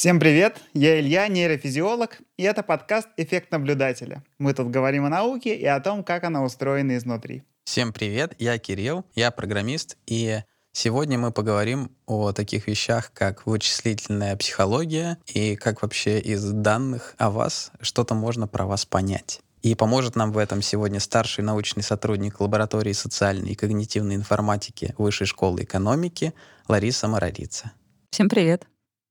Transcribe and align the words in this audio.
Всем 0.00 0.18
привет! 0.18 0.56
Я 0.72 0.98
Илья, 0.98 1.28
нейрофизиолог, 1.28 2.22
и 2.38 2.44
это 2.44 2.62
подкаст 2.62 3.08
«Эффект 3.18 3.50
наблюдателя». 3.52 4.24
Мы 4.38 4.54
тут 4.54 4.70
говорим 4.70 5.04
о 5.04 5.10
науке 5.10 5.54
и 5.54 5.66
о 5.66 5.78
том, 5.78 6.04
как 6.04 6.24
она 6.24 6.42
устроена 6.42 6.96
изнутри. 6.96 7.42
Всем 7.64 7.92
привет! 7.92 8.34
Я 8.38 8.56
Кирилл, 8.56 9.04
я 9.14 9.30
программист, 9.30 9.98
и 10.06 10.38
сегодня 10.72 11.18
мы 11.18 11.32
поговорим 11.32 11.90
о 12.06 12.32
таких 12.32 12.66
вещах, 12.66 13.12
как 13.12 13.44
вычислительная 13.44 14.34
психология 14.38 15.18
и 15.26 15.54
как 15.54 15.82
вообще 15.82 16.18
из 16.18 16.50
данных 16.50 17.14
о 17.18 17.30
вас 17.30 17.70
что-то 17.82 18.14
можно 18.14 18.48
про 18.48 18.64
вас 18.64 18.86
понять. 18.86 19.42
И 19.60 19.74
поможет 19.74 20.16
нам 20.16 20.32
в 20.32 20.38
этом 20.38 20.62
сегодня 20.62 20.98
старший 20.98 21.44
научный 21.44 21.82
сотрудник 21.82 22.40
лаборатории 22.40 22.94
социальной 22.94 23.50
и 23.50 23.54
когнитивной 23.54 24.14
информатики 24.14 24.94
Высшей 24.96 25.26
школы 25.26 25.64
экономики 25.64 26.32
Лариса 26.68 27.06
Марарица. 27.06 27.72
Всем 28.10 28.30
привет. 28.30 28.69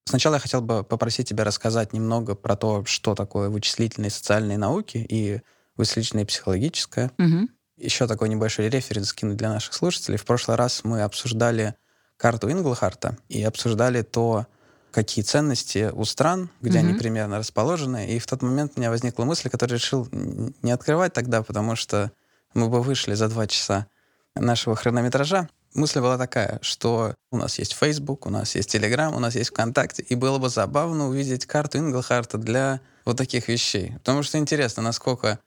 Сначала 0.09 0.33
я 0.35 0.39
хотел 0.39 0.61
бы 0.61 0.83
попросить 0.83 1.29
тебя 1.29 1.43
рассказать 1.43 1.93
немного 1.93 2.33
про 2.33 2.55
то, 2.55 2.83
что 2.85 3.13
такое 3.13 3.49
вычислительные 3.49 4.09
социальные 4.09 4.57
науки 4.57 5.05
и 5.07 5.41
вычислительная 5.77 6.23
и 6.23 6.27
психологическая. 6.27 7.11
Угу. 7.19 7.47
Еще 7.77 8.07
такой 8.07 8.27
небольшой 8.29 8.69
референс 8.69 9.09
скину 9.09 9.35
для 9.35 9.49
наших 9.49 9.75
слушателей. 9.75 10.17
В 10.17 10.25
прошлый 10.25 10.57
раз 10.57 10.83
мы 10.83 11.03
обсуждали 11.03 11.75
карту 12.17 12.51
Инглхарта 12.51 13.19
и 13.27 13.43
обсуждали 13.43 14.01
то, 14.01 14.47
какие 14.91 15.23
ценности 15.23 15.91
у 15.93 16.05
стран, 16.05 16.49
где 16.59 16.79
Мгм. 16.79 16.87
они 16.89 16.97
примерно 16.97 17.37
расположены. 17.37 18.09
И 18.09 18.17
в 18.17 18.25
тот 18.25 18.41
момент 18.41 18.73
у 18.75 18.79
меня 18.79 18.89
возникла 18.89 19.25
мысль, 19.25 19.47
которую 19.47 19.77
решил 19.77 20.07
не 20.11 20.71
открывать 20.71 21.13
тогда, 21.13 21.43
потому 21.43 21.75
что 21.75 22.11
мы 22.55 22.67
бы 22.67 22.81
вышли 22.81 23.13
за 23.13 23.27
два 23.27 23.45
часа 23.45 23.85
нашего 24.33 24.75
хронометража. 24.75 25.49
Мысль 25.73 25.99
была 25.99 26.17
такая, 26.17 26.59
что 26.61 27.15
у 27.31 27.37
нас 27.37 27.59
есть 27.59 27.73
Facebook, 27.73 28.25
у 28.25 28.29
нас 28.29 28.55
есть 28.55 28.73
Telegram, 28.73 29.15
у 29.15 29.19
нас 29.19 29.35
есть 29.35 29.51
ВКонтакте, 29.51 30.01
и 30.01 30.15
было 30.15 30.39
бы 30.39 30.49
забавно 30.49 31.07
увидеть 31.07 31.45
карту 31.45 31.77
Инглхарта 31.77 32.37
для 32.37 32.81
вот 33.05 33.17
таких 33.17 33.47
вещей. 33.47 33.93
Потому 33.99 34.23
что 34.23 34.37
интересно, 34.37 34.81
насколько 34.81 35.39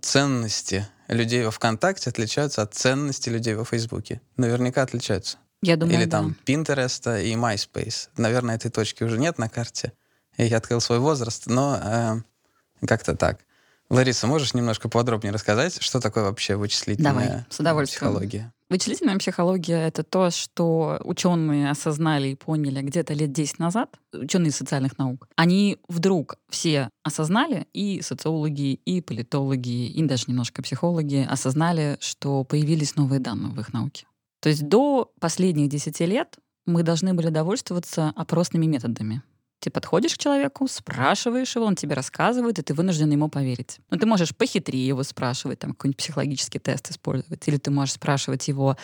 ценности 0.00 0.86
людей 1.08 1.44
во 1.44 1.50
ВКонтакте 1.50 2.10
отличаются 2.10 2.62
от 2.62 2.74
ценностей 2.74 3.30
людей 3.30 3.54
во 3.54 3.64
Фейсбуке. 3.64 4.20
Наверняка 4.36 4.82
отличаются. 4.82 5.38
Я 5.62 5.76
думаю, 5.76 5.96
Или 5.96 6.04
да. 6.06 6.18
там 6.18 6.36
Pinterest 6.44 7.22
и 7.22 7.34
MySpace. 7.34 8.08
Наверное, 8.16 8.56
этой 8.56 8.70
точки 8.70 9.04
уже 9.04 9.18
нет 9.18 9.38
на 9.38 9.48
карте. 9.48 9.92
И 10.36 10.44
Я 10.44 10.56
открыл 10.56 10.80
свой 10.80 10.98
возраст, 10.98 11.46
но 11.46 11.78
э, 11.82 12.86
как-то 12.86 13.14
так. 13.14 13.40
Лариса, 13.88 14.26
можешь 14.26 14.54
немножко 14.54 14.88
подробнее 14.88 15.32
рассказать, 15.32 15.80
что 15.80 16.00
такое 16.00 16.24
вообще 16.24 16.56
вычислительная 16.56 17.12
Давай, 17.12 17.44
с 17.50 17.60
удовольствием. 17.60 18.00
психология? 18.00 18.52
Вычислительная 18.72 19.18
психология— 19.18 19.86
это 19.86 20.02
то, 20.02 20.30
что 20.30 20.98
ученые 21.04 21.68
осознали 21.68 22.28
и 22.28 22.34
поняли 22.34 22.80
где-то 22.80 23.12
лет 23.12 23.30
10 23.30 23.58
назад, 23.58 24.00
ученые 24.14 24.50
социальных 24.50 24.96
наук. 24.96 25.28
Они 25.36 25.76
вдруг 25.88 26.36
все 26.48 26.88
осознали, 27.02 27.66
и 27.74 28.00
социологи, 28.00 28.72
и 28.72 29.02
политологи, 29.02 29.88
и 29.88 30.02
даже 30.04 30.24
немножко 30.28 30.62
психологи 30.62 31.26
осознали, 31.28 31.98
что 32.00 32.44
появились 32.44 32.96
новые 32.96 33.20
данные 33.20 33.52
в 33.52 33.60
их 33.60 33.74
науке. 33.74 34.06
То 34.40 34.48
есть 34.48 34.66
до 34.66 35.12
последних 35.20 35.68
10 35.68 36.00
лет 36.00 36.38
мы 36.64 36.82
должны 36.82 37.12
были 37.12 37.28
довольствоваться 37.28 38.10
опросными 38.16 38.64
методами. 38.64 39.22
Ты 39.62 39.70
подходишь 39.70 40.14
к 40.14 40.18
человеку, 40.18 40.66
спрашиваешь 40.66 41.54
его, 41.54 41.66
он 41.66 41.76
тебе 41.76 41.94
рассказывает, 41.94 42.58
и 42.58 42.62
ты 42.62 42.74
вынужден 42.74 43.08
ему 43.12 43.28
поверить. 43.28 43.78
Но 43.90 43.96
ты 43.96 44.06
можешь 44.06 44.34
похитрее 44.34 44.84
его 44.84 45.04
спрашивать, 45.04 45.60
там 45.60 45.70
какой-нибудь 45.70 45.98
психологический 45.98 46.58
тест 46.58 46.90
использовать, 46.90 47.46
или 47.46 47.58
ты 47.58 47.70
можешь 47.70 47.94
спрашивать 47.94 48.48
его 48.48 48.76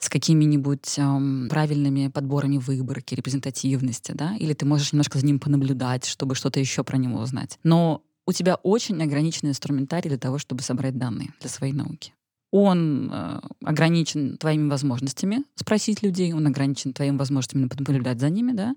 с 0.00 0.08
какими-нибудь 0.08 0.98
эм, 0.98 1.46
правильными 1.48 2.08
подборами 2.08 2.58
выборки, 2.58 3.14
репрезентативности, 3.14 4.10
да, 4.10 4.34
или 4.36 4.54
ты 4.54 4.66
можешь 4.66 4.92
немножко 4.92 5.20
за 5.20 5.24
ним 5.24 5.38
понаблюдать, 5.38 6.04
чтобы 6.04 6.34
что-то 6.34 6.58
еще 6.58 6.82
про 6.82 6.96
него 6.96 7.20
узнать. 7.20 7.60
Но 7.62 8.02
у 8.26 8.32
тебя 8.32 8.56
очень 8.56 9.00
ограниченный 9.00 9.50
инструментарий 9.50 10.08
для 10.08 10.18
того, 10.18 10.38
чтобы 10.38 10.62
собрать 10.62 10.98
данные 10.98 11.32
для 11.40 11.48
своей 11.48 11.72
науки. 11.72 12.12
Он 12.50 13.08
э, 13.12 13.40
ограничен 13.62 14.36
твоими 14.36 14.68
возможностями 14.68 15.44
спросить 15.54 16.02
людей, 16.02 16.32
он 16.32 16.46
ограничен 16.46 16.92
твоими 16.92 17.16
возможностями 17.16 17.68
понаблюдать 17.68 18.20
за 18.20 18.30
ними, 18.30 18.52
да, 18.52 18.74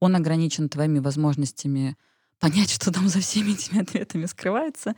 он 0.00 0.16
ограничен 0.16 0.68
твоими 0.68 0.98
возможностями 0.98 1.96
понять, 2.38 2.70
что 2.70 2.92
там 2.92 3.08
за 3.08 3.20
всеми 3.20 3.52
этими 3.52 3.80
ответами 3.80 4.26
скрывается. 4.26 4.94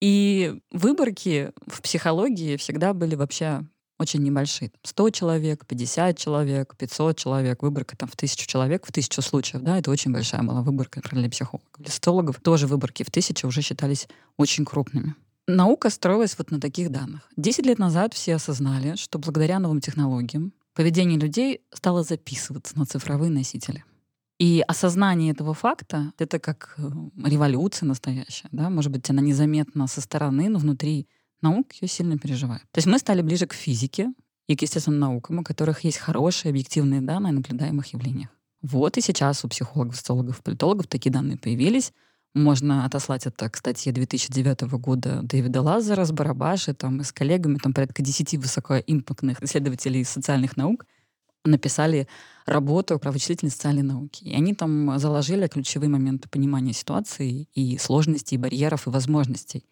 И 0.00 0.60
выборки 0.70 1.52
в 1.66 1.80
психологии 1.82 2.56
всегда 2.56 2.92
были 2.92 3.14
вообще 3.14 3.64
очень 3.98 4.22
небольшие. 4.22 4.70
Там 4.70 4.80
100 4.82 5.10
человек, 5.10 5.66
50 5.66 6.18
человек, 6.18 6.76
500 6.76 7.16
человек. 7.16 7.62
Выборка 7.62 7.96
там 7.96 8.08
в 8.08 8.16
тысячу 8.16 8.46
человек, 8.46 8.86
в 8.86 8.92
тысячу 8.92 9.22
случаев. 9.22 9.62
Да, 9.62 9.78
это 9.78 9.90
очень 9.90 10.12
большая 10.12 10.42
была 10.42 10.62
выборка 10.62 11.00
для 11.12 11.30
психологов. 11.30 11.70
Для 11.78 11.92
социологов 11.92 12.40
тоже 12.40 12.66
выборки 12.66 13.02
в 13.04 13.10
тысячу 13.10 13.46
уже 13.46 13.62
считались 13.62 14.08
очень 14.36 14.64
крупными. 14.64 15.14
Наука 15.46 15.90
строилась 15.90 16.36
вот 16.38 16.50
на 16.50 16.60
таких 16.60 16.90
данных. 16.90 17.28
Десять 17.36 17.66
лет 17.66 17.78
назад 17.78 18.14
все 18.14 18.36
осознали, 18.36 18.96
что 18.96 19.18
благодаря 19.18 19.58
новым 19.58 19.80
технологиям 19.80 20.52
поведение 20.72 21.18
людей 21.18 21.60
стало 21.72 22.02
записываться 22.02 22.78
на 22.78 22.86
цифровые 22.86 23.30
носители. 23.30 23.84
И 24.38 24.64
осознание 24.66 25.32
этого 25.32 25.54
факта— 25.54 26.12
это 26.18 26.38
как 26.38 26.74
э, 26.76 26.82
революция 27.24 27.86
настоящая. 27.86 28.48
Да? 28.50 28.68
Может 28.68 28.90
быть, 28.90 29.08
она 29.08 29.22
незаметна 29.22 29.86
со 29.86 30.00
стороны, 30.00 30.48
но 30.48 30.58
внутри 30.58 31.06
наук 31.40 31.72
ее 31.74 31.88
сильно 31.88 32.18
переживают. 32.18 32.64
То 32.72 32.78
есть 32.78 32.88
мы 32.88 32.98
стали 32.98 33.22
ближе 33.22 33.46
к 33.46 33.52
физике 33.52 34.12
и 34.48 34.56
к 34.56 34.62
естественным 34.62 34.98
наукам, 34.98 35.38
у 35.38 35.44
которых 35.44 35.84
есть 35.84 35.98
хорошие 35.98 36.50
объективные 36.50 37.00
данные 37.00 37.30
о 37.30 37.34
наблюдаемых 37.34 37.86
явлениях. 37.92 38.30
Вот 38.62 38.96
и 38.96 39.00
сейчас 39.00 39.44
у 39.44 39.48
психологов, 39.48 39.96
социологов, 39.96 40.42
политологов 40.42 40.86
такие 40.88 41.12
данные 41.12 41.36
появились. 41.36 41.92
Можно 42.34 42.84
отослать 42.84 43.26
это 43.26 43.48
к 43.48 43.56
статье 43.56 43.92
2009 43.92 44.62
года 44.80 45.20
Дэвида 45.22 45.62
Лазара 45.62 46.04
с 46.04 46.10
Барабаши 46.10 46.74
там, 46.74 47.00
и 47.00 47.04
с 47.04 47.12
коллегами, 47.12 47.58
там 47.58 47.72
порядка 47.72 48.02
10 48.02 48.34
высокоимпактных 48.38 49.40
исследователей 49.42 50.04
социальных 50.04 50.56
наук 50.56 50.86
написали 51.44 52.08
работу 52.46 52.98
про 52.98 53.12
вычислительные 53.12 53.52
социальные 53.52 53.84
науки. 53.84 54.24
И 54.24 54.34
они 54.34 54.54
там 54.54 54.98
заложили 54.98 55.46
ключевые 55.46 55.88
моменты 55.88 56.28
понимания 56.28 56.72
ситуации 56.72 57.48
и 57.54 57.78
сложностей, 57.78 58.36
и 58.36 58.40
барьеров, 58.40 58.86
и 58.86 58.90
возможностей, 58.90 59.64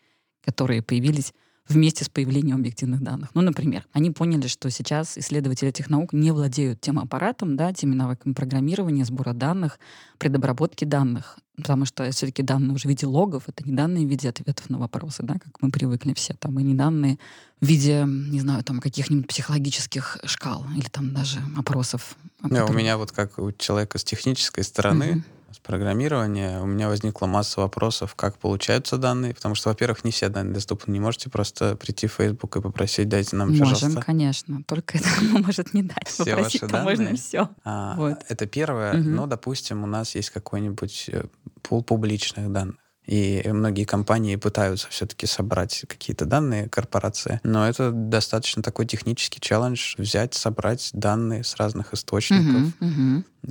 которые 0.44 0.82
появились 0.82 1.32
вместе 1.68 2.04
с 2.04 2.08
появлением 2.08 2.56
объективных 2.56 3.02
данных. 3.02 3.30
Ну, 3.34 3.40
например, 3.40 3.86
они 3.92 4.10
поняли, 4.10 4.46
что 4.48 4.68
сейчас 4.70 5.16
исследователи 5.16 5.68
этих 5.70 5.88
наук 5.90 6.12
не 6.12 6.30
владеют 6.32 6.80
тем 6.80 6.98
аппаратом, 6.98 7.56
да, 7.56 7.72
теми 7.72 7.94
навыками 7.94 8.32
программирования, 8.34 9.04
сбора 9.04 9.32
данных, 9.32 9.78
предобработки 10.18 10.84
данных, 10.84 11.38
потому 11.56 11.84
что 11.84 12.10
все-таки 12.10 12.42
данные 12.42 12.74
уже 12.74 12.88
в 12.88 12.90
виде 12.90 13.06
логов, 13.06 13.44
это 13.46 13.64
не 13.64 13.72
данные 13.72 14.06
в 14.06 14.10
виде 14.10 14.28
ответов 14.28 14.68
на 14.70 14.78
вопросы, 14.78 15.22
да, 15.22 15.34
как 15.34 15.60
мы 15.62 15.70
привыкли 15.70 16.14
все, 16.14 16.34
там, 16.34 16.58
и 16.58 16.62
не 16.62 16.74
данные 16.74 17.18
в 17.60 17.66
виде, 17.66 18.04
не 18.06 18.40
знаю, 18.40 18.64
там, 18.64 18.80
каких-нибудь 18.80 19.28
психологических 19.28 20.18
шкал 20.24 20.66
или 20.76 20.88
там 20.88 21.14
даже 21.14 21.38
опросов. 21.56 22.16
Не, 22.42 22.48
у 22.48 22.60
которые- 22.62 22.82
меня 22.82 22.98
вот 22.98 23.12
как 23.12 23.38
у 23.38 23.52
человека 23.52 23.98
с 23.98 24.04
технической 24.04 24.64
стороны, 24.64 25.12
Мгм. 25.12 25.24
С 25.52 25.58
программирования, 25.58 26.60
у 26.60 26.66
меня 26.66 26.88
возникла 26.88 27.26
масса 27.26 27.60
вопросов, 27.60 28.14
как 28.14 28.38
получаются 28.38 28.96
данные, 28.98 29.34
потому 29.34 29.54
что, 29.54 29.68
во-первых, 29.68 30.04
не 30.04 30.10
все 30.10 30.28
данные 30.28 30.54
доступны. 30.54 30.92
Не 30.92 31.00
можете 31.00 31.30
просто 31.30 31.76
прийти 31.76 32.06
в 32.06 32.12
Facebook 32.12 32.56
и 32.56 32.60
попросить, 32.60 33.08
дайте 33.08 33.36
нам, 33.36 33.50
Можем, 33.50 33.70
пожалуйста, 33.70 34.02
конечно. 34.02 34.62
Только 34.66 34.98
это 34.98 35.08
может 35.20 35.74
не 35.74 35.82
дать. 35.82 36.06
Все 36.08 36.24
Попросить 36.24 36.62
ваши 36.62 36.82
можно 36.82 37.04
данные? 37.04 37.16
все. 37.16 37.48
А, 37.64 37.94
Вот. 37.96 38.18
Это 38.28 38.46
первое. 38.46 38.94
Мгм. 38.94 39.14
Но, 39.14 39.26
допустим, 39.26 39.84
у 39.84 39.86
нас 39.86 40.14
есть 40.14 40.30
какой-нибудь 40.30 41.10
э, 41.12 41.24
пул 41.62 41.82
публичных 41.82 42.50
данных. 42.50 42.76
И 43.06 43.42
многие 43.46 43.84
компании 43.84 44.36
пытаются 44.36 44.88
все-таки 44.88 45.26
собрать 45.26 45.84
какие-то 45.88 46.24
данные 46.24 46.68
корпорации. 46.68 47.40
Но 47.42 47.68
это 47.68 47.90
достаточно 47.90 48.62
такой 48.62 48.86
технический 48.86 49.40
челлендж 49.40 49.96
взять, 49.98 50.34
собрать 50.34 50.90
данные 50.92 51.42
с 51.42 51.56
разных 51.56 51.94
источников, 51.94 52.72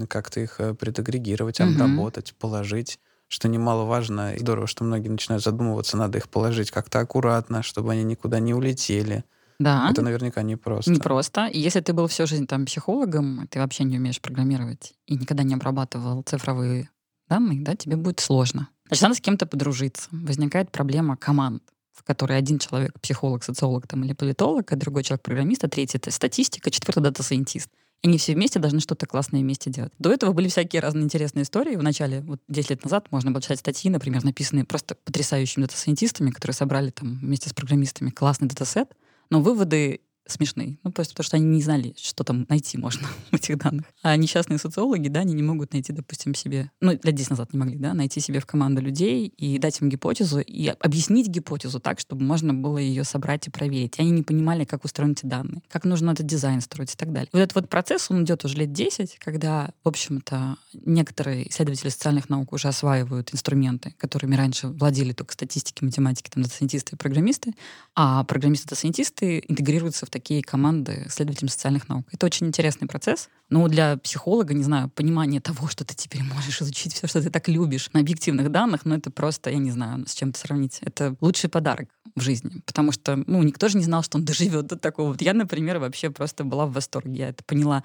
как-то 0.08 0.40
их 0.40 0.60
э, 0.60 0.74
предагрегировать, 0.74 1.60
Мгм. 1.60 1.70
обработать, 1.72 2.34
положить. 2.40 3.00
Что 3.28 3.48
немаловажно, 3.48 4.36
и 4.36 4.40
здорово, 4.40 4.68
что 4.68 4.84
многие 4.84 5.08
начинают 5.08 5.44
задумываться, 5.44 5.96
надо 5.96 6.18
их 6.18 6.30
положить 6.30 6.72
как-то 6.72 7.00
аккуратно, 7.00 7.64
чтобы 7.64 7.92
они 7.94 8.04
никуда 8.04 8.40
не 8.40 8.54
улетели. 8.54 9.24
Да. 9.60 9.88
Это 9.90 10.02
наверняка 10.02 10.42
непросто. 10.42 10.92
Непросто. 10.92 11.46
И 11.46 11.60
если 11.60 11.82
ты 11.82 11.94
был 11.94 12.08
всю 12.08 12.26
жизнь 12.26 12.48
там 12.48 12.66
психологом, 12.66 13.48
ты 13.50 13.60
вообще 13.60 13.84
не 13.84 13.98
умеешь 13.98 14.20
программировать 14.20 14.94
и 15.06 15.16
никогда 15.16 15.44
не 15.44 15.54
обрабатывал 15.54 16.24
цифровые 16.24 16.90
данные, 17.30 17.62
да, 17.62 17.76
тебе 17.76 17.96
будет 17.96 18.20
сложно. 18.20 18.68
Значит, 18.92 19.04
надо 19.04 19.16
с 19.16 19.22
кем-то 19.22 19.46
подружиться. 19.46 20.10
Возникает 20.12 20.70
проблема 20.70 21.16
команд, 21.16 21.64
в 21.94 22.04
которой 22.04 22.38
один 22.38 22.60
человек 22.60 23.00
психолог, 23.00 23.42
социолог 23.42 23.88
там, 23.88 24.04
или 24.04 24.12
политолог, 24.12 24.70
а 24.70 24.76
другой 24.76 25.04
человек 25.04 25.24
программист, 25.24 25.64
а 25.64 25.70
третий 25.70 25.98
это 25.98 26.12
статистика, 26.12 26.70
четвертый 26.70 27.02
дата-сайентист. 27.02 27.70
И 28.02 28.10
они 28.10 28.18
все 28.18 28.34
вместе 28.34 28.60
должны 28.60 28.82
что-то 28.82 29.08
классное 29.08 29.40
вместе 29.40 29.70
делать. 29.70 29.94
До 29.98 30.12
этого 30.12 30.34
были 30.34 30.50
всякие 30.50 30.82
разные 30.82 31.06
интересные 31.06 31.44
истории. 31.44 31.78
В 31.78 31.84
начале, 31.84 32.20
вот 32.20 32.42
10 32.50 32.70
лет 32.72 32.84
назад, 32.84 33.10
можно 33.12 33.32
было 33.32 33.42
читать 33.42 33.60
статьи, 33.60 33.90
например, 33.90 34.26
написанные 34.26 34.66
просто 34.66 34.96
потрясающими 34.96 35.62
дата-сайентистами, 35.62 36.32
которые 36.32 36.56
собрали 36.56 36.90
там 36.90 37.18
вместе 37.20 37.48
с 37.48 37.54
программистами 37.54 38.10
классный 38.10 38.50
датасет, 38.50 38.90
но 39.30 39.42
выводы 39.42 40.02
смешные. 40.28 40.78
Ну, 40.84 40.92
просто 40.92 41.14
потому 41.14 41.26
что 41.26 41.38
они 41.38 41.46
не 41.46 41.62
знали, 41.62 41.94
что 41.98 42.24
там 42.24 42.46
найти 42.50 42.78
можно 42.78 43.08
в 43.32 43.36
этих 43.36 43.58
данных. 43.58 43.86
А 44.04 44.16
несчастные 44.16 44.58
социологи, 44.58 45.08
да, 45.08 45.22
они 45.22 45.34
не 45.34 45.44
могут 45.44 45.74
найти, 45.74 45.94
допустим, 45.94 46.36
себе, 46.36 46.72
ну, 46.80 46.92
лет 46.92 47.16
10 47.16 47.32
назад 47.32 47.54
не 47.54 47.60
могли, 47.60 47.78
да, 47.78 47.94
найти 47.94 48.20
себе 48.20 48.40
в 48.40 48.46
команду 48.46 48.82
людей 48.82 49.28
и 49.28 49.58
дать 49.58 49.82
им 49.82 49.90
гипотезу, 49.90 50.40
и 50.40 50.68
объяснить 50.68 51.28
гипотезу 51.28 51.80
так, 51.80 52.00
чтобы 52.00 52.24
можно 52.24 52.54
было 52.54 52.78
ее 52.78 53.04
собрать 53.04 53.48
и 53.48 53.52
проверить. 53.52 53.98
И 53.98 54.02
они 54.02 54.12
не 54.12 54.24
понимали, 54.24 54.66
как 54.66 54.86
устроены 54.86 55.14
эти 55.14 55.26
данные, 55.26 55.62
как 55.70 55.86
нужно 55.86 56.12
этот 56.12 56.26
дизайн 56.26 56.62
строить 56.62 56.94
и 56.94 56.96
так 56.96 57.12
далее. 57.12 57.30
Вот 57.34 57.40
этот 57.40 57.56
вот 57.56 57.70
процесс, 57.70 58.10
он 58.10 58.24
идет 58.24 58.46
уже 58.46 58.58
лет 58.58 58.72
10, 58.72 59.18
когда, 59.20 59.72
в 59.84 59.88
общем-то, 59.88 60.58
некоторые 60.74 61.50
исследователи 61.50 61.90
социальных 61.90 62.30
наук 62.30 62.54
уже 62.54 62.68
осваивают 62.68 63.34
инструменты, 63.34 63.94
которыми 63.98 64.36
раньше 64.36 64.68
владели 64.68 65.14
только 65.14 65.34
статистики, 65.34 65.84
математики, 65.84 66.30
там, 66.30 66.44
дата-сайентисты 66.44 66.96
и 66.96 66.98
программисты, 66.98 67.54
а 67.96 68.24
программисты-дата-сайентисты 68.24 69.44
интегрируются 69.48 70.06
в 70.06 70.10
такие 70.10 70.21
команды 70.42 71.08
следователям 71.10 71.50
социальных 71.50 71.90
наук. 71.90 72.08
Это 72.12 72.26
очень 72.26 72.48
интересный 72.48 72.88
процесс. 72.88 73.30
Но 73.50 73.68
для 73.68 73.98
психолога, 73.98 74.54
не 74.54 74.64
знаю, 74.64 74.90
понимание 74.90 75.42
того, 75.42 75.68
что 75.68 75.84
ты 75.84 75.96
теперь 75.96 76.24
можешь 76.24 76.62
изучить 76.62 76.94
все, 76.94 77.08
что 77.08 77.22
ты 77.22 77.30
так 77.30 77.48
любишь 77.50 77.90
на 77.94 78.00
объективных 78.00 78.52
данных, 78.52 78.86
ну 78.86 78.96
это 78.96 79.12
просто, 79.12 79.50
я 79.50 79.58
не 79.58 79.72
знаю, 79.72 80.08
с 80.08 80.14
чем 80.14 80.30
это 80.30 80.40
сравнить. 80.40 80.80
Это 80.82 81.16
лучший 81.20 81.50
подарок 81.50 81.90
в 82.16 82.22
жизни. 82.22 82.62
Потому 82.66 82.92
что, 82.92 83.16
ну, 83.28 83.44
никто 83.44 83.68
же 83.68 83.78
не 83.78 83.84
знал, 83.84 84.04
что 84.04 84.18
он 84.18 84.26
доживет 84.26 84.68
до 84.68 84.78
такого. 84.78 85.10
Вот 85.10 85.22
я, 85.22 85.34
например, 85.34 85.80
вообще 85.80 86.10
просто 86.10 86.44
была 86.44 86.66
в 86.66 86.74
восторге. 86.74 87.14
Я 87.14 87.30
это 87.30 87.44
поняла 87.44 87.84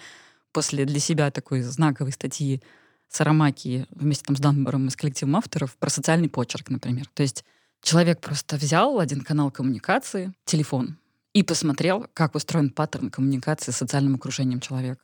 после 0.53 0.85
для 0.85 1.01
себя 1.01 1.31
такой 1.31 1.63
знаковой 1.63 2.13
статьи 2.13 2.63
Сарамаки 3.09 3.87
вместе 3.91 4.25
там 4.25 4.37
с 4.37 4.41
Данбором 4.41 4.89
из 4.89 4.97
коллективом 4.97 5.37
авторов 5.37 5.77
про 5.77 5.91
социальный 5.91 6.29
почерк, 6.29 6.71
например. 6.71 7.09
То 7.15 7.23
есть 7.23 7.45
человек 7.83 8.21
просто 8.21 8.57
взял 8.57 8.99
один 8.99 9.21
канал 9.21 9.51
коммуникации, 9.51 10.33
телефон, 10.45 10.99
и 11.37 11.43
посмотрел, 11.43 12.07
как 12.15 12.35
устроен 12.35 12.71
паттерн 12.71 13.11
коммуникации 13.11 13.71
с 13.71 13.77
социальным 13.77 14.15
окружением 14.15 14.59
человека 14.59 15.03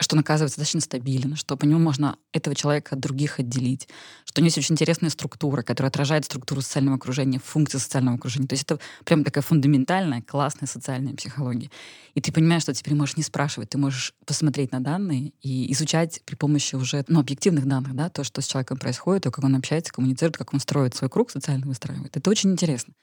что 0.00 0.16
он 0.16 0.20
оказывается 0.20 0.58
достаточно 0.58 0.80
стабилен, 0.80 1.36
что 1.36 1.56
по 1.56 1.64
нему 1.64 1.78
можно 1.78 2.18
этого 2.32 2.56
человека 2.56 2.96
от 2.96 3.00
других 3.00 3.38
отделить, 3.38 3.88
что 4.24 4.40
у 4.40 4.42
него 4.42 4.48
есть 4.48 4.58
очень 4.58 4.74
интересная 4.74 5.08
структура, 5.08 5.62
которая 5.62 5.88
отражает 5.88 6.24
структуру 6.24 6.62
социального 6.62 6.96
окружения, 6.96 7.38
функции 7.38 7.78
социального 7.78 8.16
окружения. 8.16 8.48
То 8.48 8.54
есть 8.54 8.64
это 8.64 8.80
прям 9.04 9.22
такая 9.22 9.42
фундаментальная, 9.42 10.20
классная 10.20 10.66
социальная 10.66 11.14
психология. 11.14 11.70
И 12.14 12.20
ты 12.20 12.32
понимаешь, 12.32 12.62
что 12.62 12.74
теперь 12.74 12.94
можешь 12.94 13.16
не 13.16 13.22
спрашивать, 13.22 13.70
ты 13.70 13.78
можешь 13.78 14.14
посмотреть 14.26 14.72
на 14.72 14.80
данные 14.80 15.32
и 15.42 15.72
изучать 15.72 16.22
при 16.26 16.34
помощи 16.34 16.74
уже 16.74 17.04
ну, 17.06 17.20
объективных 17.20 17.66
данных, 17.66 17.94
да, 17.94 18.08
то, 18.08 18.24
что 18.24 18.40
с 18.40 18.46
человеком 18.46 18.78
происходит, 18.78 19.22
то, 19.22 19.30
как 19.30 19.44
он 19.44 19.54
общается, 19.54 19.92
коммуницирует, 19.92 20.36
как 20.36 20.52
он 20.52 20.58
строит 20.58 20.96
свой 20.96 21.08
круг 21.08 21.30
социально 21.30 21.66
выстраивает. 21.66 22.16
Это 22.16 22.30
очень 22.30 22.50
интересно. 22.50 22.94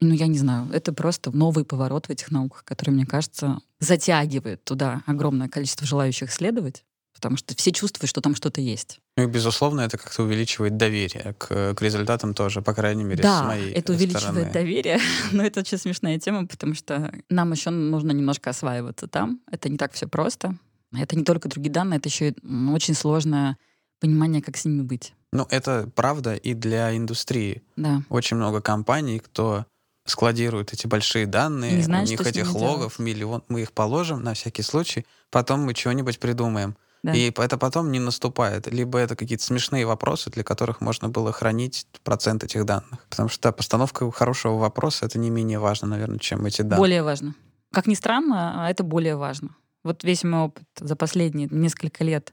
Ну, 0.00 0.12
я 0.14 0.26
не 0.26 0.38
знаю, 0.38 0.68
это 0.72 0.92
просто 0.92 1.30
новый 1.30 1.64
поворот 1.64 2.06
в 2.06 2.10
этих 2.10 2.30
науках, 2.30 2.64
который, 2.64 2.90
мне 2.90 3.06
кажется, 3.06 3.58
затягивает 3.80 4.62
туда 4.64 5.02
огромное 5.06 5.48
количество 5.48 5.86
желающих 5.86 6.30
исследовать, 6.30 6.84
потому 7.14 7.38
что 7.38 7.56
все 7.56 7.72
чувствуют, 7.72 8.10
что 8.10 8.20
там 8.20 8.34
что-то 8.34 8.60
есть. 8.60 9.00
Ну 9.16 9.24
и, 9.24 9.26
безусловно, 9.26 9.80
это 9.80 9.96
как-то 9.96 10.22
увеличивает 10.22 10.76
доверие 10.76 11.34
к, 11.38 11.74
к 11.74 11.80
результатам 11.80 12.34
тоже, 12.34 12.60
по 12.60 12.74
крайней 12.74 13.04
мере, 13.04 13.22
да, 13.22 13.40
с 13.40 13.46
моей 13.46 13.72
это 13.72 13.94
увеличивает 13.94 14.22
стороны. 14.22 14.52
доверие, 14.52 15.00
но 15.32 15.42
это 15.42 15.60
очень 15.60 15.78
смешная 15.78 16.18
тема, 16.18 16.46
потому 16.46 16.74
что 16.74 17.10
нам 17.30 17.52
еще 17.52 17.70
нужно 17.70 18.12
немножко 18.12 18.50
осваиваться 18.50 19.08
там. 19.08 19.40
Это 19.50 19.70
не 19.70 19.78
так 19.78 19.92
все 19.94 20.06
просто. 20.06 20.56
Это 20.92 21.16
не 21.16 21.24
только 21.24 21.48
другие 21.48 21.72
данные, 21.72 21.98
это 21.98 22.10
еще 22.10 22.30
и 22.30 22.34
очень 22.70 22.94
сложное 22.94 23.56
понимание, 23.98 24.42
как 24.42 24.58
с 24.58 24.66
ними 24.66 24.82
быть. 24.82 25.14
Ну, 25.32 25.46
это 25.50 25.90
правда 25.94 26.34
и 26.34 26.54
для 26.54 26.94
индустрии. 26.96 27.62
Да. 27.76 28.02
Очень 28.10 28.36
много 28.36 28.60
компаний, 28.60 29.18
кто 29.18 29.66
складируют 30.06 30.72
эти 30.72 30.86
большие 30.86 31.26
данные, 31.26 31.76
не 31.76 31.82
знают, 31.82 32.08
у 32.08 32.10
них 32.10 32.20
этих 32.20 32.54
логов 32.54 32.98
миллион, 32.98 33.42
мы 33.48 33.62
их 33.62 33.72
положим 33.72 34.22
на 34.22 34.34
всякий 34.34 34.62
случай, 34.62 35.06
потом 35.30 35.60
мы 35.60 35.74
чего-нибудь 35.74 36.18
придумаем. 36.18 36.76
Да. 37.02 37.12
И 37.12 37.30
это 37.30 37.56
потом 37.56 37.92
не 37.92 38.00
наступает. 38.00 38.66
Либо 38.66 38.98
это 38.98 39.14
какие-то 39.14 39.44
смешные 39.44 39.86
вопросы, 39.86 40.28
для 40.30 40.42
которых 40.42 40.80
можно 40.80 41.08
было 41.08 41.30
хранить 41.30 41.86
процент 42.02 42.42
этих 42.42 42.64
данных. 42.64 43.06
Потому 43.08 43.28
что 43.28 43.42
да, 43.44 43.52
постановка 43.52 44.10
хорошего 44.10 44.54
вопроса 44.54 45.06
это 45.06 45.16
не 45.18 45.30
менее 45.30 45.60
важно, 45.60 45.86
наверное, 45.86 46.18
чем 46.18 46.44
эти 46.46 46.62
данные. 46.62 46.78
Более 46.78 47.02
важно. 47.04 47.34
Как 47.72 47.86
ни 47.86 47.94
странно, 47.94 48.64
а 48.64 48.70
это 48.70 48.82
более 48.82 49.14
важно. 49.16 49.50
Вот 49.84 50.02
весь 50.02 50.24
мой 50.24 50.46
опыт 50.46 50.64
за 50.80 50.96
последние 50.96 51.46
несколько 51.48 52.02
лет 52.02 52.32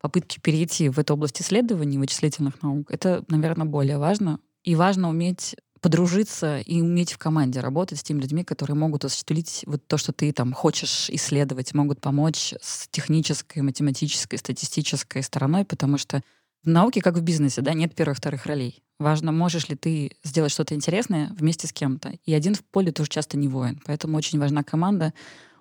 попытки 0.00 0.40
перейти 0.40 0.88
в 0.88 0.98
эту 0.98 1.14
область 1.14 1.40
исследований 1.40 1.96
вычислительных 1.96 2.60
наук, 2.60 2.90
это, 2.90 3.24
наверное, 3.28 3.66
более 3.66 3.98
важно. 3.98 4.40
И 4.64 4.74
важно 4.74 5.08
уметь 5.08 5.54
подружиться 5.82 6.60
и 6.60 6.80
уметь 6.80 7.12
в 7.12 7.18
команде 7.18 7.60
работать 7.60 7.98
с 7.98 8.02
теми 8.02 8.20
людьми, 8.20 8.44
которые 8.44 8.76
могут 8.76 9.04
осуществить 9.04 9.64
вот 9.66 9.86
то, 9.86 9.98
что 9.98 10.12
ты 10.12 10.32
там 10.32 10.52
хочешь 10.52 11.10
исследовать, 11.10 11.74
могут 11.74 12.00
помочь 12.00 12.54
с 12.60 12.88
технической, 12.88 13.62
математической, 13.62 14.36
статистической 14.36 15.22
стороной, 15.24 15.64
потому 15.64 15.98
что 15.98 16.22
в 16.62 16.68
науке, 16.68 17.02
как 17.02 17.16
в 17.16 17.22
бизнесе, 17.22 17.60
да, 17.60 17.74
нет 17.74 17.96
первых-вторых 17.96 18.46
ролей. 18.46 18.84
Важно, 19.00 19.32
можешь 19.32 19.68
ли 19.68 19.74
ты 19.74 20.12
сделать 20.22 20.52
что-то 20.52 20.76
интересное 20.76 21.34
вместе 21.36 21.66
с 21.66 21.72
кем-то. 21.72 22.12
И 22.24 22.32
один 22.32 22.54
в 22.54 22.62
поле 22.62 22.92
тоже 22.92 23.10
часто 23.10 23.36
не 23.36 23.48
воин. 23.48 23.82
Поэтому 23.84 24.16
очень 24.16 24.38
важна 24.38 24.62
команда, 24.62 25.12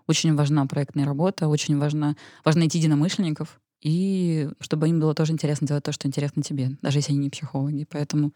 очень 0.05 0.35
важна 0.35 0.67
проектная 0.67 1.05
работа, 1.05 1.47
очень 1.47 1.79
важно, 1.79 2.15
важно 2.45 2.59
найти 2.59 2.77
единомышленников, 2.77 3.59
и 3.81 4.49
чтобы 4.59 4.87
им 4.87 4.99
было 4.99 5.15
тоже 5.15 5.33
интересно 5.33 5.65
делать 5.65 5.83
то, 5.83 5.91
что 5.91 6.07
интересно 6.07 6.43
тебе, 6.43 6.77
даже 6.83 6.99
если 6.99 7.13
они 7.13 7.21
не 7.21 7.29
психологи. 7.31 7.87
Поэтому 7.89 8.33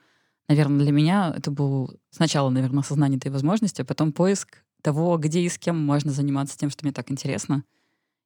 наверное, 0.48 0.80
для 0.80 0.92
меня 0.92 1.34
это 1.36 1.52
был 1.52 2.00
сначала, 2.12 2.50
наверное, 2.50 2.82
осознание 2.82 3.18
этой 3.18 3.32
возможности, 3.32 3.82
а 3.82 3.86
потом 3.86 4.12
поиск 4.12 4.64
того, 4.82 5.18
где 5.18 5.42
и 5.42 5.50
с 5.50 5.58
кем 5.58 5.84
можно 5.84 6.12
заниматься 6.12 6.58
тем, 6.58 6.70
что 6.70 6.86
мне 6.86 6.94
так 6.94 7.12
интересно. 7.12 7.64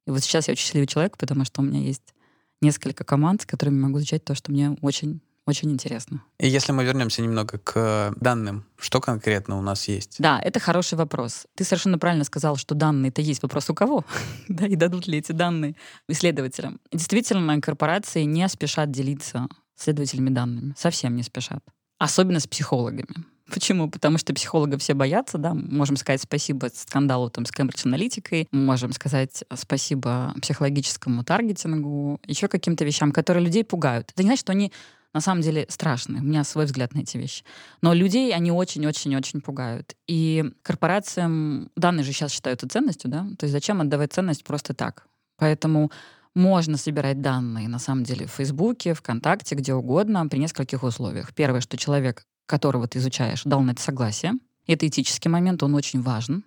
И 0.06 0.10
вот 0.10 0.20
сейчас 0.20 0.48
я 0.48 0.52
очень 0.52 0.64
счастливый 0.64 0.86
человек, 0.86 1.16
потому 1.16 1.44
что 1.44 1.60
у 1.60 1.64
меня 1.64 1.80
есть 1.80 2.14
несколько 2.60 3.04
команд, 3.04 3.42
с 3.42 3.46
которыми 3.46 3.80
могу 3.80 3.98
изучать 3.98 4.24
то, 4.24 4.34
что 4.34 4.52
мне 4.52 4.76
очень 4.80 5.20
очень 5.46 5.72
интересно. 5.72 6.22
И 6.38 6.46
если 6.46 6.70
мы 6.70 6.84
вернемся 6.84 7.22
немного 7.22 7.58
к 7.58 8.14
данным, 8.20 8.66
что 8.78 9.00
конкретно 9.00 9.58
у 9.58 9.62
нас 9.62 9.88
есть? 9.88 10.16
Да, 10.18 10.38
это 10.38 10.60
хороший 10.60 10.96
вопрос. 10.96 11.46
Ты 11.56 11.64
совершенно 11.64 11.98
правильно 11.98 12.24
сказал, 12.24 12.56
что 12.56 12.74
данные 12.76 13.08
это 13.08 13.20
есть 13.20 13.42
вопрос 13.42 13.68
у 13.68 13.74
кого, 13.74 14.04
да, 14.48 14.66
и 14.66 14.76
дадут 14.76 15.08
ли 15.08 15.18
эти 15.18 15.32
данные 15.32 15.74
исследователям. 16.08 16.78
Действительно, 16.92 17.60
корпорации 17.60 18.22
не 18.24 18.48
спешат 18.48 18.92
делиться 18.92 19.48
следователями 19.74 20.28
данными, 20.28 20.74
совсем 20.76 21.16
не 21.16 21.22
спешат 21.24 21.64
особенно 22.00 22.40
с 22.40 22.46
психологами. 22.46 23.14
Почему? 23.52 23.90
Потому 23.90 24.16
что 24.18 24.32
психолога 24.32 24.78
все 24.78 24.94
боятся, 24.94 25.36
да, 25.36 25.54
можем 25.54 25.96
сказать 25.96 26.22
спасибо 26.22 26.68
скандалу 26.72 27.30
там 27.30 27.44
с 27.44 27.50
Cambridge 27.50 27.82
аналитикой, 27.84 28.48
можем 28.52 28.92
сказать 28.92 29.44
спасибо 29.54 30.34
психологическому 30.40 31.24
таргетингу, 31.24 32.20
еще 32.26 32.48
каким-то 32.48 32.84
вещам, 32.84 33.12
которые 33.12 33.44
людей 33.44 33.64
пугают. 33.64 34.10
Это 34.12 34.22
не 34.22 34.28
значит, 34.28 34.42
что 34.42 34.52
они 34.52 34.72
на 35.12 35.20
самом 35.20 35.42
деле 35.42 35.66
страшные. 35.68 36.22
У 36.22 36.24
меня 36.24 36.44
свой 36.44 36.66
взгляд 36.66 36.94
на 36.94 37.00
эти 37.00 37.16
вещи. 37.16 37.44
Но 37.82 37.92
людей 37.92 38.32
они 38.32 38.52
очень-очень-очень 38.52 39.40
пугают. 39.40 39.94
И 40.06 40.52
корпорациям 40.62 41.70
данные 41.76 42.04
же 42.04 42.12
сейчас 42.12 42.30
считаются 42.30 42.68
ценностью, 42.68 43.10
да? 43.10 43.26
То 43.36 43.44
есть 43.44 43.52
зачем 43.52 43.80
отдавать 43.80 44.12
ценность 44.12 44.44
просто 44.44 44.72
так? 44.72 45.06
Поэтому 45.36 45.90
можно 46.34 46.76
собирать 46.76 47.20
данные, 47.20 47.68
на 47.68 47.78
самом 47.78 48.04
деле, 48.04 48.26
в 48.26 48.30
Фейсбуке, 48.32 48.94
ВКонтакте, 48.94 49.54
где 49.54 49.74
угодно, 49.74 50.26
при 50.28 50.38
нескольких 50.38 50.82
условиях. 50.82 51.34
Первое, 51.34 51.60
что 51.60 51.76
человек, 51.76 52.24
которого 52.46 52.86
ты 52.86 52.98
изучаешь, 52.98 53.42
дал 53.44 53.62
на 53.62 53.72
это 53.72 53.82
согласие. 53.82 54.34
Это 54.66 54.86
этический 54.86 55.28
момент, 55.28 55.62
он 55.62 55.74
очень 55.74 56.00
важен. 56.00 56.44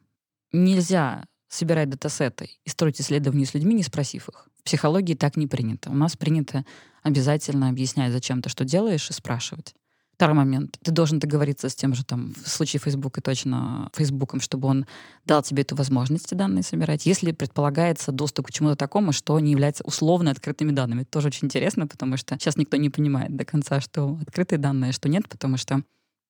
Нельзя 0.51 1.25
собирать 1.49 1.89
датасеты 1.89 2.49
и 2.65 2.69
строить 2.69 2.99
исследования 3.01 3.45
с 3.45 3.53
людьми, 3.53 3.75
не 3.75 3.83
спросив 3.83 4.29
их. 4.29 4.47
В 4.59 4.63
психологии 4.63 5.13
так 5.13 5.35
не 5.35 5.47
принято. 5.47 5.89
У 5.89 5.95
нас 5.95 6.15
принято 6.15 6.65
обязательно 7.01 7.69
объяснять, 7.69 8.13
зачем 8.13 8.41
ты 8.41 8.49
что 8.49 8.63
делаешь, 8.63 9.09
и 9.09 9.13
спрашивать. 9.13 9.75
Второй 10.15 10.35
момент. 10.35 10.77
Ты 10.83 10.91
должен 10.91 11.17
договориться 11.17 11.69
с 11.69 11.75
тем 11.75 11.95
же, 11.95 12.05
там, 12.05 12.33
в 12.33 12.47
случае 12.47 12.79
Фейсбука 12.79 13.19
точно 13.19 13.89
Фейсбуком, 13.95 14.41
чтобы 14.41 14.67
он 14.67 14.85
дал 15.25 15.41
тебе 15.41 15.63
эту 15.63 15.75
возможность 15.75 16.27
эти 16.27 16.35
данные 16.35 16.61
собирать. 16.61 17.07
Если 17.07 17.31
предполагается 17.31 18.11
доступ 18.11 18.47
к 18.47 18.51
чему-то 18.51 18.75
такому, 18.75 19.11
что 19.11 19.39
не 19.39 19.51
является 19.51 19.83
условно 19.83 20.29
открытыми 20.29 20.71
данными. 20.71 21.01
Это 21.01 21.11
тоже 21.11 21.27
очень 21.29 21.47
интересно, 21.47 21.87
потому 21.87 22.17
что 22.17 22.35
сейчас 22.35 22.57
никто 22.57 22.77
не 22.77 22.91
понимает 22.91 23.35
до 23.35 23.43
конца, 23.43 23.81
что 23.81 24.19
открытые 24.21 24.59
данные, 24.59 24.91
что 24.91 25.09
нет, 25.09 25.27
потому 25.27 25.57
что 25.57 25.81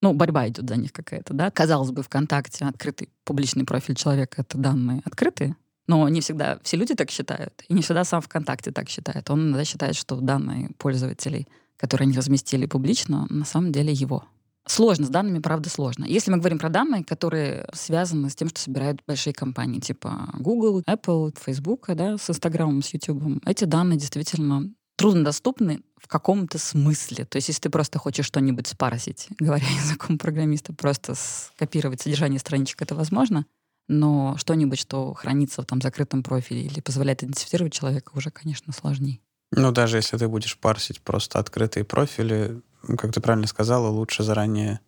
ну, 0.02 0.14
борьба 0.14 0.48
идет 0.48 0.68
за 0.68 0.78
них 0.78 0.94
какая-то, 0.94 1.34
да. 1.34 1.52
Казалось 1.52 1.92
бы, 1.92 2.04
ВКонтакте 2.04 2.66
открытый 2.66 3.10
публичный 3.26 3.66
профиль 3.66 3.96
человека— 3.96 4.42
это 4.48 4.58
данные 4.58 5.02
открытые, 5.06 5.56
но 5.88 6.08
не 6.08 6.22
всегда 6.22 6.60
все 6.64 6.78
люди 6.78 6.96
так 6.96 7.10
считают, 7.10 7.64
и 7.68 7.74
не 7.74 7.82
всегда 7.82 8.06
сам 8.06 8.22
ВКонтакте 8.22 8.72
так 8.72 8.90
считает. 8.90 9.30
Он 9.30 9.50
иногда 9.50 9.66
считает, 9.66 9.96
что 9.96 10.16
данные 10.16 10.72
пользователей— 10.78 11.48
которые 11.84 12.06
они 12.06 12.16
разместили 12.16 12.66
публично, 12.66 13.28
на 13.30 13.44
самом 13.44 13.74
деле 13.74 13.92
его. 13.92 14.24
Сложно, 14.66 15.06
с 15.06 15.10
данными, 15.10 15.40
правда, 15.40 15.70
сложно. 15.70 16.06
Если 16.06 16.32
мы 16.32 16.38
говорим 16.38 16.58
про 16.58 16.70
данные, 16.70 17.04
которые 17.04 17.68
связаны 17.74 18.30
с 18.30 18.36
тем, 18.38 18.48
что 18.48 18.62
собирают 18.62 19.02
большие 19.06 19.34
компании, 19.34 19.82
типа 19.82 20.30
Google, 20.40 20.82
Apple, 20.88 21.36
Facebook, 21.46 21.88
да, 21.94 22.18
с 22.18 22.30
Instagram, 22.30 22.82
с 22.82 22.94
YouTube, 22.94 23.46
эти 23.46 23.66
данные 23.66 24.00
действительно 24.00 24.72
труднодоступны 24.96 25.82
в 25.98 26.08
каком-то 26.08 26.58
смысле. 26.58 27.26
То 27.26 27.36
есть, 27.36 27.50
если 27.50 27.64
ты 27.64 27.70
просто 27.70 28.00
хочешь 28.00 28.28
что-нибудь 28.28 28.68
спарсить, 28.68 29.28
говоря 29.38 29.68
языком 29.68 30.18
программиста, 30.18 30.72
просто 30.72 31.16
скопировать 31.16 32.00
содержание 32.00 32.40
страничек, 32.40 32.82
это 32.82 32.96
возможно. 32.96 33.46
но 33.90 34.38
что-нибудь, 34.38 34.80
что 34.80 35.14
хранится 35.14 35.62
в 35.62 35.66
там 35.66 35.82
закрытом 35.82 36.24
профиле 36.24 36.62
или 36.62 36.80
позволяет 36.80 37.24
идентифицировать 37.24 37.74
человека, 37.74 38.14
уже, 38.16 38.32
конечно, 38.32 38.72
сложнее. 38.72 39.20
Ну, 39.56 39.72
даже 39.72 39.98
если 39.98 40.18
ты 40.18 40.28
будешь 40.28 40.58
парсить 40.58 41.02
просто 41.02 41.38
открытые 41.38 41.84
профили, 41.84 42.62
как 42.98 43.14
ты 43.14 43.22
правильно 43.22 43.48
сказала, 43.48 43.88
лучше 43.88 44.24
заранее 44.24 44.80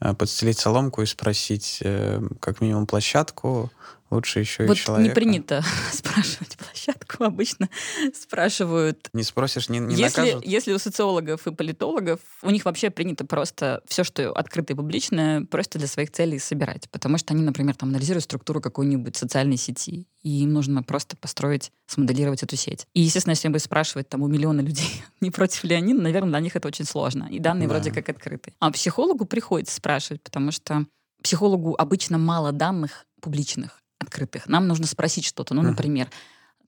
э, 0.00 0.12
подстелить 0.12 0.58
соломку 0.58 1.00
и 1.00 1.06
спросить 1.06 1.78
э, 1.82 2.20
как 2.40 2.60
минимум 2.60 2.86
площадку, 2.86 3.70
лучше 4.14 4.40
еще 4.40 4.66
вот 4.66 4.76
и 4.76 4.80
человека. 4.80 5.08
не 5.08 5.14
принято 5.14 5.64
спрашивать 5.92 6.56
площадку, 6.56 7.24
обычно 7.24 7.68
спрашивают. 8.14 9.08
Не 9.12 9.22
спросишь, 9.22 9.68
не, 9.68 9.78
не 9.78 9.94
если, 9.94 10.20
накажут? 10.20 10.46
Если 10.46 10.72
у 10.72 10.78
социологов 10.78 11.46
и 11.46 11.52
политологов, 11.52 12.20
у 12.42 12.50
них 12.50 12.64
вообще 12.64 12.90
принято 12.90 13.26
просто 13.26 13.82
все, 13.86 14.04
что 14.04 14.32
открытое 14.32 14.74
и 14.74 14.76
публичное, 14.76 15.44
просто 15.44 15.78
для 15.78 15.88
своих 15.88 16.10
целей 16.10 16.38
собирать. 16.38 16.88
Потому 16.90 17.18
что 17.18 17.34
они, 17.34 17.42
например, 17.42 17.74
там 17.74 17.90
анализируют 17.90 18.24
структуру 18.24 18.60
какой-нибудь 18.60 19.16
социальной 19.16 19.56
сети, 19.56 20.06
и 20.22 20.42
им 20.42 20.52
нужно 20.52 20.82
просто 20.82 21.16
построить, 21.16 21.70
смоделировать 21.86 22.42
эту 22.42 22.56
сеть. 22.56 22.86
И, 22.94 23.00
естественно, 23.00 23.32
если 23.32 23.48
бы 23.48 23.58
спрашивать 23.58 24.08
там 24.08 24.22
у 24.22 24.28
миллиона 24.28 24.60
людей, 24.60 25.02
не 25.20 25.30
против 25.30 25.64
ли 25.64 25.74
они, 25.74 25.94
наверное, 25.94 26.30
для 26.30 26.40
них 26.40 26.56
это 26.56 26.68
очень 26.68 26.84
сложно. 26.84 27.28
И 27.30 27.38
данные 27.38 27.68
да. 27.68 27.74
вроде 27.74 27.90
как 27.90 28.08
открыты. 28.08 28.52
А 28.58 28.70
психологу 28.70 29.24
приходится 29.24 29.76
спрашивать, 29.76 30.22
потому 30.22 30.50
что 30.50 30.86
психологу 31.22 31.74
обычно 31.76 32.18
мало 32.18 32.52
данных 32.52 33.06
публичных 33.20 33.83
открытых. 33.98 34.46
Нам 34.46 34.66
нужно 34.66 34.86
спросить 34.86 35.24
что-то. 35.24 35.54
Ну, 35.54 35.62
например, 35.62 36.08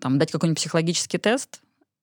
там, 0.01 0.19
дать 0.19 0.31
какой-нибудь 0.31 0.59
психологический 0.59 1.19
тест, 1.19 1.61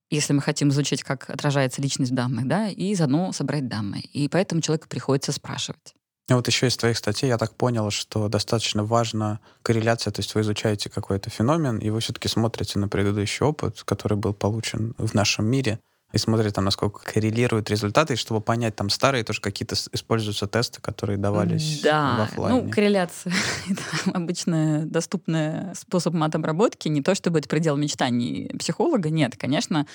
если 0.10 0.34
мы 0.34 0.42
хотим 0.42 0.70
изучить, 0.70 1.04
как 1.04 1.30
отражается 1.30 1.82
личность 1.82 2.14
данных, 2.14 2.48
да, 2.48 2.70
и 2.70 2.94
заодно 2.96 3.32
собрать 3.32 3.68
данные. 3.68 4.04
И 4.04 4.28
поэтому 4.30 4.62
человеку 4.62 4.88
приходится 4.88 5.32
спрашивать. 5.32 5.96
А 6.30 6.36
вот 6.36 6.48
еще 6.48 6.68
из 6.68 6.78
твоих 6.78 6.98
статей 6.98 7.28
я 7.28 7.38
так 7.38 7.56
понял, 7.56 7.90
что 7.92 8.30
достаточно 8.30 8.86
важна 8.86 9.40
корреляция, 9.62 10.12
то 10.12 10.22
есть 10.22 10.34
вы 10.36 10.42
изучаете 10.42 10.90
какой-то 10.90 11.30
феномен, 11.30 11.80
и 11.80 11.90
вы 11.90 12.00
все-таки 12.00 12.30
смотрите 12.30 12.80
на 12.80 12.88
предыдущий 12.88 13.46
опыт, 13.46 13.84
который 13.84 14.18
был 14.18 14.34
получен 14.34 14.96
в 14.98 15.14
нашем 15.14 15.46
мире, 15.46 15.80
и 16.14 16.18
смотрит 16.20 16.54
там, 16.54 16.64
насколько 16.64 17.00
коррелируют 17.04 17.70
результаты, 17.72 18.14
и 18.14 18.18
чтобы 18.18 18.40
понять, 18.40 18.76
там 18.76 18.90
старые 18.90 19.24
тоже 19.24 19.42
какие-то 19.42 19.76
используются 19.92 20.46
тесты, 20.48 20.80
которые 20.80 21.18
давались 21.18 21.82
да. 21.82 22.18
в 22.18 22.22
офлайне. 22.22 22.62
Ну, 22.62 22.70
корреляция— 22.70 23.34
это 23.70 23.82
обычно 24.14 24.86
доступный 24.86 25.76
способ 25.76 26.14
мат-обработки, 26.14 26.88
не 26.88 27.02
то 27.02 27.16
чтобы 27.16 27.40
это 27.40 27.50
предел 27.50 27.76
мечтаний 27.78 28.56
психолога, 28.60 29.10
нет, 29.10 29.36
конечно, 29.38 29.88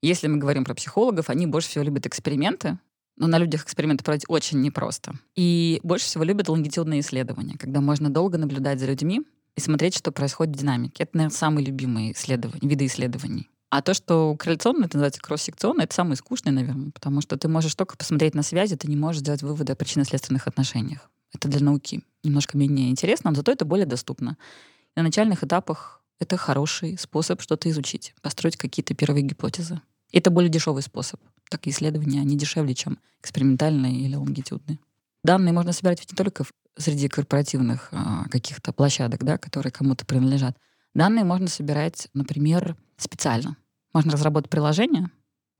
если 0.00 0.26
мы 0.26 0.38
говорим 0.38 0.64
про 0.64 0.74
психологов, 0.74 1.28
они 1.28 1.46
больше 1.46 1.68
всего 1.68 1.84
любят 1.84 2.06
эксперименты, 2.06 2.78
но 3.16 3.26
на 3.26 3.38
людях 3.38 3.64
эксперименты 3.64 4.04
проводить 4.04 4.26
очень 4.28 4.60
непросто. 4.62 5.16
И 5.36 5.80
больше 5.82 6.06
всего 6.06 6.24
любят 6.24 6.48
лонгитюдные 6.48 7.00
исследования, 7.00 7.56
когда 7.58 7.80
можно 7.80 8.08
долго 8.08 8.38
наблюдать 8.38 8.80
за 8.80 8.86
людьми 8.86 9.22
и 9.56 9.60
смотреть, 9.60 9.96
что 9.96 10.12
происходит 10.12 10.54
в 10.54 10.58
динамике. 10.58 11.02
Это, 11.02 11.16
наверное, 11.16 11.36
самые 11.36 11.66
любимые 11.66 12.12
исследования, 12.12 12.66
виды 12.66 12.86
исследований. 12.86 13.50
А 13.70 13.82
то, 13.82 13.92
что 13.92 14.34
корреляционно, 14.36 14.86
это 14.86 14.96
называется 14.96 15.20
кросс-секционно, 15.20 15.82
это 15.82 15.94
самое 15.94 16.16
скучное, 16.16 16.52
наверное, 16.52 16.90
потому 16.90 17.20
что 17.20 17.36
ты 17.36 17.48
можешь 17.48 17.74
только 17.74 17.96
посмотреть 17.96 18.34
на 18.34 18.42
связи, 18.42 18.76
ты 18.76 18.88
не 18.88 18.96
можешь 18.96 19.20
сделать 19.20 19.42
выводы 19.42 19.72
о 19.72 19.76
причинно-следственных 19.76 20.46
отношениях. 20.46 21.10
Это 21.34 21.48
для 21.48 21.60
науки 21.60 22.02
немножко 22.24 22.56
менее 22.56 22.90
интересно, 22.90 23.30
но 23.30 23.36
зато 23.36 23.52
это 23.52 23.66
более 23.66 23.84
доступно. 23.84 24.38
И 24.96 25.00
на 25.00 25.02
начальных 25.02 25.44
этапах 25.44 26.02
это 26.18 26.36
хороший 26.36 26.96
способ 26.98 27.42
что-то 27.42 27.68
изучить, 27.68 28.14
построить 28.22 28.56
какие-то 28.56 28.94
первые 28.94 29.22
гипотезы. 29.22 29.80
И 30.10 30.18
это 30.18 30.30
более 30.30 30.48
дешевый 30.48 30.82
способ. 30.82 31.20
Такие 31.50 31.74
исследования, 31.74 32.20
они 32.20 32.36
дешевле, 32.36 32.74
чем 32.74 32.98
экспериментальные 33.20 34.00
или 34.00 34.14
лонгитюдные. 34.14 34.78
Данные 35.22 35.52
можно 35.52 35.72
собирать 35.72 36.00
ведь 36.00 36.12
не 36.12 36.16
только 36.16 36.44
среди 36.76 37.08
корпоративных 37.08 37.88
а, 37.92 38.24
каких-то 38.30 38.72
площадок, 38.72 39.24
да, 39.24 39.36
которые 39.36 39.72
кому-то 39.72 40.06
принадлежат. 40.06 40.56
Данные 40.94 41.24
можно 41.24 41.48
собирать, 41.48 42.08
например, 42.14 42.76
специально. 42.96 43.56
Можно 43.92 44.12
разработать 44.12 44.50
приложение, 44.50 45.10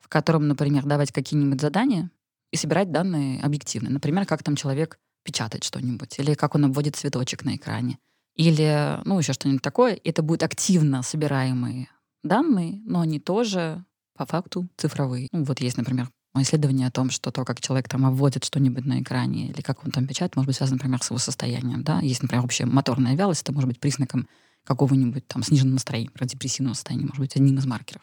в 0.00 0.08
котором, 0.08 0.48
например, 0.48 0.84
давать 0.84 1.12
какие-нибудь 1.12 1.60
задания 1.60 2.10
и 2.50 2.56
собирать 2.56 2.90
данные 2.92 3.40
объективно. 3.42 3.90
Например, 3.90 4.26
как 4.26 4.42
там 4.42 4.56
человек 4.56 4.98
печатает 5.22 5.64
что-нибудь, 5.64 6.18
или 6.18 6.34
как 6.34 6.54
он 6.54 6.66
обводит 6.66 6.96
цветочек 6.96 7.44
на 7.44 7.56
экране, 7.56 7.98
или, 8.34 9.00
ну, 9.04 9.18
еще 9.18 9.32
что-нибудь 9.32 9.62
такое. 9.62 9.98
Это 10.04 10.22
будут 10.22 10.42
активно 10.42 11.02
собираемые 11.02 11.88
данные, 12.22 12.80
но 12.84 13.00
они 13.00 13.18
тоже 13.18 13.84
по 14.16 14.26
факту 14.26 14.68
цифровые. 14.76 15.28
Ну, 15.32 15.44
вот 15.44 15.60
есть, 15.60 15.76
например, 15.76 16.08
исследование 16.36 16.86
о 16.86 16.90
том, 16.90 17.10
что 17.10 17.30
то, 17.30 17.44
как 17.44 17.60
человек 17.60 17.88
там 17.88 18.06
обводит 18.06 18.44
что-нибудь 18.44 18.84
на 18.84 19.02
экране 19.02 19.48
или 19.48 19.60
как 19.60 19.84
он 19.84 19.90
там 19.90 20.06
печатает, 20.06 20.36
может 20.36 20.46
быть 20.46 20.56
связано, 20.56 20.76
например, 20.76 21.02
с 21.02 21.10
его 21.10 21.18
состоянием. 21.18 21.82
Да? 21.82 22.00
Есть, 22.00 22.22
например, 22.22 22.44
общая 22.44 22.66
моторная 22.66 23.16
вялость, 23.16 23.42
это 23.42 23.52
может 23.52 23.68
быть 23.68 23.80
признаком 23.80 24.28
какого-нибудь 24.68 25.26
там 25.26 25.42
сниженного 25.42 25.74
настроения, 25.74 26.10
депрессивного 26.20 26.74
состояния, 26.74 27.06
может 27.06 27.18
быть, 27.18 27.34
одним 27.34 27.56
из 27.56 27.66
маркеров. 27.66 28.02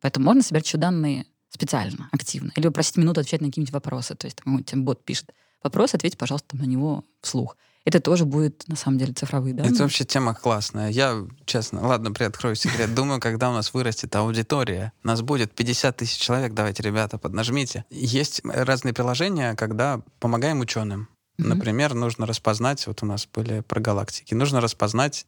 Поэтому 0.00 0.24
можно 0.24 0.42
собирать 0.42 0.66
еще 0.66 0.78
данные 0.78 1.26
специально, 1.50 2.08
активно. 2.10 2.52
Или 2.56 2.66
попросить 2.66 2.96
минуту 2.96 3.20
отвечать 3.20 3.42
на 3.42 3.48
какие-нибудь 3.48 3.72
вопросы. 3.72 4.14
То 4.14 4.26
есть 4.26 4.38
там, 4.42 4.64
там 4.64 4.84
бот 4.84 5.04
пишет 5.04 5.32
вопрос, 5.62 5.94
ответьте, 5.94 6.16
пожалуйста, 6.16 6.56
на 6.56 6.64
него 6.64 7.04
вслух. 7.20 7.56
Это 7.84 8.00
тоже 8.00 8.24
будет, 8.24 8.66
на 8.66 8.76
самом 8.76 8.98
деле, 8.98 9.12
цифровые 9.12 9.54
данные. 9.54 9.72
Это 9.72 9.84
вообще 9.84 10.04
тема 10.04 10.34
классная. 10.34 10.90
Я, 10.90 11.24
честно, 11.44 11.86
ладно, 11.86 12.10
приоткрою 12.10 12.56
секрет. 12.56 12.94
Думаю, 12.94 13.20
когда 13.20 13.48
у 13.50 13.52
нас 13.52 13.72
вырастет 13.72 14.16
аудитория, 14.16 14.92
нас 15.04 15.22
будет 15.22 15.54
50 15.54 15.96
тысяч 15.98 16.18
человек, 16.18 16.52
давайте, 16.52 16.82
ребята, 16.82 17.18
поднажмите. 17.18 17.84
Есть 17.90 18.40
разные 18.44 18.92
приложения, 18.92 19.54
когда 19.54 20.00
помогаем 20.18 20.60
ученым. 20.60 21.08
Например, 21.38 21.94
нужно 21.94 22.26
распознать, 22.26 22.86
вот 22.86 23.02
у 23.02 23.06
нас 23.06 23.28
были 23.32 23.60
про 23.60 23.78
галактики, 23.80 24.34
нужно 24.34 24.60
распознать 24.60 25.26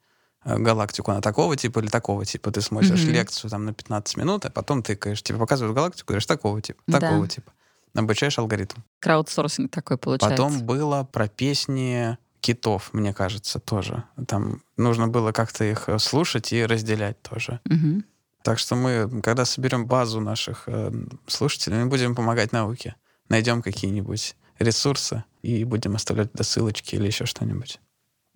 галактику, 0.56 1.10
она 1.10 1.20
такого 1.20 1.56
типа 1.56 1.80
или 1.80 1.88
такого 1.88 2.24
типа. 2.24 2.50
Ты 2.50 2.60
смотришь 2.60 3.00
mm-hmm. 3.00 3.10
лекцию 3.10 3.50
там 3.50 3.64
на 3.64 3.74
15 3.74 4.16
минут, 4.16 4.44
а 4.46 4.50
потом 4.50 4.82
тыкаешь, 4.82 5.22
тебе 5.22 5.38
показывают 5.38 5.74
галактику, 5.74 6.08
говоришь 6.08 6.26
такого 6.26 6.60
типа, 6.62 6.80
такого 6.90 7.22
да. 7.22 7.28
типа. 7.28 7.52
Обучаешь 7.94 8.38
алгоритм. 8.38 8.80
Краудсорсинг 9.00 9.70
такой 9.70 9.98
получается. 9.98 10.30
Потом 10.30 10.60
было 10.64 11.04
про 11.10 11.28
песни 11.28 12.16
китов, 12.40 12.90
мне 12.92 13.12
кажется, 13.12 13.58
тоже. 13.58 14.04
Там 14.26 14.62
нужно 14.76 15.08
было 15.08 15.32
как-то 15.32 15.64
их 15.64 15.88
э, 15.88 15.98
слушать 15.98 16.52
и 16.52 16.64
разделять 16.64 17.20
тоже. 17.22 17.60
Угу. 17.66 18.02
Так 18.42 18.58
что 18.58 18.76
мы, 18.76 19.20
когда 19.22 19.44
соберем 19.44 19.86
базу 19.86 20.20
наших 20.20 20.64
э, 20.66 20.92
слушателей, 21.26 21.78
мы 21.78 21.86
будем 21.86 22.14
помогать 22.14 22.52
науке. 22.52 22.94
Найдем 23.28 23.62
какие-нибудь 23.62 24.36
ресурсы 24.58 25.24
и 25.42 25.64
будем 25.64 25.94
оставлять 25.96 26.30
ссылочки 26.40 26.94
или 26.94 27.06
еще 27.06 27.26
что-нибудь. 27.26 27.80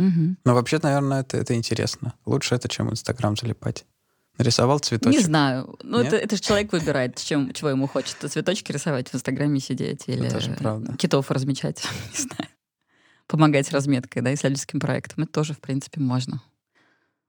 Угу. 0.02 0.37
Но 0.44 0.54
вообще, 0.54 0.78
наверное, 0.82 1.21
это, 1.21 1.37
это 1.37 1.54
интересно. 1.54 2.14
Лучше 2.26 2.54
это, 2.54 2.68
чем 2.68 2.90
Инстаграм 2.90 3.37
залипать. 3.37 3.85
Нарисовал 4.38 4.78
цветочек. 4.78 5.18
Не 5.21 5.25
знаю. 5.25 5.76
Ну, 5.82 5.99
это, 5.99 6.16
это 6.16 6.37
же 6.37 6.42
человек 6.42 6.73
выбирает, 6.73 7.16
чем, 7.18 7.52
чего 7.52 7.68
ему 7.71 7.87
хочется. 7.87 8.28
Цветочки 8.28 8.73
рисовать, 8.73 9.11
в 9.11 9.14
Инстаграме 9.14 9.61
сидеть 9.61 10.04
или 10.06 10.28
китов 10.97 11.30
размечать. 11.30 11.82
Не 12.14 12.23
знаю. 12.23 12.50
Помогать 13.26 13.71
разметкой, 13.71 14.23
да, 14.23 14.32
исследовательским 14.35 14.80
проектам. 14.80 15.25
Это 15.25 15.32
тоже, 15.32 15.54
в 15.54 15.61
принципе, 15.61 16.00
можно. 16.00 16.42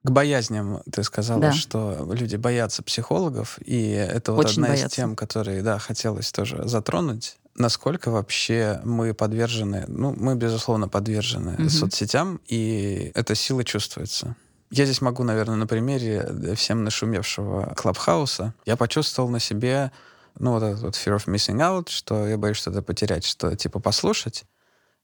К 0.03 0.11
боязням 0.11 0.81
ты 0.91 1.03
сказала, 1.03 1.41
да. 1.41 1.53
что 1.53 2.09
люди 2.13 2.35
боятся 2.35 2.83
психологов, 2.83 3.57
и 3.63 3.89
это 3.89 4.33
вот 4.33 4.45
Очень 4.45 4.63
одна 4.63 4.67
боятся. 4.69 4.87
из 4.87 4.93
тем, 4.93 5.15
которые, 5.15 5.61
да, 5.61 5.79
хотелось 5.79 6.31
тоже 6.31 6.67
затронуть 6.67 7.37
насколько 7.55 8.11
вообще 8.11 8.81
мы 8.83 9.13
подвержены, 9.13 9.85
ну, 9.87 10.13
мы, 10.17 10.35
безусловно, 10.35 10.87
подвержены 10.87 11.51
mm-hmm. 11.51 11.69
соцсетям, 11.69 12.41
и 12.47 13.11
эта 13.15 13.35
сила 13.35 13.63
чувствуется. 13.63 14.35
Я 14.71 14.85
здесь 14.85 15.01
могу, 15.01 15.23
наверное, 15.23 15.55
на 15.55 15.67
примере 15.67 16.55
всем 16.55 16.83
нашумевшего 16.83 17.73
Клабхауса. 17.75 18.55
Я 18.65 18.75
почувствовал 18.75 19.29
на 19.29 19.39
себе, 19.39 19.91
ну, 20.39 20.53
вот 20.53 20.63
этот 20.63 20.81
вот 20.81 20.95
fear 20.95 21.15
of 21.15 21.25
missing 21.27 21.57
out, 21.57 21.89
что 21.89 22.27
я 22.27 22.37
боюсь 22.37 22.57
что-то 22.57 22.81
потерять, 22.81 23.23
что, 23.23 23.55
типа, 23.55 23.79
послушать. 23.79 24.45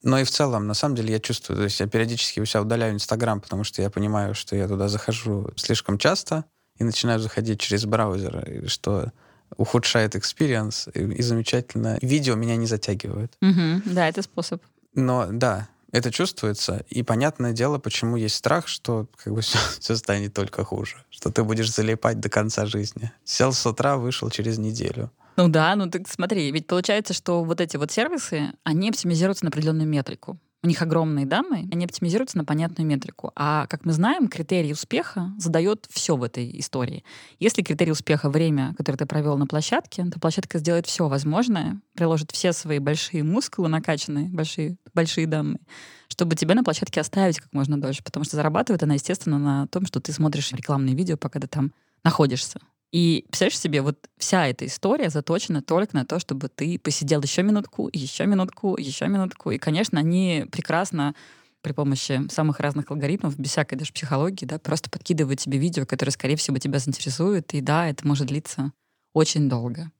Но 0.01 0.17
и 0.17 0.23
в 0.23 0.31
целом, 0.31 0.65
на 0.65 0.73
самом 0.73 0.95
деле, 0.95 1.13
я 1.13 1.19
чувствую, 1.19 1.57
то 1.57 1.63
есть 1.65 1.79
я 1.79 1.87
периодически 1.87 2.39
у 2.39 2.45
себя 2.45 2.61
удаляю 2.61 2.93
Инстаграм, 2.93 3.41
потому 3.41 3.63
что 3.63 3.81
я 3.81 3.89
понимаю, 3.89 4.33
что 4.33 4.55
я 4.55 4.67
туда 4.67 4.87
захожу 4.87 5.51
слишком 5.55 5.97
часто 5.97 6.45
и 6.77 6.83
начинаю 6.83 7.19
заходить 7.19 7.59
через 7.59 7.85
браузер, 7.85 8.63
что 8.67 9.11
ухудшает 9.57 10.15
experience, 10.15 10.89
и, 10.93 10.99
и 10.99 11.21
замечательно. 11.21 11.97
Видео 12.01 12.35
меня 12.35 12.55
не 12.55 12.65
затягивают. 12.65 13.33
Угу, 13.41 13.83
да, 13.93 14.07
это 14.07 14.21
способ. 14.21 14.61
Но 14.93 15.27
да, 15.31 15.67
это 15.91 16.11
чувствуется, 16.11 16.85
и 16.89 17.03
понятное 17.03 17.51
дело, 17.51 17.79
почему 17.79 18.15
есть 18.15 18.35
страх, 18.35 18.67
что 18.67 19.07
как 19.23 19.33
бы 19.33 19.41
все, 19.41 19.57
все 19.79 19.95
станет 19.95 20.33
только 20.33 20.63
хуже, 20.63 20.97
что 21.09 21.31
ты 21.31 21.43
будешь 21.43 21.73
залипать 21.73 22.19
до 22.19 22.29
конца 22.29 22.65
жизни. 22.65 23.11
Сел 23.23 23.53
с 23.53 23.65
утра, 23.65 23.97
вышел 23.97 24.29
через 24.29 24.57
неделю. 24.57 25.11
Ну 25.35 25.47
да, 25.47 25.75
ну 25.75 25.89
так 25.89 26.07
смотри, 26.07 26.51
ведь 26.51 26.67
получается, 26.67 27.13
что 27.13 27.43
вот 27.43 27.61
эти 27.61 27.77
вот 27.77 27.91
сервисы, 27.91 28.51
они 28.63 28.89
оптимизируются 28.89 29.45
на 29.45 29.49
определенную 29.49 29.87
метрику. 29.87 30.37
У 30.61 30.67
них 30.67 30.81
огромные 30.81 31.25
данные, 31.25 31.67
они 31.71 31.85
оптимизируются 31.85 32.37
на 32.37 32.43
понятную 32.43 32.85
метрику. 32.85 33.31
А, 33.35 33.65
как 33.67 33.85
мы 33.85 33.93
знаем, 33.93 34.27
критерий 34.27 34.73
успеха 34.73 35.31
задает 35.37 35.87
все 35.89 36.17
в 36.17 36.23
этой 36.23 36.59
истории. 36.59 37.05
Если 37.39 37.61
критерий 37.61 37.93
успеха— 37.93 38.29
время, 38.31 38.73
которое 38.77 38.97
ты 38.97 39.05
провел 39.05 39.37
на 39.37 39.47
площадке, 39.47 40.05
то 40.05 40.19
площадка 40.19 40.59
сделает 40.59 40.85
все 40.85 41.07
возможное, 41.07 41.79
приложит 41.95 42.31
все 42.31 42.51
свои 42.51 42.79
большие 42.79 43.23
мускулы 43.23 43.69
накачанные, 43.69 44.27
большие, 44.27 44.75
большие 44.93 45.27
данные, 45.27 45.61
чтобы 46.09 46.35
тебя 46.35 46.55
на 46.55 46.63
площадке 46.63 46.99
оставить 46.99 47.39
как 47.39 47.53
можно 47.53 47.79
дольше, 47.79 48.03
потому 48.03 48.25
что 48.25 48.35
зарабатывает 48.35 48.83
она, 48.83 48.95
естественно, 48.95 49.39
на 49.39 49.67
том, 49.67 49.85
что 49.85 50.01
ты 50.01 50.11
смотришь 50.11 50.51
рекламные 50.51 50.95
видео, 50.95 51.15
пока 51.15 51.39
ты 51.39 51.47
там 51.47 51.71
находишься. 52.03 52.59
И 52.91 53.25
представляешь 53.27 53.59
себе, 53.59 53.81
вот 53.81 54.09
вся 54.17 54.47
эта 54.47 54.65
история 54.65 55.09
заточена 55.09 55.61
только 55.61 55.95
на 55.95 56.05
то, 56.05 56.19
чтобы 56.19 56.49
ты 56.49 56.79
посидел 56.79 57.21
еще 57.21 57.43
минутку, 57.43 57.89
еще 57.93 58.25
минутку, 58.25 58.77
еще 58.77 59.07
минутку. 59.07 59.51
И, 59.51 59.59
конечно, 59.59 59.99
они 59.99 60.45
прекрасно 60.51 61.13
при 61.61 61.73
помощи 61.73 62.27
самых 62.31 62.59
разных 62.59 62.89
алгоритмов, 62.89 63.37
без 63.37 63.51
всякой 63.51 63.75
даже 63.75 63.93
психологии, 63.93 64.45
да, 64.45 64.57
просто 64.59 64.89
подкидывают 64.89 65.39
тебе 65.39 65.59
видео, 65.59 65.85
которое, 65.85 66.11
скорее 66.11 66.35
всего, 66.35 66.57
тебя 66.57 66.79
заинтересует. 66.79 67.53
И 67.53 67.61
да, 67.61 67.87
это 67.87 68.07
может 68.07 68.27
длиться 68.27 68.71
очень 69.13 69.49
долго. 69.49 69.91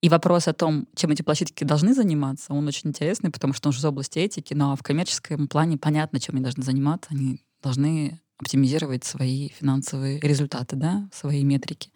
И 0.00 0.08
вопрос 0.08 0.48
о 0.48 0.52
том, 0.52 0.88
чем 0.96 1.10
эти 1.10 1.22
площадки 1.22 1.64
должны 1.64 1.94
заниматься, 1.94 2.52
он 2.52 2.66
очень 2.66 2.90
интересный, 2.90 3.30
потому 3.30 3.52
что 3.54 3.68
он 3.68 3.72
же 3.72 3.78
из 3.78 3.84
области 3.84 4.18
этики, 4.18 4.52
но 4.52 4.74
в 4.76 4.82
коммерческом 4.82 5.46
плане 5.48 5.78
понятно, 5.78 6.18
чем 6.20 6.34
они 6.34 6.42
должны 6.42 6.62
заниматься. 6.62 7.10
Они 7.12 7.40
должны 7.62 8.20
оптимизировать 8.42 9.04
свои 9.04 9.48
финансовые 9.48 10.20
результаты, 10.20 10.76
да, 10.76 11.08
свои 11.12 11.42
метрики. 11.44 11.90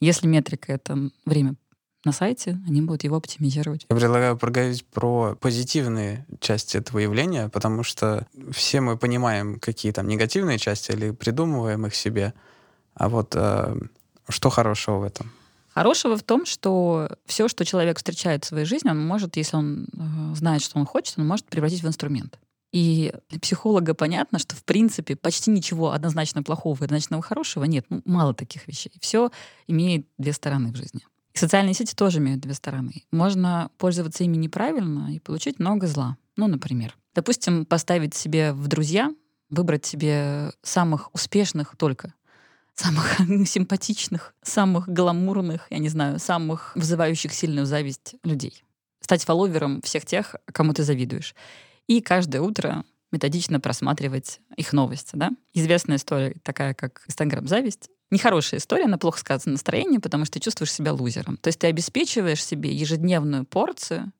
Если 0.00 0.26
метрика— 0.26 0.72
это 0.74 1.10
время 1.26 1.54
на 2.04 2.12
сайте, 2.12 2.58
они 2.66 2.80
будут 2.80 3.04
его 3.04 3.16
оптимизировать. 3.16 3.86
Я 3.90 3.96
предлагаю 3.96 4.36
проговорить 4.36 4.86
про 4.86 5.36
позитивные 5.38 6.26
части 6.40 6.78
этого 6.78 6.98
явления, 6.98 7.48
потому 7.48 7.82
что 7.82 8.26
все 8.50 8.80
мы 8.80 8.96
понимаем, 8.96 9.60
какие 9.60 9.92
там 9.92 10.08
негативные 10.08 10.58
части, 10.58 10.92
или 10.92 11.10
придумываем 11.10 11.86
их 11.86 11.94
себе. 11.94 12.32
А 12.94 13.08
вот 13.08 13.34
э, 13.36 13.76
что 14.28 14.50
хорошего 14.50 14.98
в 14.98 15.04
этом? 15.04 15.30
Хорошего 15.74 16.16
в 16.16 16.22
том, 16.22 16.46
что 16.46 17.10
все, 17.26 17.48
что 17.48 17.64
человек 17.64 17.98
встречает 17.98 18.44
в 18.44 18.48
своей 18.48 18.64
жизни, 18.64 18.88
он 18.90 19.06
может, 19.06 19.36
если 19.36 19.56
он 19.56 19.86
э, 19.92 20.34
знает, 20.34 20.62
что 20.62 20.78
он 20.78 20.86
хочет, 20.86 21.18
он 21.18 21.26
может 21.26 21.44
превратить 21.46 21.82
в 21.82 21.86
инструмент. 21.86 22.38
И 22.72 23.12
для 23.28 23.40
психолога 23.40 23.94
понятно, 23.94 24.38
что 24.38 24.54
в 24.54 24.64
принципе 24.64 25.16
почти 25.16 25.50
ничего 25.50 25.92
однозначно 25.92 26.42
плохого 26.42 26.78
и 26.80 26.84
однозначно 26.84 27.20
хорошего 27.20 27.64
нет. 27.64 27.86
Ну, 27.88 28.00
мало 28.04 28.32
таких 28.32 28.68
вещей. 28.68 28.92
Все 29.00 29.30
имеет 29.66 30.06
две 30.18 30.32
стороны 30.32 30.72
в 30.72 30.76
жизни. 30.76 31.00
И 31.34 31.38
социальные 31.38 31.74
сети 31.74 31.94
тоже 31.94 32.18
имеют 32.18 32.40
две 32.40 32.54
стороны. 32.54 33.04
Можно 33.10 33.70
пользоваться 33.78 34.24
ими 34.24 34.36
неправильно 34.36 35.14
и 35.14 35.18
получить 35.18 35.58
много 35.58 35.86
зла. 35.86 36.16
Ну, 36.36 36.46
например, 36.46 36.96
допустим, 37.14 37.66
поставить 37.66 38.14
себе 38.14 38.52
в 38.52 38.68
друзья, 38.68 39.12
выбрать 39.48 39.84
себе 39.84 40.52
самых 40.62 41.12
успешных 41.12 41.76
только, 41.76 42.14
самых 42.74 43.18
симпатичных, 43.46 44.34
самых 44.42 44.88
гламурных, 44.88 45.66
я 45.70 45.78
не 45.78 45.88
знаю, 45.88 46.20
самых 46.20 46.72
вызывающих 46.76 47.32
сильную 47.32 47.66
зависть 47.66 48.14
людей. 48.22 48.62
Стать 49.00 49.24
фолловером 49.24 49.82
всех 49.82 50.06
тех, 50.06 50.36
кому 50.52 50.72
ты 50.72 50.84
завидуешь 50.84 51.34
и 51.90 52.00
каждое 52.00 52.40
утро 52.40 52.84
методично 53.10 53.58
просматривать 53.58 54.38
их 54.56 54.72
новости. 54.72 55.16
Да? 55.16 55.30
Известная 55.54 55.96
история 55.96 56.36
такая, 56.44 56.72
как 56.72 57.02
Инстаграм-зависть. 57.08 57.90
Нехорошая 58.12 58.60
история, 58.60 58.84
она 58.84 58.96
плохо 58.96 59.18
сказывается 59.18 59.50
настроение, 59.50 59.98
потому 59.98 60.24
что 60.24 60.34
ты 60.34 60.40
чувствуешь 60.40 60.72
себя 60.72 60.92
лузером. 60.92 61.36
То 61.38 61.48
есть 61.48 61.58
ты 61.58 61.66
обеспечиваешь 61.66 62.44
себе 62.44 62.72
ежедневную 62.72 63.44
порцию 63.44 64.12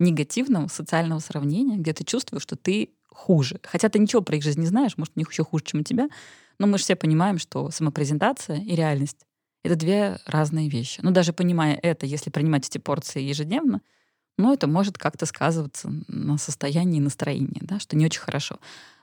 негативного 0.00 0.66
социального 0.66 1.20
сравнения, 1.20 1.76
где 1.76 1.92
ты 1.92 2.02
чувствуешь, 2.02 2.42
что 2.42 2.56
ты 2.56 2.90
хуже. 3.08 3.60
Хотя 3.62 3.88
ты 3.88 4.00
ничего 4.00 4.20
про 4.20 4.34
их 4.34 4.42
жизнь 4.42 4.60
не 4.60 4.66
знаешь, 4.66 4.96
может, 4.96 5.12
у 5.14 5.20
них 5.20 5.30
еще 5.30 5.44
хуже, 5.44 5.62
чем 5.64 5.80
у 5.82 5.84
тебя, 5.84 6.08
но 6.58 6.66
мы 6.66 6.76
же 6.78 6.82
все 6.82 6.96
понимаем, 6.96 7.38
что 7.38 7.70
самопрезентация 7.70 8.56
и 8.56 8.74
реальность— 8.74 9.26
это 9.62 9.76
две 9.76 10.18
разные 10.26 10.68
вещи. 10.68 10.98
Но 11.04 11.12
даже 11.12 11.32
понимая 11.32 11.78
это, 11.80 12.04
если 12.04 12.30
принимать 12.30 12.66
эти 12.66 12.78
порции 12.78 13.22
ежедневно, 13.22 13.80
но 14.38 14.52
это 14.52 14.66
может 14.66 14.98
как-то 14.98 15.26
сказываться 15.26 15.92
на 16.08 16.38
состоянии 16.38 17.00
настроения, 17.00 17.60
да, 17.62 17.78
что 17.78 17.96
не 17.96 18.06
очень 18.06 18.20
хорошо. 18.20 18.58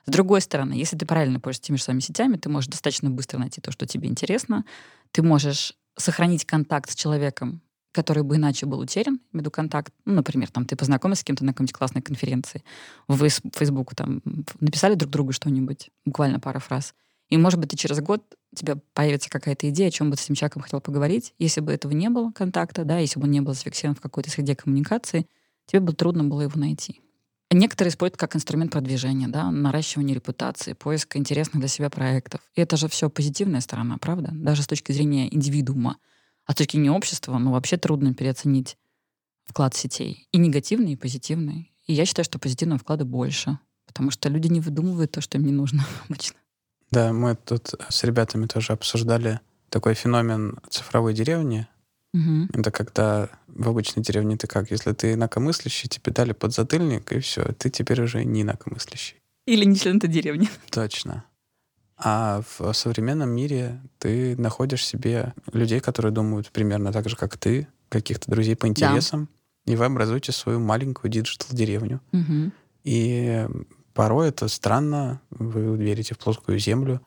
С 0.06 0.10
другой 0.10 0.40
стороны, 0.40 0.72
если 0.72 0.96
ты 0.96 1.06
правильно 1.06 1.40
пользуешься 1.40 1.66
теми 1.66 1.76
же 1.76 1.82
самыми 1.84 2.00
сетями, 2.00 2.36
ты 2.36 2.48
можешь 2.48 2.68
достаточно 2.68 3.10
быстро 3.10 3.38
найти 3.38 3.60
то, 3.60 3.70
что 3.70 3.86
тебе 3.86 4.08
интересно. 4.08 4.64
Ты 5.12 5.22
можешь 5.22 5.74
сохранить 5.96 6.44
контакт 6.44 6.90
с 6.90 6.94
человеком, 6.94 7.60
который 7.92 8.22
бы 8.22 8.36
иначе 8.36 8.66
был 8.66 8.80
утерян, 8.80 9.20
имею 9.32 9.50
контакт. 9.50 9.92
Ну, 10.04 10.14
например, 10.14 10.50
там 10.50 10.64
ты 10.64 10.76
познакомился 10.76 11.22
с 11.22 11.24
кем-то 11.24 11.44
на 11.44 11.52
какой-нибудь 11.52 11.76
классной 11.76 12.02
конференции, 12.02 12.62
в 13.08 13.28
Фейсбуку 13.28 13.94
там 13.94 14.22
написали 14.60 14.94
друг 14.94 15.10
другу 15.10 15.32
что-нибудь, 15.32 15.90
буквально 16.04 16.40
пара 16.40 16.58
фраз. 16.60 16.94
И, 17.30 17.38
может 17.38 17.60
быть, 17.60 17.70
ты 17.70 17.76
через 17.76 18.00
год 18.00 18.22
у 18.52 18.56
тебя 18.56 18.76
появится 18.92 19.30
какая-то 19.30 19.68
идея, 19.70 19.88
о 19.88 19.92
чем 19.92 20.10
бы 20.10 20.16
с 20.16 20.24
этим 20.24 20.34
человеком 20.34 20.62
хотел 20.62 20.80
поговорить. 20.80 21.32
Если 21.38 21.60
бы 21.60 21.72
этого 21.72 21.92
не 21.92 22.10
было 22.10 22.32
контакта, 22.32 22.84
да, 22.84 22.98
если 22.98 23.20
бы 23.20 23.26
он 23.26 23.30
не 23.30 23.40
был 23.40 23.54
зафиксирован 23.54 23.94
в 23.94 24.00
какой-то 24.00 24.30
среде 24.30 24.56
коммуникации, 24.56 25.26
тебе 25.66 25.80
бы 25.80 25.92
трудно 25.92 26.24
было 26.24 26.42
его 26.42 26.58
найти. 26.58 27.00
Некоторые 27.52 27.90
используют 27.90 28.18
как 28.18 28.36
инструмент 28.36 28.72
продвижения, 28.72 29.28
да, 29.28 29.50
наращивания 29.50 30.14
репутации, 30.14 30.72
поиска 30.72 31.18
интересных 31.18 31.60
для 31.60 31.68
себя 31.68 31.90
проектов. 31.90 32.40
И 32.54 32.60
это 32.60 32.76
же 32.76 32.88
все 32.88 33.10
позитивная 33.10 33.60
сторона, 33.60 33.98
правда? 33.98 34.30
Даже 34.32 34.62
с 34.62 34.66
точки 34.68 34.92
зрения 34.92 35.32
индивидуума. 35.32 35.96
А 36.46 36.52
с 36.52 36.56
точки 36.56 36.76
зрения 36.76 36.92
общества, 36.92 37.38
ну, 37.38 37.52
вообще 37.52 37.76
трудно 37.76 38.14
переоценить 38.14 38.76
вклад 39.44 39.74
сетей. 39.74 40.28
И 40.32 40.38
негативный, 40.38 40.92
и 40.92 40.96
позитивный. 40.96 41.72
И 41.86 41.92
я 41.92 42.04
считаю, 42.06 42.24
что 42.24 42.38
позитивного 42.38 42.78
вклада 42.78 43.04
больше. 43.04 43.58
Потому 43.86 44.12
что 44.12 44.28
люди 44.28 44.46
не 44.46 44.60
выдумывают 44.60 45.10
то, 45.10 45.20
что 45.20 45.36
им 45.38 45.44
не 45.44 45.52
нужно 45.52 45.84
обычно. 46.08 46.39
Да, 46.90 47.12
мы 47.12 47.36
тут 47.36 47.74
с 47.88 48.04
ребятами 48.04 48.46
тоже 48.46 48.72
обсуждали 48.72 49.40
такой 49.68 49.94
феномен 49.94 50.58
цифровой 50.68 51.14
деревни. 51.14 51.68
Угу. 52.12 52.58
Это 52.60 52.70
когда 52.70 53.28
в 53.46 53.68
обычной 53.68 54.02
деревне 54.02 54.36
ты 54.36 54.46
как? 54.46 54.70
Если 54.70 54.92
ты 54.92 55.12
инакомыслящий, 55.12 55.88
тебе 55.88 56.12
дали 56.12 56.32
подзатыльник, 56.32 57.12
и 57.12 57.20
все, 57.20 57.44
ты 57.52 57.70
теперь 57.70 58.02
уже 58.02 58.24
не 58.24 58.42
инакомыслящий. 58.42 59.16
Или 59.46 59.64
не 59.64 59.76
член 59.76 59.98
этой 59.98 60.08
деревни. 60.08 60.48
Точно. 60.70 61.24
А 61.96 62.42
в 62.58 62.72
современном 62.72 63.30
мире 63.30 63.80
ты 63.98 64.34
находишь 64.36 64.86
себе 64.86 65.34
людей, 65.52 65.80
которые 65.80 66.12
думают 66.12 66.50
примерно 66.50 66.92
так 66.92 67.08
же, 67.08 67.16
как 67.16 67.36
ты, 67.36 67.68
каких-то 67.88 68.30
друзей 68.30 68.56
по 68.56 68.66
интересам, 68.66 69.28
да. 69.66 69.72
и 69.72 69.76
вы 69.76 69.84
образуете 69.84 70.32
свою 70.32 70.60
маленькую 70.60 71.10
digital-деревню. 71.10 72.00
Угу. 72.12 72.52
И 72.84 73.46
Порой 74.00 74.30
это 74.30 74.48
странно, 74.48 75.20
вы 75.28 75.76
верите 75.76 76.14
в 76.14 76.18
плоскую 76.18 76.58
землю, 76.58 77.02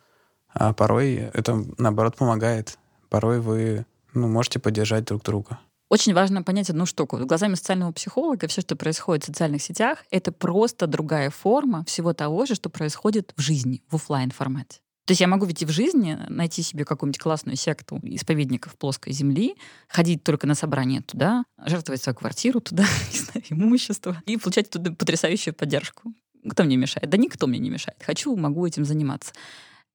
а 0.54 0.74
порой 0.74 1.16
это, 1.16 1.66
наоборот, 1.80 2.18
помогает. 2.18 2.78
Порой 3.10 3.40
вы 3.40 3.88
ну, 4.14 4.28
можете 4.28 4.60
поддержать 4.60 5.06
друг 5.06 5.24
друга. 5.24 5.58
Очень 5.90 6.14
важно 6.14 6.44
понять 6.44 6.70
одну 6.70 6.86
штуку. 6.86 7.18
Глазами 7.18 7.56
социального 7.56 7.92
психолога 7.94 8.48
все, 8.48 8.62
что 8.62 8.76
происходит 8.76 9.24
в 9.24 9.26
социальных 9.26 9.64
сетях, 9.64 10.06
это 10.12 10.32
просто 10.32 10.86
другая 10.86 11.32
форма 11.32 11.84
всего 11.86 12.14
того 12.14 12.46
же, 12.46 12.54
что 12.54 12.70
происходит 12.70 13.34
в 13.36 13.42
жизни, 13.42 13.82
в 13.90 13.96
офлайн 13.96 14.30
формате. 14.30 14.82
То 15.06 15.14
есть 15.14 15.22
я 15.22 15.28
могу 15.28 15.48
ведь 15.48 15.64
и 15.64 15.66
в 15.66 15.72
жизни 15.72 16.20
найти 16.30 16.62
себе 16.62 16.86
какую-нибудь 16.86 17.20
классную 17.20 17.56
секту 17.56 18.00
исповедников 18.04 18.78
плоской 18.78 19.14
земли, 19.14 19.56
ходить 19.88 20.24
только 20.24 20.46
на 20.46 20.54
собрание 20.54 21.02
туда, 21.02 21.44
жертвовать 21.58 22.04
свою 22.04 22.16
квартиру 22.16 22.62
туда, 22.62 22.84
не 23.12 23.18
знаю, 23.18 23.46
имущество, 23.50 24.22
и 24.28 24.38
получать 24.38 24.70
туда 24.70 24.92
потрясающую 24.92 25.56
поддержку. 25.56 26.14
Кто 26.48 26.64
мне 26.64 26.78
мешает? 26.78 27.10
Да 27.10 27.18
никто 27.18 27.48
мне 27.48 27.60
не 27.60 27.70
мешает. 27.70 28.02
Хочу, 28.04 28.36
могу 28.36 28.66
этим 28.66 28.86
заниматься. 28.86 29.34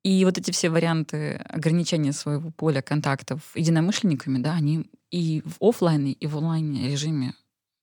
И 0.05 0.25
вот 0.25 0.39
эти 0.39 0.51
все 0.51 0.71
варианты 0.71 1.35
ограничения 1.49 2.13
своего 2.13 2.51
поля 2.51 2.83
контактов 2.83 3.41
единомышленниками, 3.55 4.39
да, 4.39 4.55
они 4.55 4.87
и 5.11 5.43
в 5.45 5.57
офлайн, 5.61 6.07
и 6.07 6.27
в 6.27 6.37
онлайн 6.37 6.77
режиме 6.87 7.35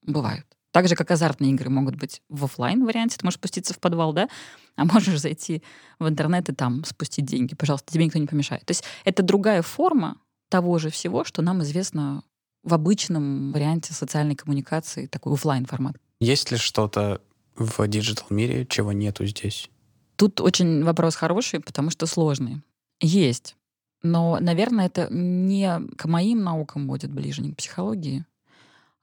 бывают. 0.01 0.45
Так 0.71 0.87
же, 0.87 0.95
как 0.95 1.11
азартные 1.11 1.51
игры 1.51 1.69
могут 1.69 1.95
быть 1.95 2.21
в 2.29 2.43
офлайн 2.45 2.83
варианте, 2.85 3.17
ты 3.17 3.25
можешь 3.25 3.37
спуститься 3.39 3.73
в 3.73 3.79
подвал, 3.79 4.11
да, 4.13 4.27
а 4.75 4.85
можешь 4.85 5.19
зайти 5.19 5.63
в 5.99 6.07
интернет 6.07 6.49
и 6.49 6.53
там 6.53 6.83
спустить 6.83 7.25
деньги. 7.25 7.55
Пожалуйста, 7.55 7.93
тебе 7.93 8.05
никто 8.05 8.19
не 8.19 8.27
помешает. 8.27 8.65
То 8.65 8.71
есть 8.71 8.83
это 9.03 9.23
другая 9.23 9.61
форма 9.61 10.17
того 10.49 10.77
же 10.77 10.89
всего, 10.89 11.23
что 11.23 11.41
нам 11.41 11.63
известно 11.63 12.23
в 12.63 12.73
обычном 12.73 13.51
варианте 13.51 13.93
социальной 13.93 14.35
коммуникации, 14.35 15.05
такой 15.05 15.33
офлайн 15.33 15.65
формат. 15.65 15.95
Есть 16.19 16.51
ли 16.51 16.57
что-то 16.57 17.21
в 17.55 17.87
digital 17.87 18.27
мире, 18.29 18.65
чего 18.65 18.91
нету 18.91 19.25
здесь? 19.25 19.69
Тут 20.15 20.41
очень 20.41 20.83
вопрос 20.83 21.15
хороший, 21.15 21.59
потому 21.59 21.89
что 21.89 22.05
сложный. 22.05 22.61
Есть. 23.01 23.55
Но, 24.03 24.37
наверное, 24.39 24.85
это 24.85 25.07
не 25.11 25.81
к 25.97 26.05
моим 26.05 26.43
наукам 26.43 26.87
будет 26.87 27.11
ближе, 27.11 27.41
не 27.41 27.51
к 27.51 27.57
психологии, 27.57 28.25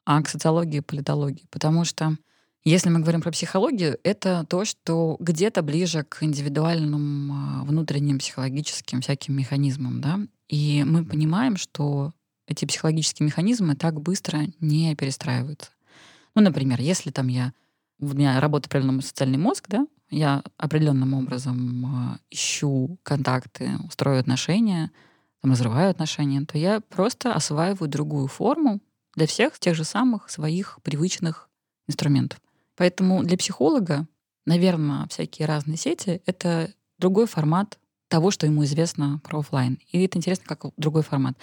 а 0.04 0.22
к 0.22 0.28
социологии 0.28 0.78
и 0.78 0.80
политологии. 0.80 1.44
Потому 1.50 1.84
что 1.84 2.16
если 2.64 2.90
мы 2.90 3.00
говорим 3.00 3.20
про 3.20 3.32
психологию, 3.32 3.98
это 4.04 4.46
то, 4.48 4.64
что 4.64 5.16
где-то 5.18 5.62
ближе 5.62 6.04
к 6.04 6.22
индивидуальным 6.22 7.32
а, 7.32 7.64
внутренним 7.64 8.20
психологическим 8.20 9.00
всяким 9.00 9.36
механизмам. 9.36 10.00
Да? 10.00 10.20
И 10.48 10.84
мы 10.84 11.04
понимаем, 11.04 11.56
что 11.56 12.12
эти 12.46 12.64
психологические 12.64 13.26
механизмы 13.26 13.74
так 13.74 14.00
быстро 14.00 14.42
не 14.60 14.94
перестраиваются. 14.94 15.70
Ну, 16.36 16.42
например, 16.42 16.80
если 16.80 17.10
там 17.10 17.26
я 17.26 17.52
у 18.02 18.14
меня 18.14 18.40
работает 18.40 18.66
определенный 18.66 19.02
социальный 19.02 19.38
мозг, 19.38 19.66
да, 19.68 19.86
я 20.10 20.42
определенным 20.58 21.14
образом 21.14 21.86
э, 21.86 22.18
ищу 22.30 22.98
контакты, 23.02 23.70
устрою 23.86 24.20
отношения, 24.20 24.90
там, 25.40 25.52
разрываю 25.52 25.90
отношения, 25.90 26.44
то 26.44 26.58
я 26.58 26.80
просто 26.80 27.32
осваиваю 27.32 27.88
другую 27.88 28.26
форму 28.26 28.80
для 29.14 29.26
всех 29.26 29.58
тех 29.58 29.74
же 29.74 29.84
самых 29.84 30.30
своих 30.30 30.78
привычных 30.82 31.48
инструментов. 31.88 32.40
Поэтому 32.76 33.22
для 33.22 33.36
психолога, 33.36 34.06
наверное, 34.46 35.06
всякие 35.08 35.46
разные 35.46 35.76
сети— 35.76 36.22
это 36.26 36.72
другой 36.98 37.26
формат 37.26 37.78
того, 38.12 38.30
что 38.30 38.44
ему 38.44 38.62
известно 38.64 39.22
про 39.24 39.38
офлайн. 39.38 39.78
И 39.90 40.04
это 40.04 40.18
интересно, 40.18 40.44
как 40.46 40.66
другой 40.76 41.02
формат. 41.02 41.34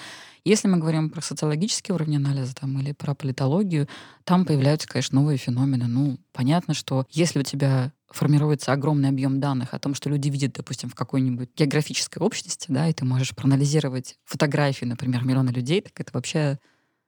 Если 0.46 0.68
мы 0.68 0.78
говорим 0.78 1.10
про 1.10 1.20
социологический 1.20 1.96
уровень 1.96 2.18
анализа 2.18 2.54
там, 2.54 2.80
или 2.80 2.92
про 2.92 3.16
политологию, 3.16 3.88
там 4.24 4.46
появляются, 4.46 4.88
конечно, 4.88 5.20
новые 5.20 5.40
феномены. 5.40 5.88
Ну, 5.88 6.20
понятно, 6.32 6.76
что 6.76 7.08
если 7.10 7.40
у 7.40 7.42
тебя 7.42 7.92
формируется 8.12 8.72
огромный 8.72 9.10
объем 9.10 9.40
данных 9.40 9.74
о 9.74 9.80
том, 9.80 9.96
что 9.96 10.12
люди 10.12 10.30
видят, 10.30 10.54
допустим, 10.54 10.92
в 10.92 10.96
какой-нибудь 10.96 11.50
географической 11.58 12.22
общности, 12.22 12.68
да, 12.70 12.88
и 12.88 12.94
ты 12.94 13.04
можешь 13.04 13.36
проанализировать 13.36 14.20
фотографии, 14.24 14.86
например, 14.86 15.26
миллиона 15.26 15.50
людей, 15.50 15.82
так 15.82 16.00
это 16.00 16.12
вообще 16.14 16.60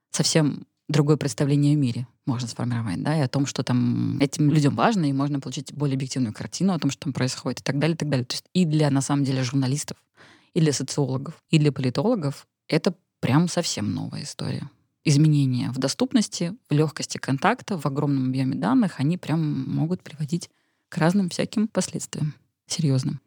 совсем 0.10 0.66
другое 0.90 1.18
представление 1.18 1.76
о 1.76 1.78
мире 1.78 2.08
можно 2.26 2.48
сформировать, 2.48 3.02
да, 3.02 3.18
и 3.18 3.22
о 3.22 3.28
том, 3.28 3.46
что 3.46 3.64
там 3.64 4.20
этим 4.20 4.52
людям 4.52 4.76
важно, 4.76 5.06
и 5.06 5.14
можно 5.14 5.40
получить 5.40 5.74
более 5.74 5.96
объективную 5.96 6.34
картину 6.34 6.74
о 6.74 6.80
том, 6.80 6.92
что 6.92 7.02
там 7.02 7.14
происходит, 7.14 7.62
и 7.62 7.64
так 7.64 7.80
далее, 7.80 7.96
и 7.96 7.98
так 7.98 8.10
далее. 8.10 8.26
То 8.26 8.36
есть 8.36 8.46
и 8.54 8.66
для, 8.66 8.90
на 8.92 9.02
самом 9.02 9.24
деле, 9.24 9.44
журналистов, 9.44 9.98
и 10.54 10.60
для 10.60 10.74
социологов, 10.74 11.36
и 11.50 11.58
для 11.58 11.72
политологов 11.72 12.48
это 12.68 12.94
прям 13.20 13.48
совсем 13.48 13.94
новая 13.94 14.24
история. 14.24 14.70
Изменения 15.04 15.72
в 15.72 15.80
доступности, 15.80 16.54
в 16.70 16.74
легкости 16.74 17.18
контакта, 17.18 17.78
в 17.78 17.86
огромном 17.86 18.30
объеме 18.30 18.56
данных, 18.56 19.00
они 19.00 19.18
прям 19.18 19.70
могут 19.70 20.04
приводить 20.04 20.50
к 20.90 20.98
разным 20.98 21.30
всяким 21.30 21.68
последствиям 21.68 22.36
серьезным. 22.68 23.20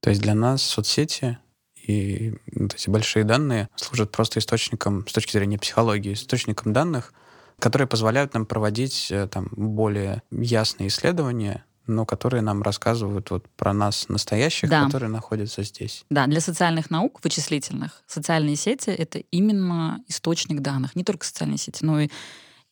То 0.00 0.10
есть 0.10 0.22
для 0.22 0.34
нас 0.34 0.62
соцсети 0.62 1.38
и 1.74 2.34
вот 2.54 2.74
эти 2.74 2.88
большие 2.90 3.24
данные 3.24 3.68
служат 3.74 4.12
просто 4.12 4.38
источником, 4.38 5.06
с 5.08 5.12
точки 5.12 5.32
зрения 5.32 5.58
психологии, 5.58 6.12
источником 6.12 6.72
данных, 6.72 7.12
которые 7.60 7.86
позволяют 7.86 8.34
нам 8.34 8.46
проводить 8.46 9.08
э, 9.10 9.28
там, 9.28 9.48
более 9.52 10.22
ясные 10.30 10.88
исследования, 10.88 11.64
но 11.86 12.06
которые 12.06 12.42
нам 12.42 12.62
рассказывают 12.62 13.30
вот 13.30 13.48
про 13.56 13.72
нас 13.72 14.08
настоящих, 14.08 14.70
да. 14.70 14.84
которые 14.84 15.10
находятся 15.10 15.62
здесь. 15.62 16.04
Да, 16.10 16.26
для 16.26 16.40
социальных 16.40 16.90
наук, 16.90 17.20
вычислительных, 17.22 18.02
социальные 18.06 18.56
сети— 18.56 18.90
это 18.90 19.18
именно 19.18 20.02
источник 20.08 20.60
данных. 20.60 20.96
Не 20.96 21.04
только 21.04 21.26
социальные 21.26 21.58
сети, 21.58 21.84
но 21.84 22.00
и 22.00 22.08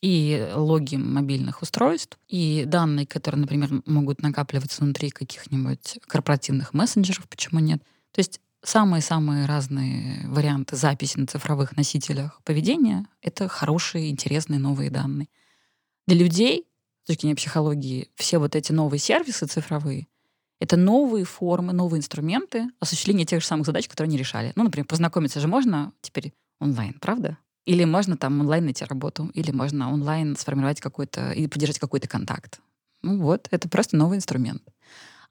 и 0.01 0.53
логи 0.55 0.94
мобильных 0.94 1.61
устройств, 1.61 2.18
и 2.29 2.64
данные, 2.66 3.05
которые, 3.05 3.40
например, 3.40 3.83
могут 3.85 4.22
накапливаться 4.22 4.83
внутри 4.83 5.11
каких-нибудь 5.11 5.98
корпоративных 6.07 6.72
мессенджеров, 6.72 7.29
почему 7.29 7.59
нет. 7.59 7.83
То 8.12 8.20
есть 8.20 8.40
самые-самые 8.62 9.47
разные 9.47 10.27
варианты 10.29 10.77
записи 10.77 11.18
на 11.18 11.27
цифровых 11.27 11.77
носителях 11.77 12.40
поведения— 12.44 13.07
это 13.23 13.49
хорошие, 13.49 14.11
интересные 14.11 14.59
новые 14.59 14.90
данные. 14.90 15.29
Для 16.07 16.16
людей, 16.16 16.66
с 17.05 17.07
точки 17.07 17.23
зрения 17.23 17.37
психологии, 17.37 18.11
все 18.16 18.38
вот 18.38 18.57
эти 18.57 18.73
новые 18.73 19.01
сервисы 19.01 19.47
цифровые— 19.47 20.07
это 20.61 20.77
новые 20.77 21.25
формы, 21.25 21.73
новые 21.73 21.99
инструменты 21.99 22.68
осуществления 22.81 23.25
тех 23.25 23.40
же 23.40 23.47
самых 23.47 23.66
задач, 23.66 23.88
которые 23.88 24.09
они 24.09 24.18
решали. 24.18 24.53
Ну, 24.57 24.64
например, 24.64 24.87
познакомиться 24.87 25.40
же 25.40 25.49
можно 25.49 25.92
теперь 26.01 26.33
онлайн, 26.61 26.94
правда? 27.01 27.38
Или 27.64 27.85
можно 27.85 28.16
там 28.16 28.40
онлайн 28.40 28.64
найти 28.64 28.85
работу, 28.85 29.31
или 29.35 29.51
можно 29.51 29.92
онлайн 29.92 30.37
сформировать 30.37 30.81
какой-то, 30.81 31.33
или 31.33 31.47
поддержать 31.47 31.79
какой-то 31.79 32.09
контакт. 32.09 32.61
Ну 33.03 33.21
вот, 33.21 33.47
это 33.51 33.68
просто 33.68 33.97
новый 33.97 34.16
инструмент. 34.16 34.62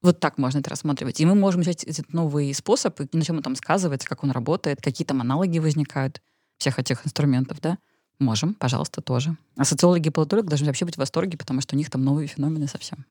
Вот 0.01 0.19
так 0.19 0.37
можно 0.37 0.59
это 0.59 0.69
рассматривать. 0.69 1.19
И 1.19 1.25
мы 1.25 1.35
можем 1.35 1.61
взять 1.61 1.83
этот 1.83 2.13
новый 2.13 2.53
способ, 2.53 2.99
и 3.01 3.07
на 3.11 3.23
чем 3.23 3.37
он 3.37 3.43
там 3.43 3.55
сказывается, 3.55 4.07
как 4.07 4.23
он 4.23 4.31
работает, 4.31 4.81
какие 4.81 5.05
там 5.05 5.21
аналоги 5.21 5.59
возникают 5.59 6.21
всех 6.57 6.79
этих 6.79 7.05
инструментов, 7.05 7.59
да? 7.61 7.77
Можем, 8.19 8.53
пожалуйста, 8.55 9.01
тоже. 9.01 9.37
А 9.57 9.65
социологи 9.65 10.07
и 10.07 10.11
политологи 10.11 10.47
должны 10.47 10.67
вообще 10.67 10.85
быть 10.85 10.95
в 10.95 10.99
восторге, 10.99 11.37
потому 11.37 11.61
что 11.61 11.75
у 11.75 11.77
них 11.77 11.89
там 11.89 12.03
новые 12.03 12.27
феномены 12.27 12.67
совсем. 12.67 13.05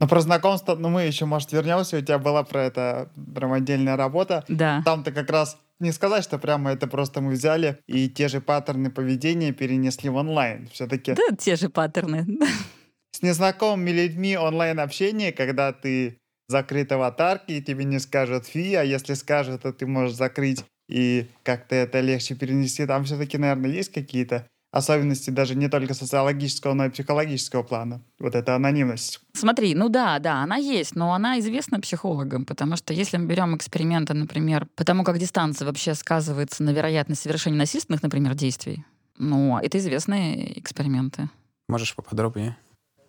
Ну, 0.00 0.08
про 0.08 0.20
знакомство, 0.20 0.74
ну, 0.74 0.88
мы 0.88 1.02
еще, 1.02 1.26
может, 1.26 1.52
вернемся. 1.52 1.98
У 1.98 2.00
тебя 2.00 2.18
была 2.18 2.42
про 2.42 2.64
это 2.64 3.10
прям 3.34 3.52
отдельная 3.52 3.96
работа. 3.96 4.44
Да. 4.48 4.82
Там-то 4.84 5.12
как 5.12 5.30
раз 5.30 5.58
не 5.78 5.92
сказать, 5.92 6.24
что 6.24 6.38
прямо 6.38 6.72
это 6.72 6.86
просто 6.86 7.20
мы 7.20 7.32
взяли 7.32 7.78
и 7.86 8.08
те 8.08 8.28
же 8.28 8.40
паттерны 8.40 8.90
поведения 8.90 9.52
перенесли 9.52 10.08
в 10.10 10.16
онлайн. 10.16 10.68
Все-таки... 10.72 11.14
Да, 11.14 11.36
те 11.36 11.56
же 11.56 11.68
паттерны. 11.68 12.26
С 13.12 13.22
незнакомыми 13.22 13.90
людьми 13.90 14.36
онлайн-общение, 14.36 15.32
когда 15.32 15.72
ты 15.72 16.19
закрыт 16.50 16.92
аватарки, 16.92 17.52
и 17.52 17.62
тебе 17.62 17.84
не 17.84 17.98
скажут 17.98 18.46
фи, 18.46 18.74
а 18.74 18.82
если 18.82 19.14
скажут, 19.14 19.62
то 19.62 19.72
ты 19.72 19.86
можешь 19.86 20.16
закрыть 20.16 20.64
и 20.88 21.28
как-то 21.44 21.76
это 21.76 22.00
легче 22.00 22.34
перенести. 22.34 22.84
Там 22.84 23.04
все-таки, 23.04 23.38
наверное, 23.38 23.70
есть 23.70 23.92
какие-то 23.92 24.46
особенности 24.72 25.30
даже 25.30 25.54
не 25.54 25.68
только 25.68 25.94
социологического, 25.94 26.74
но 26.74 26.86
и 26.86 26.90
психологического 26.90 27.62
плана. 27.62 28.02
Вот 28.18 28.34
эта 28.34 28.54
анонимность. 28.54 29.20
Смотри, 29.32 29.74
ну 29.74 29.88
да, 29.88 30.18
да, 30.18 30.42
она 30.42 30.56
есть, 30.56 30.94
но 30.94 31.12
она 31.12 31.38
известна 31.40 31.80
психологам, 31.80 32.44
потому 32.44 32.76
что 32.76 32.92
если 32.92 33.16
мы 33.16 33.26
берем 33.26 33.56
эксперименты, 33.56 34.14
например, 34.14 34.66
по 34.76 34.84
тому, 34.84 35.02
как 35.04 35.18
дистанция 35.18 35.66
вообще 35.66 35.94
сказывается 35.94 36.62
на 36.62 36.70
вероятность 36.70 37.22
совершения 37.22 37.58
насильственных, 37.58 38.02
например, 38.02 38.34
действий, 38.34 38.84
ну, 39.18 39.58
это 39.58 39.78
известные 39.78 40.58
эксперименты. 40.58 41.28
Можешь 41.68 41.94
поподробнее? 41.94 42.56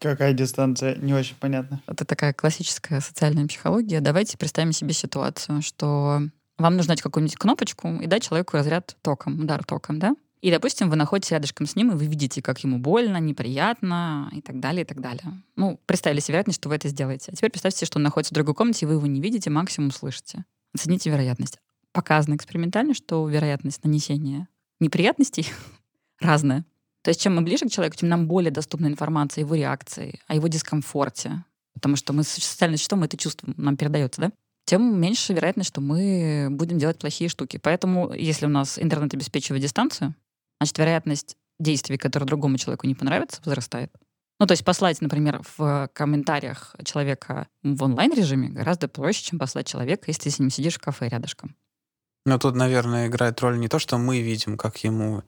Какая 0.02 0.34
дистанция? 0.34 0.96
Не 0.96 1.14
очень 1.14 1.36
понятно. 1.40 1.80
Это 1.86 2.06
такая 2.06 2.34
классическая 2.34 3.02
социальная 3.02 3.46
психология. 3.46 4.02
Давайте 4.02 4.36
представим 4.36 4.72
себе 4.72 4.94
ситуацию, 4.94 5.62
что 5.62 6.24
вам 6.58 6.76
нужно 6.76 6.94
дать 6.94 7.04
какую-нибудь 7.04 7.38
кнопочку 7.38 7.88
и 8.02 8.08
дать 8.08 8.24
человеку 8.24 8.58
разряд 8.58 8.98
током, 9.04 9.42
удар 9.42 9.64
током, 9.64 10.00
да? 10.00 10.16
И, 10.42 10.50
допустим, 10.50 10.90
вы 10.90 10.96
находитесь 10.96 11.30
рядышком 11.30 11.68
с 11.68 11.76
ним, 11.76 11.92
и 11.92 11.96
вы 11.96 12.08
видите, 12.08 12.42
как 12.42 12.64
ему 12.64 12.80
больно, 12.80 13.18
неприятно 13.18 14.28
и 14.34 14.42
так 14.42 14.60
далее, 14.60 14.82
и 14.82 14.86
так 14.86 15.00
далее. 15.00 15.44
Ну, 15.56 15.80
представили 15.86 16.20
себе 16.20 16.34
вероятность, 16.34 16.60
что 16.60 16.70
вы 16.70 16.76
это 16.76 16.88
сделаете. 16.88 17.32
А 17.32 17.36
теперь 17.36 17.52
представьте, 17.52 17.86
что 17.86 18.00
он 18.00 18.04
находится 18.04 18.34
в 18.34 18.36
другой 18.36 18.56
комнате, 18.56 18.86
и 18.86 18.88
вы 18.88 18.96
его 18.96 19.06
не 19.06 19.22
видите, 19.22 19.52
максимум 19.52 19.92
слышите. 19.92 20.46
Оцените 20.74 21.12
вероятность. 21.12 21.60
Показано 21.92 22.36
экспериментально, 22.36 22.96
что 22.96 23.28
вероятность 23.30 23.84
нанесения 23.84 24.48
неприятностей 24.80 25.46
разная. 26.20 26.66
То 27.02 27.10
есть 27.10 27.22
чем 27.22 27.36
мы 27.36 27.42
ближе 27.42 27.66
к 27.66 27.72
человеку, 27.72 27.98
тем 27.98 28.10
нам 28.10 28.28
более 28.28 28.52
доступна 28.52 28.88
информация 28.88 29.42
о 29.42 29.46
его 29.46 29.56
реакции, 29.56 30.20
о 30.28 30.36
его 30.36 30.48
дискомфорте. 30.48 31.44
Потому 31.74 31.96
что 31.96 32.14
мы 32.14 32.24
социальное 32.24 32.78
существо, 32.78 32.98
мы 32.98 33.06
это 33.06 33.18
чувствуем, 33.18 33.56
нам 33.58 33.78
передается, 33.78 34.22
да? 34.22 34.32
тем 34.66 35.00
меньше 35.00 35.34
вероятность, 35.34 35.70
что 35.70 35.82
мы 35.82 36.48
будем 36.52 36.78
делать 36.78 36.98
плохие 36.98 37.30
штуки. 37.30 37.60
Поэтому, 37.62 38.14
если 38.14 38.46
у 38.46 38.50
нас 38.50 38.80
интернет 38.80 39.14
обеспечивает 39.14 39.62
дистанцию, 39.62 40.16
значит, 40.60 40.78
вероятность 40.78 41.36
действий, 41.60 41.98
которые 41.98 42.28
другому 42.28 42.58
человеку 42.58 42.88
не 42.88 42.96
понравятся, 42.96 43.42
возрастает. 43.44 43.92
Ну, 44.40 44.48
то 44.48 44.54
есть 44.54 44.66
послать, 44.66 45.02
например, 45.02 45.42
в 45.58 45.90
комментариях 45.94 46.76
человека 46.84 47.48
в 47.64 47.84
онлайн-режиме 47.84 48.50
гораздо 48.50 48.88
проще, 48.88 49.24
чем 49.24 49.40
послать 49.40 49.68
человека, 49.68 50.06
если 50.08 50.24
ты 50.24 50.30
с 50.32 50.40
ним 50.40 50.50
сидишь 50.50 50.76
в 50.76 50.80
кафе 50.80 51.10
рядышком. 51.10 51.56
Ну, 52.26 52.40
тут, 52.40 52.56
наверное, 52.56 53.08
играет 53.08 53.40
роль 53.42 53.60
не 53.60 53.68
то, 53.68 53.78
что 53.78 53.98
мы 53.98 54.22
видим, 54.22 54.58
как 54.58 54.78
ему 54.78 55.24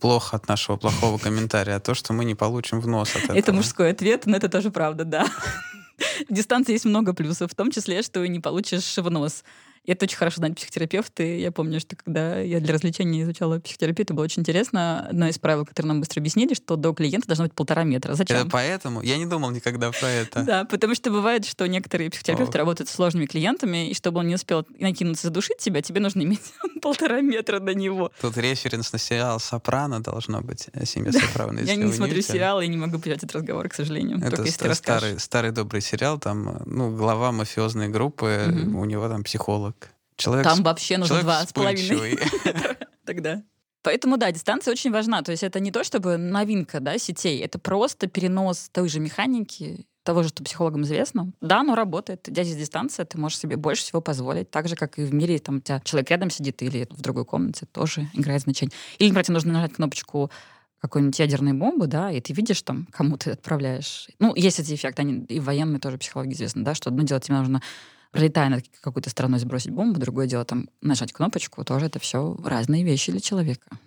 плохо 0.00 0.36
от 0.36 0.48
нашего 0.48 0.76
плохого 0.76 1.18
комментария, 1.18 1.76
а 1.76 1.80
то, 1.80 1.94
что 1.94 2.12
мы 2.12 2.24
не 2.24 2.34
получим 2.34 2.80
в 2.80 2.86
нос 2.86 3.14
от 3.14 3.24
этого. 3.24 3.36
Это 3.36 3.52
мужской 3.52 3.90
ответ, 3.90 4.26
но 4.26 4.36
это 4.36 4.48
тоже 4.48 4.70
правда, 4.70 5.04
да. 5.04 5.26
В 6.28 6.32
дистанции 6.32 6.72
есть 6.72 6.84
много 6.84 7.14
плюсов, 7.14 7.50
в 7.50 7.54
том 7.54 7.70
числе, 7.70 8.02
что 8.02 8.26
не 8.26 8.40
получишь 8.40 8.96
в 8.96 9.10
нос. 9.10 9.44
И 9.86 9.92
это 9.92 10.04
очень 10.04 10.16
хорошо 10.16 10.38
знать 10.38 10.56
психотерапевты. 10.56 11.38
Я 11.38 11.52
помню, 11.52 11.78
что 11.78 11.94
когда 11.94 12.40
я 12.40 12.58
для 12.58 12.74
развлечения 12.74 13.22
изучала 13.22 13.60
психотерапию, 13.60 14.04
это 14.04 14.14
было 14.14 14.24
очень 14.24 14.40
интересно. 14.40 15.06
Одно 15.08 15.28
из 15.28 15.38
правил, 15.38 15.64
которое 15.64 15.88
нам 15.88 16.00
быстро 16.00 16.20
объяснили, 16.20 16.54
что 16.54 16.74
до 16.74 16.92
клиента 16.92 17.28
должно 17.28 17.44
быть 17.44 17.54
полтора 17.54 17.84
метра. 17.84 18.14
Зачем? 18.14 18.36
Это 18.36 18.50
поэтому? 18.50 19.00
Я 19.02 19.16
не 19.16 19.26
думал 19.26 19.50
никогда 19.52 19.92
про 19.92 20.08
это. 20.08 20.42
Да, 20.42 20.64
потому 20.64 20.96
что 20.96 21.10
бывает, 21.10 21.46
что 21.46 21.66
некоторые 21.66 22.10
психотерапевты 22.10 22.58
работают 22.58 22.90
с 22.90 22.92
сложными 22.92 23.26
клиентами, 23.26 23.90
и 23.90 23.94
чтобы 23.94 24.20
он 24.20 24.26
не 24.26 24.34
успел 24.34 24.66
накинуться, 24.78 25.28
задушить 25.28 25.58
тебя, 25.58 25.82
тебе 25.82 26.00
нужно 26.00 26.22
иметь 26.22 26.40
полтора 26.82 27.20
метра 27.20 27.60
до 27.60 27.74
него. 27.74 28.10
Тут 28.20 28.36
референс 28.36 28.92
на 28.92 28.98
сериал 28.98 29.38
«Сопрано» 29.38 30.02
должно 30.02 30.40
быть. 30.40 30.66
Э, 30.72 30.84
«Семья 30.84 31.12
Сопрано». 31.12 31.60
Я 31.60 31.76
не 31.76 31.92
смотрю 31.92 32.22
сериал 32.22 32.60
и 32.60 32.66
не 32.66 32.76
могу 32.76 32.98
писать 32.98 33.18
этот 33.18 33.36
разговор, 33.36 33.68
к 33.68 33.74
сожалению. 33.74 34.18
Это 34.20 34.74
старый, 34.74 35.20
старый 35.20 35.52
добрый 35.52 35.80
сериал, 35.80 36.18
там, 36.18 36.48
э, 36.48 36.62
ну, 36.66 36.96
глава 36.96 37.30
мафиозной 37.30 37.88
группы, 37.88 38.52
у 38.74 38.84
него 38.84 39.08
там 39.08 39.22
психолог 39.22 39.75
Человек 40.16 40.44
Там 40.44 40.62
вообще 40.62 40.98
нужно 40.98 41.20
два 41.22 41.44
с 41.44 41.52
половиной 41.52 42.18
тогда. 43.04 43.42
Поэтому, 43.82 44.16
да, 44.16 44.32
дистанция 44.32 44.72
очень 44.72 44.90
важна. 44.90 45.22
То 45.22 45.30
есть 45.30 45.44
это 45.44 45.60
не 45.60 45.70
то, 45.70 45.84
чтобы 45.84 46.16
новинка 46.16 46.80
да, 46.80 46.98
сетей, 46.98 47.40
это 47.40 47.58
просто 47.58 48.08
перенос 48.08 48.68
той 48.72 48.88
же 48.88 48.98
механики, 48.98 49.86
того 50.02 50.22
же, 50.22 50.30
что 50.30 50.42
психологам 50.42 50.82
известно. 50.82 51.32
Да, 51.40 51.60
оно 51.60 51.74
работает. 51.74 52.28
Идя 52.28 52.42
здесь 52.44 52.56
дистанция, 52.56 53.04
ты 53.04 53.18
можешь 53.18 53.38
себе 53.38 53.56
больше 53.56 53.82
всего 53.82 54.00
позволить. 54.00 54.50
Так 54.50 54.68
же, 54.68 54.76
как 54.76 54.98
и 54.98 55.04
в 55.04 55.12
мире, 55.12 55.38
там 55.38 55.56
у 55.56 55.60
тебя 55.60 55.80
человек 55.84 56.10
рядом 56.10 56.30
сидит 56.30 56.62
или 56.62 56.88
в 56.90 57.00
другой 57.00 57.24
комнате, 57.24 57.66
тоже 57.66 58.08
играет 58.14 58.42
значение. 58.42 58.72
Или, 58.98 59.08
например, 59.08 59.24
тебе 59.24 59.34
нужно 59.34 59.52
нажать 59.52 59.74
кнопочку 59.74 60.30
какой-нибудь 60.80 61.18
ядерной 61.18 61.52
бомбы, 61.52 61.86
да, 61.86 62.10
и 62.12 62.20
ты 62.20 62.32
видишь 62.32 62.62
там, 62.62 62.86
кому 62.92 63.16
ты 63.16 63.32
отправляешь. 63.32 64.08
Ну, 64.18 64.34
есть 64.34 64.60
эти 64.60 64.74
эффекты, 64.74 65.02
они 65.02 65.24
и 65.24 65.40
в 65.40 65.44
военной 65.44 65.80
тоже 65.80 65.98
психологии 65.98 66.34
известны, 66.34 66.62
да, 66.62 66.74
что 66.74 66.90
одно 66.90 67.02
дело 67.02 67.20
тебе 67.20 67.36
нужно 67.38 67.62
пролетая 68.16 68.48
над 68.48 68.64
какой-то 68.80 69.10
страной 69.10 69.38
сбросить 69.38 69.72
бомбу, 69.72 70.00
другое 70.00 70.26
дело 70.26 70.44
там 70.44 70.68
нажать 70.80 71.12
кнопочку, 71.12 71.64
тоже 71.64 71.86
это 71.86 71.98
все 71.98 72.36
разные 72.42 72.82
вещи 72.82 73.12
для 73.12 73.20
человека. 73.20 73.78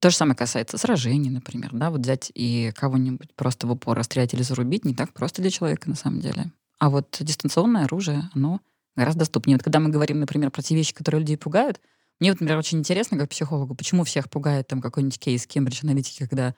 То 0.00 0.10
же 0.10 0.16
самое 0.16 0.36
касается 0.36 0.78
сражений, 0.78 1.30
например, 1.30 1.70
да, 1.72 1.90
вот 1.90 2.00
взять 2.00 2.30
и 2.34 2.72
кого-нибудь 2.74 3.34
просто 3.34 3.66
в 3.66 3.70
упор 3.72 3.96
расстрелять 3.96 4.34
или 4.34 4.42
зарубить 4.42 4.84
не 4.84 4.94
так 4.94 5.12
просто 5.12 5.42
для 5.42 5.50
человека 5.50 5.88
на 5.88 5.96
самом 5.96 6.20
деле. 6.20 6.50
А 6.78 6.88
вот 6.88 7.16
дистанционное 7.20 7.84
оружие, 7.84 8.30
оно 8.34 8.60
гораздо 8.96 9.20
доступнее. 9.20 9.56
Вот 9.56 9.62
когда 9.62 9.80
мы 9.80 9.90
говорим, 9.90 10.20
например, 10.20 10.50
про 10.50 10.62
те 10.62 10.74
вещи, 10.74 10.94
которые 10.94 11.20
людей 11.20 11.36
пугают, 11.36 11.80
мне, 12.18 12.30
вот, 12.30 12.40
например, 12.40 12.58
очень 12.58 12.78
интересно, 12.78 13.18
как 13.18 13.30
психологу, 13.30 13.74
почему 13.74 14.04
всех 14.04 14.28
пугает 14.28 14.68
там 14.68 14.80
какой-нибудь 14.80 15.18
кейс 15.18 15.46
Кембридж 15.46 15.80
аналитики, 15.82 16.26
когда 16.26 16.54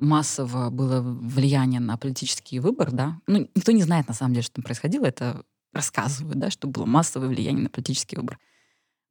массово 0.00 0.70
было 0.70 1.00
влияние 1.00 1.80
на 1.80 1.96
политический 1.96 2.60
выбор, 2.60 2.90
да. 2.92 3.18
Ну, 3.26 3.48
никто 3.54 3.72
не 3.72 3.82
знает, 3.82 4.08
на 4.08 4.14
самом 4.14 4.34
деле, 4.34 4.44
что 4.44 4.56
там 4.56 4.64
происходило. 4.64 5.06
Это 5.06 5.44
рассказывают, 5.78 6.38
да, 6.38 6.50
что 6.50 6.68
было 6.68 6.84
массовое 6.84 7.28
влияние 7.28 7.62
на 7.62 7.70
политический 7.70 8.16
выбор. 8.16 8.38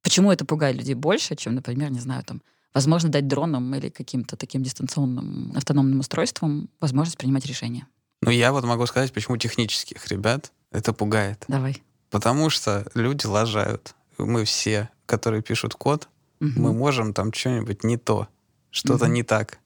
Почему 0.04 0.32
это 0.32 0.46
пугает 0.46 0.76
людей 0.76 0.96
больше, 0.96 1.36
чем, 1.36 1.56
например, 1.56 1.90
не 1.92 2.00
знаю, 2.00 2.24
там, 2.24 2.42
возможно, 2.74 3.10
дать 3.10 3.28
дронам 3.28 3.74
или 3.76 3.90
каким-то 3.90 4.38
таким 4.38 4.64
дистанционным 4.64 5.54
автономным 5.56 6.00
устройствам 6.00 6.70
возможность 6.80 7.18
принимать 7.18 7.46
решения? 7.46 7.88
Ну, 8.22 8.32
я 8.32 8.52
вот 8.52 8.64
могу 8.64 8.86
сказать, 8.86 9.12
почему 9.14 9.38
технических 9.38 10.08
ребят 10.08 10.52
это 10.72 10.94
пугает. 10.94 11.44
Давай. 11.48 11.82
Потому 12.10 12.50
что 12.50 12.86
люди 12.94 13.26
лажают. 13.26 13.96
Мы 14.18 14.46
все, 14.46 14.90
которые 15.06 15.42
пишут 15.42 15.76
код, 15.76 16.10
угу. 16.40 16.52
мы 16.56 16.74
можем 16.74 17.14
там 17.14 17.34
что-нибудь 17.34 17.84
не 17.84 17.98
то, 17.98 18.28
что-то 18.72 19.06
угу. 19.06 19.14
не 19.14 19.24
так. 19.24 19.60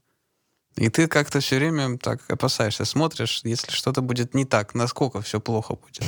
И 0.75 0.89
ты 0.89 1.07
как-то 1.07 1.39
все 1.39 1.57
время 1.57 1.97
так 1.97 2.21
опасаешься, 2.31 2.85
смотришь, 2.85 3.41
если 3.43 3.71
что-то 3.71 4.01
будет 4.01 4.33
не 4.33 4.45
так, 4.45 4.73
насколько 4.73 5.21
все 5.21 5.39
плохо 5.39 5.75
будет. 5.75 6.03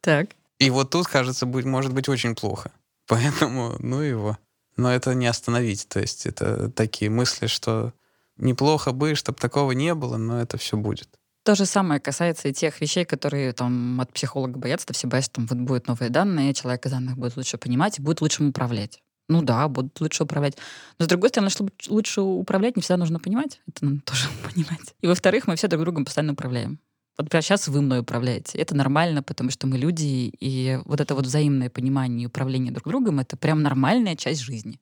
Так. 0.00 0.30
И 0.58 0.70
вот 0.70 0.90
тут, 0.90 1.06
кажется, 1.06 1.46
будет, 1.46 1.64
может 1.64 1.92
быть 1.92 2.08
очень 2.08 2.34
плохо. 2.34 2.70
Поэтому, 3.06 3.76
ну 3.78 4.00
его. 4.00 4.38
Но 4.76 4.90
это 4.92 5.14
не 5.14 5.26
остановить. 5.26 5.88
То 5.88 6.00
есть 6.00 6.26
это 6.26 6.70
такие 6.70 7.10
мысли, 7.10 7.46
что 7.46 7.92
неплохо 8.36 8.92
бы, 8.92 9.14
чтобы 9.14 9.38
такого 9.38 9.72
не 9.72 9.94
было, 9.94 10.16
но 10.16 10.40
это 10.40 10.58
все 10.58 10.76
будет. 10.76 11.08
То 11.42 11.54
же 11.54 11.64
самое 11.64 12.00
касается 12.00 12.48
и 12.48 12.52
тех 12.52 12.80
вещей, 12.80 13.04
которые 13.04 13.52
там 13.52 14.00
от 14.00 14.12
психолога 14.12 14.58
боятся, 14.58 14.86
то 14.86 14.92
все 14.92 15.06
боятся, 15.06 15.32
там 15.32 15.46
вот 15.46 15.58
будут 15.58 15.86
новые 15.86 16.10
данные, 16.10 16.52
человек 16.52 16.86
данных 16.86 17.16
будет 17.16 17.36
лучше 17.36 17.56
понимать 17.56 17.98
и 17.98 18.02
будет 18.02 18.20
лучше 18.20 18.44
управлять. 18.44 19.02
Ну 19.28 19.42
да, 19.42 19.68
будут 19.68 19.98
лучше 20.00 20.24
управлять. 20.24 20.58
Но 20.98 21.06
с 21.06 21.08
другой 21.08 21.30
стороны, 21.30 21.50
чтобы 21.50 21.72
лучше 21.88 22.20
управлять, 22.20 22.76
не 22.76 22.82
всегда 22.82 22.98
нужно 22.98 23.20
понимать. 23.20 23.60
Это 23.66 23.84
надо 23.84 24.00
тоже 24.04 24.28
понимать. 24.44 24.94
И 25.00 25.06
во-вторых, 25.06 25.46
мы 25.46 25.56
все 25.56 25.68
друг 25.68 25.82
другом 25.82 26.04
постоянно 26.04 26.32
управляем. 26.32 26.78
Вот 27.18 27.28
прямо 27.28 27.42
сейчас 27.42 27.68
вы 27.68 27.82
мной 27.82 28.00
управляете. 28.00 28.58
Это 28.58 28.74
нормально, 28.74 29.22
потому 29.22 29.50
что 29.50 29.66
мы 29.66 29.76
люди, 29.76 30.32
и 30.40 30.78
вот 30.84 31.00
это 31.00 31.14
вот 31.14 31.26
взаимное 31.26 31.68
понимание 31.68 32.24
и 32.24 32.26
управление 32.26 32.72
друг 32.72 32.88
другом— 32.88 33.18
это 33.20 33.36
прям 33.36 33.62
нормальная 33.62 34.16
часть 34.16 34.40
жизни. 34.40 34.80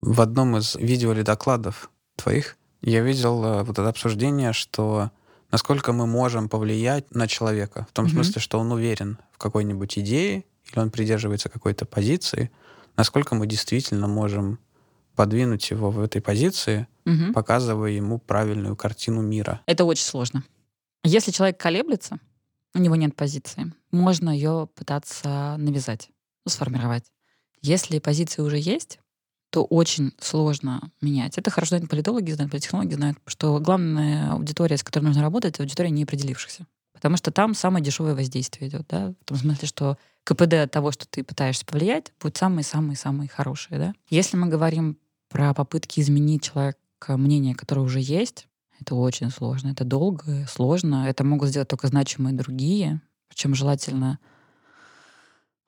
В 0.00 0.20
одном 0.20 0.56
из 0.56 0.74
видео 0.74 1.12
или 1.12 1.22
докладов 1.22 1.90
твоих 2.16 2.56
я 2.82 3.00
видел 3.00 3.42
э, 3.44 3.62
вот 3.62 3.78
это 3.78 3.88
обсуждение, 3.88 4.52
что 4.52 5.10
насколько 5.50 5.92
мы 5.92 6.06
можем 6.06 6.48
повлиять 6.48 7.14
на 7.14 7.26
человека, 7.26 7.86
в 7.88 7.92
том 7.94 8.06
mm-hmm. 8.06 8.10
смысле, 8.10 8.40
что 8.40 8.58
он 8.58 8.72
уверен 8.72 9.18
в 9.32 9.38
какой-нибудь 9.38 9.98
идее 9.98 10.44
или 10.70 10.78
он 10.78 10.90
придерживается 10.90 11.48
какой-то 11.48 11.86
позиции, 11.86 12.50
насколько 12.96 13.34
мы 13.34 13.46
действительно 13.46 14.08
можем 14.08 14.58
подвинуть 15.16 15.70
его 15.70 15.90
в 15.90 16.00
этой 16.00 16.20
позиции, 16.20 16.86
угу. 17.06 17.32
показывая 17.32 17.90
ему 17.90 18.18
правильную 18.18 18.76
картину 18.76 19.22
мира. 19.22 19.60
Это 19.66 19.84
очень 19.84 20.04
сложно. 20.04 20.44
Если 21.02 21.30
человек 21.30 21.58
колеблется, 21.58 22.18
у 22.74 22.78
него 22.78 22.96
нет 22.96 23.14
позиции, 23.14 23.72
можно 23.90 24.30
ее 24.30 24.68
пытаться 24.74 25.56
навязать, 25.58 26.10
ну, 26.44 26.50
сформировать. 26.50 27.04
Если 27.60 27.98
позиция 27.98 28.44
уже 28.44 28.58
есть, 28.58 28.98
то 29.50 29.64
очень 29.64 30.12
сложно 30.18 30.90
менять. 31.00 31.38
Это 31.38 31.50
хорошо 31.50 31.76
знают 31.76 31.88
политологи, 31.88 32.32
знают 32.32 32.50
политтехнологи, 32.50 32.94
знают, 32.94 33.18
что 33.26 33.60
главная 33.60 34.32
аудитория, 34.32 34.76
с 34.76 34.82
которой 34.82 35.04
нужно 35.04 35.22
работать, 35.22 35.54
это 35.54 35.62
аудитория 35.62 35.90
неопределившихся. 35.90 36.66
Потому 36.92 37.16
что 37.16 37.30
там 37.30 37.54
самое 37.54 37.84
дешевое 37.84 38.14
воздействие 38.14 38.68
идет, 38.68 38.86
да, 38.88 39.14
в 39.20 39.24
том 39.24 39.38
смысле, 39.38 39.68
что 39.68 39.98
КПД 40.24 40.54
от 40.54 40.70
того, 40.72 40.90
что 40.90 41.06
ты 41.06 41.22
пытаешься 41.22 41.64
повлиять, 41.66 42.12
будет 42.20 42.36
самый-самый-самый 42.36 43.28
хороший, 43.28 43.78
да. 43.78 43.94
Если 44.10 44.36
мы 44.36 44.48
говорим 44.48 44.98
про 45.28 45.54
попытки 45.54 46.00
изменить 46.00 46.42
человека 46.42 46.78
мнение, 47.08 47.54
которое 47.54 47.82
уже 47.82 48.00
есть, 48.00 48.48
это 48.80 48.94
очень 48.94 49.30
сложно. 49.30 49.68
Это 49.68 49.84
долго, 49.84 50.46
сложно. 50.48 51.06
Это 51.08 51.24
могут 51.24 51.48
сделать 51.48 51.68
только 51.68 51.86
значимые 51.88 52.34
другие. 52.34 53.00
Причем 53.28 53.54
желательно... 53.54 54.18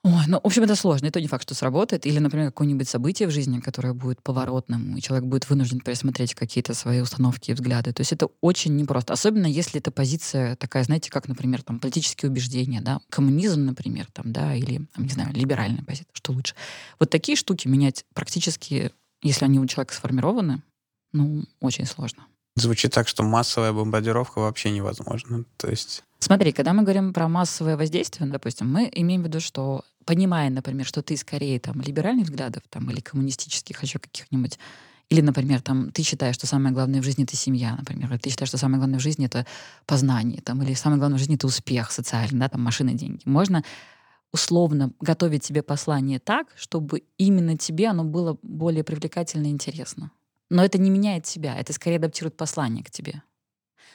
Ой, 0.02 0.22
ну, 0.28 0.40
в 0.40 0.46
общем, 0.46 0.62
это 0.62 0.76
сложно. 0.76 1.06
Это 1.06 1.20
не 1.20 1.26
факт, 1.26 1.42
что 1.44 1.54
сработает. 1.54 2.06
Или, 2.06 2.18
например, 2.20 2.46
какое-нибудь 2.46 2.88
событие 2.88 3.26
в 3.26 3.32
жизни, 3.32 3.58
которое 3.58 3.92
будет 3.92 4.22
поворотным, 4.22 4.96
и 4.96 5.00
человек 5.00 5.26
будет 5.26 5.48
вынужден 5.50 5.80
пересмотреть 5.80 6.34
какие-то 6.34 6.74
свои 6.74 7.00
установки 7.00 7.50
и 7.50 7.54
взгляды. 7.54 7.92
То 7.92 8.02
есть 8.02 8.12
это 8.12 8.28
очень 8.40 8.76
непросто. 8.76 9.12
Особенно 9.14 9.46
если 9.46 9.80
эта 9.80 9.90
позиция 9.90 10.54
такая, 10.56 10.84
знаете, 10.84 11.10
как, 11.10 11.26
например, 11.26 11.62
там, 11.62 11.80
политические 11.80 12.30
убеждения, 12.30 12.80
да, 12.80 13.00
коммунизм, 13.10 13.64
например, 13.64 14.06
там, 14.12 14.32
да, 14.32 14.54
или, 14.54 14.86
там, 14.94 15.04
не 15.04 15.10
знаю, 15.10 15.32
либеральная 15.34 15.82
позиция, 15.82 16.10
что 16.12 16.32
лучше. 16.32 16.54
Вот 17.00 17.10
такие 17.10 17.36
штуки 17.36 17.66
менять 17.66 18.04
практически 18.14 18.92
если 19.22 19.44
они 19.44 19.58
у 19.58 19.66
человека 19.66 19.94
сформированы, 19.94 20.62
ну, 21.16 21.44
очень 21.60 21.86
сложно. 21.86 22.26
Звучит 22.56 22.92
так, 22.92 23.08
что 23.08 23.22
массовая 23.22 23.72
бомбардировка 23.72 24.38
вообще 24.38 24.70
невозможна. 24.70 25.44
То 25.56 25.68
есть... 25.68 26.02
Смотри, 26.18 26.52
когда 26.52 26.72
мы 26.72 26.82
говорим 26.82 27.12
про 27.12 27.28
массовое 27.28 27.76
воздействие, 27.76 28.30
допустим, 28.30 28.72
мы 28.72 28.90
имеем 28.92 29.22
в 29.22 29.26
виду, 29.26 29.40
что 29.40 29.84
понимая, 30.06 30.48
например, 30.48 30.86
что 30.86 31.02
ты 31.02 31.16
скорее 31.16 31.60
там 31.60 31.82
либеральных 31.82 32.26
взглядов 32.26 32.62
там, 32.70 32.90
или 32.90 33.00
коммунистических, 33.00 33.82
еще 33.82 33.98
каких-нибудь, 33.98 34.58
или, 35.08 35.20
например, 35.20 35.60
там, 35.60 35.92
ты 35.92 36.02
считаешь, 36.02 36.34
что 36.34 36.46
самое 36.46 36.74
главное 36.74 37.00
в 37.00 37.04
жизни— 37.04 37.24
это 37.24 37.36
семья, 37.36 37.76
например, 37.76 38.10
или 38.10 38.18
ты 38.18 38.30
считаешь, 38.30 38.48
что 38.48 38.58
самое 38.58 38.78
главное 38.78 38.98
в 38.98 39.02
жизни— 39.02 39.26
это 39.26 39.46
познание, 39.84 40.40
там, 40.40 40.62
или 40.62 40.74
самое 40.74 40.98
главное 40.98 41.18
в 41.18 41.20
жизни— 41.20 41.34
это 41.36 41.46
успех 41.46 41.92
социальный, 41.92 42.40
да, 42.40 42.48
там, 42.48 42.62
машины, 42.62 42.94
деньги. 42.94 43.22
Можно 43.24 43.62
условно 44.32 44.92
готовить 45.00 45.44
себе 45.44 45.62
послание 45.62 46.18
так, 46.18 46.48
чтобы 46.56 47.02
именно 47.18 47.56
тебе 47.56 47.88
оно 47.88 48.04
было 48.04 48.38
более 48.42 48.84
привлекательно 48.84 49.46
и 49.46 49.50
интересно. 49.50 50.10
Но 50.50 50.64
это 50.64 50.78
не 50.78 50.90
меняет 50.90 51.26
себя, 51.26 51.56
это 51.58 51.72
скорее 51.72 51.96
адаптирует 51.96 52.36
послание 52.36 52.84
к 52.84 52.90
тебе. 52.90 53.12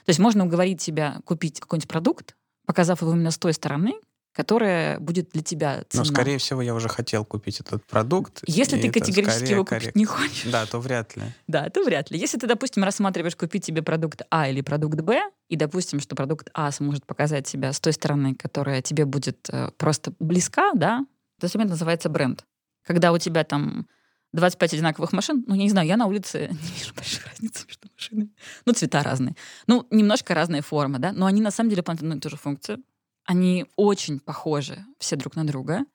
То 0.05 0.09
есть 0.09 0.19
можно 0.19 0.45
уговорить 0.45 0.81
себя 0.81 1.21
купить 1.25 1.59
какой-нибудь 1.59 1.87
продукт, 1.87 2.35
показав 2.65 3.01
его 3.01 3.13
именно 3.13 3.31
с 3.31 3.37
той 3.37 3.53
стороны, 3.53 3.93
которая 4.33 4.99
будет 4.99 5.29
для 5.31 5.41
тебя 5.41 5.83
ценна. 5.89 6.03
Но, 6.03 6.05
скорее 6.05 6.37
всего, 6.37 6.61
я 6.61 6.73
уже 6.73 6.87
хотел 6.87 7.25
купить 7.25 7.59
этот 7.59 7.85
продукт. 7.85 8.41
Если 8.47 8.79
ты 8.79 8.89
категорически 8.89 9.51
его 9.51 9.65
купить 9.65 9.95
не 9.95 10.05
хочешь. 10.05 10.49
Да, 10.51 10.65
то 10.65 10.79
вряд 10.79 11.15
ли. 11.17 11.23
Да, 11.47 11.69
то 11.69 11.83
вряд 11.83 12.11
ли. 12.11 12.19
Если 12.19 12.37
ты, 12.37 12.47
допустим, 12.47 12.83
рассматриваешь 12.83 13.35
купить 13.35 13.65
тебе 13.65 13.81
продукт 13.81 14.21
А 14.29 14.47
или 14.47 14.61
продукт 14.61 15.01
Б, 15.01 15.21
и, 15.49 15.55
допустим, 15.57 15.99
что 15.99 16.15
продукт 16.15 16.49
А 16.53 16.71
сможет 16.71 17.05
показать 17.05 17.47
себя 17.47 17.73
с 17.73 17.79
той 17.79 17.93
стороны, 17.93 18.35
которая 18.35 18.81
тебе 18.81 19.05
будет 19.05 19.49
э, 19.51 19.69
просто 19.77 20.13
близка, 20.19 20.71
да, 20.73 21.05
то 21.39 21.47
это 21.47 21.57
называется 21.59 22.07
бренд. 22.07 22.45
Когда 22.85 23.11
у 23.11 23.17
тебя 23.17 23.43
там 23.43 23.87
25 24.34 24.74
одинаковых 24.74 25.13
машин, 25.13 25.44
ну, 25.48 25.56
я 25.56 25.63
не 25.63 25.70
знаю, 25.70 25.88
я 25.88 25.98
на 25.98 26.06
улице 26.06 26.50
не 26.52 26.80
вижу 26.80 26.94
большой 26.96 27.24
разницы 27.26 27.65
между 27.67 27.89
машинами. 27.94 28.30
Ну, 28.65 28.74
цвета 28.74 29.04
разные. 29.04 29.36
Ну, 29.67 29.86
немножко 29.91 30.34
разная 30.34 30.62
форма, 30.62 31.00
да, 31.00 31.12
но 31.12 31.26
они 31.26 31.41
на 31.41 31.52
самом 31.52 31.70
деле 31.70 31.84
и 31.84 32.20
ту 32.20 32.30
же 32.30 32.38
функцию. 32.38 32.84
Они 33.26 33.65
очень 33.76 34.20
похожи 34.20 34.84
все 35.00 35.15
друг 35.15 35.36
на 35.36 35.46
друга, 35.46 35.86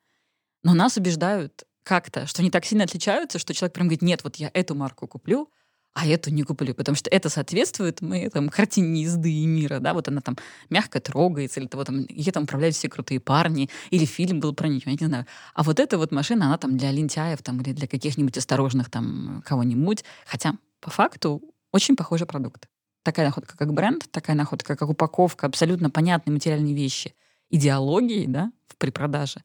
но 0.63 0.73
нас 0.73 0.97
убеждают 0.97 1.63
как-то, 1.83 2.25
что 2.27 2.41
они 2.41 2.51
так 2.51 2.65
сильно 2.65 2.83
отличаются, 2.83 3.39
что 3.39 3.53
человек 3.53 3.73
прям 3.73 3.87
говорит, 3.87 4.01
нет, 4.01 4.23
вот 4.23 4.35
я 4.37 4.51
эту 4.53 4.75
марку 4.75 5.07
куплю, 5.07 5.49
а 5.99 6.05
эту 6.05 6.29
не 6.29 6.43
куплю, 6.43 6.75
потому 6.75 6.95
что 6.95 7.09
это 7.09 7.27
соответствует 7.27 8.01
моей 8.01 8.29
там, 8.29 8.49
картине 8.49 9.01
езды 9.01 9.31
и 9.31 9.47
мира, 9.47 9.79
да, 9.79 9.95
вот 9.95 10.07
она 10.07 10.21
там 10.21 10.37
мягко 10.69 10.99
трогается, 10.99 11.59
или 11.59 11.65
того 11.65 11.85
там, 11.85 12.05
ей 12.07 12.31
там 12.31 12.43
управляют 12.43 12.75
все 12.75 12.87
крутые 12.87 13.19
парни, 13.19 13.67
или 13.89 14.05
фильм 14.05 14.39
был 14.39 14.53
про 14.53 14.67
нее, 14.67 14.83
я 14.85 14.91
не 14.91 15.07
знаю. 15.07 15.25
А 15.55 15.63
вот 15.63 15.79
эта 15.79 15.97
вот 15.97 16.11
машина, 16.11 16.45
она 16.45 16.57
там 16.59 16.77
для 16.77 16.91
лентяев 16.91 17.41
там, 17.41 17.61
или 17.61 17.73
для 17.73 17.87
каких-нибудь 17.87 18.37
осторожных 18.37 18.91
там 18.91 19.41
кого-нибудь, 19.43 20.03
хотя 20.27 20.53
по 20.81 20.91
факту 20.91 21.41
очень 21.71 21.95
похожий 21.95 22.27
продукт 22.27 22.67
такая 23.01 23.25
находка, 23.25 23.57
как 23.57 23.73
бренд, 23.73 24.05
такая 24.11 24.35
находка, 24.35 24.75
как 24.75 24.89
упаковка, 24.89 25.47
абсолютно 25.47 25.89
понятные 25.89 26.33
материальные 26.33 26.75
вещи, 26.75 27.15
идеологии, 27.49 28.25
да, 28.27 28.51
при 28.77 28.91
продаже, 28.91 29.41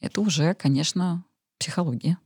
это 0.00 0.22
уже, 0.22 0.54
конечно, 0.54 1.22
психология. 1.58 2.18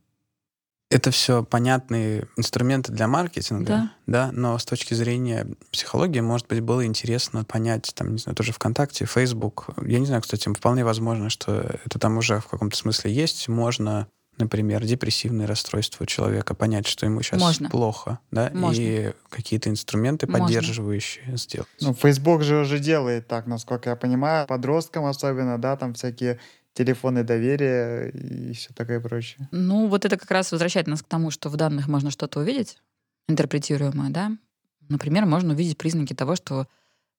Это 0.91 1.11
все 1.11 1.43
понятные 1.43 2.27
инструменты 2.35 2.91
для 2.91 3.07
маркетинга, 3.07 3.65
да. 3.65 3.91
да, 4.07 4.31
но 4.31 4.57
с 4.57 4.65
точки 4.65 4.95
зрения 4.95 5.45
психологии, 5.71 6.19
может 6.19 6.47
быть, 6.47 6.61
было 6.61 6.83
интересно 6.83 7.43
понять, 7.43 7.91
там, 7.93 8.13
не 8.13 8.17
знаю, 8.17 8.35
тоже 8.35 8.53
ВКонтакте, 8.53 9.05
Facebook. 9.05 9.67
Я 9.85 9.99
не 9.99 10.07
знаю, 10.07 10.23
кстати, 10.23 10.51
вполне 10.51 10.83
возможно, 10.83 11.29
что 11.29 11.77
это 11.85 11.99
там 11.99 12.17
уже 12.17 12.39
в 12.39 12.47
каком-то 12.47 12.75
смысле 12.75 13.13
есть. 13.13 13.47
Можно 13.47 14.07
например, 14.39 14.85
депрессивное 14.85 15.45
расстройство 15.45 16.03
у 16.03 16.07
человека, 16.07 16.55
понять, 16.55 16.87
что 16.87 17.05
ему 17.05 17.21
сейчас 17.21 17.41
Можно. 17.41 17.69
плохо, 17.69 18.19
да, 18.31 18.49
Можно. 18.53 18.81
и 18.81 19.13
какие-то 19.29 19.69
инструменты 19.69 20.27
Можно. 20.27 20.45
поддерживающие 20.45 21.37
сделать. 21.37 21.67
Ну, 21.81 21.93
Facebook 21.93 22.41
же 22.43 22.61
уже 22.61 22.79
делает 22.79 23.27
так, 23.27 23.47
насколько 23.47 23.89
я 23.89 23.95
понимаю, 23.95 24.47
подросткам 24.47 25.05
особенно, 25.05 25.57
да, 25.57 25.75
там 25.75 25.93
всякие 25.93 26.39
телефоны 26.79 27.25
доверия 27.25 28.09
и 28.09 28.53
все 28.53 28.73
такое 28.73 29.01
прочее. 29.01 29.49
Ну, 29.51 29.87
вот 29.87 30.05
это 30.05 30.15
как 30.15 30.31
раз 30.31 30.53
возвращает 30.53 30.87
нас 30.87 31.01
к 31.01 31.07
тому, 31.07 31.29
что 31.29 31.49
в 31.49 31.57
данных 31.57 31.89
можно 31.89 32.09
что-то 32.09 32.39
увидеть, 32.39 32.77
интерпретируемое, 33.27 34.09
да. 34.11 34.31
Например, 34.87 35.25
можно 35.25 35.53
увидеть 35.53 35.77
признаки 35.77 36.13
того, 36.13 36.37
что 36.37 36.67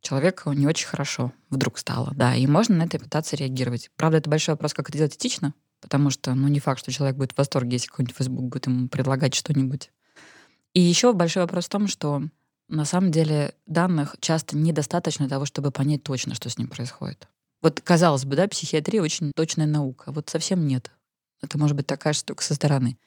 человеку 0.01 0.53
не 0.53 0.67
очень 0.67 0.87
хорошо 0.87 1.35
вдруг 1.51 1.77
стало, 1.77 2.13
да, 2.17 2.35
и 2.35 2.47
можно 2.47 2.77
на 2.77 2.85
это 2.85 2.99
пытаться 2.99 3.37
реагировать. 3.37 3.91
Правда, 3.97 4.17
это 4.17 4.31
большой 4.31 4.55
вопрос, 4.55 4.73
как 4.73 4.89
это 4.89 4.97
делать 4.97 5.17
этично, 5.17 5.53
потому 5.83 6.09
что, 6.09 6.35
ну, 6.35 6.49
не 6.49 6.59
факт, 6.59 6.81
что 6.81 6.91
человек 6.91 7.17
будет 7.17 7.33
в 7.33 7.39
восторге, 7.39 7.73
если 7.75 7.89
какой-нибудь 7.89 8.17
Facebook 8.17 8.45
будет 8.47 8.67
ему 8.67 8.89
предлагать 8.89 9.35
что-нибудь. 9.35 9.91
И 10.73 10.81
еще 10.81 11.13
большой 11.13 11.43
вопрос 11.43 11.67
в 11.67 11.69
том, 11.69 11.87
что 11.87 12.23
на 12.69 12.87
самом 12.87 13.11
деле 13.11 13.55
данных 13.67 14.17
часто 14.21 14.57
недостаточно 14.57 15.27
для 15.27 15.37
того, 15.37 15.45
чтобы 15.45 15.71
понять 15.71 16.03
точно, 16.03 16.35
что 16.35 16.49
с 16.49 16.57
ним 16.57 16.69
происходит. 16.69 17.29
Вот, 17.63 17.81
казалось 17.81 18.25
бы, 18.25 18.37
да, 18.37 18.49
психиатрия 18.49 19.03
очень 19.03 19.33
точная 19.35 19.67
наука. 19.67 20.13
Вот 20.13 20.31
совсем 20.31 20.67
нет. 20.67 20.91
Это 21.43 21.59
может 21.59 21.77
быть 21.77 21.87
такая 21.87 22.13
штука 22.13 22.43
со 22.43 22.55
стороны. 22.55 22.99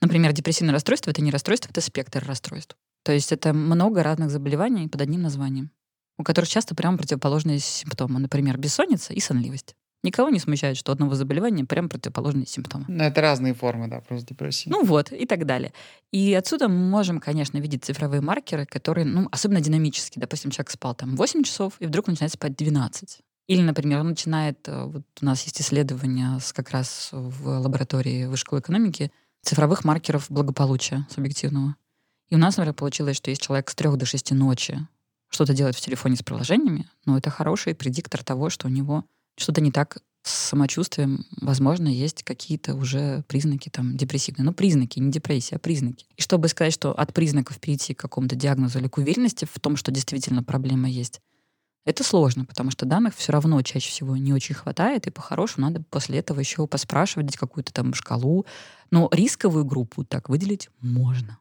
Например, 0.00 0.32
депрессивное 0.32 0.74
расстройство— 0.74 1.10
это 1.12 1.22
не 1.22 1.30
расстройство, 1.30 1.70
это 1.70 1.80
спектр 1.80 2.24
расстройств. 2.26 2.76
То 3.04 3.12
есть 3.12 3.32
это 3.32 3.52
много 3.52 4.02
разных 4.02 4.30
заболеваний 4.30 4.88
под 4.88 5.00
одним 5.00 5.22
названием, 5.22 5.70
у 6.18 6.24
которых 6.24 6.48
часто 6.48 6.74
прямо 6.74 6.98
противоположные 6.98 7.58
симптомы. 7.60 8.18
Например, 8.18 8.58
бессонница 8.58 9.12
и 9.12 9.20
сонливость. 9.20 9.76
Никого 10.04 10.30
не 10.30 10.40
смущает, 10.40 10.76
что 10.76 10.90
одного 10.90 11.14
заболевания 11.14 11.64
прям 11.64 11.88
противоположные 11.88 12.46
симптомы. 12.46 12.84
Ну, 12.88 13.04
это 13.04 13.20
разные 13.20 13.54
формы, 13.54 13.86
да, 13.86 14.00
просто 14.00 14.26
депрессии. 14.26 14.68
Ну 14.68 14.84
вот, 14.84 15.12
и 15.12 15.26
так 15.26 15.46
далее. 15.46 15.72
И 16.10 16.34
отсюда 16.34 16.66
мы 16.66 16.74
можем, 16.74 17.20
конечно, 17.20 17.58
видеть 17.58 17.84
цифровые 17.84 18.20
маркеры, 18.20 18.66
которые, 18.66 19.04
ну, 19.04 19.28
особенно 19.30 19.60
динамические. 19.60 20.20
Допустим, 20.20 20.50
человек 20.50 20.70
спал 20.70 20.96
там 20.96 21.14
8 21.14 21.44
часов, 21.44 21.74
и 21.78 21.86
вдруг 21.86 22.08
начинает 22.08 22.32
спать 22.32 22.56
12. 22.56 23.20
Или, 23.48 23.62
например, 23.62 24.00
он 24.00 24.10
начинает, 24.10 24.68
э, 24.68 24.84
вот 24.84 25.02
у 25.20 25.24
нас 25.24 25.42
есть 25.42 25.60
исследования 25.60 26.38
с, 26.38 26.52
как 26.52 26.70
раз 26.70 27.08
в 27.12 27.58
лаборатории 27.58 28.26
Высшей 28.26 28.42
школы 28.42 28.60
экономики, 28.60 29.10
цифровых 29.42 29.84
маркеров 29.84 30.26
благополучия 30.30 31.06
субъективного. 31.10 31.76
И 32.28 32.34
у 32.34 32.38
нас, 32.38 32.56
например, 32.56 32.74
получилось, 32.74 33.16
что 33.16 33.30
если 33.30 33.44
человек 33.44 33.68
с 33.68 33.74
3 33.74 33.96
до 33.96 34.06
6 34.06 34.32
ночи 34.32 34.86
что-то 35.28 35.54
делает 35.54 35.76
в 35.76 35.80
телефоне 35.80 36.16
с 36.16 36.22
приложениями, 36.22 36.88
ну, 37.04 37.16
это 37.16 37.30
хороший 37.30 37.74
предиктор 37.74 38.22
того, 38.22 38.48
что 38.48 38.68
у 38.68 38.70
него 38.70 39.04
что-то 39.36 39.60
не 39.60 39.72
так 39.72 39.98
с 40.22 40.30
самочувствием. 40.30 41.26
Возможно, 41.40 41.88
есть 41.88 42.22
какие-то 42.22 42.74
уже 42.74 43.24
признаки 43.26 43.68
там 43.68 43.96
депрессивные. 43.96 44.44
Ну, 44.44 44.52
признаки, 44.52 45.00
не 45.00 45.10
депрессия, 45.10 45.56
а 45.56 45.58
признаки. 45.58 46.06
И 46.16 46.22
чтобы 46.22 46.48
сказать, 46.48 46.72
что 46.72 46.92
от 46.92 47.12
признаков 47.12 47.58
перейти 47.58 47.92
к 47.94 48.00
какому-то 48.00 48.36
диагнозу 48.36 48.78
или 48.78 48.88
к 48.88 48.98
уверенности 48.98 49.44
в 49.44 49.58
том, 49.58 49.76
что 49.76 49.90
действительно 49.90 50.44
проблема 50.44 50.88
есть, 50.88 51.20
это 51.84 52.04
сложно, 52.04 52.44
потому 52.44 52.70
что 52.70 52.86
данных 52.86 53.14
все 53.16 53.32
равно 53.32 53.60
чаще 53.62 53.90
всего 53.90 54.16
не 54.16 54.32
очень 54.32 54.54
хватает, 54.54 55.06
и 55.06 55.10
по-хорошему 55.10 55.66
надо 55.66 55.82
после 55.90 56.18
этого 56.18 56.38
еще 56.40 56.66
поспрашивать, 56.66 57.26
дать 57.26 57.36
какую-то 57.36 57.72
там 57.72 57.92
шкалу. 57.94 58.46
Но 58.90 59.08
рисковую 59.12 59.64
группу 59.64 60.04
так 60.04 60.28
выделить 60.28 60.70
можно. 60.80 61.38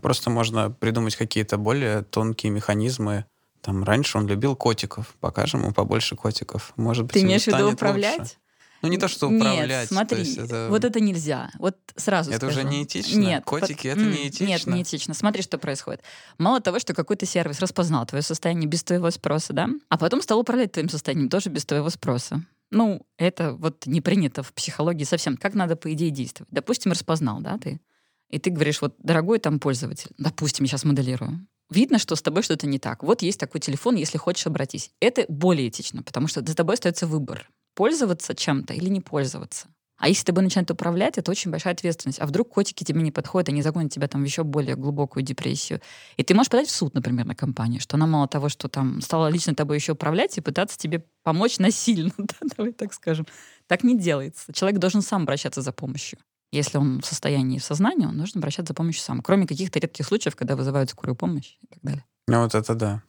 Просто 0.00 0.30
можно 0.30 0.70
придумать 0.70 1.16
какие-то 1.16 1.58
более 1.58 2.02
тонкие 2.02 2.52
механизмы. 2.52 3.26
Там 3.60 3.84
раньше 3.84 4.18
он 4.18 4.26
любил 4.26 4.54
котиков, 4.56 5.14
покажем 5.20 5.62
ему 5.62 5.72
побольше 5.72 6.16
котиков. 6.16 6.72
Может 6.76 7.04
быть, 7.06 7.14
Ты 7.14 7.22
имеешь 7.22 7.42
в 7.44 7.46
виду 7.48 7.58
станет 7.58 7.74
управлять? 7.74 8.18
лучше. 8.20 8.34
Ну, 8.82 8.88
не 8.88 8.96
то, 8.96 9.08
что 9.08 9.28
управлять. 9.28 9.68
Нет, 9.68 9.88
смотри, 9.88 10.18
есть 10.20 10.38
это- 10.38 10.68
вот 10.70 10.84
это 10.84 11.00
нельзя. 11.00 11.50
Вот 11.58 11.76
сразу 11.96 12.30
Это 12.30 12.46
уже 12.46 12.60
скажу. 12.60 12.68
неэтично? 12.68 13.18
Нет. 13.18 13.44
Котики— 13.44 13.88
под- 13.94 13.98
это 13.98 14.00
неэтично? 14.02 14.44
Нет, 14.44 14.66
неэтично. 14.66 15.14
Смотри, 15.14 15.42
что 15.42 15.58
происходит. 15.58 16.02
Мало 16.38 16.60
того, 16.60 16.78
что 16.78 16.94
какой-то 16.94 17.26
сервис 17.26 17.58
распознал 17.60 18.06
твое 18.06 18.22
состояние 18.22 18.68
без 18.68 18.84
твоего 18.84 19.10
спроса, 19.10 19.52
да, 19.52 19.68
а 19.88 19.98
потом 19.98 20.22
стал 20.22 20.38
управлять 20.38 20.72
твоим 20.72 20.88
состоянием 20.88 21.28
тоже 21.28 21.50
без 21.50 21.64
твоего 21.64 21.90
спроса. 21.90 22.44
Ну, 22.70 23.06
это 23.16 23.54
вот 23.54 23.86
не 23.86 24.00
принято 24.00 24.42
в 24.42 24.52
психологии 24.52 25.04
совсем. 25.04 25.36
Как 25.36 25.54
надо, 25.54 25.74
по 25.74 25.92
идее, 25.92 26.10
действовать? 26.10 26.50
Допустим, 26.52 26.92
распознал, 26.92 27.40
да, 27.40 27.56
ты? 27.58 27.80
И 28.28 28.38
ты 28.38 28.50
говоришь, 28.50 28.82
вот, 28.82 28.94
дорогой 28.98 29.38
там 29.38 29.58
пользователь, 29.58 30.10
допустим, 30.18 30.64
я 30.66 30.68
сейчас 30.68 30.84
моделирую, 30.84 31.46
видно, 31.70 31.98
что 31.98 32.14
с 32.14 32.20
тобой 32.22 32.42
что-то 32.42 32.66
не 32.66 32.78
так. 32.78 33.02
Вот 33.02 33.22
есть 33.22 33.40
такой 33.40 33.60
телефон, 33.60 33.96
если 33.96 34.18
хочешь, 34.18 34.46
обратись. 34.46 34.90
Это 35.00 35.24
более 35.28 35.68
этично, 35.68 36.02
потому 36.02 36.28
что 36.28 36.46
за 36.46 36.54
тобой 36.54 36.74
остается 36.74 37.06
выбор. 37.06 37.48
Пользоваться 37.78 38.34
чем-то 38.34 38.74
или 38.74 38.88
не 38.88 39.00
пользоваться. 39.00 39.68
А 39.98 40.08
если 40.08 40.24
тобой 40.24 40.42
начинают 40.42 40.68
управлять, 40.68 41.16
это 41.16 41.30
очень 41.30 41.52
большая 41.52 41.74
ответственность. 41.74 42.20
А 42.20 42.26
вдруг 42.26 42.48
котики 42.48 42.82
тебе 42.82 43.00
не 43.02 43.12
подходят, 43.12 43.50
они 43.50 43.62
загонят 43.62 43.92
тебя 43.92 44.08
там 44.08 44.22
в 44.22 44.24
еще 44.24 44.42
более 44.42 44.74
глубокую 44.74 45.22
депрессию. 45.22 45.80
И 46.16 46.24
ты 46.24 46.34
можешь 46.34 46.50
подать 46.50 46.66
в 46.66 46.72
суд, 46.72 46.94
например, 46.94 47.24
на 47.24 47.36
компанию, 47.36 47.80
что 47.80 47.96
она 47.96 48.08
мало 48.08 48.26
того, 48.26 48.48
что 48.48 48.66
там 48.66 49.00
стала 49.00 49.28
лично 49.28 49.54
тобой 49.54 49.76
еще 49.76 49.92
управлять 49.92 50.36
и 50.36 50.40
пытаться 50.40 50.76
тебе 50.76 51.04
помочь 51.22 51.60
насильно, 51.60 52.10
да, 52.18 52.34
давай 52.56 52.72
так 52.72 52.92
скажем. 52.92 53.28
Так 53.68 53.84
не 53.84 53.96
делается. 53.96 54.52
Человек 54.52 54.80
должен 54.80 55.00
сам 55.00 55.22
обращаться 55.22 55.62
за 55.62 55.70
помощью. 55.70 56.18
Если 56.50 56.78
он 56.78 57.00
в 57.00 57.06
состоянии 57.06 57.58
сознания, 57.58 58.08
он 58.08 58.16
должен 58.16 58.38
обращаться 58.38 58.72
за 58.72 58.74
помощью 58.74 59.02
сам. 59.04 59.22
Кроме 59.22 59.46
каких-то 59.46 59.78
редких 59.78 60.04
случаев, 60.04 60.34
когда 60.34 60.56
вызывают 60.56 60.90
скорую 60.90 61.14
помощь 61.14 61.56
и 61.62 61.68
так 61.68 61.78
далее. 61.82 62.04
Ну, 62.26 62.42
вот 62.42 62.56
это 62.56 62.74
да. 62.74 63.02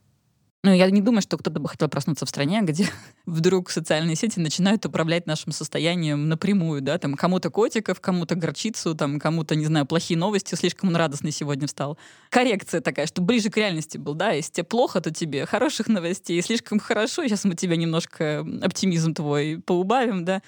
Ну, 0.62 0.74
я 0.74 0.89
не 0.89 1.00
думаю, 1.00 1.22
что 1.22 1.38
кто-то 1.38 1.58
бы 1.62 1.69
хотел 1.69 1.88
проснуться 1.88 2.26
в 2.26 2.30
стране, 2.30 2.60
где 2.63 2.86
вдруг 3.26 3.69
социальные 3.69 4.17
сети 4.17 4.41
начинают 4.41 4.86
управлять 4.86 5.26
нашим 5.26 5.54
состоянием 5.54 6.28
напрямую, 6.28 6.82
да, 6.82 6.98
там 6.98 7.13
кому-то 7.13 7.50
котиков, 7.50 8.02
кому-то 8.02 8.36
горчицу, 8.36 8.93
там 8.93 9.19
кому-то, 9.19 9.56
не 9.56 9.65
знаю, 9.65 9.86
плохие 9.86 10.17
новости, 10.17 10.56
слишком 10.56 10.89
он 10.89 10.98
радостный 10.98 11.32
сегодня 11.32 11.65
встал. 11.65 11.98
Коррекция 12.30 12.82
такая, 12.82 13.08
что 13.08 13.22
ближе 13.22 13.50
к 13.50 13.56
реальности 13.56 13.98
был, 13.98 14.15
да, 14.15 14.32
если 14.32 14.52
тебе 14.52 14.63
плохо, 14.65 15.00
то 15.00 15.12
тебе 15.12 15.45
хороших 15.45 15.88
новостей, 15.88 16.41
слишком 16.41 16.80
хорошо, 16.80 17.24
сейчас 17.24 17.45
мы 17.45 17.56
тебе 17.56 17.78
немножко 17.78 18.45
оптимизм 18.62 19.13
твой 19.13 19.62
поубавим, 19.65 20.26
да. 20.26 20.41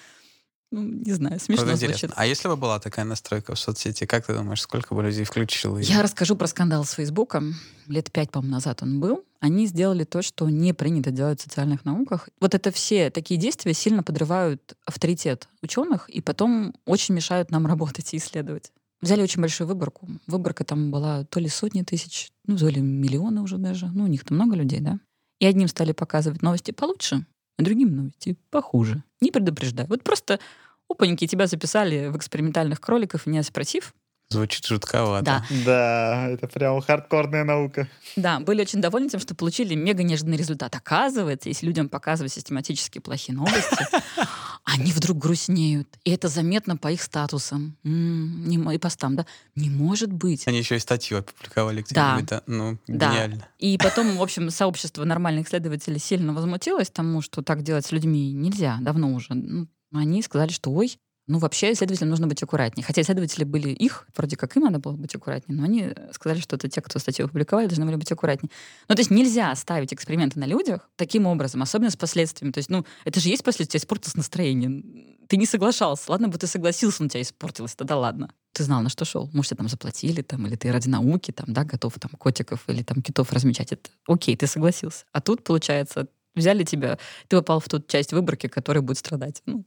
Ну, 0.72 0.82
не 0.82 1.12
знаю, 1.12 1.38
смешно 1.38 1.66
Вот 1.66 1.78
звучит. 1.78 2.10
А 2.16 2.24
если 2.24 2.48
бы 2.48 2.56
была 2.56 2.80
такая 2.80 3.04
настройка 3.04 3.54
в 3.54 3.58
соцсети, 3.58 4.06
как 4.06 4.24
ты 4.26 4.34
думаешь, 4.34 4.62
сколько 4.62 4.94
бы 4.94 5.02
людей 5.02 5.24
включило 5.24 5.76
ее? 5.76 5.84
Я 5.84 6.02
расскажу 6.02 6.34
про 6.34 6.46
скандал 6.46 6.84
с 6.84 6.92
Фейсбуком. 6.92 7.56
Лет 7.88 8.10
пять, 8.10 8.30
по-моему, 8.30 8.54
назад 8.54 8.82
он 8.82 8.98
был. 8.98 9.22
Они 9.38 9.66
сделали 9.66 10.04
то, 10.04 10.22
что 10.22 10.48
не 10.48 10.72
принято 10.72 11.10
делать 11.10 11.40
в 11.40 11.42
социальных 11.42 11.84
науках. 11.84 12.30
Вот 12.40 12.54
это 12.54 12.70
все 12.70 13.10
такие 13.10 13.38
действия 13.38 13.74
сильно 13.74 14.02
подрывают 14.02 14.74
авторитет 14.86 15.46
ученых 15.60 16.08
и 16.08 16.22
потом 16.22 16.74
очень 16.86 17.14
мешают 17.14 17.50
нам 17.50 17.66
работать 17.66 18.14
и 18.14 18.16
исследовать. 18.16 18.72
Взяли 19.02 19.20
очень 19.20 19.42
большую 19.42 19.68
выборку. 19.68 20.08
Выборка 20.26 20.64
там 20.64 20.90
была 20.90 21.24
то 21.24 21.38
ли 21.38 21.48
сотни 21.48 21.82
тысяч, 21.82 22.30
ну, 22.46 22.56
то 22.56 22.68
ли 22.68 22.80
миллионы 22.80 23.42
уже 23.42 23.58
даже. 23.58 23.90
Ну, 23.92 24.04
у 24.04 24.06
них 24.06 24.24
там 24.24 24.38
много 24.38 24.56
людей, 24.56 24.80
да. 24.80 25.00
И 25.38 25.44
одним 25.44 25.68
стали 25.68 25.92
показывать 25.92 26.40
новости 26.40 26.70
получше, 26.70 27.26
а 27.58 27.62
другим 27.62 27.94
новости 27.94 28.36
похуже. 28.50 29.02
Не 29.20 29.30
предупреждая. 29.30 29.86
Вот 29.86 30.02
просто 30.02 30.40
опаньки 30.88 31.26
тебя 31.26 31.46
записали 31.46 32.08
в 32.08 32.16
экспериментальных 32.16 32.80
кроликов, 32.80 33.26
не 33.26 33.42
спросив, 33.42 33.94
Звучит 34.32 34.66
жутковато. 34.66 35.24
Да. 35.24 35.44
Да, 35.64 36.28
это 36.30 36.46
прям 36.48 36.80
хардкорная 36.80 37.44
наука. 37.44 37.88
Да, 38.16 38.40
были 38.40 38.62
очень 38.62 38.80
довольны 38.80 39.08
тем, 39.08 39.20
что 39.20 39.34
получили 39.34 39.74
мега 39.74 40.02
неожиданный 40.02 40.36
результат. 40.36 40.74
Оказывается, 40.74 41.48
если 41.48 41.66
людям 41.66 41.88
показывать 41.88 42.32
систематически 42.32 42.98
плохие 42.98 43.36
новости, 43.36 43.76
они 44.64 44.92
вдруг 44.92 45.18
грустнеют. 45.18 45.88
И 46.04 46.10
это 46.10 46.28
заметно 46.28 46.76
по 46.76 46.90
их 46.90 47.02
статусам 47.02 47.76
и 47.84 48.78
постам, 48.78 49.16
да. 49.16 49.26
Не 49.54 49.68
может 49.70 50.12
быть. 50.12 50.46
Они 50.48 50.58
еще 50.58 50.76
и 50.76 50.78
статью 50.78 51.18
опубликовали 51.18 51.84
Да. 51.90 52.14
где-нибудь. 52.14 52.28
Да. 52.30 52.42
Ну, 52.46 52.78
Да. 52.86 53.10
гениально. 53.12 53.48
И 53.58 53.76
потом, 53.78 54.16
в 54.16 54.22
общем, 54.22 54.50
сообщество 54.50 55.04
нормальных 55.04 55.46
исследователей 55.48 55.98
сильно 55.98 56.32
возмутилось 56.32 56.90
тому, 56.90 57.20
что 57.22 57.42
так 57.42 57.62
делать 57.62 57.86
с 57.86 57.92
людьми 57.92 58.32
нельзя, 58.32 58.78
давно 58.80 59.12
уже. 59.12 59.34
Ну, 59.34 59.66
они 59.92 60.22
сказали, 60.22 60.50
что 60.50 60.70
ой, 60.70 60.96
ну 61.32 61.38
вообще 61.38 61.72
исследователям 61.72 62.10
нужно 62.10 62.26
быть 62.26 62.42
аккуратнее. 62.42 62.84
Хотя 62.84 63.00
исследователи 63.00 63.44
были 63.44 63.70
их, 63.70 64.06
вроде 64.14 64.36
как 64.36 64.54
им 64.54 64.64
надо 64.64 64.78
было 64.78 64.92
быть 64.92 65.14
аккуратнее, 65.14 65.58
но 65.58 65.64
они 65.64 65.88
сказали, 66.12 66.40
что 66.40 66.56
это 66.56 66.68
те, 66.68 66.82
кто 66.82 66.98
статью 66.98 67.24
опубликовали, 67.24 67.66
должны 67.66 67.86
были 67.86 67.96
быть 67.96 68.12
аккуратнее. 68.12 68.50
Ну 68.86 68.94
то 68.94 69.00
есть 69.00 69.10
нельзя 69.10 69.54
ставить 69.56 69.94
эксперименты 69.94 70.38
на 70.38 70.44
людях 70.44 70.90
таким 70.96 71.26
образом, 71.26 71.62
особенно 71.62 71.90
с 71.90 71.96
последствиями. 71.96 72.52
То 72.52 72.58
есть, 72.58 72.68
ну, 72.68 72.84
это 73.06 73.18
же 73.18 73.30
есть 73.30 73.44
последствия, 73.44 73.78
испортилось 73.78 74.14
настроение. 74.14 74.84
Ты 75.26 75.38
не 75.38 75.46
соглашался. 75.46 76.10
Ладно 76.10 76.28
бы 76.28 76.36
ты 76.36 76.46
согласился, 76.46 77.02
но 77.02 77.06
у 77.06 77.08
тебя 77.08 77.22
испортилось, 77.22 77.74
тогда 77.74 77.96
ладно. 77.96 78.30
Ты 78.52 78.64
знал, 78.64 78.82
на 78.82 78.90
что 78.90 79.06
шел. 79.06 79.30
Может, 79.32 79.50
тебе 79.50 79.56
там 79.56 79.68
заплатили, 79.68 80.20
там, 80.20 80.46
или 80.46 80.56
ты 80.56 80.70
ради 80.70 80.88
науки, 80.88 81.30
там, 81.30 81.46
да, 81.54 81.64
готов 81.64 81.98
там 81.98 82.10
котиков 82.18 82.62
или 82.68 82.82
там 82.82 83.00
китов 83.00 83.32
размечать. 83.32 83.72
Это 83.72 83.88
окей, 84.06 84.36
ты 84.36 84.46
согласился. 84.46 85.06
А 85.12 85.22
тут, 85.22 85.44
получается, 85.44 86.08
взяли 86.34 86.64
тебя, 86.64 86.98
ты 87.28 87.36
попал 87.36 87.60
в 87.60 87.68
ту 87.68 87.80
часть 87.80 88.12
выборки, 88.12 88.48
которая 88.48 88.82
будет 88.82 88.98
страдать. 88.98 89.42
Ну, 89.46 89.64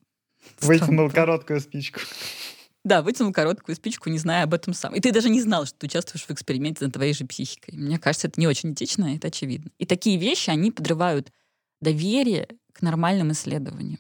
Вытянул 0.62 1.10
короткую 1.10 1.60
спичку. 1.60 2.00
Да, 2.84 3.02
вытянул 3.02 3.34
короткую 3.34 3.76
спичку, 3.76 4.10
не 4.10 4.20
зная 4.20 4.44
об 4.44 4.54
этом 4.54 4.74
сам. 4.74 4.94
И 4.94 5.00
ты 5.00 5.12
даже 5.12 5.30
не 5.30 5.42
знал, 5.42 5.66
что 5.66 5.80
ты 5.80 5.88
участвуешь 5.88 6.26
в 6.26 6.32
эксперименте 6.32 6.86
над 6.86 6.94
твоей 6.94 7.14
же 7.14 7.26
психикой. 7.26 7.76
Мне 7.76 7.98
кажется, 7.98 8.28
это 8.28 8.40
не 8.40 8.48
очень 8.48 8.74
этично, 8.74 9.16
это 9.16 9.28
очевидно. 9.28 9.72
И 9.80 9.86
такие 9.86 10.18
вещи, 10.18 10.52
они 10.52 10.72
подрывают 10.72 11.32
доверие 11.82 12.48
к 12.74 12.84
нормальным 12.84 13.32
исследованиям. 13.32 14.00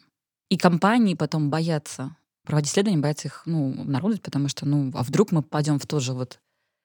И 0.49 0.57
компании 0.57 1.15
потом 1.15 1.49
боятся 1.49 2.15
проводить 2.43 2.69
исследования, 2.69 3.01
боятся 3.01 3.27
их 3.27 3.41
ну, 3.45 3.71
обнародовать, 3.71 4.21
потому 4.21 4.49
что, 4.49 4.67
ну, 4.67 4.91
а 4.93 5.01
вдруг 5.01 5.31
мы 5.31 5.41
попадем 5.41 5.79
в 5.79 5.87
тот 5.87 6.03
же 6.03 6.13
вот 6.13 6.39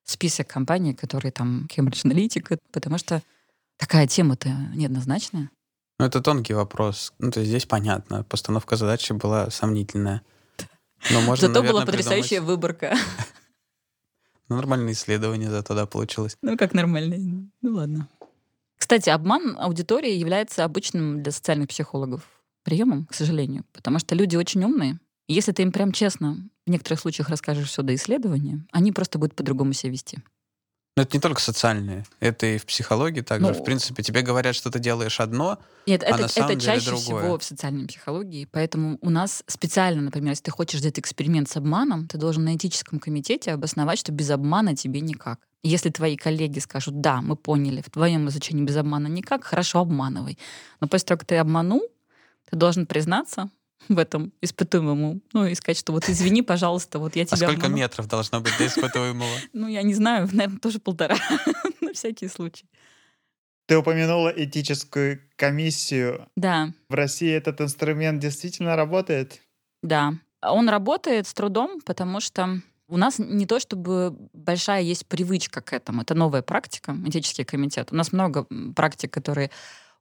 список 0.05 0.49
компаний, 0.49 0.95
которые 0.95 1.33
там 1.33 1.69
Cambridge 1.69 2.05
Analytica, 2.05 2.59
потому 2.73 2.97
что 2.97 3.23
такая 3.77 4.07
тема-то 4.07 4.49
неоднозначная. 4.75 5.51
Ну, 6.01 6.07
это 6.07 6.23
тонкий 6.23 6.55
вопрос. 6.55 7.13
Ну, 7.19 7.31
то 7.31 7.41
есть 7.41 7.51
здесь 7.51 7.67
понятно. 7.67 8.25
Постановка 8.25 8.77
задачи 8.77 9.13
была 9.13 9.51
сомнительная. 9.51 10.23
Но 11.11 11.21
можно, 11.27 11.49
Зато 11.49 11.61
наверное, 11.61 11.73
была 11.73 11.87
потрясающая 11.87 12.39
придумать- 12.41 12.49
выборка. 12.49 12.95
Ну, 14.49 14.57
нормальное 14.57 14.95
исследование 14.95 15.49
зато, 15.49 15.77
да, 15.77 15.87
получилось. 15.87 16.37
Ну, 16.43 16.57
как 16.57 16.75
нормально. 16.75 17.49
Ну, 17.63 17.75
ладно. 17.75 18.09
Кстати, 18.77 19.09
обман 19.09 19.57
аудитории 19.57 20.11
является 20.13 20.65
обычным 20.65 21.23
для 21.23 21.31
социальных 21.31 21.69
психологов 21.69 22.23
приемом, 22.65 23.07
к 23.07 23.15
сожалению, 23.15 23.65
потому 23.73 24.01
что 24.01 24.17
люди 24.17 24.35
очень 24.35 24.65
умные. 24.65 24.99
Если 25.29 25.53
ты 25.53 25.63
им 25.63 25.71
прям 25.71 25.93
честно 25.93 26.49
в 26.67 26.71
некоторых 26.71 26.99
случаях 26.99 27.29
расскажешь 27.29 27.69
все 27.69 27.83
до 27.83 27.95
исследования, 27.95 28.67
они 28.73 28.91
просто 28.91 29.21
будут 29.21 29.37
по-другому 29.37 29.73
себя 29.73 29.93
вести. 29.93 30.19
Но 30.97 31.03
это 31.05 31.16
не 31.16 31.20
только 31.20 31.41
социальные, 31.41 32.05
это 32.18 32.47
и 32.47 32.59
в 32.59 32.66
психологии 32.66 33.20
также. 33.20 33.47
Ну, 33.47 33.53
в 33.53 33.64
принципе, 33.64 34.03
тебе 34.03 34.22
говорят, 34.22 34.57
что 34.57 34.70
ты 34.70 34.80
делаешь 34.80 35.20
одно, 35.20 35.59
Нет, 35.86 36.03
А 36.03 36.09
это, 36.09 36.22
на 36.22 36.28
самом 36.28 36.51
это 36.51 36.61
деле 36.61 36.74
чаще 36.74 36.86
другое. 36.91 37.22
всего 37.22 37.38
в 37.38 37.45
социальной 37.45 37.86
психологии. 37.86 38.49
Поэтому 38.51 38.99
у 39.01 39.09
нас 39.09 39.45
специально, 39.47 40.03
например, 40.03 40.30
если 40.30 40.45
ты 40.45 40.51
хочешь 40.51 40.80
сделать 40.80 40.99
эксперимент 40.99 41.49
с 41.49 41.57
обманом, 41.57 42.09
ты 42.09 42.18
должен 42.18 42.45
на 42.45 42.57
этическом 42.57 42.99
комитете 42.99 43.53
обосновать, 43.53 43.99
что 44.01 44.11
без 44.12 44.30
обмана 44.30 44.74
тебе 44.74 45.01
никак. 45.01 45.38
Если 45.62 45.91
твои 45.91 46.16
коллеги 46.16 46.59
скажут, 46.59 47.01
да, 47.01 47.20
мы 47.20 47.36
поняли, 47.36 47.82
в 47.82 47.91
твоем 47.91 48.28
изучении 48.28 48.64
без 48.64 48.76
обмана 48.76 49.07
никак, 49.07 49.45
хорошо, 49.45 49.80
обманывай. 49.80 50.38
Но 50.80 50.88
после 50.88 51.07
того, 51.07 51.18
как 51.18 51.28
ты 51.28 51.36
обманул, 51.36 51.82
ты 52.51 52.57
должен 52.57 52.86
признаться 52.86 53.49
в 53.89 53.99
этом 53.99 54.33
испытуемому, 54.41 55.20
ну, 55.33 55.47
и 55.47 55.55
сказать, 55.55 55.78
что 55.78 55.93
вот 55.93 56.09
извини, 56.09 56.43
пожалуйста, 56.43 56.99
вот 56.99 57.16
я 57.16 57.22
а 57.22 57.26
тебя 57.26 57.37
сколько 57.37 57.66
обманул. 57.66 57.78
метров 57.78 58.07
должно 58.09 58.41
быть 58.41 58.57
до 58.59 58.66
испытуемого? 58.66 59.37
Ну, 59.53 59.68
я 59.68 59.83
не 59.83 59.95
знаю, 59.95 60.28
наверное, 60.33 60.59
тоже 60.59 60.78
полтора, 60.78 61.16
на 61.81 61.93
всякий 61.93 62.28
случай. 62.28 62.66
Ты 63.66 63.78
упомянула 63.78 64.28
этическую 64.31 65.20
комиссию. 65.37 66.28
Да, 66.37 66.72
В 66.89 66.95
России 66.95 67.31
этот 67.31 67.61
инструмент 67.61 68.20
действительно 68.20 68.74
работает? 68.76 69.41
Да. 69.83 70.14
Он 70.43 70.68
работает 70.68 71.26
с 71.28 71.35
трудом, 71.35 71.81
потому 71.83 72.20
что 72.20 72.61
у 72.89 72.97
нас 72.97 73.18
не 73.18 73.47
то 73.47 73.61
чтобы 73.61 74.16
большая 74.33 74.83
есть 74.83 75.07
привычка 75.07 75.61
к 75.61 75.72
этому. 75.72 76.03
Это 76.03 76.14
новая 76.14 76.43
практика, 76.43 76.97
этический 77.07 77.45
комитет. 77.45 77.89
У 77.93 77.95
нас 77.95 78.12
много 78.12 78.47
практик, 78.74 79.12
которые 79.12 79.51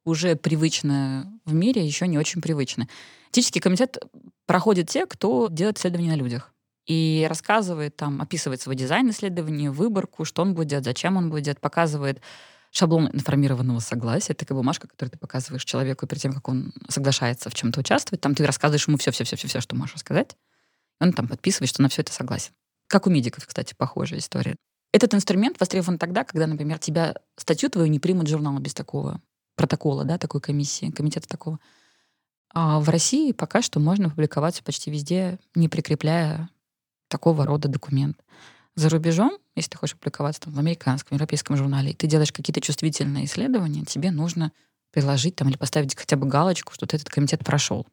уже 0.04 0.36
привычны 0.36 1.28
в 1.46 1.54
мире, 1.54 1.86
еще 1.86 2.08
не 2.08 2.18
очень 2.18 2.42
привычны. 2.42 2.88
Этический 3.32 3.60
комитет 3.60 3.98
проходит 4.46 4.90
те, 4.90 5.06
кто 5.06 5.48
делает 5.50 5.78
исследования 5.78 6.12
на 6.12 6.16
людях. 6.16 6.54
И 6.88 7.26
рассказывает, 7.30 7.96
там, 7.96 8.20
описывает 8.22 8.62
свой 8.62 8.76
дизайн 8.76 9.12
исследования, 9.12 9.70
выборку, 9.70 10.26
что 10.26 10.42
он 10.42 10.56
будет 10.56 10.68
делать, 10.68 10.86
зачем 10.86 11.18
он 11.18 11.30
будет 11.30 11.44
делать, 11.44 11.60
показывает 11.60 12.20
шаблон 12.72 13.10
информированного 13.14 13.80
согласия. 13.80 14.34
Это 14.34 14.46
такая 14.46 14.58
бумажка, 14.58 14.88
которую 14.88 15.12
ты 15.12 15.20
показываешь 15.20 15.64
человеку 15.66 16.08
перед 16.08 16.22
тем, 16.22 16.34
как 16.34 16.48
он 16.50 16.74
соглашается 16.88 17.52
в 17.52 17.54
чем-то 17.54 17.82
участвовать. 17.82 18.22
Там 18.22 18.34
ты 18.34 18.46
рассказываешь 18.46 18.88
ему 18.88 18.98
все-все-все-все, 18.98 19.62
что 19.62 19.76
можешь 19.76 19.96
рассказать. 19.96 20.36
Он 21.00 21.14
там 21.14 21.28
подписывает, 21.28 21.70
что 21.70 21.84
на 21.84 21.90
все 21.90 22.02
это 22.02 22.12
согласен. 22.12 22.52
Как 22.88 23.06
у 23.06 23.12
медиков, 23.12 23.46
кстати, 23.46 23.76
похожая 23.78 24.20
история. 24.20 24.56
Этот 24.92 25.14
инструмент 25.14 25.60
востребован 25.60 26.00
тогда, 26.00 26.24
когда, 26.24 26.48
например, 26.48 26.80
тебя, 26.80 27.16
статью 27.38 27.70
твою 27.70 27.88
не 27.88 28.00
примут 28.00 28.28
в 28.28 28.32
журнал 28.32 28.58
без 28.58 28.74
такого 28.74 29.22
протокола, 29.56 30.06
да, 30.06 30.18
такой 30.18 30.42
комиссии, 30.42 30.90
комитета 30.90 31.28
такого. 31.28 31.60
А 32.54 32.80
в 32.80 32.90
России 32.90 33.32
пока 33.32 33.62
что 33.62 33.80
можно 33.80 34.10
публиковаться 34.10 34.64
почти 34.64 34.90
везде, 34.92 35.40
не 35.56 35.70
прикрепляя 35.70 36.50
такого 37.08 37.46
рода 37.46 37.68
документ. 37.68 38.18
За 38.76 38.90
рубежом, 38.90 39.38
если 39.56 39.72
ты 39.72 39.78
хочешь 39.78 39.98
публиковаться 39.98 40.42
там, 40.42 40.54
в 40.54 40.60
американском, 40.60 41.16
европейском 41.16 41.58
журнале, 41.58 41.92
и 41.92 41.94
ты 41.94 42.08
делаешь 42.08 42.32
какие-то 42.32 42.62
чувствительные 42.62 43.26
исследования, 43.26 43.84
тебе 43.86 44.12
нужно 44.12 44.52
приложить 44.92 45.36
там 45.36 45.50
или 45.50 45.58
поставить 45.58 45.96
хотя 45.96 46.16
бы 46.16 46.28
галочку, 46.28 46.74
что 46.74 46.86
ты 46.86 46.98
этот 46.98 47.10
комитет 47.10 47.44
прошел. 47.44 47.86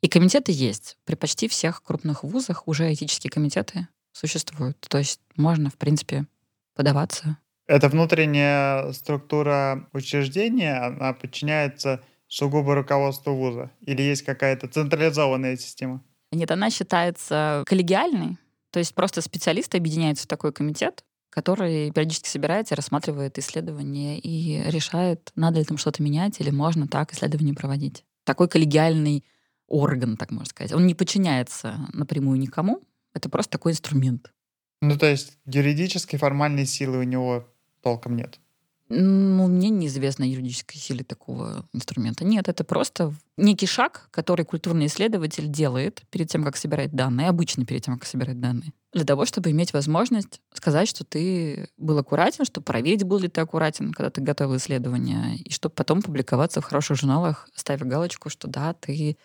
И 0.00 0.08
комитеты 0.08 0.52
есть. 0.52 0.96
При 1.04 1.14
почти 1.14 1.48
всех 1.48 1.82
крупных 1.82 2.24
вузах 2.24 2.66
уже 2.66 2.92
этические 2.92 3.30
комитеты 3.30 3.88
существуют. 4.12 4.80
То 4.80 4.98
есть 4.98 5.20
можно, 5.36 5.68
в 5.70 5.76
принципе, 5.76 6.26
подаваться. 6.74 7.36
Это 7.66 7.88
внутренняя 7.88 8.92
структура 8.92 9.88
учреждения, 9.92 10.74
она 10.74 11.12
подчиняется 11.12 12.02
сугубо 12.30 12.74
руководству 12.74 13.34
вуза? 13.34 13.70
Или 13.82 14.02
есть 14.02 14.22
какая-то 14.22 14.68
централизованная 14.68 15.56
система? 15.56 16.02
Нет, 16.32 16.50
она 16.50 16.70
считается 16.70 17.64
коллегиальной. 17.66 18.38
То 18.70 18.78
есть 18.78 18.94
просто 18.94 19.20
специалисты 19.20 19.76
объединяются 19.76 20.24
в 20.24 20.28
такой 20.28 20.52
комитет, 20.52 21.04
который 21.28 21.90
периодически 21.90 22.28
собирается, 22.28 22.76
рассматривает 22.76 23.38
исследования 23.38 24.18
и 24.18 24.62
решает, 24.70 25.32
надо 25.34 25.58
ли 25.58 25.64
там 25.64 25.76
что-то 25.76 26.02
менять 26.02 26.40
или 26.40 26.50
можно 26.50 26.86
так 26.86 27.12
исследование 27.12 27.54
проводить. 27.54 28.04
Такой 28.24 28.48
коллегиальный 28.48 29.24
орган, 29.66 30.16
так 30.16 30.30
можно 30.30 30.46
сказать. 30.46 30.72
Он 30.72 30.86
не 30.86 30.94
подчиняется 30.94 31.88
напрямую 31.92 32.38
никому. 32.38 32.80
Это 33.12 33.28
просто 33.28 33.52
такой 33.52 33.72
инструмент. 33.72 34.32
Ну, 34.80 34.96
то 34.96 35.06
есть 35.06 35.36
юридической 35.46 36.16
формальной 36.16 36.64
силы 36.64 36.98
у 36.98 37.02
него 37.02 37.48
толком 37.82 38.16
нет. 38.16 38.38
Ну, 38.92 39.46
мне 39.46 39.70
неизвестно 39.70 40.24
юридической 40.24 40.76
силе 40.76 41.04
такого 41.04 41.64
инструмента. 41.72 42.24
Нет, 42.24 42.48
это 42.48 42.64
просто 42.64 43.14
некий 43.36 43.66
шаг, 43.66 44.08
который 44.10 44.44
культурный 44.44 44.86
исследователь 44.86 45.46
делает 45.46 46.02
перед 46.10 46.28
тем, 46.28 46.42
как 46.42 46.56
собирать 46.56 46.90
данные, 46.90 47.28
обычно 47.28 47.64
перед 47.64 47.84
тем, 47.84 47.96
как 47.96 48.08
собирать 48.08 48.40
данные, 48.40 48.72
для 48.92 49.04
того, 49.04 49.26
чтобы 49.26 49.52
иметь 49.52 49.72
возможность 49.72 50.40
сказать, 50.52 50.88
что 50.88 51.04
ты 51.04 51.68
был 51.78 51.98
аккуратен, 51.98 52.44
чтобы 52.44 52.64
проверить, 52.64 53.04
был 53.04 53.20
ли 53.20 53.28
ты 53.28 53.40
аккуратен, 53.40 53.92
когда 53.92 54.10
ты 54.10 54.20
готовил 54.20 54.56
исследование, 54.56 55.36
и 55.36 55.52
чтобы 55.52 55.72
потом 55.76 56.02
публиковаться 56.02 56.60
в 56.60 56.64
хороших 56.64 56.96
журналах, 56.96 57.48
ставя 57.54 57.86
галочку, 57.86 58.28
что 58.28 58.48
да, 58.48 58.74
ты 58.74 59.16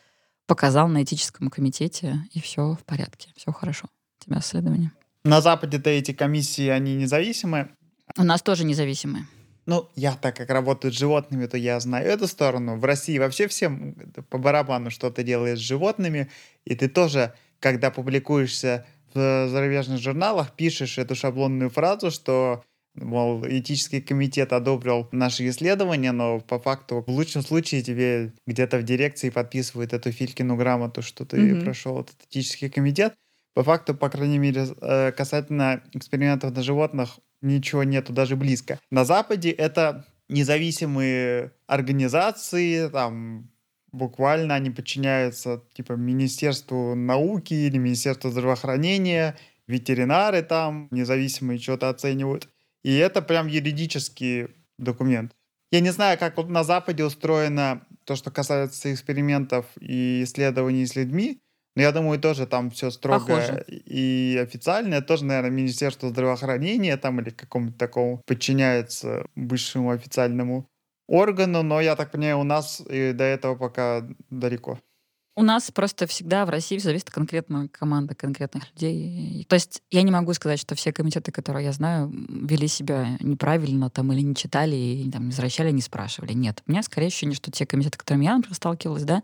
показал 0.45 0.87
на 0.87 1.01
этическом 1.01 1.49
комитете, 1.49 2.19
и 2.31 2.39
все 2.39 2.73
в 2.79 2.85
порядке, 2.85 3.31
все 3.35 3.51
хорошо. 3.51 3.87
У 4.21 4.25
тебя 4.25 4.39
исследование. 4.39 4.91
На 5.23 5.41
Западе-то 5.41 5.89
эти 5.89 6.13
комиссии, 6.13 6.67
они 6.67 6.93
независимые. 6.93 7.75
У 8.15 8.23
нас 8.23 8.43
тоже 8.43 8.63
независимые. 8.63 9.25
Ну, 9.67 9.89
я 9.95 10.15
так 10.15 10.35
как 10.35 10.49
работаю 10.49 10.91
с 10.93 10.97
животными, 10.97 11.47
то 11.47 11.57
я 11.57 11.79
знаю 11.79 12.07
эту 12.07 12.27
сторону. 12.27 12.77
В 12.77 12.85
России 12.85 13.17
вообще 13.17 13.47
всем 13.47 13.95
по 14.29 14.37
барабану, 14.37 14.91
что 14.91 15.09
ты 15.09 15.23
делаешь 15.23 15.57
с 15.57 15.61
животными. 15.61 16.29
И 16.65 16.75
ты 16.75 16.87
тоже, 16.87 17.33
когда 17.59 17.89
публикуешься 17.89 18.85
в 19.13 19.47
зарубежных 19.49 19.99
журналах, 19.99 20.55
пишешь 20.55 20.97
эту 20.99 21.15
шаблонную 21.15 21.69
фразу, 21.71 22.11
что 22.11 22.63
мол, 22.93 23.43
этический 23.47 24.01
комитет 24.01 24.53
одобрил 24.53 25.07
наши 25.11 25.47
исследования, 25.49 26.11
но 26.11 26.39
по 26.39 26.59
факту 26.59 27.03
в 27.07 27.09
лучшем 27.09 27.41
случае 27.41 27.81
тебе 27.81 28.33
где-то 28.45 28.77
в 28.77 28.83
дирекции 28.83 29.29
подписывают 29.31 29.93
эту 29.93 30.11
Филькину 30.11 30.55
грамоту, 30.55 31.01
что 31.01 31.25
ты 31.25 31.37
Мгм. 31.37 31.63
прошел 31.63 31.99
этот 32.01 32.15
этический 32.29 32.69
комитет. 32.69 33.15
По 33.55 33.63
факту, 33.63 33.95
по 33.95 34.09
крайней 34.09 34.37
мере, 34.37 34.67
э, 34.81 35.13
касательно 35.13 35.81
экспериментов 35.93 36.53
на 36.53 36.61
животных, 36.61 37.19
ничего 37.41 37.83
нету 37.83 38.11
даже 38.11 38.35
близко. 38.35 38.79
На 38.91 39.05
Западе 39.05 39.49
это 39.49 40.05
независимые 40.27 41.53
организации, 41.65 42.89
там 42.89 43.49
буквально 43.93 44.55
они 44.55 44.71
подчиняются 44.71 45.63
типа 45.73 45.93
Министерству 45.93 46.95
науки 46.95 47.53
или 47.53 47.77
Министерству 47.77 48.29
здравоохранения, 48.29 49.37
ветеринары 49.67 50.41
там 50.43 50.89
независимые 50.91 51.57
что-то 51.57 51.87
оценивают. 51.87 52.49
И 52.83 52.93
это 52.93 53.21
прям 53.21 53.47
юридический 53.47 54.47
документ. 54.77 55.31
Я 55.71 55.79
не 55.79 55.91
знаю, 55.91 56.19
как 56.19 56.35
вот 56.35 56.49
на 56.49 56.65
Западе 56.65 57.05
устроено 57.05 57.87
то, 58.03 58.17
что 58.17 58.31
касается 58.31 58.93
экспериментов 58.93 59.65
и 59.79 60.23
исследований 60.23 60.85
с 60.85 60.95
людьми, 60.95 61.39
но 61.75 61.81
я 61.81 61.91
думаю, 61.91 62.19
тоже 62.19 62.47
там 62.47 62.71
все 62.71 62.89
строго 62.89 63.25
Похоже. 63.25 63.65
и 63.67 64.39
официально. 64.41 65.01
Тоже, 65.01 65.25
наверное, 65.25 65.51
Министерство 65.51 66.09
здравоохранения 66.09 66.95
там 66.97 67.19
или 67.19 67.29
какому-то 67.29 67.77
такому 67.77 68.21
подчиняется 68.25 69.25
высшему 69.35 69.91
официальному 69.91 70.69
органу, 71.07 71.63
но 71.63 71.81
я 71.81 71.95
так 71.95 72.11
понимаю, 72.11 72.39
у 72.39 72.43
нас 72.43 72.81
и 72.89 73.11
до 73.13 73.23
этого 73.23 73.55
пока 73.55 74.07
далеко. 74.29 74.79
У 75.37 75.43
нас 75.43 75.69
просто 75.69 76.07
всегда 76.07 76.45
в 76.45 76.49
России 76.49 76.77
зависит 76.77 77.09
от 77.09 77.13
конкретной 77.13 77.67
команды, 77.67 78.15
конкретных 78.15 78.71
людей. 78.71 79.45
То 79.49 79.55
есть 79.55 79.83
я 79.91 80.01
не 80.01 80.11
могу 80.11 80.33
сказать, 80.33 80.61
что 80.61 80.75
все 80.75 80.93
комитеты, 80.93 81.33
которые 81.33 81.65
я 81.65 81.73
знаю, 81.73 82.09
вели 82.09 82.69
себя 82.69 83.17
неправильно 83.19 83.89
там 83.89 84.13
или 84.13 84.21
не 84.21 84.33
читали, 84.33 84.77
и 84.77 85.11
там, 85.11 85.23
не 85.23 85.31
возвращали, 85.31 85.71
не 85.71 85.81
спрашивали. 85.81 86.31
Нет. 86.31 86.63
У 86.65 86.71
меня 86.71 86.81
скорее 86.83 87.07
ощущение, 87.07 87.35
что 87.35 87.51
те 87.51 87.65
комитеты, 87.65 87.95
с 87.95 87.97
которыми 87.97 88.23
я, 88.23 88.37
например, 88.37 88.55
сталкивалась, 88.55 89.03
да, 89.03 89.23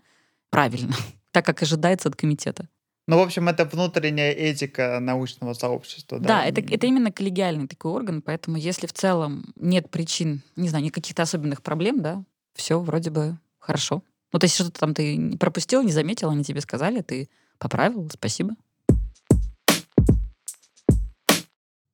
правильно, 0.49 0.93
так 1.31 1.45
как 1.45 1.61
ожидается 1.61 2.09
от 2.09 2.15
комитета. 2.15 2.67
Ну, 3.07 3.17
в 3.17 3.21
общем, 3.21 3.49
это 3.49 3.65
внутренняя 3.65 4.31
этика 4.31 4.99
научного 5.01 5.53
сообщества. 5.53 6.19
Да, 6.19 6.27
Да, 6.27 6.45
это, 6.45 6.61
это 6.61 6.87
именно 6.87 7.11
коллегиальный 7.11 7.67
такой 7.67 7.91
орган, 7.91 8.21
поэтому 8.21 8.57
если 8.57 8.87
в 8.87 8.93
целом 8.93 9.53
нет 9.55 9.89
причин, 9.89 10.43
не 10.55 10.69
знаю, 10.69 10.85
никаких 10.85 11.17
особенных 11.17 11.61
проблем, 11.61 12.01
да, 12.01 12.23
все 12.53 12.79
вроде 12.79 13.09
бы 13.09 13.37
хорошо. 13.59 14.03
Ну, 14.31 14.39
то 14.39 14.45
есть 14.45 14.55
что-то 14.55 14.79
там 14.79 14.93
ты 14.93 15.17
не 15.17 15.37
пропустил, 15.37 15.81
не 15.83 15.91
заметил, 15.91 16.29
они 16.29 16.43
тебе 16.43 16.61
сказали, 16.61 17.01
ты 17.01 17.29
Поправил, 17.61 18.09
спасибо. 18.11 18.55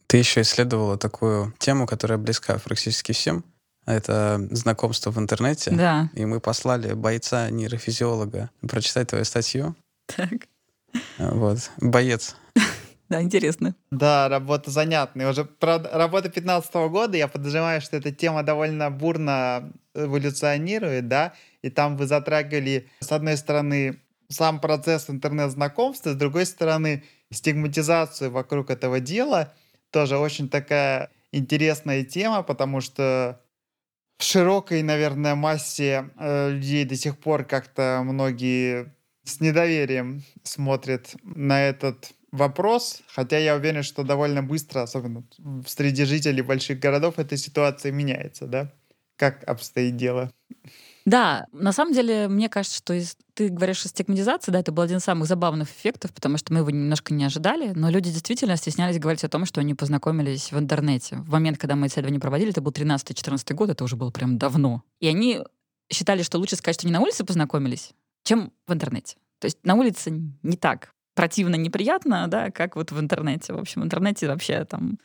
Ты 0.07 0.15
еще 0.15 0.39
исследовала 0.39 0.97
такую 0.97 1.53
тему, 1.59 1.85
которая 1.85 2.17
близка 2.17 2.57
практически 2.57 3.11
всем. 3.11 3.43
Это 3.88 4.45
знакомство 4.51 5.11
в 5.11 5.17
интернете. 5.17 5.71
Да. 5.71 6.09
И 6.13 6.25
мы 6.25 6.41
послали 6.41 6.93
бойца 6.93 7.49
нейрофизиолога 7.49 8.51
прочитать 8.67 9.07
твою 9.07 9.23
статью. 9.23 9.75
Так. 10.05 10.47
Вот. 11.17 11.71
Боец. 11.77 12.35
Да, 13.09 13.21
интересно. 13.21 13.73
Да, 13.89 14.27
работа 14.27 14.69
занятная. 14.69 15.29
Уже, 15.29 15.45
правда, 15.45 15.89
работа 15.93 16.27
15 16.27 16.73
года, 16.91 17.15
я 17.15 17.29
подозреваю, 17.29 17.79
что 17.79 17.95
эта 17.95 18.11
тема 18.11 18.43
довольно 18.43 18.91
бурно 18.91 19.71
эволюционирует, 19.95 21.07
да, 21.07 21.31
и 21.61 21.69
там 21.69 21.95
вы 21.95 22.05
затрагивали, 22.05 22.89
с 22.99 23.09
одной 23.13 23.38
стороны, 23.38 24.01
сам 24.27 24.59
процесс 24.59 25.09
интернет-знакомства, 25.09 26.09
с 26.11 26.15
другой 26.15 26.45
стороны, 26.45 27.05
стигматизацию 27.31 28.29
вокруг 28.29 28.69
этого 28.69 28.99
дела. 28.99 29.53
Тоже 29.89 30.17
очень 30.17 30.49
такая 30.49 31.09
интересная 31.31 32.03
тема, 32.03 32.43
потому 32.43 32.81
что 32.81 33.39
в 34.18 34.24
широкой, 34.24 34.82
наверное, 34.84 35.36
массе 35.36 36.09
э, 36.18 36.51
людей 36.51 36.86
до 36.86 36.95
сих 36.95 37.20
пор 37.20 37.45
как-то 37.45 38.01
многие 38.03 38.95
с 39.24 39.39
недоверием 39.41 40.24
смотрят 40.43 41.15
на 41.24 41.61
этот 41.63 42.11
вопрос, 42.32 43.01
хотя 43.07 43.38
я 43.38 43.55
уверен, 43.55 43.84
что 43.84 44.03
довольно 44.03 44.41
быстро, 44.43 44.82
особенно 44.82 45.24
среди 45.68 46.05
жителей 46.05 46.41
больших 46.41 46.80
городов, 46.80 47.20
эта 47.20 47.38
ситуация 47.38 47.91
меняется, 47.91 48.47
да? 48.47 48.74
Как 49.18 49.43
обстоит 49.47 49.95
дело? 49.97 50.32
Да, 51.07 51.47
на 51.53 51.71
самом 51.71 51.93
деле, 51.93 52.27
мне 52.27 52.49
кажется, 52.49 52.77
что 52.79 52.93
из, 52.93 53.15
ты 53.33 53.47
говоришь 53.47 53.85
о 53.85 53.87
стигматизации, 53.87 54.51
да, 54.51 54.59
это 54.59 54.73
был 54.73 54.83
один 54.83 54.97
из 54.97 55.05
самых 55.05 55.25
забавных 55.25 55.69
эффектов, 55.69 56.11
потому 56.13 56.37
что 56.37 56.51
мы 56.51 56.59
его 56.59 56.69
немножко 56.69 57.13
не 57.13 57.23
ожидали, 57.23 57.71
но 57.73 57.89
люди 57.89 58.11
действительно 58.11 58.57
стеснялись 58.57 58.99
говорить 58.99 59.23
о 59.23 59.29
том, 59.29 59.45
что 59.45 59.61
они 59.61 59.73
познакомились 59.73 60.51
в 60.51 60.59
интернете. 60.59 61.15
В 61.15 61.29
момент, 61.29 61.59
когда 61.59 61.77
мы 61.77 61.87
исследование 61.87 62.19
проводили, 62.19 62.51
это 62.51 62.59
был 62.59 62.73
13-14 62.73 63.53
год, 63.53 63.69
это 63.69 63.85
уже 63.85 63.95
было 63.95 64.11
прям 64.11 64.37
давно. 64.37 64.83
И 64.99 65.07
они 65.07 65.39
считали, 65.89 66.23
что 66.23 66.39
лучше 66.39 66.57
сказать, 66.57 66.75
что 66.75 66.87
не 66.87 66.91
на 66.91 66.99
улице 66.99 67.23
познакомились, 67.23 67.93
чем 68.23 68.51
в 68.67 68.73
интернете. 68.73 69.15
То 69.39 69.45
есть 69.45 69.59
на 69.63 69.75
улице 69.75 70.11
не 70.43 70.57
так 70.57 70.93
противно, 71.15 71.55
неприятно, 71.55 72.27
да, 72.27 72.51
как 72.51 72.75
вот 72.75 72.91
в 72.91 72.99
интернете. 72.99 73.53
В 73.53 73.59
общем, 73.59 73.81
в 73.81 73.85
интернете 73.85 74.27
вообще 74.27 74.65
там 74.65 74.99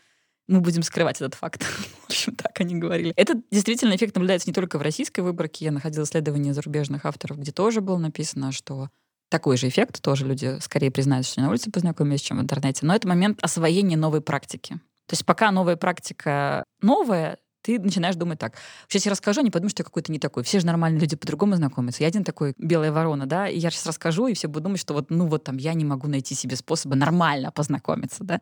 мы 0.53 0.61
будем 0.61 0.83
скрывать 0.83 1.17
этот 1.17 1.35
факт. 1.35 1.63
в 2.03 2.07
общем, 2.07 2.35
так 2.35 2.61
они 2.61 2.77
говорили. 2.77 3.13
Это 3.17 3.41
действительно 3.51 3.97
эффект 3.97 4.15
наблюдается 4.15 4.49
не 4.49 4.55
только 4.55 4.79
в 4.79 4.83
российской 4.83 5.21
выборке. 5.21 5.65
Я 5.65 5.73
находила 5.73 6.05
исследования 6.05 6.55
зарубежных 6.55 7.07
авторов, 7.07 7.39
где 7.39 7.53
тоже 7.53 7.81
было 7.81 7.99
написано, 7.99 8.53
что 8.53 8.89
такой 9.29 9.57
же 9.57 9.69
эффект, 9.69 10.03
тоже 10.03 10.27
люди 10.27 10.59
скорее 10.61 10.91
признают, 10.91 11.27
что 11.27 11.41
на 11.41 11.49
улице 11.49 11.71
познакомились, 11.71 12.21
чем 12.21 12.39
в 12.39 12.43
интернете. 12.43 12.85
Но 12.85 12.95
это 12.95 13.09
момент 13.09 13.43
освоения 13.43 13.97
новой 13.97 14.21
практики. 14.21 14.75
То 15.07 15.15
есть 15.15 15.25
пока 15.25 15.51
новая 15.51 15.77
практика 15.77 16.65
новая, 16.83 17.39
ты 17.63 17.79
начинаешь 17.79 18.17
думать 18.17 18.39
так. 18.39 18.57
Сейчас 18.89 19.07
я 19.07 19.13
расскажу, 19.13 19.41
они 19.41 19.51
подумают, 19.51 19.73
что 19.73 19.81
я 19.81 19.85
какой-то 19.85 20.13
не 20.13 20.19
такой. 20.19 20.43
Все 20.43 20.61
же 20.61 20.67
нормальные 20.67 21.01
люди 21.01 21.17
по-другому 21.17 21.57
знакомятся. 21.57 22.03
Я 22.03 22.09
один 22.09 22.25
такой 22.25 22.55
белая 22.59 22.93
ворона, 22.93 23.27
да, 23.27 23.49
и 23.49 23.59
я 23.59 23.71
сейчас 23.71 23.87
расскажу, 23.87 24.27
и 24.27 24.35
все 24.35 24.49
будут 24.49 24.65
думать, 24.65 24.81
что 24.81 24.95
вот, 24.95 25.11
ну 25.11 25.27
вот 25.27 25.45
там 25.45 25.57
я 25.57 25.73
не 25.75 25.85
могу 25.85 26.09
найти 26.09 26.35
себе 26.35 26.57
способа 26.57 26.95
нормально 26.95 27.53
познакомиться, 27.53 28.25
да. 28.25 28.41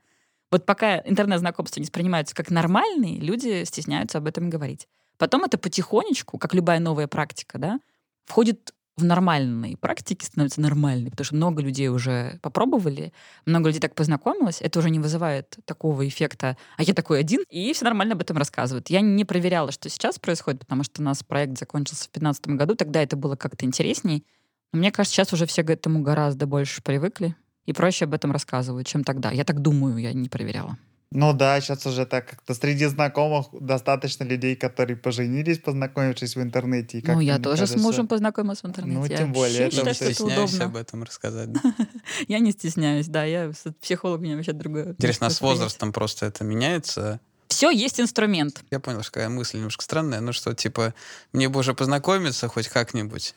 Вот 0.51 0.67
пока 0.67 0.99
интернет-знакомства 1.01 1.81
не 1.81 1.85
воспринимаются 1.85 2.35
как 2.35 2.51
нормальные, 2.51 3.21
люди 3.21 3.65
стесняются 3.65 4.19
об 4.19 4.27
этом 4.27 4.51
говорить. 4.51 4.89
Потом 5.17 5.45
это 5.45 5.59
потихонечку, 5.59 6.39
как 6.39 6.55
любая 6.55 6.81
новая 6.81 7.07
практика, 7.07 7.59
да, 7.59 7.79
входит 8.25 8.73
в 8.97 9.05
нормальные 9.05 9.77
практики 9.77 10.25
становится 10.25 10.61
нормальной, 10.61 11.11
потому 11.11 11.25
что 11.25 11.35
много 11.35 11.63
людей 11.63 11.89
уже 11.89 12.39
попробовали, 12.43 13.13
много 13.47 13.69
людей 13.69 13.81
так 13.81 13.95
познакомилось, 13.95 14.61
это 14.61 14.79
уже 14.79 14.91
не 14.91 14.99
вызывает 14.99 15.57
такого 15.65 16.07
эффекта, 16.07 16.57
а 16.77 16.83
я 16.83 16.93
такой 16.93 17.21
один, 17.21 17.43
и 17.49 17.73
все 17.73 17.85
нормально 17.85 18.15
об 18.15 18.21
этом 18.21 18.37
рассказывают. 18.37 18.91
Я 18.91 19.01
не 19.01 19.25
проверяла, 19.25 19.73
что 19.73 19.89
сейчас 19.89 20.19
происходит, 20.19 20.61
потому 20.61 20.85
что 20.85 21.01
у 21.01 21.05
нас 21.05 21.23
проект 21.23 21.59
закончился 21.59 22.05
в 22.05 22.13
2015 22.13 22.47
году, 22.49 22.75
тогда 22.75 23.03
это 23.03 23.17
было 23.17 23.37
как-то 23.37 23.65
интересней. 23.65 24.25
Но 24.73 24.79
мне 24.79 24.93
кажется, 24.93 25.17
сейчас 25.17 25.33
уже 25.33 25.47
все 25.47 25.63
к 25.63 25.71
этому 25.71 26.03
гораздо 26.03 26.47
больше 26.47 26.83
привыкли 26.83 27.35
и 27.67 27.73
проще 27.73 28.05
об 28.05 28.15
этом 28.15 28.33
рассказывают, 28.33 28.87
чем 28.87 29.05
тогда. 29.05 29.31
Я 29.31 29.45
так 29.45 29.61
думаю, 29.61 29.97
я 29.99 30.13
не 30.13 30.29
проверяла. 30.29 30.79
Ну 31.13 31.33
да, 31.33 31.61
сейчас 31.61 31.85
уже 31.87 32.07
так 32.07 32.31
как-то 32.31 32.55
среди 32.55 32.87
знакомых 32.87 33.47
достаточно 33.53 34.23
людей, 34.23 34.55
которые 34.55 34.97
поженились, 34.97 35.59
познакомившись 35.59 36.37
в 36.37 36.41
интернете. 36.41 37.01
И 37.01 37.05
ну, 37.05 37.19
я 37.19 37.39
тоже 37.39 37.63
кажется... 37.63 37.79
с 37.79 37.83
мужем 37.83 38.07
познакомилась 38.07 38.63
в 38.63 38.67
интернете. 38.67 39.01
Ну, 39.01 39.09
тем 39.09 39.33
более. 39.33 39.65
Я 39.65 39.71
считаю, 39.71 39.95
что 39.95 40.05
это 40.05 40.25
удобно. 40.25 40.65
об 40.67 40.77
этом 40.77 41.03
рассказать. 41.03 41.49
я 42.29 42.39
не 42.39 42.53
стесняюсь, 42.53 43.09
да. 43.09 43.25
Я 43.25 43.51
психолог, 43.81 44.21
у 44.21 44.23
меня 44.23 44.37
вообще 44.37 44.53
другое. 44.53 44.91
Интересно, 44.91 45.27
а 45.27 45.31
с 45.31 45.41
возрастом 45.41 45.93
просто 45.93 46.27
это 46.27 46.45
меняется? 46.45 47.19
Все 47.49 47.71
есть 47.71 48.01
инструмент. 48.01 48.63
Я 48.71 48.79
понял, 48.79 49.03
что 49.03 49.11
какая 49.11 49.29
мысль 49.29 49.57
немножко 49.57 49.83
странная, 49.83 50.21
ну 50.21 50.33
что, 50.33 50.55
типа, 50.55 50.95
мне 51.33 51.49
бы 51.49 51.59
уже 51.59 51.75
познакомиться 51.75 52.47
хоть 52.47 52.69
как-нибудь, 52.69 53.35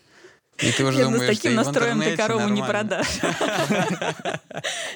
и 0.60 0.72
ты 0.72 0.86
уже 0.86 1.00
Нет, 1.00 1.06
думаешь, 1.08 1.28
ну, 1.28 1.34
с 1.34 1.38
таким 1.38 1.56
настроем 1.56 2.02
ты 2.02 2.16
корову 2.16 2.48
нормально. 2.48 2.56
не 2.56 2.68
продашь. 2.68 3.20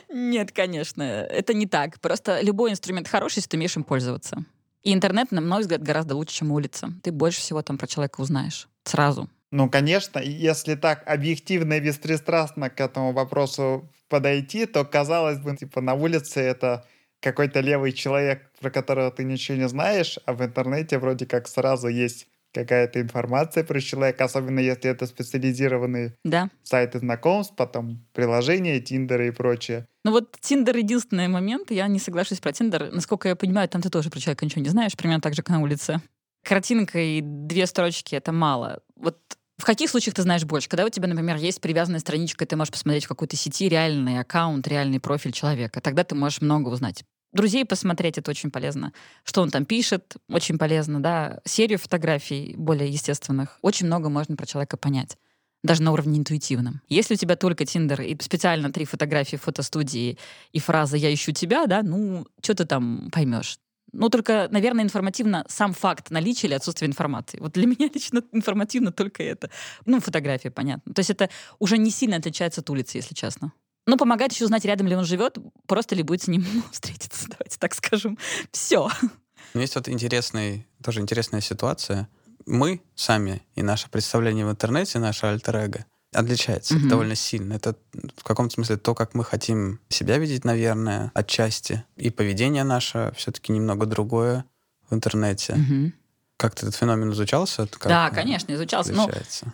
Нет, 0.09 0.51
конечно, 0.51 1.03
это 1.03 1.53
не 1.53 1.65
так. 1.65 1.99
Просто 1.99 2.41
любой 2.41 2.71
инструмент 2.71 3.07
хороший, 3.07 3.37
если 3.37 3.49
ты 3.49 3.57
умеешь 3.57 3.75
им 3.75 3.83
пользоваться. 3.83 4.45
И 4.83 4.93
интернет, 4.93 5.31
на 5.31 5.41
мой 5.41 5.61
взгляд, 5.61 5.81
гораздо 5.81 6.15
лучше, 6.15 6.35
чем 6.35 6.51
улица. 6.51 6.93
Ты 7.03 7.11
больше 7.11 7.39
всего 7.39 7.61
там 7.61 7.77
про 7.77 7.87
человека 7.87 8.21
узнаешь. 8.21 8.67
Сразу. 8.83 9.29
Ну, 9.51 9.69
конечно, 9.69 10.19
если 10.19 10.75
так 10.75 11.03
объективно 11.07 11.73
и 11.73 11.79
беспристрастно 11.79 12.69
к 12.69 12.79
этому 12.79 13.13
вопросу 13.13 13.89
подойти, 14.09 14.65
то, 14.65 14.85
казалось 14.85 15.39
бы, 15.39 15.55
типа 15.55 15.81
на 15.81 15.93
улице 15.93 16.41
это 16.41 16.85
какой-то 17.19 17.61
левый 17.61 17.93
человек, 17.93 18.51
про 18.59 18.69
которого 18.69 19.09
ты 19.11 19.23
ничего 19.23 19.57
не 19.57 19.67
знаешь, 19.67 20.19
а 20.25 20.33
в 20.33 20.43
интернете 20.43 20.99
вроде 20.99 21.25
как 21.25 21.47
сразу 21.47 21.87
есть 21.87 22.27
какая-то 22.63 23.01
информация 23.01 23.63
про 23.63 23.79
человека, 23.79 24.25
особенно 24.25 24.59
если 24.59 24.89
это 24.89 25.05
специализированные 25.05 26.15
да. 26.23 26.49
сайты 26.63 26.99
знакомств, 26.99 27.55
потом 27.55 28.05
приложения, 28.13 28.79
Тиндеры 28.79 29.27
и 29.27 29.31
прочее. 29.31 29.85
Ну 30.03 30.11
вот 30.11 30.37
Тиндер 30.39 30.77
единственный 30.77 31.27
момент, 31.27 31.71
я 31.71 31.87
не 31.87 31.99
соглашусь 31.99 32.39
про 32.39 32.53
Тиндер. 32.53 32.91
Насколько 32.91 33.29
я 33.29 33.35
понимаю, 33.35 33.67
там 33.69 33.81
ты 33.81 33.89
тоже 33.89 34.09
про 34.09 34.19
человека 34.19 34.45
ничего 34.45 34.61
не 34.61 34.69
знаешь, 34.69 34.95
примерно 34.95 35.21
так 35.21 35.33
же, 35.33 35.41
как 35.43 35.49
на 35.49 35.61
улице. 35.61 36.01
Картинка 36.43 36.99
и 36.99 37.21
две 37.21 37.65
строчки— 37.65 38.15
это 38.15 38.31
мало. 38.31 38.81
Вот 38.95 39.17
в 39.57 39.65
каких 39.65 39.89
случаях 39.89 40.15
ты 40.15 40.21
знаешь 40.21 40.45
больше? 40.45 40.69
Когда 40.69 40.85
у 40.85 40.89
тебя, 40.89 41.07
например, 41.07 41.35
есть 41.37 41.61
привязанная 41.61 41.99
страничка, 41.99 42.45
ты 42.45 42.55
можешь 42.55 42.71
посмотреть 42.71 43.05
в 43.05 43.07
какой-то 43.09 43.35
сети 43.35 43.67
реальный 43.67 44.19
аккаунт, 44.19 44.67
реальный 44.67 44.99
профиль 44.99 45.31
человека. 45.31 45.81
Тогда 45.81 46.03
ты 46.03 46.15
можешь 46.15 46.41
много 46.41 46.69
узнать 46.69 47.03
друзей 47.37 47.63
посмотреть, 47.63 48.17
это 48.17 48.31
очень 48.31 48.51
полезно. 48.51 48.91
Что 49.23 49.41
он 49.41 49.49
там 49.49 49.63
пишет, 49.65 50.17
очень 50.29 50.57
полезно, 50.57 51.01
да. 51.01 51.39
Серию 51.45 51.79
фотографий 51.79 52.55
более 52.57 52.89
естественных. 52.89 53.57
Очень 53.61 53.85
много 53.85 54.09
можно 54.09 54.35
про 54.35 54.45
человека 54.45 54.75
понять 54.75 55.17
даже 55.63 55.81
на 55.81 55.91
уровне 55.91 56.19
интуитивном. 56.19 56.81
Если 56.87 57.15
у 57.15 57.17
тебя 57.17 57.35
только 57.35 57.65
Тиндер 57.65 58.01
и 58.01 58.15
специально 58.21 58.71
три 58.71 58.85
фотографии 58.85 59.37
в 59.37 59.41
фотостудии 59.41 60.17
и 60.51 60.59
фраза 60.59 60.97
«я 60.97 61.13
ищу 61.13 61.31
тебя», 61.31 61.65
да, 61.65 61.81
ну, 61.83 62.25
что 62.41 62.53
ты 62.53 62.65
там 62.65 63.09
поймешь? 63.11 63.57
Ну, 63.93 64.09
только, 64.09 64.47
наверное, 64.51 64.83
информативно 64.83 65.45
сам 65.47 65.73
факт 65.73 66.11
наличия 66.11 66.47
или 66.47 66.53
отсутствия 66.53 66.87
информации. 66.87 67.39
Вот 67.39 67.53
для 67.53 67.65
меня 67.67 67.89
лично 67.93 68.21
информативно 68.31 68.91
только 68.91 69.23
это. 69.23 69.49
Ну, 69.85 69.99
фотография, 69.99 70.51
понятно. 70.51 70.93
То 70.93 70.99
есть 70.99 71.09
это 71.09 71.29
уже 71.59 71.77
не 71.77 71.91
сильно 71.91 72.17
отличается 72.17 72.61
от 72.61 72.69
улицы, 72.69 72.97
если 72.97 73.15
честно. 73.15 73.51
Ну, 73.87 73.97
помогает 73.97 74.33
еще 74.33 74.43
узнать, 74.43 74.65
рядом 74.65 74.87
ли 74.87 74.95
он 74.95 75.05
живет, 75.05 75.37
просто 75.65 75.95
ли 75.95 76.03
будет 76.03 76.21
с 76.21 76.27
ним 76.27 76.45
встретиться, 76.71 77.25
давайте 77.29 77.57
так 77.57 77.73
скажем. 77.73 78.17
Все. 78.51 78.89
Ну, 79.53 79.61
есть 79.61 79.75
вот 79.75 79.87
интересный, 79.89 80.67
тоже 80.83 80.99
интересная 80.99 81.41
ситуация. 81.41 82.09
Мы 82.45 82.81
сами 82.95 83.41
и 83.55 83.63
наше 83.63 83.89
представление 83.89 84.45
в 84.45 84.51
интернете, 84.51 84.99
наше 84.99 85.25
альтер 85.25 85.85
отличается 86.13 86.75
mm-hmm. 86.75 86.87
довольно 86.87 87.15
сильно. 87.15 87.53
Это 87.53 87.75
в 88.15 88.23
каком-то 88.23 88.53
смысле 88.53 88.77
то, 88.77 88.93
как 88.93 89.13
мы 89.13 89.23
хотим 89.23 89.79
себя 89.89 90.17
видеть, 90.17 90.45
наверное, 90.45 91.11
отчасти. 91.13 91.83
И 91.95 92.09
поведение 92.09 92.63
наше 92.63 93.13
все-таки 93.15 93.51
немного 93.51 93.85
другое 93.85 94.45
в 94.89 94.93
интернете. 94.95 95.53
Mm-hmm. 95.53 95.91
Как-то 96.37 96.67
этот 96.67 96.75
феномен 96.75 97.11
изучался? 97.11 97.67
Как 97.67 97.87
да, 97.87 98.09
конечно, 98.11 98.53
изучался. 98.53 98.93
Но 98.93 99.09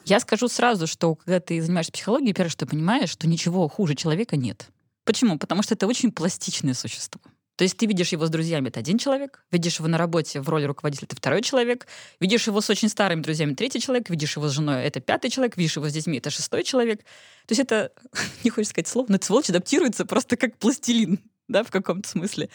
я 0.05 0.19
скажу 0.19 0.49
сразу, 0.49 0.85
что 0.85 1.15
когда 1.15 1.39
ты 1.39 1.61
занимаешься 1.61 1.93
психологией, 1.93 2.33
первое, 2.33 2.49
что 2.49 2.65
понимаешь, 2.65 3.09
что 3.09 3.27
ничего 3.27 3.67
хуже 3.69 3.95
человека 3.95 4.35
нет. 4.35 4.67
Почему? 5.05 5.37
Потому 5.37 5.63
что 5.63 5.75
это 5.75 5.87
очень 5.87 6.11
пластичное 6.11 6.73
существо. 6.73 7.21
То 7.55 7.63
есть 7.63 7.77
ты 7.77 7.85
видишь 7.85 8.11
его 8.11 8.25
с 8.25 8.29
друзьями, 8.29 8.69
это 8.69 8.79
один 8.79 8.97
человек, 8.97 9.45
видишь 9.51 9.77
его 9.77 9.87
на 9.87 9.97
работе 9.97 10.41
в 10.41 10.49
роли 10.49 10.65
руководителя, 10.65 11.05
это 11.05 11.15
второй 11.15 11.43
человек, 11.43 11.85
видишь 12.19 12.47
его 12.47 12.61
с 12.61 12.69
очень 12.69 12.89
старыми 12.89 13.21
друзьями, 13.21 13.53
третий 13.53 13.79
человек, 13.79 14.09
видишь 14.09 14.35
его 14.35 14.47
с 14.47 14.51
женой, 14.51 14.83
это 14.83 14.99
пятый 14.99 15.29
человек, 15.29 15.55
видишь 15.55 15.75
его 15.75 15.87
с 15.87 15.93
детьми, 15.93 16.17
это 16.17 16.31
шестой 16.31 16.63
человек. 16.63 17.01
То 17.01 17.51
есть 17.51 17.61
это, 17.61 17.91
не 18.43 18.49
хочешь 18.49 18.69
сказать 18.69 18.87
слово, 18.87 19.05
но 19.09 19.15
эта 19.15 19.25
сволочь 19.27 19.49
адаптируется 19.49 20.05
просто 20.05 20.35
как 20.35 20.57
пластилин, 20.57 21.19
да, 21.47 21.63
в 21.63 21.69
каком-то 21.69 22.09
смысле 22.09 22.49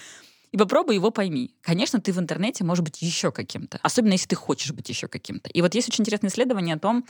и 0.53 0.57
попробуй 0.57 0.95
его 0.95 1.11
пойми. 1.11 1.55
Конечно, 1.61 2.01
ты 2.01 2.13
в 2.13 2.19
интернете 2.19 2.65
можешь 2.65 2.85
быть 2.85 3.03
еще 3.03 3.33
каким-то, 3.33 3.79
особенно 3.83 4.13
если 4.13 4.29
ты 4.29 4.37
хочешь 4.37 4.73
быть 4.73 4.89
еще 4.89 5.09
каким-то. 5.09 5.51
И 5.51 5.63
вот 5.63 5.75
есть 5.75 5.89
очень 5.89 6.03
интересное 6.03 6.31
исследование 6.31 6.77
о 6.77 6.79
том, 6.79 7.07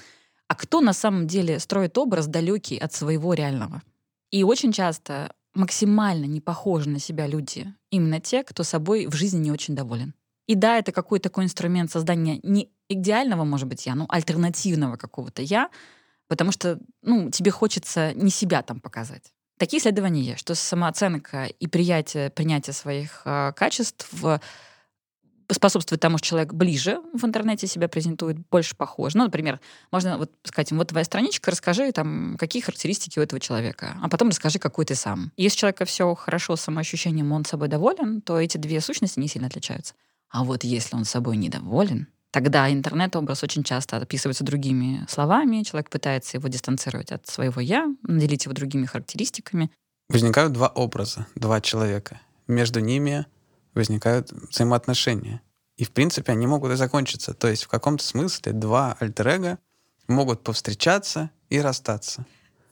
а 0.49 0.55
кто 0.55 0.80
на 0.80 0.93
самом 0.93 1.26
деле 1.26 1.59
строит 1.59 1.97
образ 1.99 2.26
далекий 2.26 2.78
от 2.78 2.93
своего 2.93 3.34
реального. 3.34 3.82
И 4.30 4.43
очень 4.43 4.72
часто 4.72 5.34
максимально 5.55 6.24
не 6.24 6.41
похожи 6.41 6.89
на 6.89 6.99
себя 6.99 7.26
люди 7.26 7.72
именно 7.91 8.20
те, 8.20 8.45
кто 8.45 8.62
собой 8.62 9.07
в 9.07 9.14
жизни 9.14 9.39
не 9.39 9.53
очень 9.53 9.74
доволен. 9.74 10.14
И 10.47 10.55
да, 10.55 10.78
это 10.78 10.93
какой-то 10.93 11.28
такой 11.28 11.45
инструмент 11.45 11.91
создания 11.91 12.41
не 12.43 12.70
идеального, 12.89 13.45
может 13.45 13.68
быть, 13.68 13.84
я, 13.84 13.95
ну, 13.95 14.07
альтернативного 14.09 14.97
какого-то 14.97 15.43
я, 15.43 15.68
потому 16.26 16.53
что, 16.53 16.80
ну, 17.03 17.30
тебе 17.30 17.51
хочется 17.51 18.14
не 18.14 18.30
себя 18.30 18.62
там 18.62 18.80
показать. 18.80 19.34
Такие 19.59 19.80
исследования 19.80 20.22
есть, 20.22 20.40
что 20.40 20.54
самооценка 20.54 21.46
и 21.46 21.66
приятие, 21.66 22.30
принятие 22.30 22.72
своих 22.72 23.22
э, 23.24 23.52
качеств 23.56 24.09
способствует 25.50 26.00
тому, 26.00 26.18
что 26.18 26.28
человек 26.28 26.52
ближе 26.52 27.00
в 27.12 27.24
интернете 27.24 27.66
себя 27.66 27.88
презентует, 27.88 28.38
больше 28.50 28.76
похож. 28.76 29.14
Ну, 29.14 29.24
например, 29.24 29.61
можно 29.90 30.18
вот 30.18 30.30
сказать, 30.44 30.70
вот 30.72 30.88
твоя 30.88 31.04
страничка, 31.04 31.50
расскажи, 31.50 31.90
там, 31.92 32.36
какие 32.38 32.62
характеристики 32.62 33.18
у 33.18 33.22
этого 33.22 33.40
человека, 33.40 33.96
а 34.02 34.09
потом 34.09 34.28
расскажи, 34.28 34.59
какой 34.59 34.84
ты 34.84 34.94
сам. 34.94 35.32
Если 35.36 35.56
у 35.56 35.61
человека 35.61 35.84
все 35.84 36.14
хорошо 36.14 36.56
с 36.56 36.61
самоощущением, 36.61 37.32
он 37.32 37.44
собой 37.44 37.68
доволен, 37.68 38.20
то 38.20 38.38
эти 38.38 38.59
две 38.59 38.80
сущности 38.80 39.18
не 39.18 39.28
сильно 39.28 39.48
отличаются. 39.48 39.94
А 40.30 40.44
вот 40.44 40.64
если 40.64 40.96
он 40.96 41.04
собой 41.04 41.38
недоволен, 41.38 42.09
тогда 42.31 42.70
интернет-образ 42.70 43.43
очень 43.43 43.64
часто 43.64 43.97
описывается 43.97 44.45
другими 44.45 45.05
словами, 45.09 45.62
человек 45.62 45.91
пытается 45.91 46.37
его 46.37 46.49
дистанцировать 46.49 47.12
от 47.12 47.26
своего 47.26 47.61
«я», 47.61 47.87
наделить 48.03 48.45
его 48.45 48.55
другими 48.55 48.87
характеристиками. 48.87 49.70
Возникают 50.09 50.53
два 50.53 50.68
образа, 50.68 51.26
два 51.35 51.61
человека. 51.61 52.20
Между 52.47 52.81
ними 52.81 53.26
возникают 53.74 54.33
взаимоотношения. 54.33 55.43
И, 55.76 55.85
в 55.85 55.93
принципе, 55.93 56.33
они 56.33 56.47
могут 56.47 56.72
и 56.72 56.76
закончиться. 56.76 57.35
То 57.35 57.49
есть 57.49 57.64
в 57.64 57.68
каком-то 57.68 58.05
смысле 58.05 58.53
два 58.53 58.97
альтер 58.99 59.59
могут 60.09 60.43
повстречаться 60.43 61.31
и 61.51 61.61
расстаться. 61.61 62.26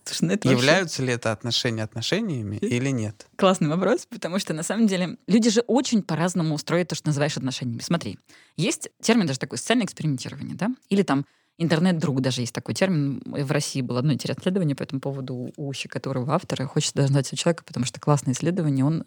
Слушай, 0.07 0.29
ну 0.29 0.35
это 0.35 0.49
Являются 0.49 1.03
вообще... 1.03 1.07
ли 1.07 1.17
это 1.17 1.33
отношения 1.33 1.83
отношениями 1.83 2.57
или 2.57 2.91
нет? 2.91 3.27
Классный 3.37 3.69
вопрос, 3.69 4.07
потому 4.09 4.39
что 4.39 4.55
на 4.55 4.63
самом 4.63 4.87
деле 4.87 5.19
люди 5.27 5.51
же 5.51 5.63
очень 5.67 6.03
по-разному 6.03 6.55
устроят 6.55 6.89
то, 6.89 6.95
что 6.95 7.09
называешь 7.09 7.37
отношениями. 7.37 7.81
Смотри, 7.81 8.19
есть 8.57 8.89
термин 9.03 9.27
даже 9.27 9.41
такой 9.41 9.59
социальное 9.59 9.87
экспериментирование, 9.87 10.55
да? 10.55 10.71
Или 10.89 11.03
там 11.03 11.27
интернет-друг 11.59 12.21
даже 12.21 12.43
есть 12.43 12.53
такой 12.53 12.75
термин. 12.75 13.21
В 13.25 13.51
России 13.51 13.81
было 13.81 13.99
одно 13.99 14.13
интересное 14.13 14.43
исследование 14.43 14.77
по 14.77 14.85
этому 14.85 15.01
поводу, 15.01 15.53
у 15.57 15.73
которого 15.89 16.35
автора 16.35 16.67
хочется 16.67 16.95
даже 16.95 17.09
знать 17.09 17.31
человека, 17.37 17.65
потому 17.65 17.85
что 17.85 17.99
классное 18.01 18.35
исследование. 18.35 18.85
Он 18.85 19.05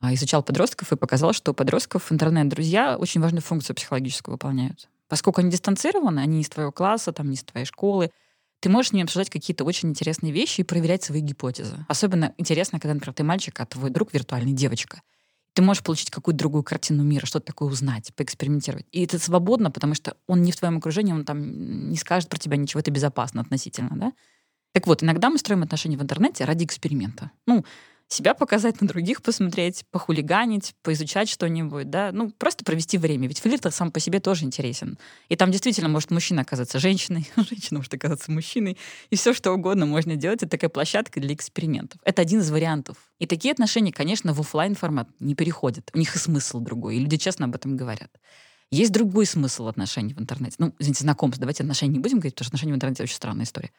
а, 0.00 0.14
изучал 0.14 0.44
подростков 0.44 0.92
и 0.92 0.96
показал, 0.96 1.32
что 1.32 1.50
у 1.50 1.54
подростков 1.54 2.12
интернет-друзья 2.12 2.96
очень 2.96 3.20
важную 3.20 3.42
функцию 3.42 3.74
психологическую 3.74 4.34
выполняют. 4.34 4.88
Поскольку 5.08 5.40
они 5.40 5.50
дистанцированы, 5.50 6.20
они 6.20 6.36
не 6.36 6.42
из 6.42 6.48
твоего 6.48 6.70
класса, 6.70 7.12
там, 7.12 7.28
не 7.30 7.34
из 7.34 7.42
твоей 7.42 7.66
школы, 7.66 8.10
ты 8.60 8.68
можешь 8.68 8.90
с 8.90 8.92
ним 8.92 9.04
обсуждать 9.04 9.30
какие-то 9.30 9.64
очень 9.64 9.90
интересные 9.90 10.32
вещи 10.32 10.60
и 10.60 10.64
проверять 10.64 11.02
свои 11.02 11.20
гипотезы. 11.20 11.84
Особенно 11.88 12.34
интересно, 12.38 12.80
когда, 12.80 12.94
например, 12.94 13.14
ты 13.14 13.22
мальчик, 13.24 13.58
а 13.60 13.66
твой 13.66 13.90
друг 13.90 14.12
виртуальный 14.12 14.52
девочка. 14.52 15.02
Ты 15.52 15.62
можешь 15.62 15.82
получить 15.82 16.10
какую-то 16.10 16.38
другую 16.38 16.62
картину 16.62 17.02
мира, 17.02 17.26
что-то 17.26 17.46
такое 17.46 17.68
узнать, 17.68 18.12
поэкспериментировать. 18.14 18.86
И 18.92 19.04
это 19.04 19.18
свободно, 19.18 19.70
потому 19.70 19.94
что 19.94 20.16
он 20.26 20.42
не 20.42 20.52
в 20.52 20.56
твоем 20.56 20.78
окружении, 20.78 21.12
он 21.12 21.24
там 21.24 21.90
не 21.90 21.96
скажет 21.96 22.28
про 22.28 22.38
тебя 22.38 22.56
ничего, 22.56 22.80
это 22.80 22.90
безопасно 22.90 23.40
относительно, 23.40 23.90
да? 23.96 24.12
Так 24.72 24.86
вот, 24.86 25.02
иногда 25.02 25.30
мы 25.30 25.38
строим 25.38 25.62
отношения 25.62 25.96
в 25.96 26.02
интернете 26.02 26.44
ради 26.44 26.64
эксперимента. 26.64 27.30
Ну, 27.46 27.64
себя 28.08 28.34
показать, 28.34 28.80
на 28.80 28.88
других 28.88 29.22
посмотреть, 29.22 29.84
похулиганить, 29.90 30.74
поизучать 30.82 31.28
что-нибудь, 31.28 31.90
да, 31.90 32.10
ну, 32.12 32.30
просто 32.30 32.64
провести 32.64 32.96
время. 32.98 33.28
Ведь 33.28 33.40
флирт 33.40 33.72
сам 33.72 33.92
по 33.92 34.00
себе 34.00 34.18
тоже 34.18 34.44
интересен. 34.44 34.98
И 35.28 35.36
там 35.36 35.50
действительно 35.50 35.88
может 35.88 36.10
мужчина 36.10 36.42
оказаться 36.42 36.78
женщиной, 36.78 37.28
женщина 37.36 37.78
может 37.78 37.92
оказаться 37.92 38.32
мужчиной, 38.32 38.78
и 39.10 39.16
все 39.16 39.34
что 39.34 39.52
угодно 39.52 39.86
можно 39.86 40.16
делать. 40.16 40.42
Это 40.42 40.50
такая 40.50 40.70
площадка 40.70 41.20
для 41.20 41.34
экспериментов. 41.34 42.00
Это 42.04 42.22
один 42.22 42.40
из 42.40 42.50
вариантов. 42.50 42.96
И 43.18 43.26
такие 43.26 43.52
отношения, 43.52 43.92
конечно, 43.92 44.32
в 44.32 44.40
офлайн 44.40 44.74
формат 44.74 45.08
не 45.20 45.34
переходят. 45.34 45.90
У 45.92 45.98
них 45.98 46.14
и 46.16 46.18
смысл 46.18 46.60
другой, 46.60 46.96
и 46.96 47.00
люди 47.00 47.18
честно 47.18 47.44
об 47.44 47.54
этом 47.54 47.76
говорят. 47.76 48.10
Есть 48.70 48.92
другой 48.92 49.26
смысл 49.26 49.68
отношений 49.68 50.14
в 50.14 50.20
интернете. 50.20 50.56
Ну, 50.58 50.74
извините, 50.78 51.02
знакомств. 51.02 51.40
Давайте 51.40 51.62
отношения 51.62 51.92
не 51.92 51.98
будем 51.98 52.18
говорить, 52.18 52.34
потому 52.34 52.46
что 52.46 52.50
отношения 52.50 52.72
в 52.72 52.76
интернете 52.76 53.02
очень 53.02 53.14
странная 53.14 53.44
история. 53.44 53.70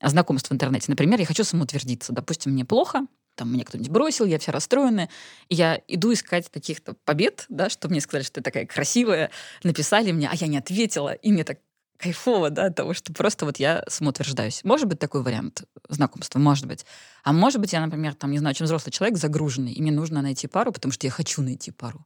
А 0.00 0.08
знакомство 0.08 0.52
в 0.52 0.56
интернете. 0.56 0.86
Например, 0.88 1.18
я 1.20 1.26
хочу 1.26 1.44
самоутвердиться. 1.44 2.12
Допустим, 2.12 2.52
мне 2.52 2.64
плохо, 2.64 3.06
там 3.34 3.52
меня 3.52 3.64
кто-нибудь 3.64 3.90
бросил, 3.90 4.24
я 4.24 4.38
вся 4.38 4.52
расстроенная. 4.52 5.08
И 5.48 5.54
я 5.54 5.80
иду 5.88 6.12
искать 6.12 6.48
каких-то 6.50 6.94
побед, 7.04 7.46
да, 7.48 7.70
что 7.70 7.88
мне 7.88 8.00
сказали, 8.00 8.24
что 8.24 8.34
ты 8.34 8.42
такая 8.42 8.66
красивая, 8.66 9.30
написали 9.62 10.12
мне, 10.12 10.28
а 10.30 10.34
я 10.34 10.46
не 10.46 10.58
ответила, 10.58 11.12
и 11.12 11.32
мне 11.32 11.44
так 11.44 11.58
кайфово, 12.02 12.50
да, 12.50 12.66
от 12.66 12.74
того, 12.74 12.94
что 12.94 13.12
просто 13.12 13.46
вот 13.46 13.58
я 13.58 13.84
самоутверждаюсь. 13.88 14.64
Может 14.64 14.88
быть 14.88 14.98
такой 14.98 15.22
вариант 15.22 15.62
знакомства, 15.88 16.38
может 16.38 16.66
быть. 16.66 16.84
А 17.22 17.32
может 17.32 17.60
быть 17.60 17.72
я, 17.72 17.84
например, 17.84 18.14
там, 18.14 18.32
не 18.32 18.38
знаю, 18.38 18.54
чем 18.54 18.64
взрослый 18.64 18.92
человек, 18.92 19.18
загруженный, 19.18 19.72
и 19.72 19.80
мне 19.80 19.92
нужно 19.92 20.20
найти 20.20 20.48
пару, 20.48 20.72
потому 20.72 20.92
что 20.92 21.06
я 21.06 21.10
хочу 21.10 21.42
найти 21.42 21.70
пару. 21.70 22.04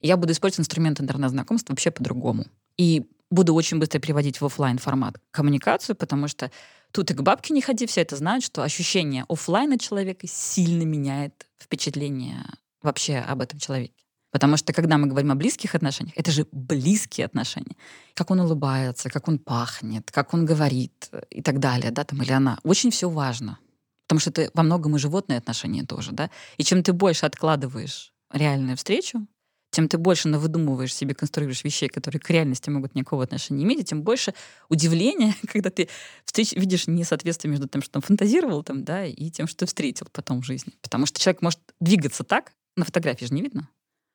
И 0.00 0.06
я 0.06 0.16
буду 0.16 0.32
использовать 0.32 0.60
инструмент 0.60 1.00
интернет-знакомства 1.00 1.72
вообще 1.72 1.90
по-другому. 1.90 2.46
И 2.76 3.06
буду 3.30 3.54
очень 3.54 3.78
быстро 3.78 3.98
переводить 3.98 4.40
в 4.40 4.44
офлайн 4.44 4.78
формат 4.78 5.16
коммуникацию, 5.30 5.96
потому 5.96 6.28
что 6.28 6.50
Тут 6.92 7.10
и 7.10 7.14
к 7.14 7.22
бабке 7.22 7.54
не 7.54 7.62
ходи, 7.62 7.86
все 7.86 8.02
это 8.02 8.16
знают, 8.16 8.44
что 8.44 8.62
ощущение 8.62 9.24
офлайна 9.28 9.78
человека 9.78 10.26
сильно 10.26 10.82
меняет 10.82 11.46
впечатление 11.58 12.44
вообще 12.82 13.16
об 13.16 13.40
этом 13.40 13.58
человеке. 13.58 13.94
Потому 14.30 14.56
что 14.56 14.72
когда 14.72 14.96
мы 14.96 15.08
говорим 15.08 15.30
о 15.30 15.34
близких 15.34 15.74
отношениях, 15.74 16.14
это 16.16 16.30
же 16.30 16.46
близкие 16.52 17.26
отношения. 17.26 17.76
Как 18.14 18.30
он 18.30 18.40
улыбается, 18.40 19.10
как 19.10 19.28
он 19.28 19.38
пахнет, 19.38 20.10
как 20.10 20.32
он 20.32 20.46
говорит 20.46 21.10
и 21.30 21.42
так 21.42 21.58
далее, 21.58 21.90
да, 21.90 22.04
там, 22.04 22.22
или 22.22 22.32
она. 22.32 22.58
Очень 22.62 22.90
все 22.90 23.10
важно. 23.10 23.58
Потому 24.06 24.20
что 24.20 24.30
это 24.30 24.50
во 24.54 24.62
многом 24.62 24.96
и 24.96 24.98
животные 24.98 25.38
отношения 25.38 25.84
тоже, 25.84 26.12
да. 26.12 26.30
И 26.56 26.64
чем 26.64 26.82
ты 26.82 26.92
больше 26.94 27.26
откладываешь 27.26 28.12
реальную 28.32 28.76
встречу, 28.76 29.26
тем 29.72 29.88
ты 29.88 29.98
больше 29.98 30.28
навыдумываешь 30.28 30.94
себе, 30.94 31.14
конструируешь 31.14 31.64
вещей, 31.64 31.88
которые 31.88 32.20
к 32.20 32.28
реальности 32.30 32.68
могут 32.68 32.94
никакого 32.94 33.24
отношения 33.24 33.60
не 33.60 33.64
иметь, 33.64 33.80
и 33.80 33.84
тем 33.84 34.02
больше 34.02 34.34
удивления, 34.68 35.34
когда 35.48 35.70
ты 35.70 35.88
встреч, 36.24 36.52
видишь 36.52 36.86
несоответствие 36.86 37.50
между 37.50 37.66
тем, 37.68 37.82
что 37.82 37.98
он 37.98 38.02
фантазировал 38.02 38.62
там, 38.62 38.84
да, 38.84 39.04
и 39.06 39.30
тем, 39.30 39.48
что 39.48 39.60
ты 39.60 39.66
встретил 39.66 40.06
потом 40.12 40.42
в 40.42 40.44
жизни. 40.44 40.74
Потому 40.82 41.06
что 41.06 41.18
человек 41.18 41.42
может 41.42 41.60
двигаться 41.80 42.22
так, 42.22 42.52
на 42.76 42.84
фотографии 42.84 43.24
же 43.24 43.34
не 43.34 43.42
видно, 43.42 43.68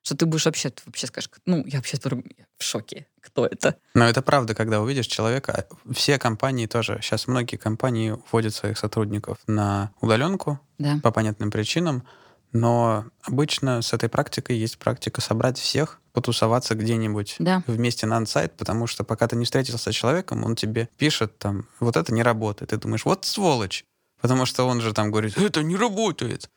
что 0.04 0.16
ты 0.16 0.28
будешь 0.28 0.46
вообще, 0.46 0.72
вообще 0.86 1.08
скажешь, 1.08 1.30
ну, 1.46 1.66
я 1.66 1.80
вообще 1.80 1.98
в 1.98 2.64
шоке, 2.64 3.08
кто 3.20 3.46
это. 3.46 3.78
Но 3.96 4.08
это 4.08 4.22
правда, 4.22 4.54
когда 4.54 4.80
увидишь 4.80 5.08
человека, 5.08 5.68
все 5.92 6.20
компании 6.20 6.68
тоже, 6.68 7.00
сейчас 7.02 7.28
многие 7.28 7.58
компании 7.58 8.16
вводят 8.32 8.54
своих 8.54 8.78
сотрудников 8.78 9.40
на 9.48 9.92
удаленку 10.02 10.60
да. 10.78 11.00
по 11.02 11.12
понятным 11.12 11.50
причинам, 11.50 12.04
но 12.52 13.06
обычно 13.24 13.82
с 13.82 13.94
этой 13.94 14.10
практикой 14.10 14.58
есть 14.58 14.78
практика 14.78 15.22
собрать 15.22 15.58
всех, 15.58 16.00
потусоваться 16.14 16.76
где-нибудь 16.76 17.36
да. 17.40 17.64
вместе 17.68 18.08
на 18.08 18.18
ансайт, 18.18 18.56
потому 18.58 18.88
что 18.88 19.04
пока 19.04 19.28
ты 19.28 19.36
не 19.36 19.46
встретился 19.46 19.92
с 19.92 19.96
человеком, 19.96 20.44
он 20.44 20.56
тебе 20.56 20.90
пишет 20.98 21.38
там, 21.38 21.68
вот 21.80 21.96
это 21.96 22.14
не 22.14 22.24
работает. 22.24 22.72
Ты 22.72 22.78
думаешь, 22.78 23.06
вот 23.06 23.26
сволочь. 23.26 23.86
Потому 24.20 24.46
что 24.46 24.64
он 24.64 24.82
же 24.82 24.94
там 24.94 25.12
говорит, 25.12 25.38
это 25.38 25.62
не 25.62 25.76
работает. 25.76 26.50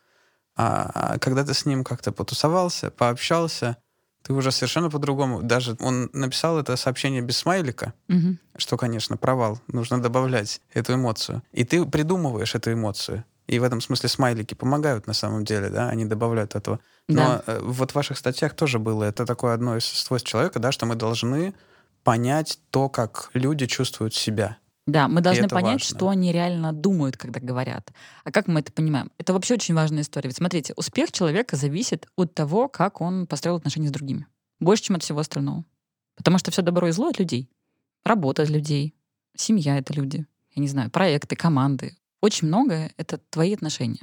А, 0.57 0.91
а 0.95 1.19
когда 1.19 1.45
ты 1.45 1.53
с 1.53 1.67
ним 1.67 1.85
как-то 1.85 2.13
потусовался, 2.13 2.91
пообщался, 2.91 3.77
ты 4.23 4.33
уже 4.33 4.51
совершенно 4.51 4.91
по-другому. 4.91 5.43
Даже 5.43 5.77
он 5.81 6.11
написал 6.13 6.59
это 6.59 6.77
сообщение 6.77 7.23
без 7.23 7.39
смайлика, 7.39 7.95
угу. 8.09 8.37
что, 8.57 8.77
конечно, 8.77 9.17
провал. 9.17 9.61
Нужно 9.69 10.01
добавлять 10.01 10.61
эту 10.73 10.95
эмоцию. 10.95 11.43
И 11.53 11.65
ты 11.65 11.85
придумываешь 11.85 12.55
эту 12.55 12.73
эмоцию. 12.73 13.25
И 13.51 13.59
в 13.59 13.65
этом 13.65 13.81
смысле 13.81 14.09
смайлики 14.09 14.55
помогают 14.55 15.09
на 15.09 15.13
самом 15.13 15.45
деле, 15.45 15.71
да, 15.71 15.89
они 15.89 16.05
добавляют 16.05 16.55
этого. 16.55 16.79
Но 17.09 17.17
да. 17.17 17.43
Э, 17.49 17.61
вот 17.61 17.91
в 17.91 17.95
ваших 17.97 18.17
статьях 18.17 18.55
тоже 18.55 18.79
было, 18.79 19.03
это 19.03 19.27
такое 19.27 19.55
одно 19.55 19.77
из 19.77 19.85
свойств 19.85 20.29
человека, 20.29 20.61
да, 20.61 20.71
что 20.71 20.87
мы 20.87 20.95
должны 20.95 21.53
понять 22.05 22.61
то, 22.71 22.89
как 22.89 23.29
люди 23.35 23.67
чувствуют 23.67 24.15
себя. 24.15 24.59
Да, 24.87 25.09
мы 25.09 25.21
должны 25.21 25.49
понять, 25.49 25.83
важно. 25.83 25.97
что 25.97 26.09
они 26.11 26.31
реально 26.31 26.73
думают, 26.73 27.17
когда 27.17 27.41
говорят. 27.41 27.93
А 28.23 28.31
как 28.31 28.47
мы 28.47 28.61
это 28.61 28.71
понимаем? 28.73 29.11
Это 29.19 29.33
вообще 29.33 29.55
очень 29.55 29.75
важная 29.75 30.03
история. 30.03 30.29
Ведь 30.29 30.37
смотрите, 30.37 30.73
успех 30.77 31.11
человека 31.11 31.57
зависит 31.57 32.07
от 32.15 32.33
того, 32.33 32.69
как 32.69 33.01
он 33.01 33.27
построил 33.27 33.57
отношения 33.57 33.89
с 33.89 33.93
другими. 33.93 34.29
Больше, 34.61 34.85
чем 34.85 34.97
от 34.97 35.03
всего 35.03 35.19
остального. 35.19 35.65
Потому 36.15 36.39
что 36.39 36.53
все 36.53 36.63
добро 36.63 36.87
и 36.87 36.93
зло 36.93 37.09
от 37.09 37.19
людей. 37.19 37.51
Работа 38.05 38.43
от 38.43 38.49
людей, 38.49 38.95
семья— 39.35 39.77
это 39.79 39.93
люди. 39.93 40.25
Я 40.55 40.63
не 40.63 40.69
знаю, 40.69 40.89
проекты, 40.91 41.35
команды, 41.35 41.97
очень 42.21 42.49
многое— 42.49 42.93
это 42.97 43.19
твои 43.31 43.55
отношения. 43.55 44.03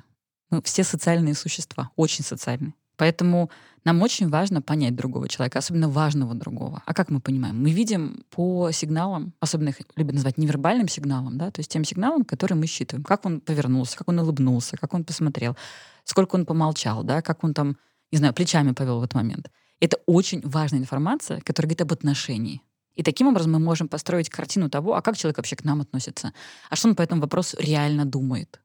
Мы 0.49 0.61
все 0.61 0.83
социальные 0.83 1.33
существа, 1.35 1.91
очень 1.95 2.23
социальные. 2.23 2.73
Поэтому 2.97 3.51
нам 3.85 4.01
очень 4.01 4.27
важно 4.27 4.61
понять 4.61 4.95
другого 4.95 5.29
человека, 5.29 5.59
особенно 5.59 5.87
важного 5.87 6.33
другого. 6.33 6.81
А 6.85 6.93
как 6.93 7.09
мы 7.09 7.21
понимаем? 7.21 7.61
Мы 7.61 7.69
видим 7.69 8.23
по 8.31 8.71
сигналам, 8.71 9.33
особенно 9.39 9.69
их 9.69 9.77
любят 9.95 10.15
называть 10.15 10.37
невербальным 10.37 10.87
сигналом, 10.87 11.37
да, 11.37 11.51
то 11.51 11.59
есть 11.59 11.71
тем 11.71 11.83
сигналом, 11.83 12.25
который 12.25 12.53
мы 12.53 12.65
считываем. 12.65 13.03
Как 13.03 13.25
он 13.25 13.39
повернулся, 13.39 13.97
как 13.97 14.09
он 14.09 14.19
улыбнулся, 14.19 14.77
как 14.77 14.93
он 14.93 15.05
посмотрел, 15.05 15.55
сколько 16.03 16.35
он 16.35 16.45
помолчал, 16.45 17.03
да, 17.03 17.21
как 17.21 17.43
он 17.43 17.53
там, 17.53 17.77
не 18.11 18.17
знаю, 18.17 18.33
плечами 18.33 18.71
повел 18.71 18.99
в 18.99 19.03
этот 19.03 19.15
момент. 19.15 19.51
Это 19.79 19.97
очень 20.07 20.41
важная 20.41 20.79
информация, 20.79 21.39
которая 21.41 21.67
говорит 21.67 21.81
об 21.81 21.93
отношении. 21.93 22.61
И 22.97 23.03
таким 23.03 23.27
образом 23.27 23.51
мы 23.51 23.59
можем 23.59 23.87
построить 23.87 24.29
картину 24.29 24.69
того, 24.69 24.95
а 24.95 25.01
как 25.01 25.15
человек 25.15 25.37
вообще 25.37 25.55
к 25.55 25.63
нам 25.63 25.81
относится, 25.81 26.33
а 26.69 26.75
что 26.75 26.89
он 26.89 26.95
по 26.95 27.03
этому 27.03 27.21
вопросу 27.21 27.55
реально 27.59 28.05
думает. 28.05 28.59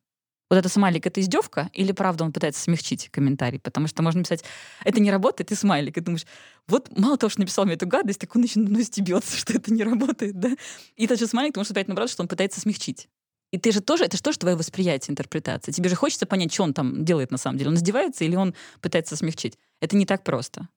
Вот 0.49 0.57
это 0.57 0.69
смайлик— 0.69 1.07
это 1.07 1.21
издевка 1.21 1.71
или 1.73 1.93
правда 1.93 2.25
он 2.25 2.33
пытается 2.33 2.63
смягчить 2.63 3.11
комментарий? 3.11 3.61
Потому 3.61 3.87
что 3.87 4.03
можно 4.03 4.21
написать 4.21 4.45
«это 4.85 5.01
не 5.01 5.11
работает» 5.11 5.53
и 5.53 5.55
смайлик. 5.55 5.99
И 5.99 6.01
думаешь, 6.01 6.27
вот 6.67 6.91
мало 6.99 7.17
того, 7.17 7.31
что 7.31 7.41
написал 7.41 7.67
мне 7.67 7.75
эту 7.75 7.87
гадость, 7.87 8.21
так 8.21 8.35
он 8.35 8.43
еще 8.43 8.61
на 8.61 8.83
стебется, 8.83 9.37
что 9.39 9.53
это 9.53 9.73
не 9.73 9.85
работает, 9.85 10.39
да? 10.39 10.51
И 10.97 11.07
тот 11.07 11.19
же 11.19 11.27
смайлик, 11.27 11.55
ты 11.55 11.61
можешь 11.61 11.71
опять 11.71 11.89
наоборот, 11.89 12.11
что 12.11 12.23
он 12.23 12.29
пытается 12.29 12.61
смягчить. 12.61 13.09
И 13.51 13.59
ты 13.59 13.71
же 13.71 13.83
тоже, 13.83 14.05
это 14.05 14.17
же 14.17 14.23
тоже 14.23 14.39
твое 14.39 14.57
восприятие, 14.57 15.13
интерпретация. 15.13 15.73
Тебе 15.73 15.91
же 15.91 15.95
хочется 15.95 16.25
понять, 16.25 16.53
что 16.53 16.63
он 16.63 16.73
там 16.73 17.05
делает 17.05 17.31
на 17.31 17.39
самом 17.39 17.59
деле. 17.59 17.71
Он 17.71 17.77
издевается 17.77 18.25
или 18.25 18.35
он 18.35 18.55
пытается 18.81 19.15
смягчить. 19.15 19.59
Это 19.81 19.95
не 19.95 20.07
так 20.07 20.25
просто. 20.25 20.69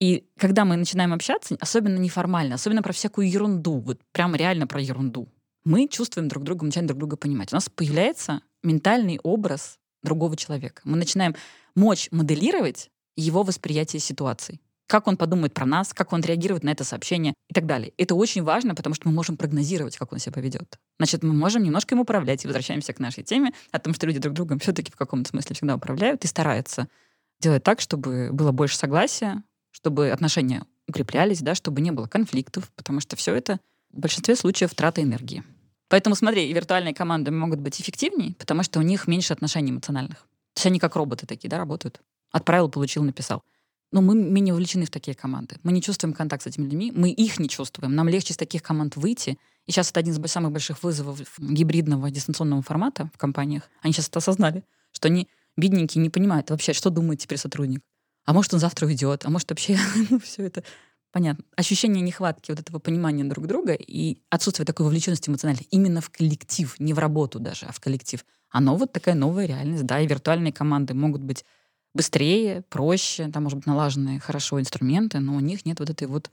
И 0.00 0.26
когда 0.38 0.64
мы 0.64 0.76
начинаем 0.76 1.12
общаться, 1.12 1.56
особенно 1.60 1.98
неформально, 1.98 2.54
особенно 2.54 2.82
про 2.82 2.92
всякую 2.92 3.30
ерунду, 3.30 3.78
вот 3.80 4.00
прям 4.12 4.34
реально 4.34 4.66
про 4.66 4.80
ерунду, 4.80 5.28
мы 5.64 5.88
чувствуем 5.88 6.28
друг 6.28 6.44
друга, 6.44 6.62
мы 6.62 6.66
начинаем 6.68 6.86
друг 6.86 6.98
друга 6.98 7.16
понимать. 7.16 7.52
У 7.52 7.56
нас 7.56 7.68
появляется 7.68 8.42
ментальный 8.62 9.18
образ 9.22 9.78
другого 10.02 10.36
человека. 10.36 10.82
Мы 10.84 10.96
начинаем 10.96 11.34
мочь 11.74 12.08
моделировать 12.10 12.90
его 13.16 13.42
восприятие 13.42 14.00
ситуации. 14.00 14.60
Как 14.86 15.06
он 15.06 15.18
подумает 15.18 15.52
про 15.52 15.66
нас, 15.66 15.92
как 15.92 16.14
он 16.14 16.22
реагирует 16.22 16.64
на 16.64 16.70
это 16.70 16.82
сообщение 16.82 17.34
и 17.50 17.52
так 17.52 17.66
далее. 17.66 17.92
Это 17.98 18.14
очень 18.14 18.42
важно, 18.42 18.74
потому 18.74 18.94
что 18.94 19.08
мы 19.08 19.14
можем 19.14 19.36
прогнозировать, 19.36 19.98
как 19.98 20.12
он 20.12 20.18
себя 20.18 20.32
поведет. 20.32 20.78
Значит, 20.98 21.22
мы 21.22 21.34
можем 21.34 21.62
немножко 21.62 21.94
им 21.94 22.00
управлять. 22.00 22.44
И 22.44 22.48
возвращаемся 22.48 22.94
к 22.94 22.98
нашей 22.98 23.22
теме 23.22 23.52
о 23.70 23.78
том, 23.80 23.92
что 23.92 24.06
люди 24.06 24.18
друг 24.18 24.34
другом 24.34 24.60
все-таки 24.60 24.90
в 24.90 24.96
каком-то 24.96 25.28
смысле 25.28 25.54
всегда 25.54 25.74
управляют 25.74 26.24
и 26.24 26.28
стараются 26.28 26.88
делать 27.40 27.64
так, 27.64 27.80
чтобы 27.80 28.30
было 28.32 28.50
больше 28.50 28.78
согласия, 28.78 29.42
чтобы 29.70 30.10
отношения 30.10 30.64
укреплялись, 30.86 31.40
да, 31.40 31.54
чтобы 31.54 31.80
не 31.80 31.90
было 31.90 32.06
конфликтов, 32.06 32.70
потому 32.74 33.00
что 33.00 33.16
все 33.16 33.34
это 33.34 33.60
в 33.92 34.00
большинстве 34.00 34.36
случаев 34.36 34.74
трата 34.74 35.02
энергии. 35.02 35.44
Поэтому 35.88 36.14
смотри, 36.14 36.52
виртуальные 36.52 36.94
команды 36.94 37.30
могут 37.30 37.60
быть 37.60 37.80
эффективнее, 37.80 38.34
потому 38.34 38.62
что 38.62 38.78
у 38.78 38.82
них 38.82 39.06
меньше 39.08 39.32
отношений 39.32 39.70
эмоциональных. 39.70 40.18
То 40.18 40.60
есть 40.60 40.66
они 40.66 40.78
как 40.78 40.96
роботы 40.96 41.26
такие, 41.26 41.48
да, 41.48 41.58
работают. 41.58 42.00
Отправил, 42.30 42.68
получил, 42.68 43.02
написал. 43.02 43.42
Но 43.90 44.02
мы 44.02 44.14
менее 44.14 44.52
увлечены 44.52 44.84
в 44.84 44.90
такие 44.90 45.14
команды. 45.14 45.56
Мы 45.62 45.72
не 45.72 45.80
чувствуем 45.80 46.12
контакт 46.12 46.42
с 46.42 46.46
этими 46.46 46.64
людьми, 46.64 46.92
мы 46.94 47.10
их 47.10 47.38
не 47.38 47.48
чувствуем. 47.48 47.94
Нам 47.94 48.08
легче 48.08 48.34
из 48.34 48.36
таких 48.36 48.62
команд 48.62 48.96
выйти. 48.96 49.38
И 49.66 49.72
сейчас 49.72 49.90
это 49.90 50.00
один 50.00 50.14
из 50.14 50.30
самых 50.30 50.52
больших 50.52 50.82
вызовов 50.82 51.20
гибридного 51.38 52.10
дистанционного 52.10 52.60
формата 52.60 53.10
в 53.14 53.18
компаниях. 53.18 53.70
Они 53.80 53.94
сейчас 53.94 54.08
это 54.08 54.18
осознали, 54.18 54.62
что 54.92 55.08
они, 55.08 55.26
бедненькие, 55.56 56.02
не 56.02 56.10
понимают 56.10 56.50
вообще, 56.50 56.74
что 56.74 56.90
думает 56.90 57.20
теперь 57.20 57.38
сотрудник. 57.38 57.80
А 58.28 58.34
может, 58.34 58.52
он 58.52 58.60
завтра 58.60 58.86
уйдет, 58.86 59.24
а 59.24 59.30
может, 59.30 59.48
вообще 59.48 59.78
ну, 60.10 60.20
все 60.20 60.44
это 60.44 60.62
Понятно. 61.10 61.42
Ощущение 61.56 62.02
нехватки 62.02 62.50
вот 62.50 62.60
этого 62.60 62.78
понимания 62.78 63.24
друг 63.24 63.46
друга 63.46 63.72
и 63.72 64.18
отсутствие 64.28 64.66
такой 64.66 64.84
вовлеченности 64.84 65.30
эмоциональной 65.30 65.66
именно 65.70 66.02
в 66.02 66.10
коллектив, 66.10 66.78
не 66.78 66.92
в 66.92 66.98
работу 66.98 67.40
даже, 67.40 67.64
а 67.64 67.72
в 67.72 67.80
коллектив. 67.80 68.22
Оно 68.50 68.76
вот 68.76 68.92
такая 68.92 69.14
новая 69.14 69.46
реальность, 69.46 69.86
да, 69.86 69.98
и 70.00 70.06
виртуальные 70.06 70.52
команды 70.52 70.92
могут 70.92 71.22
быть 71.22 71.46
быстрее, 71.94 72.62
проще, 72.68 73.28
там, 73.28 73.44
может 73.44 73.56
быть, 73.56 73.66
налаженные 73.66 74.20
хорошо 74.20 74.60
инструменты, 74.60 75.20
но 75.20 75.34
у 75.34 75.40
них 75.40 75.64
нет 75.64 75.80
вот 75.80 75.88
этой 75.88 76.06
вот 76.06 76.30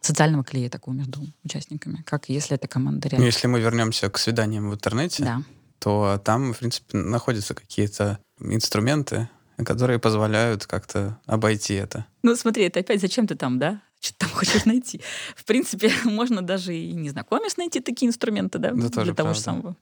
социального 0.00 0.42
клея 0.42 0.68
такого 0.68 0.94
между 0.94 1.20
участниками, 1.44 2.02
как 2.04 2.28
если 2.28 2.56
это 2.56 2.66
команда 2.66 3.08
реально. 3.08 3.22
Ну, 3.22 3.26
если 3.26 3.46
мы 3.46 3.60
вернемся 3.60 4.10
к 4.10 4.18
свиданиям 4.18 4.68
в 4.68 4.74
интернете, 4.74 5.22
да. 5.22 5.42
то 5.78 6.20
там, 6.24 6.52
в 6.52 6.58
принципе, 6.58 6.98
находятся 6.98 7.54
какие-то 7.54 8.18
инструменты, 8.40 9.28
которые 9.64 9.98
позволяют 9.98 10.66
как-то 10.66 11.18
обойти 11.26 11.74
это. 11.74 12.06
Ну, 12.22 12.36
смотри, 12.36 12.64
это 12.64 12.80
опять 12.80 13.00
зачем 13.00 13.26
ты 13.26 13.34
там, 13.34 13.58
да? 13.58 13.80
что 14.00 14.12
ты 14.12 14.26
там 14.26 14.30
хочешь 14.34 14.64
найти. 14.64 15.00
В 15.34 15.44
принципе, 15.44 15.90
можно 16.04 16.42
даже 16.42 16.74
и 16.74 16.92
не 16.92 17.10
знакомясь 17.10 17.56
найти 17.56 17.80
такие 17.80 18.08
инструменты, 18.08 18.58
да, 18.58 18.70
да 18.70 18.74
для 18.74 18.88
того 18.88 19.14
правда. 19.14 19.34
же 19.34 19.40
самого. 19.40 19.76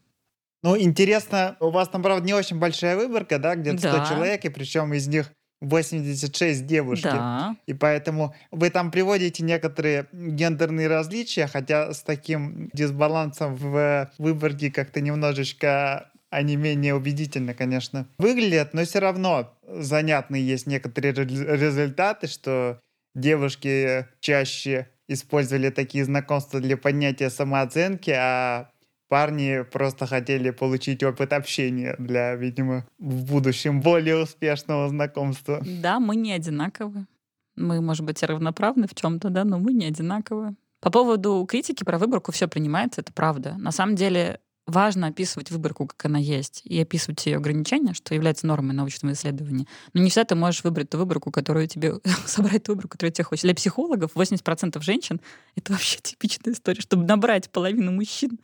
Ну, 0.63 0.79
интересно, 0.79 1.57
у 1.61 1.71
вас 1.71 1.89
там, 1.89 2.03
правда, 2.03 2.25
не 2.25 2.33
очень 2.33 2.59
большая 2.59 2.97
выборка, 2.97 3.39
да, 3.39 3.55
где-то 3.55 3.79
100 3.79 3.91
да. 3.91 4.07
человек, 4.07 4.45
и 4.47 4.49
причем 4.49 4.95
из 4.95 5.07
них 5.07 5.31
86 5.61 6.67
девушки. 6.67 7.05
Да. 7.05 7.57
И 7.67 7.75
поэтому 7.75 8.35
вы 8.51 8.71
там 8.71 8.91
приводите 8.91 9.43
некоторые 9.43 10.09
гендерные 10.13 10.89
различия, 10.89 11.47
хотя 11.47 11.93
с 11.93 12.03
таким 12.03 12.71
дисбалансом 12.73 13.55
в 13.55 14.11
выборке 14.19 14.71
как-то 14.71 15.03
немножечко 15.03 16.11
они 16.35 16.57
менее 16.57 16.95
убедительно, 16.95 17.55
конечно, 17.55 18.07
выглядят, 18.19 18.75
но 18.75 18.85
все 18.85 18.99
равно 18.99 19.57
занятные 19.67 20.47
есть 20.47 20.67
некоторые 20.67 21.13
результаты, 21.15 22.27
что 22.27 22.81
девушки 23.15 24.07
чаще 24.21 24.89
использовали 25.09 25.71
такие 25.71 26.05
знакомства 26.05 26.61
для 26.61 26.77
поднятия 26.77 27.31
самооценки, 27.31 28.11
а 28.11 28.71
парни 29.09 29.63
просто 29.71 30.07
хотели 30.07 30.51
получить 30.51 31.03
опыт 31.03 31.33
общения 31.33 31.95
для, 31.99 32.35
видимо, 32.35 32.87
в 32.99 33.25
будущем 33.25 33.81
более 33.81 34.23
успешного 34.23 34.89
знакомства. 34.89 35.63
Да, 35.83 36.01
мы 36.01 36.17
не 36.17 36.33
одинаковы. 36.33 37.07
Мы, 37.55 37.81
может 37.81 38.05
быть, 38.05 38.21
равноправны 38.23 38.89
в 38.89 38.95
чем-то, 38.95 39.31
да, 39.31 39.45
но 39.45 39.59
мы 39.59 39.73
не 39.73 39.87
одинаковы. 39.87 40.57
По 40.81 40.91
поводу 40.91 41.47
критики 41.49 41.85
про 41.85 41.99
выборку 41.99 42.33
все 42.33 42.49
принимается, 42.49 43.03
это 43.03 43.13
правда. 43.13 43.55
На 43.57 43.71
самом 43.71 43.95
деле 43.95 44.41
важно 44.67 45.09
описывать 45.09 45.51
выборку, 45.51 45.87
как 45.87 46.07
она 46.07 46.19
есть, 46.19 46.63
и 46.65 46.81
описывать 46.81 47.25
ее 47.27 47.37
ограничения, 47.37 47.95
что 47.95 48.15
является 48.15 48.47
нормой 48.47 48.75
научного 48.75 49.13
исследования. 49.13 49.67
Но 49.93 50.03
не 50.03 50.11
всегда 50.11 50.25
ты 50.25 50.35
можешь 50.35 50.65
выбрать 50.65 50.91
ту 50.91 50.99
выборку, 50.99 51.31
которую 51.31 51.67
тебе... 51.67 51.95
собрать 52.27 52.65
ту 52.65 52.73
выборку, 52.73 52.91
которую 52.91 53.13
тебе 53.13 53.25
хочется. 53.25 53.47
Для 53.47 53.55
психологов 53.55 54.13
80% 54.15 54.81
женщин— 54.83 55.21
это 55.57 55.73
вообще 55.73 55.99
типичная 56.01 56.55
история. 56.55 56.81
Чтобы 56.81 57.05
набрать 57.05 57.51
половину 57.51 57.93
мужчин, 57.93 58.39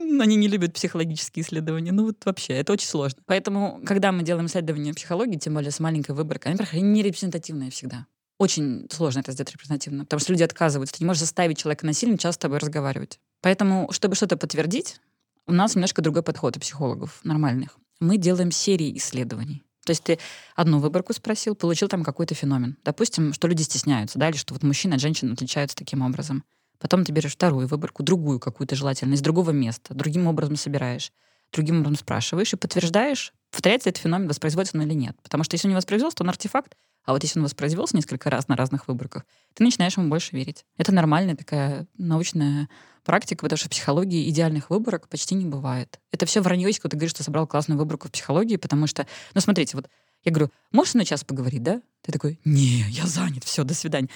они 0.00 0.36
не 0.36 0.48
любят 0.48 0.74
психологические 0.74 1.44
исследования. 1.44 1.92
Ну 1.92 2.06
вот 2.06 2.24
вообще, 2.24 2.54
это 2.54 2.72
очень 2.72 2.88
сложно. 2.88 3.22
Поэтому, 3.26 3.80
когда 3.84 4.12
мы 4.12 4.22
делаем 4.22 4.46
исследования 4.46 4.92
психологии, 4.92 5.38
тем 5.38 5.54
более 5.54 5.70
с 5.70 5.80
маленькой 5.80 6.14
выборкой, 6.14 6.52
они 6.72 6.82
не 6.82 7.02
репрезентативные 7.02 7.70
всегда. 7.70 8.06
Очень 8.38 8.88
сложно 8.90 9.20
это 9.20 9.30
сделать 9.32 9.52
репрезентативно, 9.52 10.04
потому 10.04 10.18
что 10.18 10.32
люди 10.32 10.42
отказываются. 10.42 10.96
Ты 10.96 11.04
не 11.04 11.06
можешь 11.06 11.20
заставить 11.20 11.58
человека 11.58 11.86
насильно 11.86 12.18
часто 12.18 12.32
с 12.32 12.38
тобой 12.38 12.58
разговаривать. 12.58 13.20
Поэтому, 13.40 13.88
чтобы 13.92 14.16
что-то 14.16 14.36
подтвердить, 14.36 15.00
у 15.46 15.52
нас 15.52 15.74
немножко 15.74 16.02
другой 16.02 16.22
подход 16.22 16.56
у 16.56 16.60
психологов 16.60 17.20
нормальных. 17.24 17.78
Мы 18.00 18.16
делаем 18.16 18.50
серии 18.50 18.96
исследований. 18.96 19.62
То 19.84 19.90
есть 19.90 20.02
ты 20.02 20.18
одну 20.56 20.78
выборку 20.78 21.12
спросил, 21.12 21.54
получил 21.54 21.88
там 21.88 22.04
какой-то 22.04 22.34
феномен. 22.34 22.78
Допустим, 22.84 23.32
что 23.34 23.48
люди 23.48 23.62
стесняются, 23.62 24.18
да, 24.18 24.30
или 24.30 24.36
что 24.36 24.54
вот 24.54 24.62
мужчина 24.62 24.94
от 24.94 25.00
женщин 25.00 25.32
отличаются 25.32 25.76
таким 25.76 26.02
образом. 26.02 26.44
Потом 26.78 27.04
ты 27.04 27.12
берешь 27.12 27.32
вторую 27.32 27.66
выборку, 27.66 28.02
другую 28.02 28.40
какую-то 28.40 28.76
желательно, 28.76 29.14
из 29.14 29.20
другого 29.20 29.50
места, 29.50 29.94
другим 29.94 30.26
образом 30.26 30.56
собираешь, 30.56 31.12
другим 31.52 31.80
образом 31.80 31.96
спрашиваешь 31.96 32.52
и 32.52 32.56
подтверждаешь, 32.56 33.32
повторяется 33.50 33.90
этот 33.90 34.02
феномен, 34.02 34.28
воспроизводится 34.28 34.76
он 34.76 34.84
или 34.84 34.94
нет. 34.94 35.16
Потому 35.22 35.44
что 35.44 35.54
если 35.54 35.68
он 35.68 35.70
не 35.70 35.76
воспроизвелся, 35.76 36.16
то 36.16 36.24
он 36.24 36.30
артефакт, 36.30 36.76
а 37.04 37.12
вот 37.12 37.22
если 37.22 37.38
он 37.38 37.44
воспроизвелся 37.44 37.96
несколько 37.96 38.30
раз 38.30 38.48
на 38.48 38.56
разных 38.56 38.88
выборках, 38.88 39.24
ты 39.54 39.62
начинаешь 39.62 39.96
ему 39.96 40.08
больше 40.08 40.34
верить. 40.34 40.64
Это 40.78 40.92
нормальная 40.92 41.36
такая 41.36 41.86
научная 41.98 42.68
практика, 43.04 43.42
потому 43.42 43.58
что 43.58 43.66
в 43.68 43.70
психологии 43.70 44.28
идеальных 44.30 44.70
выборок 44.70 45.08
почти 45.08 45.34
не 45.34 45.44
бывает. 45.44 46.00
Это 46.10 46.24
все 46.26 46.40
вранье, 46.40 46.66
если 46.66 46.80
кто-то 46.80 46.96
говорит, 46.96 47.10
что 47.10 47.22
собрал 47.22 47.46
классную 47.46 47.78
выборку 47.78 48.08
в 48.08 48.10
психологии, 48.10 48.56
потому 48.56 48.86
что, 48.86 49.06
ну 49.34 49.40
смотрите, 49.40 49.76
вот 49.76 49.88
я 50.24 50.32
говорю, 50.32 50.50
можешь 50.72 50.94
на 50.94 51.04
час 51.04 51.22
поговорить, 51.22 51.62
да? 51.62 51.82
Ты 52.00 52.12
такой, 52.12 52.40
не, 52.44 52.84
я 52.88 53.06
занят, 53.06 53.44
все, 53.44 53.62
до 53.64 53.74
свидания. 53.74 54.08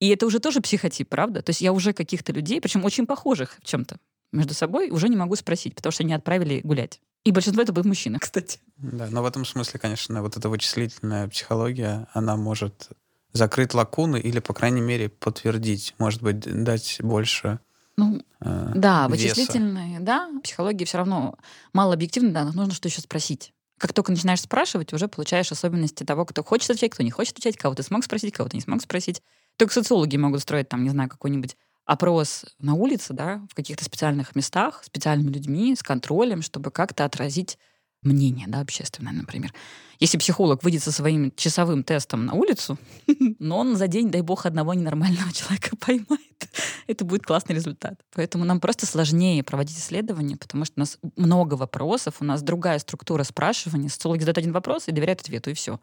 И 0.00 0.08
это 0.08 0.26
уже 0.26 0.40
тоже 0.40 0.60
психотип, 0.60 1.08
правда? 1.08 1.42
То 1.42 1.50
есть 1.50 1.60
я 1.60 1.72
уже 1.72 1.92
каких-то 1.92 2.32
людей, 2.32 2.60
причем 2.60 2.84
очень 2.84 3.06
похожих 3.06 3.58
в 3.62 3.64
чем-то 3.64 3.98
между 4.32 4.54
собой, 4.54 4.90
уже 4.90 5.08
не 5.08 5.16
могу 5.16 5.36
спросить, 5.36 5.74
потому 5.74 5.92
что 5.92 6.02
они 6.02 6.14
отправили 6.14 6.60
гулять. 6.64 7.00
И 7.24 7.30
большинство 7.30 7.62
это 7.62 7.72
будут 7.72 7.86
мужчины, 7.86 8.18
кстати. 8.20 8.60
Да, 8.76 9.08
но 9.10 9.22
в 9.22 9.26
этом 9.26 9.44
смысле, 9.44 9.78
конечно, 9.78 10.22
вот 10.22 10.36
эта 10.36 10.48
вычислительная 10.48 11.28
психология, 11.28 12.08
она 12.12 12.36
может 12.36 12.90
закрыть 13.32 13.74
лакуны 13.74 14.18
или, 14.18 14.40
по 14.40 14.52
крайней 14.54 14.80
мере, 14.80 15.08
подтвердить, 15.08 15.94
может 15.98 16.22
быть, 16.22 16.40
дать 16.40 16.98
больше 17.00 17.60
ну, 17.96 18.22
э, 18.40 18.72
да, 18.74 19.06
веса. 19.08 19.10
вычислительные, 19.10 20.00
да, 20.00 20.30
психологии 20.42 20.84
все 20.84 20.98
равно 20.98 21.36
мало 21.72 21.94
объективно, 21.94 22.32
да, 22.32 22.44
нужно 22.44 22.72
что 22.72 22.88
еще 22.88 23.00
спросить. 23.00 23.52
Как 23.78 23.92
только 23.92 24.12
начинаешь 24.12 24.40
спрашивать, 24.40 24.92
уже 24.92 25.08
получаешь 25.08 25.50
особенности 25.50 26.04
того, 26.04 26.24
кто 26.24 26.44
хочет 26.44 26.70
отвечать, 26.70 26.92
кто 26.92 27.02
не 27.02 27.10
хочет 27.10 27.32
отвечать, 27.32 27.56
кого 27.56 27.74
ты 27.74 27.82
смог 27.82 28.04
спросить, 28.04 28.32
кого 28.32 28.48
ты 28.48 28.56
не 28.56 28.60
смог 28.60 28.80
спросить. 28.80 29.22
Только 29.56 29.74
социологи 29.74 30.16
могут 30.16 30.40
строить 30.40 30.68
там, 30.68 30.84
не 30.84 30.90
знаю, 30.90 31.08
какой-нибудь 31.10 31.56
опрос 31.84 32.44
на 32.58 32.74
улице, 32.74 33.12
да, 33.12 33.44
в 33.50 33.54
каких-то 33.54 33.84
специальных 33.84 34.34
местах, 34.34 34.82
специальными 34.84 35.30
людьми, 35.30 35.74
с 35.74 35.82
контролем, 35.82 36.42
чтобы 36.42 36.70
как-то 36.70 37.04
отразить 37.04 37.58
мнение, 38.02 38.46
да, 38.48 38.60
общественное, 38.60 39.12
например. 39.12 39.52
Если 40.00 40.18
психолог 40.18 40.64
выйдет 40.64 40.82
со 40.82 40.90
своим 40.90 41.32
часовым 41.36 41.84
тестом 41.84 42.26
на 42.26 42.34
улицу, 42.34 42.76
но 43.38 43.58
он 43.58 43.76
за 43.76 43.86
день, 43.86 44.10
дай 44.10 44.20
бог, 44.20 44.46
одного 44.46 44.74
ненормального 44.74 45.32
человека 45.32 45.76
поймает, 45.76 46.48
это 46.86 47.04
будет 47.04 47.24
классный 47.24 47.54
результат. 47.54 48.00
Поэтому 48.12 48.44
нам 48.44 48.60
просто 48.60 48.86
сложнее 48.86 49.44
проводить 49.44 49.78
исследования, 49.78 50.36
потому 50.36 50.64
что 50.64 50.74
у 50.76 50.80
нас 50.80 50.98
много 51.16 51.54
вопросов, 51.54 52.16
у 52.20 52.24
нас 52.24 52.42
другая 52.42 52.78
структура 52.80 53.22
спрашивания. 53.22 53.88
Социологи 53.88 54.20
задают 54.20 54.38
один 54.38 54.52
вопрос 54.52 54.88
и 54.88 54.92
доверяют 54.92 55.20
ответу, 55.20 55.50
и 55.50 55.54
все. 55.54 55.80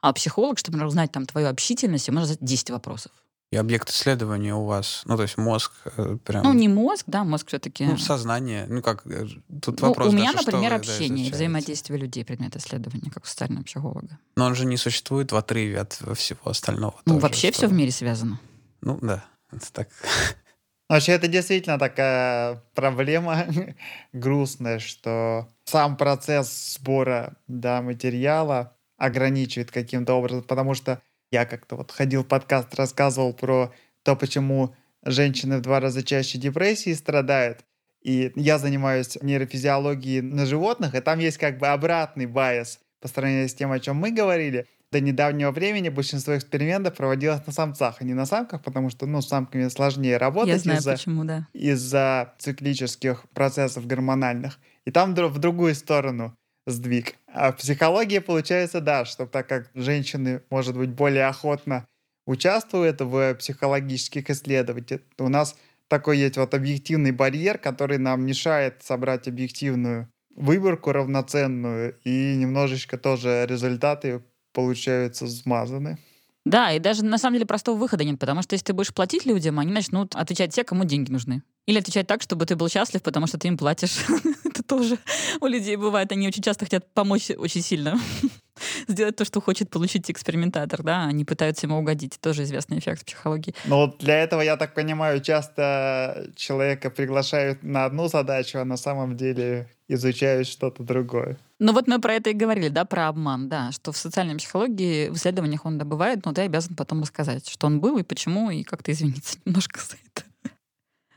А 0.00 0.12
психолог, 0.12 0.58
чтобы 0.58 0.84
узнать 0.84 1.10
там 1.10 1.26
твою 1.26 1.48
общительность, 1.48 2.08
может 2.10 2.28
задать 2.28 2.44
10 2.44 2.70
вопросов. 2.70 3.10
И 3.52 3.56
объект 3.56 3.90
исследования 3.90 4.54
у 4.54 4.64
вас, 4.64 5.02
ну, 5.04 5.16
то 5.16 5.22
есть 5.22 5.38
мозг 5.38 5.72
э, 5.96 6.18
прям... 6.24 6.42
Ну, 6.42 6.52
не 6.52 6.66
мозг, 6.68 7.04
да, 7.06 7.22
мозг 7.22 7.46
все-таки... 7.46 7.84
Ну, 7.86 7.96
сознание. 7.96 8.66
Ну, 8.68 8.82
как, 8.82 9.06
э, 9.06 9.26
тут 9.62 9.80
Ну, 9.80 9.88
вопрос 9.88 10.08
у 10.08 10.16
меня, 10.16 10.32
даже, 10.32 10.46
например, 10.46 10.64
вы, 10.64 10.68
да, 10.70 10.76
общение, 10.76 11.08
изучаете. 11.08 11.32
взаимодействие 11.34 11.98
людей 12.00 12.24
предмет 12.24 12.56
исследования, 12.56 13.08
как 13.10 13.22
у 13.22 13.26
социального 13.26 13.62
психолога. 13.62 14.18
Но 14.36 14.46
он 14.46 14.56
же 14.56 14.66
не 14.66 14.76
существует 14.76 15.30
в 15.30 15.36
отрыве 15.36 15.78
от 15.78 15.92
всего 16.16 16.40
остального. 16.44 16.96
Ну, 17.06 17.14
тоже, 17.14 17.22
вообще 17.22 17.48
что- 17.48 17.58
все 17.58 17.66
в 17.68 17.72
мире 17.72 17.92
связано. 17.92 18.40
Ну, 18.80 18.98
да. 19.00 19.24
Это 19.52 19.72
так. 19.72 19.88
Вообще, 20.88 21.12
это 21.12 21.26
действительно 21.26 21.78
такая 21.78 22.62
проблема 22.74 23.46
грустная, 24.12 24.78
что 24.78 25.48
сам 25.64 25.96
процесс 25.96 26.74
сбора 26.78 27.36
да, 27.48 27.82
материала 27.82 28.76
ограничивает 28.96 29.70
каким-то 29.70 30.14
образом, 30.14 30.42
потому 30.42 30.74
что 30.74 31.02
я 31.30 31.44
как-то 31.44 31.76
вот 31.76 31.90
ходил 31.90 32.22
в 32.22 32.28
подкаст, 32.28 32.74
рассказывал 32.74 33.32
про 33.32 33.72
то, 34.02 34.16
почему 34.16 34.74
женщины 35.04 35.58
в 35.58 35.60
два 35.62 35.80
раза 35.80 36.02
чаще 36.02 36.38
депрессии 36.38 36.92
страдают, 36.92 37.64
и 38.02 38.32
я 38.36 38.58
занимаюсь 38.58 39.18
нейрофизиологией 39.20 40.20
на 40.20 40.46
животных, 40.46 40.94
и 40.94 41.00
там 41.00 41.18
есть 41.18 41.38
как 41.38 41.58
бы 41.58 41.68
обратный 41.68 42.26
байс 42.26 42.78
по 43.00 43.08
сравнению 43.08 43.48
с 43.48 43.54
тем, 43.54 43.72
о 43.72 43.80
чем 43.80 43.96
мы 43.96 44.12
говорили. 44.12 44.66
До 44.92 45.00
недавнего 45.00 45.50
времени 45.50 45.88
большинство 45.88 46.36
экспериментов 46.36 46.94
проводилось 46.96 47.44
на 47.44 47.52
самцах, 47.52 47.96
а 48.00 48.04
не 48.04 48.14
на 48.14 48.24
самках, 48.24 48.62
потому 48.62 48.90
что, 48.90 49.06
ну, 49.06 49.20
с 49.20 49.28
самками 49.28 49.68
сложнее 49.68 50.16
работать 50.16 50.54
Я 50.54 50.58
знаю, 50.58 50.78
из-за 50.78 50.92
почему, 50.92 51.24
да. 51.24 51.48
из-за 51.52 52.34
циклических 52.38 53.24
процессов 53.34 53.86
гормональных. 53.86 54.60
И 54.84 54.92
там 54.92 55.14
в 55.14 55.38
другую 55.38 55.74
сторону 55.74 56.36
сдвиг. 56.66 57.16
А 57.38 57.52
в 57.52 57.56
психологии 57.56 58.18
получается, 58.18 58.80
да, 58.80 59.04
что 59.04 59.26
так 59.26 59.46
как 59.46 59.70
женщины, 59.74 60.40
может 60.48 60.74
быть, 60.74 60.88
более 60.88 61.26
охотно 61.26 61.86
участвуют 62.26 63.02
в 63.02 63.34
психологических 63.34 64.30
исследованиях, 64.30 65.02
у 65.18 65.28
нас 65.28 65.54
такой 65.86 66.16
есть 66.16 66.38
вот 66.38 66.54
объективный 66.54 67.12
барьер, 67.12 67.58
который 67.58 67.98
нам 67.98 68.24
мешает 68.24 68.82
собрать 68.82 69.28
объективную 69.28 70.08
выборку 70.34 70.92
равноценную, 70.92 71.98
и 72.04 72.36
немножечко 72.36 72.96
тоже 72.96 73.44
результаты 73.46 74.22
получаются 74.54 75.26
смазаны. 75.28 75.98
Да, 76.46 76.72
и 76.72 76.78
даже 76.78 77.04
на 77.04 77.18
самом 77.18 77.34
деле 77.34 77.46
простого 77.46 77.76
выхода 77.76 78.02
нет, 78.04 78.18
потому 78.18 78.40
что 78.40 78.54
если 78.54 78.64
ты 78.64 78.72
будешь 78.72 78.94
платить 78.94 79.26
людям, 79.26 79.58
они 79.58 79.72
начнут 79.72 80.16
отвечать 80.16 80.54
те, 80.54 80.64
кому 80.64 80.84
деньги 80.84 81.10
нужны. 81.10 81.42
Или 81.66 81.78
отвечать 81.78 82.06
так, 82.06 82.22
чтобы 82.22 82.46
ты 82.46 82.54
был 82.54 82.68
счастлив, 82.68 83.02
потому 83.02 83.26
что 83.26 83.38
ты 83.38 83.48
им 83.48 83.58
платишь. 83.58 83.98
Это 84.44 84.62
тоже 84.62 84.98
у 85.40 85.46
людей 85.46 85.76
бывает. 85.76 86.12
Они 86.12 86.28
очень 86.28 86.42
часто 86.42 86.64
хотят 86.64 86.86
помочь 86.94 87.30
очень 87.30 87.62
сильно. 87.62 87.98
Сделать 88.88 89.16
то, 89.16 89.24
что 89.24 89.40
хочет 89.40 89.68
получить 89.68 90.08
экспериментатор, 90.10 90.82
да, 90.82 91.04
они 91.04 91.24
пытаются 91.24 91.66
ему 91.66 91.78
угодить. 91.78 92.18
Тоже 92.20 92.44
известный 92.44 92.78
эффект 92.78 93.04
психологии. 93.04 93.54
Но 93.64 93.86
вот 93.86 93.98
для 93.98 94.22
этого, 94.22 94.42
я 94.42 94.56
так 94.56 94.74
понимаю, 94.74 95.20
часто 95.20 96.30
человека 96.36 96.88
приглашают 96.88 97.64
на 97.64 97.84
одну 97.84 98.08
задачу, 98.08 98.58
а 98.58 98.64
на 98.64 98.76
самом 98.76 99.16
деле 99.16 99.68
изучают 99.88 100.46
что-то 100.46 100.84
другое. 100.84 101.36
Ну 101.58 101.72
вот 101.72 101.88
мы 101.88 102.00
про 102.00 102.14
это 102.14 102.30
и 102.30 102.34
говорили, 102.34 102.68
да, 102.68 102.84
про 102.84 103.08
обман, 103.08 103.48
да, 103.48 103.72
что 103.72 103.90
в 103.90 103.96
социальной 103.96 104.36
психологии 104.36 105.08
в 105.08 105.16
исследованиях 105.16 105.64
он 105.64 105.78
добывает, 105.78 106.24
но 106.24 106.32
ты 106.32 106.42
обязан 106.42 106.76
потом 106.76 107.02
рассказать, 107.02 107.48
что 107.48 107.66
он 107.66 107.80
был 107.80 107.98
и 107.98 108.02
почему, 108.02 108.50
и 108.50 108.62
как-то 108.62 108.92
извиниться 108.92 109.38
немножко 109.44 109.80
за 109.80 109.96
это. 110.06 110.25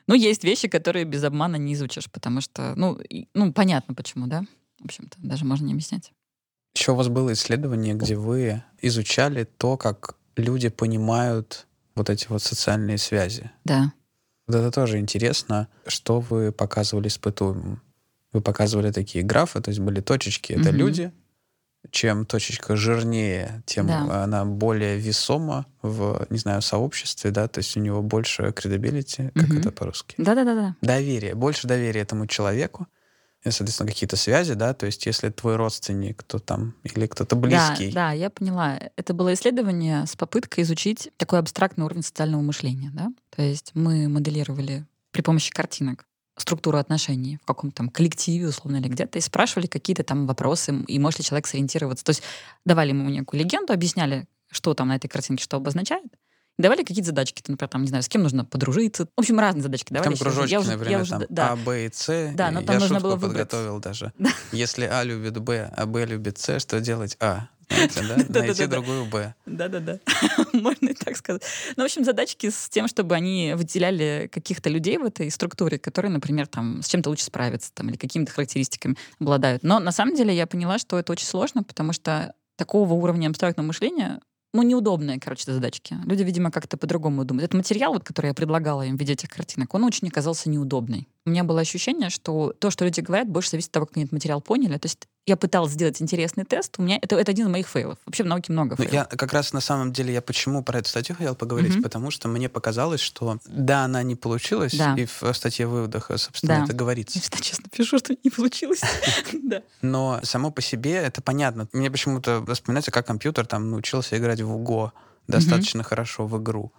Ну, 0.09 0.15
есть 0.15 0.43
вещи, 0.43 0.67
которые 0.67 1.05
без 1.05 1.23
обмана 1.23 1.57
не 1.57 1.75
изучишь, 1.75 2.09
потому 2.09 2.41
что, 2.41 2.73
ну, 2.75 2.95
и- 2.95 3.27
ну 3.35 3.53
понятно 3.53 3.93
почему, 3.93 4.25
да? 4.25 4.43
В 4.79 4.85
общем-то, 4.85 5.17
даже 5.19 5.45
можно 5.45 5.67
не 5.67 5.73
объяснять. 5.73 6.11
Еще 6.75 6.93
у 6.93 6.95
вас 6.95 7.09
было 7.09 7.31
исследование, 7.33 7.93
где 7.93 8.15
вы 8.15 8.63
изучали 8.81 9.43
то, 9.43 9.77
как 9.77 10.15
люди 10.35 10.69
понимают 10.69 11.67
вот 11.93 12.09
эти 12.09 12.25
вот 12.27 12.41
социальные 12.41 12.97
связи. 12.97 13.51
Да. 13.65 13.93
Вот 14.47 14.55
это 14.55 14.71
тоже 14.71 14.97
интересно, 14.97 15.67
что 15.85 16.21
вы 16.21 16.51
показывали 16.51 17.07
испытуемым. 17.07 17.79
Вы 18.33 18.41
показывали 18.41 18.91
такие 18.91 19.23
графы, 19.23 19.61
то 19.61 19.69
есть 19.69 19.79
были 19.79 20.01
точечки, 20.01 20.53
это 20.53 20.69
Мгм. 20.69 20.75
люди. 20.77 21.11
Чем 21.91 22.25
точечка 22.25 22.75
жирнее, 22.75 23.63
тем 23.65 23.87
Да. 23.87 24.25
она 24.25 24.45
более 24.45 24.97
весома 24.97 25.65
в, 25.81 26.25
не 26.29 26.37
знаю, 26.37 26.61
сообществе, 26.61 27.31
да, 27.31 27.47
то 27.47 27.59
есть 27.59 27.75
у 27.77 27.79
него 27.79 28.01
больше 28.01 28.43
credibility, 28.49 29.31
как 29.33 29.49
Мгм. 29.49 29.59
это 29.59 29.71
по-русски? 29.71 30.15
Да-да-да-да. 30.17 30.75
Доверие, 30.81 31.35
больше 31.35 31.67
доверия 31.67 32.01
этому 32.01 32.27
человеку. 32.27 32.87
И, 33.45 33.51
соответственно, 33.51 33.89
какие-то 33.89 34.17
связи, 34.17 34.53
да, 34.53 34.73
то 34.73 34.85
есть 34.85 35.05
если 35.05 35.29
твой 35.29 35.55
родственник, 35.55 36.17
кто 36.19 36.39
там, 36.39 36.75
или 36.83 37.07
кто-то 37.07 37.37
близкий. 37.37 37.89
Да, 37.91 38.09
да, 38.09 38.11
я 38.11 38.29
поняла. 38.29 38.77
Это 38.97 39.13
было 39.13 39.33
исследование 39.33 40.05
с 40.05 40.17
попыткой 40.17 40.63
изучить 40.65 41.09
такой 41.15 41.39
абстрактный 41.39 41.85
уровень 41.85 42.03
социального 42.03 42.41
мышления, 42.41 42.91
да? 42.93 43.13
То 43.29 43.41
есть 43.41 43.71
мы 43.73 44.09
моделировали 44.09 44.85
при 45.11 45.21
помощи 45.21 45.51
картинок 45.51 46.05
структуру 46.41 46.77
отношений 46.77 47.37
в 47.41 47.45
каком-то 47.45 47.75
там 47.77 47.89
коллективе, 47.89 48.47
условно, 48.47 48.77
или 48.77 48.87
где-то, 48.87 49.17
и 49.17 49.21
спрашивали 49.21 49.67
какие-то 49.67 50.03
там 50.03 50.27
вопросы, 50.27 50.73
и 50.87 50.99
может 50.99 51.19
ли 51.19 51.25
человек 51.25 51.47
сориентироваться. 51.47 52.03
То 52.05 52.11
есть 52.11 52.23
давали 52.65 52.89
ему 52.89 53.09
некую 53.09 53.39
легенду, 53.41 53.73
объясняли, 53.73 54.27
что 54.51 54.73
там 54.73 54.87
на 54.89 54.95
этой 54.95 55.07
картинке 55.07 55.43
что 55.43 55.57
обозначает, 55.57 56.03
давали 56.57 56.83
какие-то 56.83 57.07
задачки, 57.07 57.41
например, 57.47 57.69
там, 57.69 57.81
не 57.83 57.87
знаю, 57.87 58.03
с 58.03 58.09
кем 58.09 58.21
нужно 58.23 58.43
подружиться. 58.45 59.05
В 59.15 59.19
общем, 59.19 59.39
разные 59.39 59.63
задачки 59.63 59.93
давали. 59.93 60.09
Там 60.15 60.17
кружочки, 60.17 60.51
я 60.51 60.59
уже- 60.59 60.71
я 60.71 60.77
например, 60.77 61.01
уже- 61.01 61.11
там 61.11 61.23
да. 61.29 61.51
А, 61.51 61.55
Б 61.55 61.85
и 61.85 61.89
С. 61.93 62.31
Да, 62.35 62.51
но 62.51 62.61
там 62.61 62.75
я 62.75 62.79
нужно 62.81 62.99
было 62.99 63.15
выбрать. 63.15 63.49
подготовил 63.49 63.79
даже. 63.79 64.11
Да. 64.19 64.29
Если 64.51 64.83
А 64.85 65.03
любит 65.03 65.37
Б, 65.39 65.71
а 65.75 65.85
Б 65.85 66.05
любит 66.05 66.37
С, 66.37 66.59
что 66.59 66.81
делать 66.81 67.15
А? 67.21 67.47
Найти 68.29 68.65
другую 68.65 69.05
Б. 69.05 69.33
Да-да-да, 69.45 69.99
можно 70.53 70.87
и 70.87 70.93
так 70.93 71.15
сказать. 71.15 71.43
Ну, 71.75 71.83
в 71.83 71.85
общем, 71.85 72.03
задачки 72.03 72.49
с 72.49 72.69
тем, 72.69 72.87
чтобы 72.87 73.15
они 73.15 73.53
выделяли 73.55 74.29
каких-то 74.31 74.69
людей 74.69 74.97
в 74.97 75.05
этой 75.05 75.29
структуре, 75.29 75.77
которые, 75.77 76.11
например, 76.11 76.47
там, 76.47 76.81
с 76.81 76.87
чем-то 76.87 77.09
лучше 77.09 77.25
справятся 77.25 77.71
там, 77.73 77.89
или 77.89 77.97
какими-то 77.97 78.31
характеристиками 78.31 78.95
обладают. 79.19 79.63
Но 79.63 79.79
на 79.79 79.91
самом 79.91 80.15
деле 80.15 80.35
я 80.35 80.47
поняла, 80.47 80.79
что 80.79 80.97
это 80.97 81.11
очень 81.11 81.27
сложно, 81.27 81.63
потому 81.63 81.93
что 81.93 82.33
такого 82.55 82.93
уровня 82.93 83.29
абстрактного 83.29 83.67
мышления 83.67 84.19
ну, 84.51 84.63
неудобные, 84.63 85.19
короче, 85.19 85.51
задачки. 85.51 85.95
Люди, 86.05 86.23
видимо, 86.23 86.49
как-то 86.49 86.75
по-другому 86.75 87.23
думают. 87.23 87.45
Этот 87.45 87.53
материал, 87.55 87.93
вот, 87.93 88.03
который 88.03 88.27
я 88.27 88.33
предлагала 88.33 88.81
им 88.81 88.97
в 88.97 88.99
виде 88.99 89.13
этих 89.13 89.29
картинок, 89.29 89.73
он 89.75 89.83
очень 89.83 90.07
оказался 90.07 90.49
неудобный. 90.49 91.07
У 91.25 91.29
меня 91.29 91.43
было 91.43 91.61
ощущение, 91.61 92.09
что 92.09 92.53
то, 92.57 92.71
что 92.71 92.85
люди 92.85 93.01
говорят, 93.01 93.29
больше 93.29 93.51
зависит 93.51 93.67
от 93.67 93.73
того, 93.73 93.85
как 93.85 93.97
они 93.97 94.05
этот 94.05 94.13
материал 94.13 94.41
поняли. 94.41 94.77
То 94.77 94.87
есть 94.87 95.07
я 95.29 95.37
пыталась 95.37 95.71
сделать 95.73 96.01
интересный 96.01 96.43
тест. 96.43 96.75
У 96.77 96.81
меня 96.81 96.97
это, 97.01 97.15
это 97.15 97.31
один 97.31 97.45
из 97.47 97.51
моих 97.51 97.67
фейлов. 97.67 97.97
Вообще 98.05 98.23
в 98.23 98.27
науке 98.27 98.51
много 98.51 98.71
Ну, 98.71 98.83
фейлов. 98.83 98.93
я 98.93 99.05
как 99.05 99.31
раз 99.33 99.53
на 99.53 99.61
самом 99.61 99.93
деле, 99.93 100.13
я 100.13 100.21
почему 100.21 100.63
про 100.63 100.79
эту 100.79 100.89
статью 100.89 101.15
хотел 101.15 101.35
поговорить, 101.35 101.73
Мгм. 101.75 101.83
потому 101.83 102.11
что 102.11 102.27
мне 102.27 102.49
показалось, 102.49 102.99
что 102.99 103.37
да, 103.45 103.85
она 103.85 104.03
не 104.03 104.15
получилась, 104.15 104.73
Да. 104.75 104.95
и 104.97 105.05
в 105.05 105.33
статье 105.33 105.67
в 105.67 105.71
выводах, 105.71 106.11
собственно, 106.17 106.57
Да. 106.59 106.63
это 106.65 106.73
говорится. 106.73 107.17
Я 107.17 107.21
всегда 107.21 107.37
честно 107.39 107.69
пишу, 107.69 107.97
что 107.99 108.15
не 108.23 108.29
получилось. 108.29 108.81
Да. 109.43 109.61
Но 109.81 110.19
само 110.23 110.51
по 110.51 110.61
себе 110.61 110.93
это 110.95 111.21
понятно. 111.21 111.67
Мне 111.73 111.89
почему-то 111.89 112.43
вспоминается, 112.53 112.91
как 112.91 113.07
компьютер 113.07 113.45
там 113.45 113.69
научился 113.71 114.17
играть 114.17 114.41
в 114.41 114.51
УГО 114.53 114.93
достаточно 115.27 115.83
хорошо 115.83 116.25
в 116.27 116.41
игру. 116.41 116.71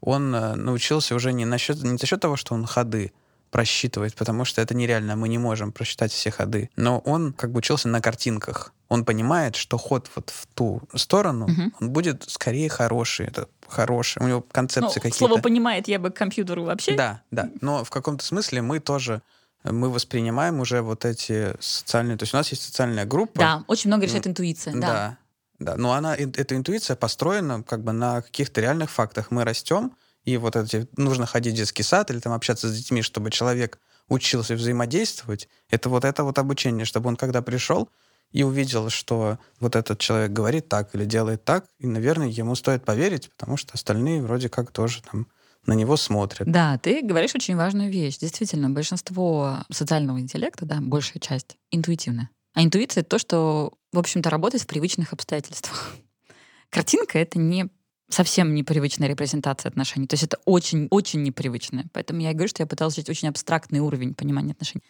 Он 0.00 0.34
э, 0.34 0.54
научился 0.54 1.14
уже 1.14 1.32
не, 1.32 1.44
насчет, 1.44 1.82
не 1.82 1.96
за 1.98 2.06
счет 2.06 2.20
того, 2.20 2.36
что 2.36 2.54
он 2.54 2.66
ходы 2.66 3.12
просчитывает, 3.56 4.14
потому 4.14 4.44
что 4.44 4.60
это 4.60 4.74
нереально, 4.74 5.16
мы 5.16 5.30
не 5.30 5.38
можем 5.38 5.72
просчитать 5.72 6.12
все 6.12 6.30
ходы. 6.30 6.68
Но 6.76 6.98
он 6.98 7.32
как 7.32 7.52
бы 7.52 7.58
учился 7.58 7.88
на 7.88 8.02
картинках. 8.02 8.74
Он 8.88 9.02
понимает, 9.02 9.56
что 9.56 9.78
ход 9.78 10.10
вот 10.14 10.28
в 10.28 10.46
ту 10.54 10.82
сторону, 10.94 11.46
Мгм. 11.48 11.72
он 11.80 11.88
будет 11.90 12.22
скорее 12.28 12.68
хороший. 12.68 13.28
Это 13.28 13.48
хороший. 13.66 14.22
У 14.22 14.26
него 14.28 14.40
Ну, 14.40 14.46
концепции 14.52 15.00
какие-то. 15.00 15.16
слово 15.16 15.40
понимает 15.40 15.88
я 15.88 15.98
бы 15.98 16.10
к 16.10 16.14
компьютеру 16.14 16.64
вообще. 16.64 16.94
Да, 16.96 17.22
да. 17.30 17.48
Но 17.62 17.82
в 17.82 17.88
каком-то 17.88 18.22
смысле 18.22 18.60
мы 18.60 18.78
тоже 18.78 19.22
мы 19.64 19.88
воспринимаем 19.90 20.60
уже 20.60 20.82
вот 20.82 21.06
эти 21.06 21.54
социальные... 21.58 22.18
То 22.18 22.24
есть 22.24 22.34
у 22.34 22.36
нас 22.36 22.50
есть 22.50 22.62
социальная 22.62 23.06
группа. 23.06 23.38
Да, 23.40 23.64
очень 23.68 23.88
много 23.88 24.04
решает 24.04 24.26
интуиция. 24.26 24.74
Да. 24.74 24.80
Да, 24.80 25.16
да. 25.58 25.76
Но 25.76 25.92
она, 25.94 26.14
эта 26.14 26.54
интуиция 26.54 26.94
построена 26.94 27.62
как 27.62 27.82
бы 27.82 27.92
на 27.92 28.20
каких-то 28.20 28.60
реальных 28.60 28.90
фактах. 28.90 29.30
Мы 29.30 29.44
растем, 29.44 29.92
и 30.26 30.36
вот 30.36 30.56
эти 30.56 30.88
нужно 30.96 31.24
ходить 31.24 31.54
в 31.54 31.56
детский 31.56 31.84
сад 31.84 32.10
или 32.10 32.18
там 32.18 32.32
общаться 32.32 32.68
с 32.68 32.76
детьми, 32.76 33.00
чтобы 33.00 33.30
человек 33.30 33.78
учился 34.08 34.54
взаимодействовать. 34.54 35.48
Это 35.70 35.88
вот 35.88 36.04
это 36.04 36.24
вот 36.24 36.38
обучение, 36.38 36.84
чтобы 36.84 37.08
он 37.08 37.16
когда 37.16 37.42
пришел 37.42 37.88
и 38.32 38.42
увидел, 38.42 38.90
что 38.90 39.38
вот 39.60 39.76
этот 39.76 40.00
человек 40.00 40.32
говорит 40.32 40.68
так 40.68 40.94
или 40.94 41.04
делает 41.04 41.44
так, 41.44 41.66
и, 41.78 41.86
наверное, 41.86 42.26
ему 42.26 42.56
стоит 42.56 42.84
поверить, 42.84 43.30
потому 43.30 43.56
что 43.56 43.72
остальные 43.74 44.20
вроде 44.20 44.48
как 44.48 44.72
тоже 44.72 45.00
там 45.02 45.28
на 45.64 45.72
него 45.72 45.96
смотрят. 45.96 46.50
Да, 46.50 46.76
ты 46.78 47.02
говоришь 47.02 47.34
очень 47.34 47.56
важную 47.56 47.90
вещь. 47.90 48.18
Действительно, 48.18 48.68
большинство 48.68 49.58
социального 49.70 50.20
интеллекта, 50.20 50.64
да, 50.64 50.78
большая 50.80 51.20
часть, 51.20 51.56
интуитивная. 51.70 52.30
А 52.54 52.64
интуиция— 52.64 53.00
это 53.02 53.10
то, 53.10 53.18
что, 53.18 53.74
в 53.92 53.98
общем-то, 53.98 54.28
работает 54.30 54.64
в 54.64 54.66
привычных 54.66 55.12
обстоятельствах. 55.12 55.94
Картинка— 56.70 57.18
это 57.20 57.38
не 57.38 57.68
совсем 58.08 58.54
непривычная 58.54 59.08
репрезентация 59.08 59.68
отношений. 59.68 60.06
То 60.06 60.14
есть 60.14 60.24
это 60.24 60.38
очень-очень 60.44 61.22
непривычная. 61.22 61.86
Поэтому 61.92 62.20
я 62.20 62.30
и 62.30 62.34
говорю, 62.34 62.48
что 62.48 62.62
я 62.62 62.66
пыталась 62.66 62.94
взять 62.94 63.10
очень 63.10 63.28
абстрактный 63.28 63.80
уровень 63.80 64.14
понимания 64.14 64.52
отношений. 64.52 64.84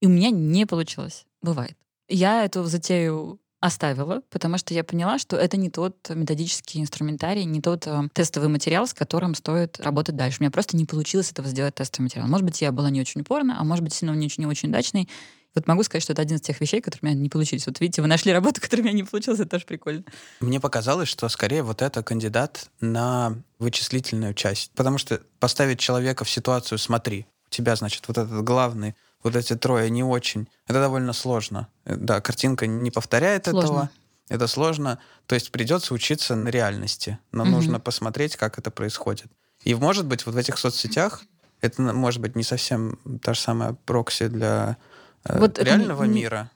И 0.00 0.06
у 0.06 0.10
меня 0.10 0.30
не 0.30 0.66
получилось. 0.66 1.26
Бывает. 1.42 1.76
Я 2.08 2.44
эту 2.44 2.64
затею 2.64 3.40
оставила, 3.60 4.22
потому 4.30 4.56
что 4.56 4.72
я 4.72 4.84
поняла, 4.84 5.18
что 5.18 5.36
это 5.36 5.56
не 5.56 5.68
тот 5.68 5.96
методический 6.10 6.80
инструментарий, 6.80 7.44
не 7.44 7.60
тот 7.60 7.86
э, 7.86 8.02
тестовый 8.12 8.48
материал, 8.48 8.86
с 8.86 8.94
которым 8.94 9.34
стоит 9.34 9.80
работать 9.80 10.14
дальше. 10.14 10.38
У 10.38 10.42
меня 10.44 10.52
просто 10.52 10.76
не 10.76 10.84
получилось 10.84 11.32
этого 11.32 11.48
сделать 11.48 11.74
тестовый 11.74 12.04
материал. 12.04 12.28
Может 12.28 12.46
быть, 12.46 12.60
я 12.60 12.70
была 12.70 12.90
не 12.90 13.00
очень 13.00 13.22
упорна, 13.22 13.60
а 13.60 13.64
может 13.64 13.82
быть, 13.82 13.94
сильно 13.94 14.12
не 14.12 14.26
очень, 14.26 14.44
не 14.44 14.46
очень 14.46 14.68
удачной. 14.68 15.08
Вот 15.54 15.66
могу 15.66 15.82
сказать, 15.82 16.02
что 16.02 16.12
это 16.12 16.22
один 16.22 16.36
из 16.36 16.42
тех 16.42 16.60
вещей, 16.60 16.80
которые 16.80 17.00
у 17.02 17.14
меня 17.14 17.22
не 17.22 17.28
получились. 17.28 17.66
Вот 17.66 17.80
видите, 17.80 18.02
вы 18.02 18.08
нашли 18.08 18.32
работу, 18.32 18.60
которая 18.60 18.82
у 18.82 18.84
меня 18.86 18.96
не 18.96 19.04
получилась, 19.04 19.40
это 19.40 19.50
тоже 19.50 19.66
прикольно. 19.66 20.04
Мне 20.40 20.60
показалось, 20.60 21.08
что 21.08 21.28
скорее 21.28 21.62
вот 21.62 21.82
это 21.82 22.02
кандидат 22.02 22.70
на 22.80 23.34
вычислительную 23.58 24.34
часть. 24.34 24.70
Потому 24.74 24.98
что 24.98 25.20
поставить 25.40 25.80
человека 25.80 26.24
в 26.24 26.30
ситуацию 26.30 26.78
«смотри», 26.78 27.26
у 27.46 27.50
тебя, 27.50 27.76
значит, 27.76 28.06
вот 28.08 28.18
этот 28.18 28.44
главный 28.44 28.94
вот 29.22 29.34
эти 29.34 29.56
трое 29.56 29.90
не 29.90 30.04
очень. 30.04 30.48
Это 30.66 30.80
довольно 30.80 31.12
сложно. 31.12 31.68
Э, 31.84 31.96
да, 31.96 32.20
картинка 32.20 32.66
не 32.66 32.90
повторяет 32.90 33.46
сложно. 33.46 33.66
этого. 33.66 33.90
Это 34.28 34.46
сложно. 34.46 34.98
То 35.26 35.34
есть 35.34 35.50
придется 35.50 35.94
учиться 35.94 36.36
на 36.36 36.48
реальности. 36.48 37.18
Но 37.32 37.42
угу. 37.44 37.52
нужно 37.52 37.80
посмотреть, 37.80 38.36
как 38.36 38.58
это 38.58 38.70
происходит. 38.70 39.26
И 39.64 39.74
может 39.74 40.06
быть 40.06 40.24
вот 40.26 40.34
в 40.34 40.38
этих 40.38 40.58
соцсетях 40.58 41.22
это 41.60 41.82
может 41.82 42.20
быть 42.20 42.36
не 42.36 42.44
совсем 42.44 42.98
та 43.22 43.34
же 43.34 43.40
самая 43.40 43.72
прокси 43.72 44.28
для 44.28 44.76
вот 45.24 45.58
реального 45.58 46.04
не, 46.04 46.22
мира. 46.22 46.50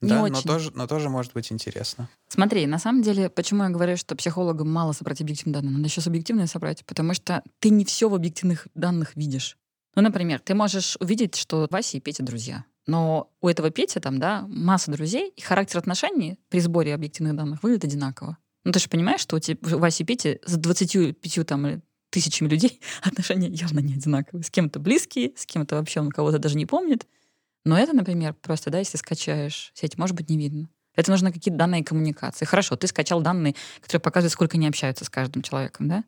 Не 0.00 0.10
да, 0.10 0.22
очень. 0.22 0.34
но 0.34 0.42
тоже, 0.42 0.70
но 0.74 0.86
тоже 0.86 1.08
может 1.08 1.32
быть 1.32 1.50
интересно. 1.50 2.08
Смотри, 2.28 2.66
на 2.66 2.78
самом 2.78 3.02
деле, 3.02 3.30
почему 3.30 3.64
я 3.64 3.70
говорю, 3.70 3.96
что 3.96 4.14
психологам 4.14 4.70
мало 4.70 4.92
собрать 4.92 5.20
объективные 5.20 5.54
данные, 5.54 5.72
надо 5.72 5.86
еще 5.86 6.00
субъективные 6.00 6.46
собрать, 6.46 6.84
потому 6.84 7.14
что 7.14 7.42
ты 7.60 7.70
не 7.70 7.84
все 7.84 8.08
в 8.08 8.14
объективных 8.14 8.68
данных 8.74 9.16
видишь. 9.16 9.56
Ну, 9.94 10.02
например, 10.02 10.40
ты 10.40 10.54
можешь 10.54 10.96
увидеть, 11.00 11.36
что 11.36 11.66
Вася 11.70 11.96
и 11.96 12.00
Петя 12.00 12.22
друзья. 12.22 12.64
Но 12.86 13.32
у 13.40 13.48
этого 13.48 13.70
Пети 13.70 13.98
там, 13.98 14.18
да, 14.18 14.44
масса 14.48 14.92
друзей, 14.92 15.32
и 15.34 15.40
характер 15.40 15.78
отношений 15.78 16.38
при 16.50 16.60
сборе 16.60 16.94
объективных 16.94 17.34
данных 17.34 17.62
выглядит 17.62 17.84
одинаково. 17.84 18.38
Ну, 18.64 18.72
ты 18.72 18.78
же 18.78 18.88
понимаешь, 18.88 19.20
что 19.20 19.36
у, 19.36 19.38
тебя, 19.38 19.58
у 19.76 19.78
Васи 19.78 20.02
и 20.02 20.06
Пети 20.06 20.40
с 20.44 20.56
25 20.56 21.46
там, 21.46 21.82
тысячами 22.10 22.48
людей 22.48 22.80
отношения 23.02 23.48
явно 23.48 23.80
не 23.80 23.94
одинаковые. 23.94 24.44
С 24.44 24.50
кем-то 24.50 24.78
близкие, 24.78 25.32
с 25.36 25.46
кем-то 25.46 25.76
вообще 25.76 26.00
он 26.00 26.10
кого-то 26.10 26.38
даже 26.38 26.56
не 26.56 26.66
помнит. 26.66 27.06
Но 27.66 27.76
это, 27.76 27.92
например, 27.92 28.32
просто, 28.32 28.70
да, 28.70 28.78
если 28.78 28.96
скачаешь 28.96 29.72
сеть, 29.74 29.98
может 29.98 30.14
быть, 30.14 30.30
не 30.30 30.38
видно. 30.38 30.68
Это 30.94 31.10
нужны 31.10 31.32
какие-то 31.32 31.58
данные 31.58 31.82
коммуникации. 31.82 32.44
Хорошо, 32.44 32.76
ты 32.76 32.86
скачал 32.86 33.20
данные, 33.20 33.56
которые 33.80 34.00
показывают, 34.00 34.32
сколько 34.32 34.56
они 34.56 34.68
общаются 34.68 35.04
с 35.04 35.10
каждым 35.10 35.42
человеком, 35.42 35.88
да? 35.88 36.04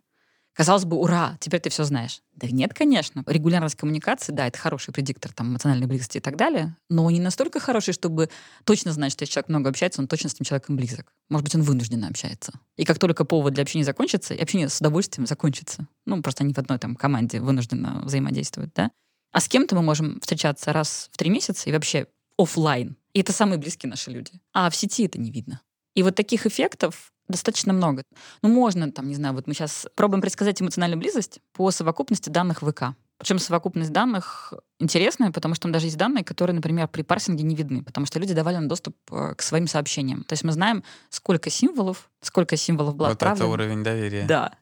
Казалось 0.52 0.84
бы, 0.84 0.96
ура, 0.96 1.36
теперь 1.40 1.60
ты 1.60 1.68
все 1.68 1.82
знаешь. 1.82 2.20
Да 2.36 2.46
нет, 2.46 2.74
конечно. 2.74 3.24
Регулярность 3.26 3.74
коммуникации, 3.74 4.30
да, 4.30 4.46
это 4.46 4.56
хороший 4.56 4.94
предиктор 4.94 5.32
там, 5.32 5.48
эмоциональной 5.48 5.88
близости 5.88 6.18
и 6.18 6.20
так 6.20 6.36
далее, 6.36 6.76
но 6.88 7.10
не 7.10 7.18
настолько 7.20 7.58
хороший, 7.58 7.92
чтобы 7.92 8.30
точно 8.62 8.92
знать, 8.92 9.10
что 9.10 9.24
если 9.24 9.34
человек 9.34 9.48
много 9.48 9.70
общается, 9.70 10.00
он 10.00 10.06
точно 10.06 10.30
с 10.30 10.34
этим 10.34 10.44
человеком 10.44 10.76
близок. 10.76 11.12
Может 11.28 11.44
быть, 11.44 11.54
он 11.56 11.62
вынужденно 11.62 12.06
общается. 12.06 12.52
И 12.76 12.84
как 12.84 13.00
только 13.00 13.24
повод 13.24 13.54
для 13.54 13.64
общения 13.64 13.84
закончится, 13.84 14.32
и 14.32 14.40
общение 14.40 14.68
с 14.68 14.78
удовольствием 14.78 15.26
закончится. 15.26 15.88
Ну, 16.06 16.22
просто 16.22 16.44
они 16.44 16.54
в 16.54 16.58
одной 16.58 16.78
там 16.78 16.94
команде 16.94 17.40
вынужденно 17.40 18.02
взаимодействуют, 18.04 18.72
да? 18.74 18.92
А 19.32 19.40
с 19.40 19.48
кем-то 19.48 19.74
мы 19.74 19.82
можем 19.82 20.20
встречаться 20.20 20.72
раз 20.72 21.08
в 21.12 21.16
три 21.16 21.30
месяца 21.30 21.68
и 21.68 21.72
вообще 21.72 22.06
офлайн. 22.38 22.96
И 23.12 23.20
это 23.20 23.32
самые 23.32 23.58
близкие 23.58 23.90
наши 23.90 24.10
люди. 24.10 24.32
А 24.52 24.70
в 24.70 24.76
сети 24.76 25.04
это 25.04 25.18
не 25.20 25.30
видно. 25.30 25.60
И 25.94 26.02
вот 26.02 26.14
таких 26.14 26.46
эффектов 26.46 27.12
достаточно 27.28 27.72
много. 27.72 28.02
Ну, 28.42 28.48
можно, 28.48 28.90
там, 28.90 29.08
не 29.08 29.14
знаю, 29.14 29.34
вот 29.34 29.46
мы 29.46 29.54
сейчас 29.54 29.86
пробуем 29.94 30.20
предсказать 30.20 30.60
эмоциональную 30.62 30.98
близость 30.98 31.40
по 31.52 31.70
совокупности 31.70 32.30
данных 32.30 32.62
ВК. 32.62 32.94
Причем 33.18 33.40
совокупность 33.40 33.90
данных 33.92 34.54
интересная, 34.78 35.32
потому 35.32 35.54
что 35.54 35.62
там 35.62 35.72
даже 35.72 35.86
есть 35.86 35.96
данные, 35.96 36.24
которые, 36.24 36.54
например, 36.54 36.86
при 36.86 37.02
парсинге 37.02 37.42
не 37.42 37.56
видны, 37.56 37.82
потому 37.82 38.06
что 38.06 38.20
люди 38.20 38.32
давали 38.32 38.54
нам 38.54 38.68
доступ 38.68 38.96
э, 39.10 39.34
к 39.34 39.42
своим 39.42 39.66
сообщениям. 39.66 40.22
То 40.22 40.34
есть 40.34 40.44
мы 40.44 40.52
знаем, 40.52 40.84
сколько 41.10 41.50
символов, 41.50 42.10
сколько 42.20 42.56
символов 42.56 42.94
было 42.94 43.08
вот 43.08 43.14
отправлено. 43.14 43.44
это 43.44 43.52
уровень 43.52 43.82
доверия. 43.82 44.24
Да. 44.26 44.52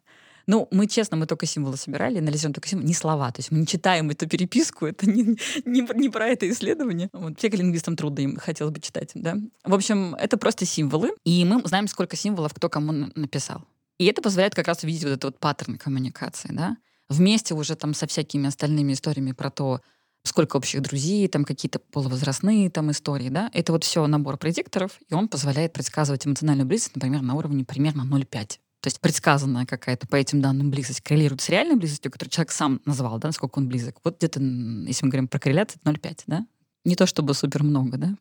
Ну, 0.47 0.69
мы, 0.71 0.87
честно, 0.87 1.17
мы 1.17 1.27
только 1.27 1.45
символы 1.47 1.77
собирали, 1.77 2.19
анализируем 2.19 2.55
только 2.55 2.69
символы, 2.69 2.87
не 2.87 2.95
слова. 2.95 3.33
То 3.33 3.41
есть 3.41 3.51
мы 3.51 3.59
не 3.59 3.67
читаем 3.67 4.11
эту 4.11 4.29
переписку, 4.29 4.87
это 4.87 5.11
не, 5.11 5.37
не, 5.65 5.89
не 5.95 6.09
про 6.09 6.29
это 6.29 6.49
исследование. 6.49 7.09
Вот, 7.13 7.37
психолингвистам 7.37 7.97
трудно 7.97 8.21
им 8.21 8.37
хотелось 8.37 8.73
бы 8.73 8.81
читать, 8.81 9.11
да. 9.15 9.37
В 9.65 9.75
общем, 9.75 10.15
это 10.15 10.37
просто 10.37 10.65
символы, 10.65 11.11
и 11.25 11.45
мы 11.45 11.61
знаем, 11.67 11.89
сколько 11.89 12.17
символов 12.17 12.55
кто 12.55 12.69
кому 12.69 12.93
написал. 13.15 13.65
И 13.99 14.07
это 14.07 14.23
позволяет 14.23 14.55
как 14.55 14.69
раз 14.69 14.85
увидеть 14.85 15.03
вот 15.03 15.11
этот 15.11 15.25
вот 15.25 15.41
паттерн 15.41 15.79
коммуникации, 15.79 16.51
да. 16.53 16.77
Вместе 17.09 17.55
уже 17.55 17.75
там 17.75 17.95
со 17.95 18.07
всякими 18.07 18.47
остальными 18.47 18.93
историями 18.93 19.33
про 19.33 19.51
то, 19.51 19.81
сколько 20.23 20.57
общих 20.57 20.83
друзей, 20.83 21.27
там 21.29 21.45
какие-то 21.45 21.79
полувозрастные 21.79 22.71
там 22.71 22.91
истории, 22.91 23.29
да, 23.29 23.51
это 23.53 23.73
вот 23.73 23.85
все 23.85 24.07
набор 24.07 24.37
предикторов, 24.39 24.99
и 25.09 25.15
он 25.15 25.29
позволяет 25.29 25.73
предсказывать 25.73 26.27
эмоциональную 26.27 26.67
близость, 26.67 26.95
например, 26.95 27.23
на 27.23 27.35
уровне 27.35 27.65
примерно 27.65 28.03
0,5. 28.03 28.59
То 28.87 28.89
есть 28.89 29.01
предсказанная 29.01 29.66
какая-то 29.66 30.07
по 30.07 30.14
этим 30.14 30.41
данным 30.41 30.70
близость 30.70 31.01
коррелирует 31.01 31.41
с 31.41 31.49
реальной 31.49 31.74
близостью, 31.74 32.09
которую 32.12 32.30
человек 32.30 32.53
сам 32.53 32.80
назвал, 32.84 33.18
да, 33.18 33.26
насколько 33.26 33.59
он 33.59 33.66
близок. 33.66 33.97
Вот 34.05 34.18
где-то, 34.18 34.39
если 34.39 35.05
мы 35.05 35.11
говорим 35.11 35.26
про 35.26 35.41
корреляцию, 35.41 35.80
0,5, 35.84 36.20
да? 36.28 36.47
Не 36.84 36.95
то 36.95 37.05
чтобы 37.05 37.34
супер 37.34 37.64
много, 37.64 37.97
да? 37.97 38.14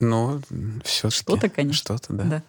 Ну, 0.00 0.42
все 0.84 1.08
Что-то, 1.08 1.48
конечно. 1.48 1.78
Что-то, 1.78 2.14
да. 2.14 2.24
да. 2.24 2.42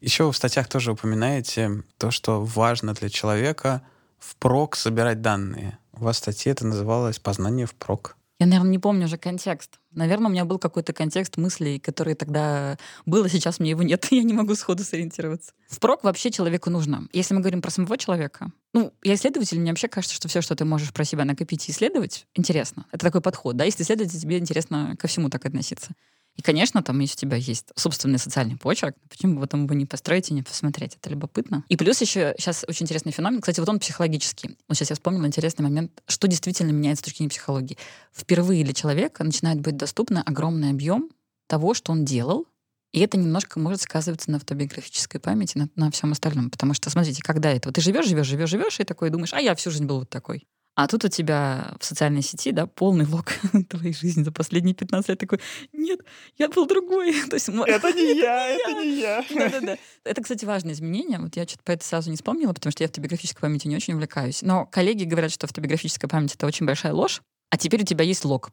Еще 0.00 0.30
в 0.30 0.36
статьях 0.36 0.68
тоже 0.68 0.92
упоминаете 0.92 1.82
то, 1.98 2.12
что 2.12 2.44
важно 2.44 2.94
для 2.94 3.08
человека 3.08 3.82
впрок 4.20 4.76
собирать 4.76 5.20
данные. 5.20 5.76
У 5.94 6.04
вас 6.04 6.14
в 6.14 6.18
статье 6.20 6.52
это 6.52 6.64
называлось 6.64 7.18
«Познание 7.18 7.66
впрок». 7.66 8.16
Я, 8.40 8.46
наверное, 8.46 8.70
не 8.72 8.78
помню 8.80 9.06
уже 9.06 9.16
контекст. 9.16 9.78
Наверное, 9.92 10.26
у 10.26 10.30
меня 10.30 10.44
был 10.44 10.58
какой-то 10.58 10.92
контекст 10.92 11.36
мыслей, 11.36 11.78
который 11.78 12.14
тогда 12.14 12.78
был, 13.06 13.24
а 13.24 13.28
сейчас 13.28 13.60
мне 13.60 13.70
его 13.70 13.82
нет. 13.82 14.06
Я 14.10 14.24
не 14.24 14.32
могу 14.32 14.56
сходу 14.56 14.82
сориентироваться. 14.82 15.52
Впрок 15.68 16.02
вообще 16.02 16.32
человеку 16.32 16.68
нужно. 16.68 17.06
Если 17.12 17.32
мы 17.32 17.40
говорим 17.40 17.62
про 17.62 17.70
самого 17.70 17.96
человека, 17.96 18.50
ну, 18.72 18.92
я 19.04 19.14
исследователь, 19.14 19.60
мне 19.60 19.70
вообще 19.70 19.86
кажется, 19.86 20.16
что 20.16 20.26
все, 20.26 20.40
что 20.40 20.56
ты 20.56 20.64
можешь 20.64 20.92
про 20.92 21.04
себя 21.04 21.24
накопить 21.24 21.68
и 21.68 21.72
исследовать, 21.72 22.26
интересно. 22.34 22.86
Это 22.90 23.06
такой 23.06 23.20
подход, 23.20 23.56
да? 23.56 23.64
Если 23.64 23.84
исследовать, 23.84 24.12
тебе 24.20 24.38
интересно 24.38 24.96
ко 24.98 25.06
всему 25.06 25.30
так 25.30 25.46
относиться. 25.46 25.92
И, 26.36 26.42
конечно, 26.42 26.82
там, 26.82 26.98
если 26.98 27.14
у 27.14 27.20
тебя 27.20 27.36
есть 27.36 27.66
собственный 27.76 28.18
социальный 28.18 28.56
почерк, 28.56 28.96
почему 29.08 29.36
бы 29.36 29.42
потом 29.42 29.64
его 29.64 29.74
не 29.74 29.86
построить 29.86 30.30
и 30.30 30.34
не 30.34 30.42
посмотреть? 30.42 30.96
Это 31.00 31.10
любопытно. 31.10 31.64
И 31.68 31.76
плюс 31.76 32.00
еще 32.00 32.34
сейчас 32.38 32.64
очень 32.66 32.84
интересный 32.84 33.12
феномен. 33.12 33.40
Кстати, 33.40 33.60
вот 33.60 33.68
он 33.68 33.78
психологический. 33.78 34.56
Вот 34.68 34.76
сейчас 34.76 34.90
я 34.90 34.96
вспомнила 34.96 35.26
интересный 35.26 35.62
момент, 35.62 36.02
что 36.06 36.26
действительно 36.26 36.72
меняется 36.72 37.02
с 37.02 37.04
точки 37.04 37.18
зрения 37.18 37.30
психологии. 37.30 37.78
Впервые 38.12 38.64
для 38.64 38.74
человека 38.74 39.22
начинает 39.22 39.60
быть 39.60 39.76
доступно 39.76 40.22
огромный 40.22 40.70
объем 40.70 41.10
того, 41.46 41.74
что 41.74 41.92
он 41.92 42.04
делал, 42.04 42.46
и 42.94 43.00
это 43.00 43.18
немножко 43.18 43.58
может 43.58 43.80
сказываться 43.80 44.30
на 44.30 44.36
автобиографической 44.36 45.20
памяти, 45.20 45.58
на, 45.58 45.68
на 45.74 45.90
всем 45.90 46.12
остальном. 46.12 46.48
Потому 46.48 46.74
что, 46.74 46.90
смотрите, 46.90 47.22
когда 47.24 47.50
это? 47.50 47.68
Вот 47.68 47.74
ты 47.74 47.80
живешь, 47.80 48.06
живешь, 48.06 48.26
живешь, 48.26 48.48
живешь, 48.48 48.78
и 48.78 48.84
такой 48.84 49.10
думаешь, 49.10 49.34
а 49.34 49.40
я 49.40 49.56
всю 49.56 49.72
жизнь 49.72 49.84
был 49.84 49.98
вот 49.98 50.10
такой. 50.10 50.46
А 50.76 50.88
тут 50.88 51.04
у 51.04 51.08
тебя 51.08 51.74
в 51.78 51.84
социальной 51.84 52.22
сети, 52.22 52.50
да, 52.50 52.66
полный 52.66 53.06
лог 53.06 53.32
твоей 53.68 53.94
жизни 53.94 54.24
за 54.24 54.32
последние 54.32 54.74
15 54.74 55.08
лет 55.08 55.18
такой, 55.18 55.40
нет, 55.72 56.00
я 56.36 56.48
был 56.48 56.66
другой. 56.66 57.14
То 57.30 57.34
есть, 57.34 57.48
это 57.48 57.92
не 57.92 58.18
я, 58.20 58.48
это 58.48 58.72
не 58.72 59.00
я. 59.00 59.24
Да-да-да. 59.34 59.76
Это, 60.04 60.22
кстати, 60.22 60.44
важное 60.44 60.72
изменение. 60.72 61.18
Вот 61.20 61.36
я 61.36 61.46
что-то 61.46 61.62
по 61.62 61.70
это 61.70 61.84
сразу 61.84 62.10
не 62.10 62.16
вспомнила, 62.16 62.52
потому 62.52 62.72
что 62.72 62.82
я 62.82 62.86
автобиографической 62.86 63.40
памятью 63.40 63.70
не 63.70 63.76
очень 63.76 63.94
увлекаюсь. 63.94 64.42
Но 64.42 64.66
коллеги 64.66 65.04
говорят, 65.04 65.30
что 65.30 65.46
автобиографическая 65.46 66.08
память— 66.08 66.34
это 66.34 66.46
очень 66.46 66.66
большая 66.66 66.92
ложь. 66.92 67.22
А 67.50 67.56
теперь 67.56 67.82
у 67.82 67.86
тебя 67.86 68.04
есть 68.04 68.24
лог. 68.24 68.50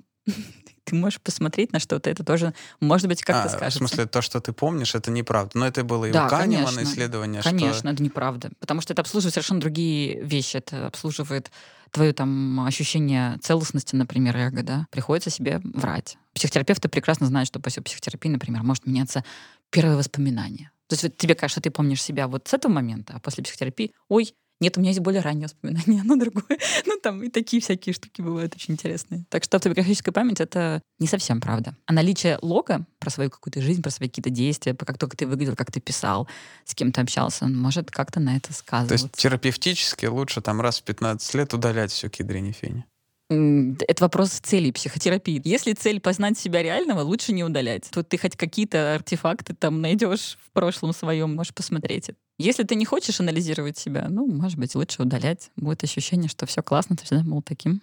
ты 0.84 0.96
можешь 0.96 1.20
посмотреть 1.22 1.74
на 1.74 1.80
что-то, 1.80 2.08
это 2.10 2.24
тоже, 2.24 2.54
может 2.80 3.08
быть, 3.08 3.24
как-то 3.24 3.46
а, 3.46 3.50
скажется. 3.50 3.80
В 3.84 3.88
смысле, 3.88 4.06
то, 4.06 4.22
что 4.22 4.40
ты 4.40 4.54
помнишь, 4.54 4.94
это 4.94 5.10
неправда. 5.10 5.58
Но 5.58 5.66
это 5.66 5.84
было 5.84 6.06
и 6.06 6.12
да, 6.12 6.28
у 6.28 6.30
Канемана 6.30 6.68
конечно, 6.68 6.84
исследование. 6.84 7.42
Конечно, 7.42 7.80
что... 7.80 7.90
это 7.90 8.04
неправда. 8.04 8.52
Потому 8.60 8.82
что 8.82 8.94
это 8.94 9.02
обслуживает 9.02 9.34
совершенно 9.34 9.60
другие 9.60 10.22
вещи. 10.22 10.58
Это 10.58 10.86
обслуживает 10.86 11.52
твое 11.92 12.14
там 12.14 12.62
ощущение 12.62 13.38
целостности, 13.40 13.96
например, 13.96 14.36
эго, 14.38 14.64
да. 14.64 14.88
Приходится 14.92 15.30
себе 15.30 15.62
врать. 15.64 16.18
Психотерапевты 16.34 16.90
прекрасно 16.90 17.28
знают, 17.28 17.48
что 17.48 17.60
после 17.60 17.84
психотерапии, 17.84 18.30
например, 18.30 18.64
может 18.64 18.86
меняться 18.86 19.24
первое 19.70 19.98
воспоминание. 19.98 20.72
То 20.88 20.96
есть 20.96 21.18
тебе 21.18 21.36
кажется, 21.36 21.62
ты 21.62 21.72
помнишь 21.72 22.04
себя 22.04 22.28
вот 22.28 22.48
с 22.48 22.54
этого 22.54 22.72
момента, 22.72 23.14
а 23.16 23.20
после 23.20 23.44
психотерапии, 23.44 23.94
ой, 24.10 24.34
нет, 24.62 24.78
у 24.78 24.80
меня 24.80 24.92
есть 24.92 25.02
более 25.02 25.22
раннее 25.22 25.46
воспоминание, 25.46 26.02
оно 26.02 26.16
другое. 26.16 26.46
Ну, 26.86 26.98
там 27.02 27.24
и 27.24 27.30
такие 27.30 27.62
всякие 27.62 27.94
штуки 27.94 28.22
бывают 28.22 28.56
очень 28.56 28.76
интересные. 28.76 29.26
Так 29.30 29.44
что 29.44 29.58
автобиографическая 29.58 30.14
память— 30.14 30.40
это 30.40 30.82
не 31.00 31.08
совсем 31.08 31.42
правда. 31.42 31.76
А 31.86 31.94
наличие 31.94 32.38
лога 32.42 32.86
про 33.00 33.10
свою 33.10 33.30
какую-то 33.30 33.62
жизнь, 33.62 33.82
про 33.82 33.90
свои 33.90 34.08
какие-то 34.08 34.30
действия, 34.30 34.74
про 34.74 34.86
как 34.86 34.98
только 35.00 35.18
ты 35.18 35.26
выглядел, 35.26 35.56
как 35.56 35.72
ты 35.72 35.80
писал, 35.80 36.28
с 36.66 36.76
кем 36.76 36.92
ты 36.92 37.02
общался, 37.02 37.46
он 37.46 37.58
может 37.58 37.90
как-то 37.90 38.20
на 38.20 38.38
это 38.38 38.54
сказываться. 38.54 38.98
То 38.98 39.06
есть 39.06 39.16
терапевтически 39.16 40.06
лучше 40.06 40.42
там 40.42 40.62
раз 40.62 40.80
в 40.80 40.84
15 40.84 41.34
лет 41.34 41.54
удалять 41.54 41.92
все 41.92 42.10
кедрени 42.10 42.52
фени? 42.52 42.86
Это 43.32 44.04
вопрос 44.04 44.32
цели 44.32 44.72
психотерапии. 44.72 45.42
Если 45.46 45.72
цель 45.72 46.02
познать 46.02 46.38
себя 46.38 46.62
реального, 46.62 47.00
лучше 47.00 47.32
не 47.32 47.46
удалять. 47.46 47.90
Тут 47.90 48.10
ты 48.10 48.18
хоть 48.18 48.36
какие-то 48.36 48.94
артефакты 48.96 49.56
там 49.56 49.80
найдешь 49.80 50.38
в 50.46 50.52
прошлом 50.52 50.92
своем, 50.92 51.36
можешь 51.36 51.54
посмотреть. 51.54 52.12
Если 52.42 52.64
ты 52.64 52.74
не 52.74 52.86
хочешь 52.86 53.20
анализировать 53.20 53.78
себя, 53.78 54.08
ну, 54.10 54.26
может 54.26 54.58
быть, 54.58 54.74
лучше 54.74 55.04
удалять. 55.04 55.52
Будет 55.58 55.84
ощущение, 55.84 56.28
что 56.28 56.48
все 56.48 56.64
классно, 56.64 56.96
ты 56.96 57.06
всегда 57.06 57.24
был 57.24 57.44
таким. 57.44 57.82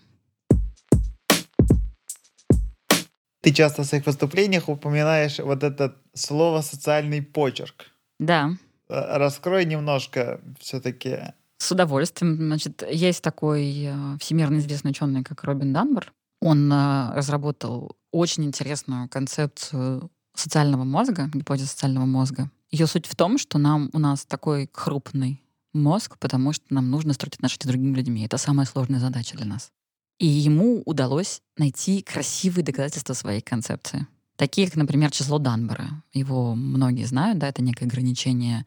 Ты 3.41 3.53
часто 3.53 3.83
в 3.83 3.87
своих 3.87 4.05
выступлениях 4.05 4.69
упоминаешь 4.69 5.39
вот 5.39 5.63
это 5.63 5.95
слово 6.13 6.63
«социальный 6.63 7.23
почерк». 7.23 7.87
Да. 8.19 8.51
Э, 8.89 9.19
раскрой 9.19 9.65
немножко 9.65 10.41
все-таки. 10.59 11.19
С 11.59 11.71
удовольствием. 11.71 12.35
Значит, 12.37 12.83
есть 12.91 13.23
такой 13.23 13.85
э, 13.85 14.19
всемирно 14.19 14.59
известный 14.59 14.91
ученый, 14.91 15.23
как 15.23 15.45
Робин 15.45 15.73
Данбор. 15.73 16.13
Он 16.41 16.73
э, 16.73 17.15
разработал 17.15 17.97
очень 18.11 18.45
интересную 18.45 19.09
концепцию 19.09 20.11
социального 20.35 20.83
мозга, 20.83 21.31
гипотезу 21.33 21.69
социального 21.69 22.07
мозга. 22.07 22.51
Ее 22.71 22.87
суть 22.87 23.07
в 23.07 23.17
том, 23.17 23.39
что 23.39 23.59
нам 23.59 23.91
у 23.93 23.99
нас 23.99 24.27
такой 24.27 24.67
крупный 24.67 25.43
мозг, 25.73 26.19
потому 26.19 26.53
что 26.53 26.65
нам 26.71 26.91
нужно 26.91 27.13
строить 27.15 27.37
отношения 27.37 27.65
с 27.65 27.67
другими 27.67 27.97
людьми. 27.97 28.25
Это 28.25 28.37
самая 28.37 28.67
сложная 28.67 29.01
задача 29.01 29.37
для 29.37 29.47
нас. 29.47 29.71
И 30.19 30.27
ему 30.27 30.83
удалось 30.85 31.41
найти 31.57 32.03
красивые 32.03 32.65
доказательства 32.65 33.15
своей 33.15 33.41
концепции. 33.41 34.07
Такие, 34.37 34.67
как, 34.67 34.77
например, 34.77 35.11
число 35.11 35.39
Данбора. 35.39 36.03
Его 36.13 36.55
многие 36.55 37.05
знают, 37.05 37.39
да, 37.39 37.49
это 37.49 37.63
некое 37.63 37.87
ограничение 37.87 38.67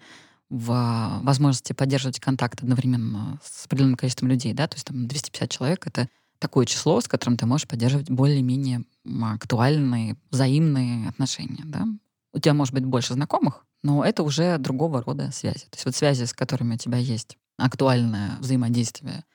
в 0.50 1.20
возможности 1.24 1.72
поддерживать 1.72 2.20
контакт 2.20 2.62
одновременно 2.62 3.40
с 3.44 3.66
определенным 3.66 3.96
количеством 3.96 4.28
людей, 4.28 4.54
да, 4.54 4.68
то 4.68 4.76
есть 4.76 4.86
там 4.86 5.08
250 5.08 5.50
человек— 5.50 5.84
это 5.88 6.10
такое 6.40 6.66
число, 6.66 7.00
с 7.00 7.08
которым 7.08 7.38
ты 7.38 7.46
можешь 7.46 7.68
поддерживать 7.68 8.10
более-менее 8.10 8.84
актуальные, 9.22 10.18
взаимные 10.30 11.08
отношения, 11.08 11.64
да. 11.66 11.88
У 12.34 12.40
тебя 12.40 12.54
может 12.54 12.74
быть 12.74 12.84
больше 12.84 13.14
знакомых, 13.14 13.66
но 13.84 14.04
это 14.04 14.24
уже 14.24 14.58
другого 14.58 15.02
рода 15.02 15.32
связи. 15.32 15.66
То 15.70 15.76
есть 15.76 15.86
вот 15.86 15.96
связи, 15.96 16.26
с 16.26 16.34
которыми 16.34 16.76
у 16.76 16.78
тебя 16.78 16.98
есть 16.98 17.38
актуальное 17.58 18.38
взаимодействие, 18.40 19.26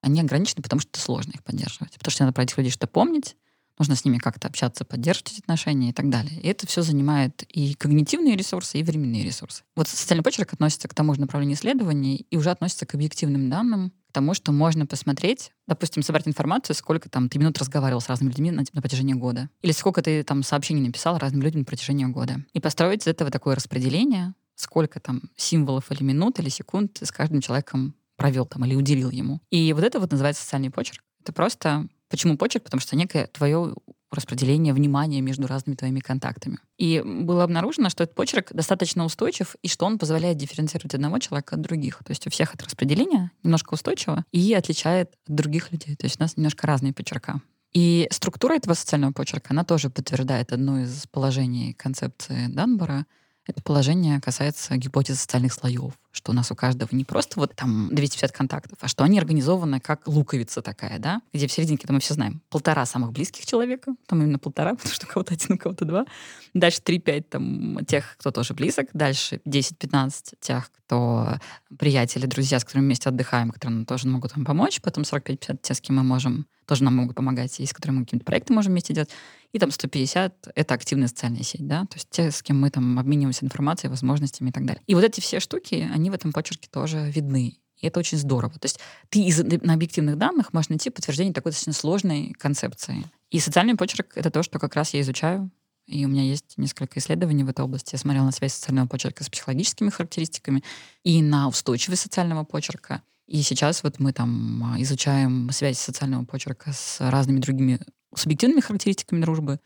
они 0.00 0.20
ограничены, 0.20 0.62
потому 0.62 0.80
что 0.80 0.98
сложно 1.00 1.32
их 1.32 1.42
поддерживать. 1.42 1.94
Потому 1.94 2.12
что 2.12 2.24
надо 2.24 2.34
про 2.34 2.44
этих 2.44 2.56
людей 2.56 2.70
что-то 2.70 2.86
помнить, 2.86 3.36
нужно 3.78 3.96
с 3.96 4.04
ними 4.04 4.18
как-то 4.18 4.48
общаться, 4.48 4.84
поддерживать 4.84 5.32
эти 5.32 5.40
отношения 5.40 5.90
и 5.90 5.92
так 5.92 6.08
далее. 6.08 6.40
И 6.40 6.48
это 6.48 6.66
все 6.66 6.82
занимает 6.82 7.42
и 7.44 7.74
когнитивные 7.74 8.36
ресурсы, 8.36 8.78
и 8.78 8.82
временные 8.82 9.24
ресурсы. 9.24 9.62
Вот 9.76 9.88
социальный 9.88 10.22
почерк 10.22 10.52
относится 10.52 10.88
к 10.88 10.94
тому 10.94 11.14
же 11.14 11.20
направлению 11.20 11.56
исследований 11.56 12.26
и 12.30 12.36
уже 12.36 12.50
относится 12.50 12.86
к 12.86 12.94
объективным 12.94 13.50
данным, 13.50 13.92
к 14.08 14.12
тому, 14.12 14.34
что 14.34 14.52
можно 14.52 14.86
посмотреть, 14.86 15.52
допустим, 15.66 16.02
собрать 16.02 16.26
информацию, 16.26 16.74
сколько 16.74 17.08
там 17.10 17.28
ты 17.28 17.38
минут 17.38 17.58
разговаривал 17.58 18.00
с 18.00 18.08
разными 18.08 18.30
людьми 18.30 18.50
на, 18.50 18.64
на 18.72 18.80
протяжении 18.80 19.14
года, 19.14 19.50
или 19.60 19.72
сколько 19.72 20.02
ты 20.02 20.22
там 20.22 20.42
сообщений 20.42 20.82
написал 20.82 21.18
разным 21.18 21.42
людям 21.42 21.60
на 21.60 21.64
протяжении 21.64 22.06
года, 22.06 22.44
и 22.52 22.60
построить 22.60 23.02
из 23.02 23.06
этого 23.06 23.30
такое 23.30 23.54
распределение, 23.54 24.34
сколько 24.54 24.98
там 24.98 25.22
символов 25.36 25.90
или 25.92 26.02
минут 26.02 26.38
или 26.38 26.48
секунд 26.48 26.98
с 27.00 27.12
каждым 27.12 27.40
человеком 27.40 27.94
провел 28.16 28.46
там 28.46 28.64
или 28.64 28.74
уделил 28.74 29.10
ему. 29.10 29.40
И 29.50 29.72
вот 29.72 29.84
это 29.84 30.00
вот 30.00 30.10
называется 30.10 30.42
социальный 30.42 30.70
почерк. 30.70 31.02
Это 31.22 31.32
просто 31.32 31.86
Почему 32.08 32.36
почерк? 32.36 32.64
Потому 32.64 32.80
что 32.80 32.96
некое 32.96 33.26
твое 33.26 33.74
распределение 34.10 34.72
внимания 34.72 35.20
между 35.20 35.46
разными 35.46 35.76
твоими 35.76 36.00
контактами. 36.00 36.58
И 36.78 37.02
было 37.04 37.44
обнаружено, 37.44 37.90
что 37.90 38.04
этот 38.04 38.16
почерк 38.16 38.52
достаточно 38.52 39.04
устойчив, 39.04 39.54
и 39.62 39.68
что 39.68 39.84
он 39.84 39.98
позволяет 39.98 40.38
дифференцировать 40.38 40.94
одного 40.94 41.18
человека 41.18 41.56
от 41.56 41.60
других. 41.60 41.98
То 42.04 42.10
есть 42.10 42.26
у 42.26 42.30
всех 42.30 42.54
это 42.54 42.64
распределение 42.64 43.30
немножко 43.42 43.74
устойчиво 43.74 44.24
и 44.32 44.54
отличает 44.54 45.10
от 45.26 45.34
других 45.34 45.72
людей. 45.72 45.94
То 45.96 46.06
есть 46.06 46.18
у 46.18 46.22
нас 46.22 46.36
немножко 46.36 46.66
разные 46.66 46.94
почерка. 46.94 47.42
И 47.74 48.08
структура 48.10 48.54
этого 48.54 48.72
социального 48.72 49.12
почерка, 49.12 49.48
она 49.50 49.62
тоже 49.62 49.90
подтверждает 49.90 50.52
одно 50.52 50.80
из 50.80 51.06
положений 51.10 51.74
концепции 51.74 52.46
Данбора— 52.48 53.04
это 53.48 53.62
положение 53.62 54.20
касается 54.20 54.76
гипотезы 54.76 55.18
социальных 55.18 55.54
слоев, 55.54 55.94
что 56.12 56.32
у 56.32 56.34
нас 56.34 56.50
у 56.52 56.54
каждого 56.54 56.88
не 56.92 57.04
просто 57.04 57.40
вот 57.40 57.54
там 57.54 57.88
250 57.92 58.30
контактов, 58.30 58.78
а 58.80 58.88
что 58.88 59.04
они 59.04 59.18
организованы 59.18 59.80
как 59.80 60.06
луковица 60.06 60.60
такая, 60.60 60.98
да, 60.98 61.22
где 61.32 61.46
в 61.46 61.52
серединке, 61.52 61.84
это 61.84 61.94
мы 61.94 62.00
все 62.00 62.14
знаем, 62.14 62.42
полтора 62.50 62.84
самых 62.84 63.12
близких 63.12 63.46
человека, 63.46 63.94
там 64.06 64.22
именно 64.22 64.38
полтора, 64.38 64.74
потому 64.76 64.92
что 64.92 65.06
у 65.06 65.08
кого-то 65.08 65.34
один, 65.34 65.56
у 65.56 65.58
кого-то 65.58 65.84
два. 65.86 66.04
Дальше 66.52 66.80
3-5 66.84 67.22
там 67.22 67.84
тех, 67.86 68.16
кто 68.18 68.30
тоже 68.30 68.54
близок. 68.54 68.88
Дальше 68.92 69.40
10-15 69.46 70.34
тех, 70.40 70.70
кто 70.70 71.38
приятели, 71.78 72.26
друзья, 72.26 72.60
с 72.60 72.64
которыми 72.64 72.86
вместе 72.86 73.08
отдыхаем, 73.08 73.50
которые 73.50 73.76
нам 73.76 73.86
тоже 73.86 74.08
могут 74.08 74.36
нам 74.36 74.44
помочь. 74.44 74.80
Потом 74.82 75.04
45-50 75.04 75.58
те, 75.62 75.74
с 75.74 75.80
кем 75.80 75.96
мы 75.96 76.02
можем, 76.02 76.46
тоже 76.68 76.84
нам 76.84 76.94
могут 76.94 77.16
помогать, 77.16 77.58
и 77.58 77.66
с 77.66 77.72
которыми 77.72 78.00
мы 78.00 78.04
какие-то 78.04 78.26
проекты 78.26 78.52
можем 78.52 78.72
вместе 78.72 78.92
делать. 78.92 79.10
И 79.52 79.58
там 79.58 79.70
150— 79.70 80.48
это 80.54 80.74
активная 80.74 81.08
социальная 81.08 81.42
сеть, 81.42 81.66
да, 81.66 81.86
то 81.86 81.96
есть 81.96 82.10
те, 82.10 82.30
с 82.30 82.42
кем 82.42 82.60
мы 82.60 82.70
там 82.70 82.98
обмениваемся 82.98 83.46
информацией, 83.46 83.90
возможностями 83.90 84.50
и 84.50 84.52
так 84.52 84.66
далее. 84.66 84.82
И 84.86 84.94
вот 84.94 85.02
эти 85.02 85.20
все 85.20 85.40
штуки, 85.40 85.88
они 85.92 86.10
в 86.10 86.14
этом 86.14 86.32
почерке 86.32 86.68
тоже 86.70 87.10
видны. 87.10 87.56
И 87.78 87.86
это 87.86 88.00
очень 88.00 88.18
здорово. 88.18 88.52
То 88.58 88.66
есть 88.66 88.80
ты 89.08 89.20
из, 89.20 89.38
на 89.38 89.72
объективных 89.72 90.18
данных 90.18 90.52
можешь 90.52 90.68
найти 90.68 90.90
подтверждение 90.90 91.32
такой 91.32 91.52
достаточно 91.52 91.72
сложной 91.72 92.34
концепции. 92.38 93.04
И 93.30 93.40
социальный 93.40 93.76
почерк— 93.76 94.12
это 94.14 94.30
то, 94.30 94.42
что 94.42 94.58
как 94.58 94.74
раз 94.74 94.92
я 94.92 95.00
изучаю. 95.00 95.50
И 95.86 96.04
у 96.04 96.08
меня 96.08 96.22
есть 96.22 96.58
несколько 96.58 96.98
исследований 96.98 97.44
в 97.44 97.48
этой 97.48 97.64
области. 97.64 97.94
Я 97.94 97.98
смотрела 97.98 98.26
на 98.26 98.32
связь 98.32 98.52
социального 98.52 98.88
почерка 98.88 99.24
с 99.24 99.30
психологическими 99.30 99.88
характеристиками 99.88 100.62
и 101.02 101.22
на 101.22 101.48
устойчивость 101.48 102.02
социального 102.02 102.44
почерка. 102.44 103.02
И 103.28 103.42
сейчас 103.42 103.82
вот 103.82 104.00
мы 104.00 104.12
там 104.12 104.74
изучаем 104.78 105.50
связь 105.50 105.78
социального 105.78 106.24
почерка 106.24 106.72
с 106.72 106.96
разными 106.98 107.40
другими 107.40 107.78
субъективными 108.14 108.60
характеристиками 108.60 109.20
дружбы, 109.20 109.60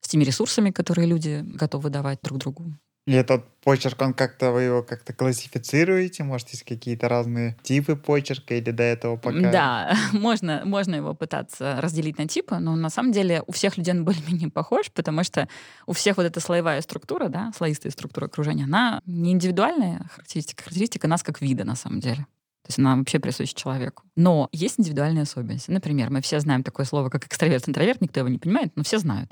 с 0.00 0.08
теми 0.08 0.24
ресурсами, 0.24 0.70
которые 0.70 1.06
люди 1.06 1.42
готовы 1.44 1.90
давать 1.90 2.18
друг 2.22 2.38
другу. 2.38 2.74
И 3.06 3.12
этот 3.12 3.44
почерк, 3.60 4.00
он 4.00 4.14
как-то, 4.14 4.50
вы 4.50 4.62
его 4.62 4.82
как-то 4.82 5.12
классифицируете? 5.12 6.24
Может, 6.24 6.48
есть 6.50 6.64
какие-то 6.64 7.08
разные 7.08 7.54
типы 7.62 7.96
почерка 7.96 8.54
или 8.54 8.70
до 8.70 8.82
этого 8.82 9.16
пока? 9.16 9.52
Да, 9.52 9.96
можно, 10.12 10.62
можно 10.64 10.94
его 10.94 11.14
пытаться 11.14 11.80
разделить 11.80 12.16
на 12.18 12.26
типы, 12.26 12.56
но 12.56 12.74
на 12.76 12.88
самом 12.88 13.12
деле 13.12 13.42
у 13.46 13.52
всех 13.52 13.76
людей 13.76 13.92
он 13.94 14.04
более-менее 14.04 14.50
похож, 14.50 14.90
потому 14.90 15.22
что 15.22 15.48
у 15.86 15.92
всех 15.92 16.16
вот 16.16 16.24
эта 16.24 16.40
слоевая 16.40 16.80
структура, 16.80 17.28
да, 17.28 17.52
слоистая 17.54 17.92
структура 17.92 18.24
окружения, 18.24 18.64
она 18.64 19.02
не 19.04 19.32
индивидуальная 19.32 20.08
характеристика, 20.10 20.64
характеристика 20.64 21.06
нас 21.06 21.22
как 21.22 21.42
вида 21.42 21.64
на 21.64 21.76
самом 21.76 22.00
деле. 22.00 22.26
То 22.64 22.70
есть 22.70 22.78
она 22.78 22.96
вообще 22.96 23.18
присуща 23.18 23.54
человеку. 23.54 24.04
Но 24.16 24.48
есть 24.50 24.80
индивидуальные 24.80 25.22
особенности. 25.22 25.70
Например, 25.70 26.08
мы 26.08 26.22
все 26.22 26.40
знаем 26.40 26.62
такое 26.62 26.86
слово, 26.86 27.10
как 27.10 27.26
экстраверт-интроверт, 27.26 28.00
никто 28.00 28.20
его 28.20 28.30
не 28.30 28.38
понимает, 28.38 28.72
но 28.74 28.82
все 28.84 28.98
знают. 28.98 29.30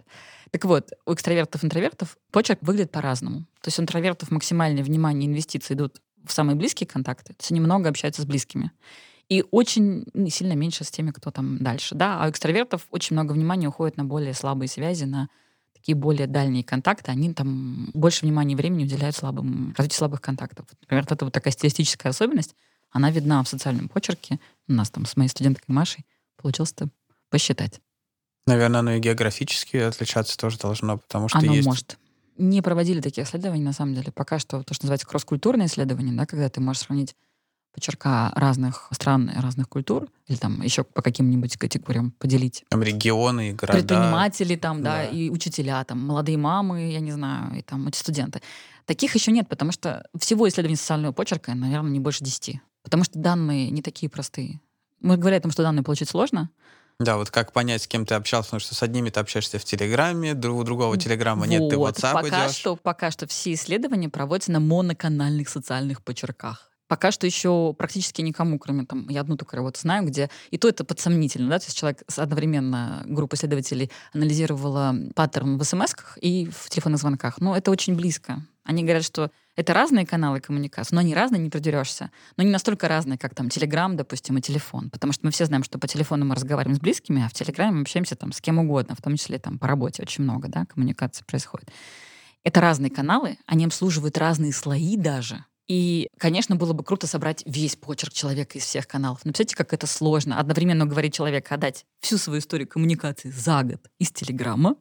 Так 0.51 0.67
вот, 0.67 0.91
у 1.07 1.15
экстравертов-интровертов 1.15 2.19
почерк 2.31 2.59
выглядит 2.61 2.93
по-разному. 2.93 3.41
То 3.63 3.69
есть 3.69 3.79
у 3.79 3.83
интровертов 3.83 4.31
максимальное 4.31 4.85
внимание 4.85 5.27
инвестиции 5.27 5.73
идут 5.73 6.03
в 6.23 6.31
самые 6.31 6.57
близкие 6.57 6.87
контакты, 6.87 7.33
то 7.33 7.41
есть 7.41 7.51
они 7.51 7.61
много 7.61 7.89
общаются 7.89 8.21
с 8.21 8.27
близкими. 8.27 8.71
И 9.31 9.45
очень 9.51 10.05
ну, 10.13 10.29
сильно 10.29 10.53
меньше 10.53 10.85
с 10.85 10.91
теми, 10.91 11.11
кто 11.11 11.31
там 11.31 11.57
дальше. 11.59 11.95
Да? 11.95 12.23
А 12.23 12.27
у 12.27 12.31
экстравертов 12.31 12.87
очень 12.91 13.17
много 13.17 13.33
внимания 13.33 13.67
уходит 13.67 13.97
на 13.97 14.05
более 14.05 14.35
слабые 14.35 14.69
связи, 14.69 15.05
на 15.05 15.31
такие 15.73 15.97
более 15.97 16.27
дальние 16.27 16.63
контакты, 16.63 17.11
они 17.11 17.33
там 17.33 17.91
больше 17.95 18.27
внимания 18.27 18.53
и 18.53 18.57
времени 18.57 18.85
уделяют 18.85 19.17
слабым, 19.17 19.75
развитию 19.77 19.99
слабых 19.99 20.21
контактов. 20.21 20.67
Например, 20.83 21.07
это 21.09 21.25
вот 21.25 21.33
такая 21.33 21.53
стилистическая 21.53 22.11
особенность, 22.11 22.55
она 22.93 23.11
видна 23.11 23.43
в 23.43 23.49
социальном 23.49 23.89
почерке. 23.89 24.39
У 24.69 24.73
нас 24.73 24.91
там 24.91 25.07
с 25.07 25.17
моей 25.17 25.29
студенткой 25.29 25.75
Машей 25.75 26.07
получилось-то 26.37 26.89
посчитать. 27.31 27.81
Наверное, 28.47 28.81
оно 28.81 28.93
и 28.93 29.01
географически 29.01 29.77
отличаться 29.77 30.37
тоже 30.37 30.59
должно, 30.59 30.99
потому 30.99 31.29
что 31.29 31.39
оно 31.39 31.55
есть... 31.55 31.67
может. 31.67 31.99
Не 32.39 32.63
проводили 32.63 33.01
такие 33.01 33.25
исследования, 33.25 33.65
на 33.65 33.73
самом 33.73 33.95
деле. 33.95 34.11
Пока 34.11 34.39
что 34.39 34.63
то, 34.63 34.75
что 34.75 34.85
называется 34.85 35.07
кросс-культурное 35.07 35.67
исследование, 35.67 36.15
да, 36.15 36.27
когда 36.27 36.49
ты 36.49 36.61
можешь 36.61 36.83
сравнить 36.83 37.15
почерка 37.73 38.33
разных 38.35 38.89
стран 38.93 39.31
и 39.31 39.41
разных 39.41 39.69
культур, 39.69 40.09
или 40.27 40.37
там 40.37 40.61
еще 40.61 40.85
по 40.85 41.03
каким-нибудь 41.03 41.57
категориям 41.57 42.11
поделить. 42.13 42.65
Там 42.69 42.83
регионы 42.83 43.51
и 43.51 43.53
города. 43.53 43.79
Предприниматели 43.79 44.57
там, 44.57 44.83
да, 44.83 44.97
да, 44.97 45.05
и 45.05 45.31
учителя, 45.31 45.83
там, 45.85 46.05
молодые 46.05 46.37
мамы, 46.37 46.91
я 46.91 47.01
не 47.01 47.13
знаю, 47.13 47.59
и 47.59 47.63
там 47.63 47.89
эти 47.89 47.97
студенты. 47.97 48.43
Таких 48.85 49.15
еще 49.15 49.31
нет, 49.31 49.49
потому 49.49 49.73
что 49.73 50.07
всего 50.19 50.49
исследований 50.49 50.77
социального 50.77 51.13
почерка, 51.13 51.55
наверное, 51.55 51.93
не 51.93 52.01
больше 52.01 52.25
десяти. 52.25 52.61
Потому 52.83 53.05
что 53.05 53.19
данные 53.19 53.71
не 53.71 53.83
такие 53.83 54.11
простые. 54.11 54.61
Мы 55.01 55.17
говорим 55.17 55.39
о 55.39 55.43
том, 55.43 55.51
что 55.51 55.63
данные 55.63 55.83
получить 55.83 56.09
сложно. 56.09 56.51
Да, 56.99 57.17
вот 57.17 57.31
как 57.31 57.53
понять, 57.53 57.83
с 57.83 57.87
кем 57.87 58.07
ты 58.07 58.15
общался, 58.15 58.49
потому 58.49 58.61
что 58.61 58.75
с 58.75 58.83
одними 58.83 59.11
ты 59.11 59.19
общаешься 59.19 59.59
в 59.59 59.65
Телеграме, 59.65 60.35
у 60.35 60.63
другого 60.63 60.97
Телеграма 60.97 61.47
нет, 61.47 61.69
ты 61.69 61.77
в 61.77 61.83
WhatsApp 61.83 62.13
пока 62.13 62.47
идешь. 62.47 62.57
Что, 62.57 62.77
пока 62.77 63.11
что 63.11 63.27
все 63.27 63.55
исследования 63.55 64.09
проводятся 64.09 64.53
на 64.53 64.61
моноканальных 64.61 65.49
социальных 65.49 66.03
почерках. 66.03 66.71
Пока 66.87 67.11
что 67.11 67.27
еще 67.27 67.75
практически 67.77 68.21
никому, 68.21 68.59
кроме 68.59 68.85
там, 68.85 69.09
я 69.09 69.23
одну 69.23 69.37
только 69.37 69.61
вот 69.63 69.79
знаю, 69.79 70.07
где 70.07 70.29
и 70.51 70.59
то 70.59 70.69
это 70.69 70.85
подсомнительно, 70.85 71.49
да, 71.49 71.59
то 71.59 71.65
есть 71.65 71.77
человек 71.77 72.03
одновременно, 72.15 73.03
группа 73.07 73.35
исследователей 73.35 73.91
анализировала 74.13 74.95
паттерн 75.15 75.57
в 75.57 75.65
смс 75.65 75.95
и 76.21 76.51
в 76.55 76.69
телефонных 76.69 77.01
звонках. 77.01 77.41
Но 77.41 77.57
это 77.57 77.71
очень 77.71 77.97
близко. 77.97 78.43
Они 78.65 78.83
говорят, 78.83 79.05
что 79.05 79.31
это 79.55 79.75
разные 79.75 80.07
каналы 80.07 80.41
коммуникации, 80.41 80.95
но 80.95 81.01
они 81.01 81.15
разные, 81.15 81.41
не 81.41 81.51
продерешься. 81.51 82.11
Но 82.37 82.45
не 82.45 82.51
настолько 82.51 82.89
разные, 82.89 83.19
как 83.19 83.35
там 83.35 83.49
Телеграм, 83.51 83.97
допустим, 83.97 84.39
и 84.39 84.41
телефон. 84.41 84.89
Потому 84.91 85.13
что 85.13 85.27
мы 85.27 85.31
все 85.31 85.45
знаем, 85.45 85.63
что 85.63 85.79
по 85.79 85.87
телефону 85.87 86.25
мы 86.25 86.35
разговариваем 86.35 86.77
с 86.77 86.81
близкими, 86.81 87.25
а 87.25 87.29
в 87.29 87.35
Телеграме 87.35 87.73
мы 87.73 87.81
общаемся 87.83 88.17
там 88.17 88.33
с 88.33 88.41
кем 88.41 88.59
угодно, 88.59 88.95
в 88.95 89.03
том 89.03 89.17
числе 89.17 89.39
там 89.39 89.59
по 89.59 89.67
работе 89.67 90.03
очень 90.03 90.25
много, 90.25 90.49
да, 90.49 90.65
коммуникации 90.65 91.25
происходит. 91.25 91.71
Это 92.45 92.61
разные 92.61 92.91
каналы, 92.91 93.39
они 93.47 93.67
обслуживают 93.67 94.19
разные 94.19 94.53
слои 94.53 94.97
даже. 94.97 95.45
И, 95.69 96.09
конечно, 96.19 96.57
было 96.57 96.73
бы 96.73 96.83
круто 96.83 97.07
собрать 97.07 97.43
весь 97.47 97.77
почерк 97.77 98.13
человека 98.13 98.59
из 98.59 98.65
всех 98.65 98.89
каналов. 98.89 99.21
Но 99.25 99.31
представляете, 99.31 99.57
как 99.57 99.73
это 99.73 99.87
сложно. 99.87 100.39
Одновременно 100.39 100.87
говорить 100.87 101.15
человеку 101.15 101.55
отдать 101.55 101.85
всю 102.01 102.19
свою 102.19 102.41
историю 102.41 102.69
коммуникации 102.69 103.31
за 103.31 103.63
год 103.63 103.81
из 103.99 104.11
Телеграма, 104.11 104.77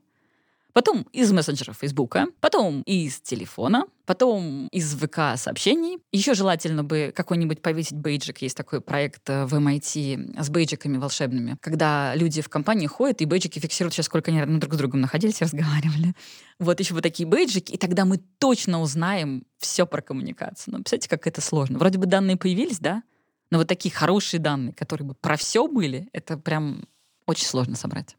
потом 0.73 1.07
из 1.11 1.31
мессенджера 1.31 1.73
Фейсбука, 1.73 2.27
потом 2.39 2.81
из 2.83 3.19
телефона, 3.21 3.85
потом 4.05 4.67
из 4.71 4.93
ВК 4.95 5.37
сообщений. 5.37 5.99
Еще 6.11 6.33
желательно 6.33 6.83
бы 6.83 7.13
какой-нибудь 7.15 7.61
повесить 7.61 7.97
бейджик. 7.97 8.39
Есть 8.39 8.57
такой 8.57 8.81
проект 8.81 9.29
э, 9.29 9.45
в 9.45 9.53
MIT 9.53 10.41
с 10.41 10.49
бейджиками 10.49 10.97
волшебными, 10.97 11.57
когда 11.61 12.13
люди 12.15 12.41
в 12.41 12.49
компании 12.49 12.87
ходят 12.87 13.21
и 13.21 13.25
бейджики 13.25 13.59
фиксируют 13.59 13.93
сейчас, 13.93 14.07
сколько 14.07 14.31
они 14.31 14.59
друг 14.59 14.73
с 14.73 14.77
другом 14.77 15.01
находились 15.01 15.41
разговаривали. 15.41 16.13
Вот 16.59 16.79
еще 16.79 16.93
вот 16.93 17.03
такие 17.03 17.27
бейджики, 17.27 17.73
и 17.73 17.77
тогда 17.77 18.05
мы 18.05 18.17
точно 18.17 18.81
узнаем 18.81 19.45
все 19.57 19.85
про 19.85 20.01
коммуникацию. 20.01 20.73
Ну, 20.73 20.79
представляете, 20.79 21.09
как 21.09 21.27
это 21.27 21.41
сложно. 21.41 21.79
Вроде 21.79 21.97
бы 21.97 22.05
данные 22.05 22.37
появились, 22.37 22.79
да? 22.79 23.03
Но 23.49 23.57
вот 23.57 23.67
такие 23.67 23.93
хорошие 23.93 24.39
данные, 24.39 24.73
которые 24.73 25.09
бы 25.09 25.13
про 25.15 25.35
все 25.35 25.67
были, 25.67 26.07
это 26.13 26.37
прям 26.37 26.85
очень 27.25 27.45
сложно 27.45 27.75
собрать. 27.75 28.15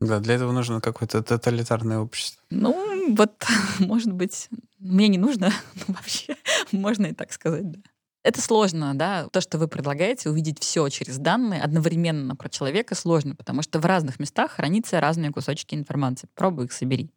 Да, 0.00 0.20
для 0.20 0.34
этого 0.34 0.52
нужно 0.52 0.80
какое-то 0.80 1.22
тоталитарное 1.22 1.98
общество. 1.98 2.42
Ну, 2.50 3.14
вот, 3.14 3.44
может 3.78 4.12
быть, 4.12 4.48
мне 4.78 5.08
не 5.08 5.18
нужно, 5.18 5.52
но 5.88 5.94
вообще 5.94 6.36
можно 6.72 7.06
и 7.06 7.14
так 7.14 7.32
сказать, 7.32 7.70
да. 7.70 7.78
Это 8.22 8.40
сложно, 8.40 8.94
да, 8.94 9.28
то, 9.30 9.42
что 9.42 9.58
вы 9.58 9.68
предлагаете, 9.68 10.30
увидеть 10.30 10.58
все 10.58 10.88
через 10.88 11.18
данные 11.18 11.60
одновременно 11.60 12.34
про 12.34 12.48
человека 12.48 12.94
сложно, 12.94 13.36
потому 13.36 13.60
что 13.60 13.78
в 13.78 13.84
разных 13.84 14.18
местах 14.18 14.52
хранятся 14.52 14.98
разные 14.98 15.30
кусочки 15.30 15.74
информации. 15.74 16.26
Пробуй 16.34 16.64
их 16.64 16.72
собери. 16.72 17.10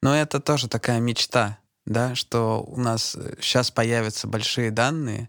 Но 0.00 0.16
это 0.16 0.40
тоже 0.40 0.68
такая 0.68 0.98
мечта, 0.98 1.58
да, 1.84 2.14
что 2.14 2.64
у 2.66 2.80
нас 2.80 3.18
сейчас 3.38 3.68
э, 3.68 3.74
появятся 3.74 4.28
большие 4.28 4.70
данные, 4.70 5.28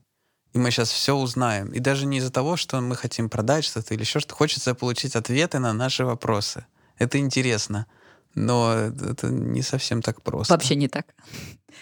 и 0.53 0.59
мы 0.59 0.71
сейчас 0.71 0.91
все 0.91 1.13
узнаем. 1.13 1.73
И 1.73 1.79
даже 1.79 2.05
не 2.05 2.19
из-за 2.19 2.31
того, 2.31 2.55
что 2.55 2.79
мы 2.79 2.95
хотим 2.95 3.29
продать 3.29 3.65
что-то 3.65 3.93
или 3.93 4.01
еще 4.01 4.19
что-то, 4.19 4.35
хочется 4.35 4.75
получить 4.75 5.17
ответы 5.17 5.59
на 5.59 5.73
наши 5.73 6.05
вопросы. 6.05 6.65
Это 6.97 7.17
интересно, 7.19 7.87
но 8.35 8.73
это 8.73 9.27
не 9.27 9.61
совсем 9.61 10.01
так 10.01 10.21
просто. 10.21 10.53
Вообще 10.53 10.75
не 10.75 10.87
так. 10.87 11.15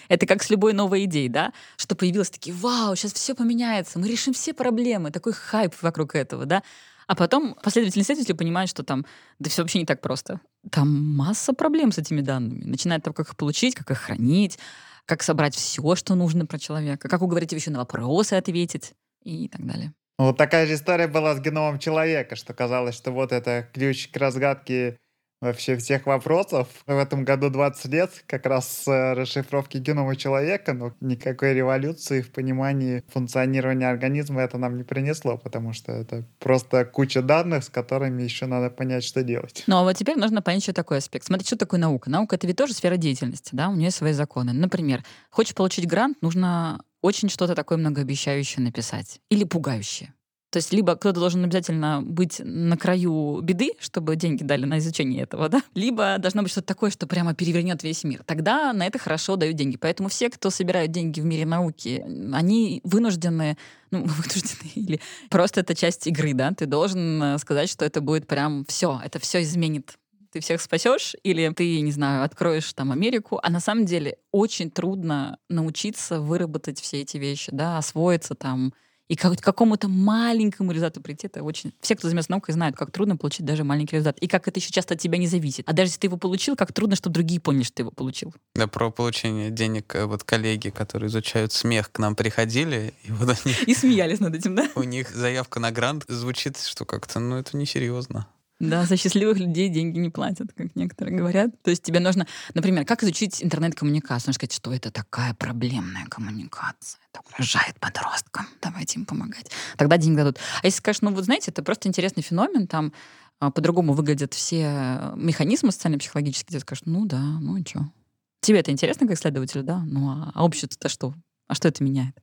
Это 0.10 0.26
как 0.26 0.44
с 0.44 0.50
любой 0.50 0.74
новой 0.74 1.06
идеей, 1.06 1.30
да? 1.30 1.54
Что 1.78 1.96
появилось 1.96 2.30
такие, 2.30 2.56
вау, 2.56 2.96
сейчас 2.96 3.14
все 3.14 3.36
поменяется, 3.36 4.00
мы 4.00 4.08
решим 4.08 4.34
все 4.34 4.54
проблемы, 4.54 5.12
такой 5.12 5.34
хайп 5.34 5.74
вокруг 5.82 6.16
этого, 6.16 6.46
да? 6.46 6.64
А 7.08 7.16
потом 7.16 7.56
последовательные 7.62 8.04
исследователи 8.04 8.36
понимают, 8.36 8.70
что 8.70 8.84
там, 8.84 9.06
да 9.38 9.50
все 9.50 9.62
вообще 9.62 9.80
не 9.80 9.86
так 9.86 10.02
просто. 10.02 10.42
Там 10.72 11.16
масса 11.16 11.54
проблем 11.54 11.92
с 11.92 12.00
этими 12.00 12.22
данными. 12.22 12.64
Начиная 12.64 12.98
от 12.98 13.04
того, 13.04 13.14
как 13.14 13.28
их 13.28 13.36
получить, 13.36 13.76
как 13.76 13.92
их 13.92 14.00
хранить, 14.00 14.58
как 15.06 15.22
собрать 15.22 15.56
все, 15.56 15.96
что 15.96 16.16
нужно 16.16 16.48
про 16.48 16.58
человека, 16.58 17.08
как 17.08 17.22
уговорить 17.22 17.52
его 17.52 17.60
еще 17.60 17.70
на 17.70 17.80
вопросы 17.80 18.34
ответить 18.34 18.94
и 19.24 19.48
так 19.48 19.66
далее. 19.66 19.94
Вот 20.18 20.38
такая 20.38 20.66
же 20.66 20.76
история 20.76 21.08
была 21.08 21.36
с 21.36 21.42
геномом 21.42 21.78
человека, 21.78 22.36
что 22.36 22.54
казалось, 22.54 22.96
что 22.96 23.12
вот 23.12 23.32
это 23.32 23.70
ключ 23.74 24.08
к 24.08 24.18
разгадке 24.18 24.98
вообще 25.42 25.78
всех 25.78 26.06
вопросов. 26.06 26.68
В 26.88 26.98
этом 26.98 27.26
году 27.26 27.50
20 27.50 27.86
лет 27.92 28.24
как 28.28 28.46
раз 28.46 28.88
э, 28.88 29.14
расшифровки 29.14 29.78
генома 29.78 30.16
человека, 30.16 30.74
но 30.74 30.94
никакой 31.02 31.54
революции 31.54 32.22
в 32.22 32.32
понимании 32.32 33.04
функционирования 33.08 33.90
организма 33.90 34.42
это 34.42 34.58
нам 34.58 34.78
не 34.78 34.84
принесло, 34.84 35.38
потому 35.38 35.74
что 35.74 35.92
это 35.92 36.26
просто 36.40 36.86
куча 36.86 37.22
данных, 37.22 37.64
с 37.64 37.70
которыми 37.70 38.24
еще 38.24 38.46
надо 38.46 38.70
понять, 38.70 39.04
что 39.04 39.24
делать. 39.24 39.64
Ну 39.68 39.78
а 39.78 39.84
вот 39.84 39.94
теперь 39.94 40.18
нужно 40.18 40.42
понять 40.42 40.64
еще 40.64 40.74
такой 40.74 40.98
аспект. 40.98 41.26
Смотри, 41.26 41.46
что 41.46 41.58
такое 41.58 41.80
наука? 41.80 42.10
Наука— 42.10 42.36
это 42.38 42.48
ведь 42.48 42.58
тоже 42.58 42.74
сфера 42.74 42.98
деятельности, 42.98 43.50
да, 43.54 43.70
у 43.70 43.76
нее 43.76 43.92
свои 43.92 44.14
законы. 44.14 44.54
Например, 44.54 45.04
хочешь 45.30 45.56
получить 45.56 45.88
грант, 45.88 46.22
нужно 46.22 46.82
очень 47.06 47.30
что-то 47.30 47.54
такое 47.54 47.78
многообещающее 47.78 48.64
написать 48.64 49.20
или 49.30 49.44
пугающее. 49.44 50.15
То 50.56 50.60
есть 50.60 50.72
либо 50.72 50.96
кто-то 50.96 51.20
должен 51.20 51.44
обязательно 51.44 52.02
быть 52.02 52.40
на 52.42 52.78
краю 52.78 53.42
беды, 53.42 53.74
чтобы 53.78 54.16
деньги 54.16 54.42
дали 54.42 54.64
на 54.64 54.78
изучение 54.78 55.24
этого, 55.24 55.50
да, 55.50 55.62
либо 55.74 56.16
должно 56.18 56.44
быть 56.44 56.52
что-то 56.52 56.68
такое, 56.68 56.92
что 56.92 57.08
прямо 57.08 57.34
перевернет 57.34 57.84
весь 57.84 58.06
мир. 58.06 58.24
Тогда 58.26 58.72
на 58.72 58.88
это 58.88 58.98
хорошо 58.98 59.36
дают 59.36 59.58
деньги. 59.58 59.76
Поэтому 59.76 60.08
все, 60.08 60.30
кто 60.30 60.50
собирают 60.50 60.92
деньги 60.94 61.20
в 61.20 61.26
мире 61.26 61.46
науки, 61.46 62.06
они 62.32 62.80
вынуждены 62.86 63.58
ну, 63.92 64.00
вынуждены, 64.06 64.72
или 64.76 65.02
просто 65.30 65.60
это 65.60 65.76
часть 65.76 66.08
игры, 66.08 66.34
да, 66.34 66.54
ты 66.54 66.68
должен 66.68 67.38
сказать, 67.38 67.70
что 67.70 67.84
это 67.84 68.00
будет 68.00 68.26
прям 68.26 68.64
все, 68.70 69.02
это 69.04 69.20
все 69.20 69.42
изменит 69.42 69.98
ты 70.32 70.42
всех 70.42 70.62
спасешь, 70.62 71.16
или 71.24 71.48
ты, 71.50 71.80
не 71.80 71.94
знаю, 71.94 72.24
откроешь 72.24 72.74
там 72.74 72.92
Америку. 72.92 73.40
А 73.42 73.50
на 73.50 73.62
самом 73.62 73.86
деле 73.86 74.18
очень 74.34 74.70
трудно 74.70 75.38
научиться 75.48 76.20
выработать 76.20 76.78
все 76.82 77.02
эти 77.04 77.16
вещи, 77.16 77.52
да, 77.54 77.78
освоиться 77.78 78.36
там, 78.36 78.74
и 79.08 79.16
к 79.16 79.22
какому-то 79.42 79.88
маленькому 79.88 80.72
результату 80.72 81.02
прийти, 81.02 81.28
это 81.28 81.44
очень... 81.44 81.74
Все, 81.82 81.96
кто 81.96 82.08
занимается 82.08 82.32
наукой, 82.32 82.54
знают, 82.54 82.76
как 82.76 82.92
трудно 82.92 83.18
получить 83.18 83.46
даже 83.46 83.64
маленький 83.64 83.96
результат. 83.96 84.18
И 84.20 84.28
как 84.28 84.48
это 84.48 84.60
еще 84.60 84.72
часто 84.72 84.96
от 84.96 85.00
тебя 85.00 85.18
не 85.18 85.28
зависит. 85.28 85.68
А 85.70 85.74
даже 85.74 85.90
если 85.90 86.00
ты 86.00 86.08
его 86.08 86.18
получил, 86.18 86.56
как 86.56 86.74
трудно, 86.74 86.96
чтобы 86.96 87.14
другие 87.14 87.40
поняли, 87.40 87.64
что 87.64 87.76
ты 87.76 87.82
его 87.84 87.92
получил. 87.92 88.34
Да, 88.56 88.68
про 88.68 88.90
получение 88.90 89.52
денег 89.52 89.94
э, 89.96 90.06
вот 90.06 90.24
коллеги, 90.24 90.70
которые 90.70 91.10
изучают 91.10 91.54
смех, 91.54 91.92
к 91.92 92.00
нам 92.00 92.16
приходили, 92.16 92.94
и 93.04 93.12
вот 93.12 93.30
они... 93.30 93.56
И 93.68 93.76
смеялись 93.76 94.20
над 94.20 94.36
этим, 94.36 94.56
да? 94.56 94.70
У 94.76 94.84
них 94.84 95.12
заявка 95.12 95.60
на 95.60 95.72
грант 95.72 96.06
звучит, 96.08 96.58
что 96.58 96.86
как-то, 96.86 97.20
ну, 97.20 97.38
это 97.38 97.56
несерьезно. 97.58 98.28
Да, 98.60 98.86
за 98.86 98.96
счастливых 98.96 99.38
людей 99.38 99.68
деньги 99.68 100.00
не 100.00 100.10
платят, 100.10 100.54
как 100.56 100.76
некоторые 100.76 101.18
говорят. 101.18 101.62
То 101.62 101.72
есть 101.72 101.84
тебе 101.84 102.00
нужно, 102.00 102.26
например, 102.54 102.86
как 102.86 103.04
изучить 103.04 103.44
интернет-коммуникацию? 103.44 104.30
Нужно 104.30 104.34
сказать, 104.34 104.54
что 104.54 104.74
это 104.74 104.92
такая 104.92 105.34
проблемная 105.34 106.06
коммуникация. 106.06 107.00
Это 107.12 107.22
угрожает 107.28 107.78
подросткам. 107.82 108.48
Давайте 108.62 109.00
им 109.00 109.06
помогать. 109.06 109.52
Тогда 109.78 109.98
деньги 109.98 110.18
дадут. 110.18 110.38
А 110.62 110.66
если 110.66 110.78
скажешь, 110.78 111.02
ну 111.02 111.12
вот 111.12 111.26
знаете, 111.26 111.52
это 111.52 111.64
просто 111.64 111.90
интересный 111.90 112.24
феномен, 112.24 112.68
там 112.68 112.94
а, 113.40 113.52
по-другому 113.52 113.92
выглядят 113.94 114.34
все 114.34 115.12
механизмы 115.16 115.72
социально-психологические, 115.72 116.58
ты 116.58 116.62
скажешь, 116.62 116.84
ну 116.86 117.06
да, 117.06 117.20
ну 117.20 117.58
и 117.58 117.66
что? 117.66 117.92
Тебе 118.40 118.60
это 118.60 118.72
интересно 118.72 119.06
как 119.06 119.18
исследователю, 119.18 119.64
да? 119.64 119.84
Ну 119.86 120.10
а, 120.10 120.32
а 120.34 120.46
общество-то 120.46 120.88
что? 120.88 121.14
А 121.48 121.56
что 121.56 121.68
это 121.68 121.84
меняет? 121.84 122.16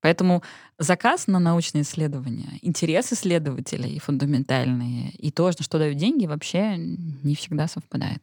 Поэтому 0.00 0.42
заказ 0.78 1.26
на 1.26 1.38
научные 1.38 1.82
исследования, 1.82 2.58
интерес 2.62 3.12
исследователей 3.12 3.98
фундаментальные 3.98 5.10
и 5.12 5.30
то, 5.30 5.46
на 5.46 5.52
что 5.52 5.78
дают 5.78 5.96
деньги, 5.96 6.26
вообще 6.26 6.76
не 6.76 7.34
всегда 7.34 7.66
совпадает. 7.66 8.22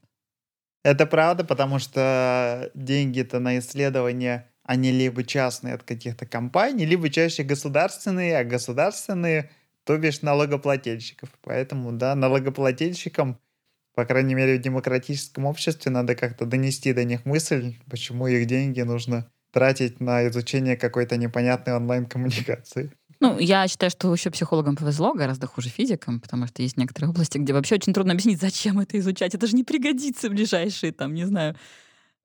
Это 0.84 1.06
правда, 1.06 1.44
потому 1.44 1.80
что 1.80 2.70
деньги-то 2.76 3.40
на 3.40 3.58
исследования, 3.60 4.52
они 4.64 4.92
либо 4.92 5.24
частные 5.24 5.76
от 5.76 5.84
каких-то 5.84 6.26
компаний, 6.26 6.86
либо 6.86 7.10
чаще 7.10 7.44
государственные, 7.44 8.38
а 8.38 8.44
государственные, 8.44 9.50
то 9.86 9.98
бишь 9.98 10.22
налогоплательщиков. 10.22 11.30
Поэтому, 11.42 11.94
да, 11.94 12.16
налогоплательщикам, 12.16 13.40
по 13.96 14.06
крайней 14.06 14.36
мере, 14.36 14.58
в 14.58 14.62
демократическом 14.62 15.46
обществе 15.46 15.92
надо 15.92 16.16
как-то 16.16 16.46
донести 16.46 16.94
до 16.94 17.04
них 17.06 17.26
мысль, 17.26 17.76
почему 17.90 18.28
их 18.28 18.46
деньги 18.46 18.82
нужно 18.82 19.30
тратить 19.54 20.02
на 20.02 20.28
изучение 20.28 20.76
какой-то 20.76 21.16
непонятной 21.16 21.76
онлайн-коммуникации. 21.76 22.92
Ну, 23.20 23.40
я 23.40 23.68
считаю, 23.70 23.90
что 23.90 24.12
еще 24.14 24.32
психологам 24.32 24.76
повезло, 24.76 25.14
гораздо 25.14 25.48
хуже 25.48 25.70
физикам, 25.70 26.20
потому 26.20 26.48
что 26.48 26.62
есть 26.62 26.76
некоторые 26.76 27.12
области, 27.12 27.38
где 27.38 27.54
вообще 27.54 27.76
очень 27.76 27.94
трудно 27.94 28.12
объяснить, 28.14 28.42
зачем 28.42 28.80
это 28.80 28.98
изучать. 29.00 29.34
Это 29.34 29.48
же 29.48 29.56
не 29.56 29.64
пригодится 29.64 30.28
в 30.28 30.32
ближайшие, 30.32 30.92
там, 30.92 31.14
не 31.14 31.26
знаю, 31.26 31.56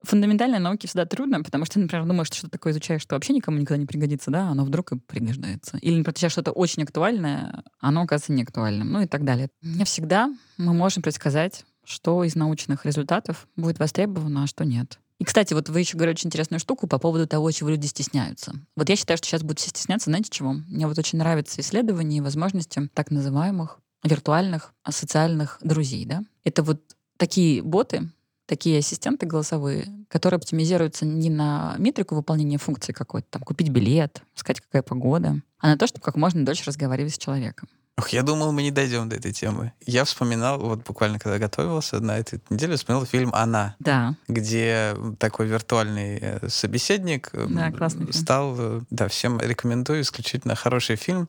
фундаментальной 0.02 0.58
науке 0.58 0.88
всегда 0.88 1.04
трудно, 1.04 1.42
потому 1.42 1.66
что 1.66 1.74
ты, 1.74 1.80
например, 1.80 2.06
думаешь, 2.06 2.28
что 2.28 2.36
что-то 2.36 2.52
такое 2.52 2.72
изучаешь, 2.72 3.02
что 3.02 3.14
вообще 3.14 3.32
никому 3.32 3.58
никогда 3.58 3.78
не 3.78 3.86
пригодится, 3.86 4.30
да, 4.30 4.48
оно 4.48 4.64
вдруг 4.64 4.92
и 4.92 4.98
пригождается. 4.98 5.76
Или, 5.78 5.98
например, 5.98 6.14
ты 6.14 6.28
что-то 6.28 6.52
очень 6.52 6.82
актуальное, 6.82 7.62
оно 7.80 8.02
оказывается 8.02 8.32
не 8.32 8.42
актуальным, 8.42 8.90
ну 8.90 9.02
и 9.02 9.06
так 9.06 9.24
далее. 9.24 9.50
Не 9.62 9.84
всегда 9.84 10.34
мы 10.56 10.72
можем 10.72 11.02
предсказать, 11.02 11.64
что 11.84 12.24
из 12.24 12.34
научных 12.34 12.86
результатов 12.86 13.46
будет 13.56 13.78
востребовано, 13.78 14.44
а 14.44 14.46
что 14.46 14.64
нет. 14.64 14.98
И, 15.18 15.24
кстати, 15.24 15.52
вот 15.52 15.68
вы 15.68 15.80
еще 15.80 15.96
говорили 15.96 16.14
очень 16.14 16.28
интересную 16.28 16.60
штуку 16.60 16.86
по 16.86 16.98
поводу 16.98 17.26
того, 17.26 17.50
чего 17.50 17.70
люди 17.70 17.86
стесняются. 17.86 18.54
Вот 18.76 18.88
я 18.88 18.96
считаю, 18.96 19.18
что 19.18 19.26
сейчас 19.26 19.42
будут 19.42 19.58
все 19.58 19.70
стесняться, 19.70 20.10
знаете 20.10 20.30
чего? 20.30 20.52
Мне 20.52 20.86
вот 20.86 20.98
очень 20.98 21.18
нравятся 21.18 21.60
исследования 21.60 22.18
и 22.18 22.22
возможности 22.22 22.88
так 22.94 23.10
называемых 23.10 23.80
виртуальных 24.04 24.72
социальных 24.88 25.58
друзей, 25.60 26.06
да? 26.06 26.22
Это 26.44 26.62
вот 26.62 26.80
такие 27.16 27.62
боты, 27.62 28.10
такие 28.46 28.78
ассистенты 28.78 29.26
голосовые, 29.26 29.88
которые 30.08 30.38
оптимизируются 30.38 31.04
не 31.04 31.30
на 31.30 31.74
метрику 31.78 32.14
выполнения 32.14 32.58
функции 32.58 32.92
какой-то, 32.92 33.26
там, 33.28 33.42
купить 33.42 33.70
билет, 33.70 34.22
сказать, 34.34 34.60
какая 34.60 34.82
погода, 34.82 35.42
а 35.58 35.68
на 35.68 35.76
то, 35.76 35.86
чтобы 35.88 36.04
как 36.04 36.16
можно 36.16 36.44
дольше 36.44 36.64
разговаривать 36.64 37.14
с 37.14 37.18
человеком. 37.18 37.68
Ох, 37.98 38.10
я 38.10 38.22
думал, 38.22 38.52
мы 38.52 38.62
не 38.62 38.70
дойдем 38.70 39.08
до 39.08 39.16
этой 39.16 39.32
темы. 39.32 39.72
Я 39.84 40.04
вспоминал, 40.04 40.60
вот 40.60 40.86
буквально 40.86 41.18
когда 41.18 41.38
готовился 41.38 41.98
на 41.98 42.18
эту 42.18 42.40
неделю, 42.48 42.76
вспоминал 42.76 43.04
фильм 43.04 43.30
«Она», 43.34 43.74
да. 43.80 44.14
где 44.28 44.96
такой 45.18 45.48
виртуальный 45.48 46.18
э, 46.20 46.48
собеседник 46.48 47.30
да, 47.32 47.72
стал... 48.12 48.54
Э, 48.56 48.80
да, 48.90 49.08
всем 49.08 49.40
рекомендую, 49.40 50.02
исключительно 50.02 50.54
хороший 50.54 50.94
фильм, 50.94 51.28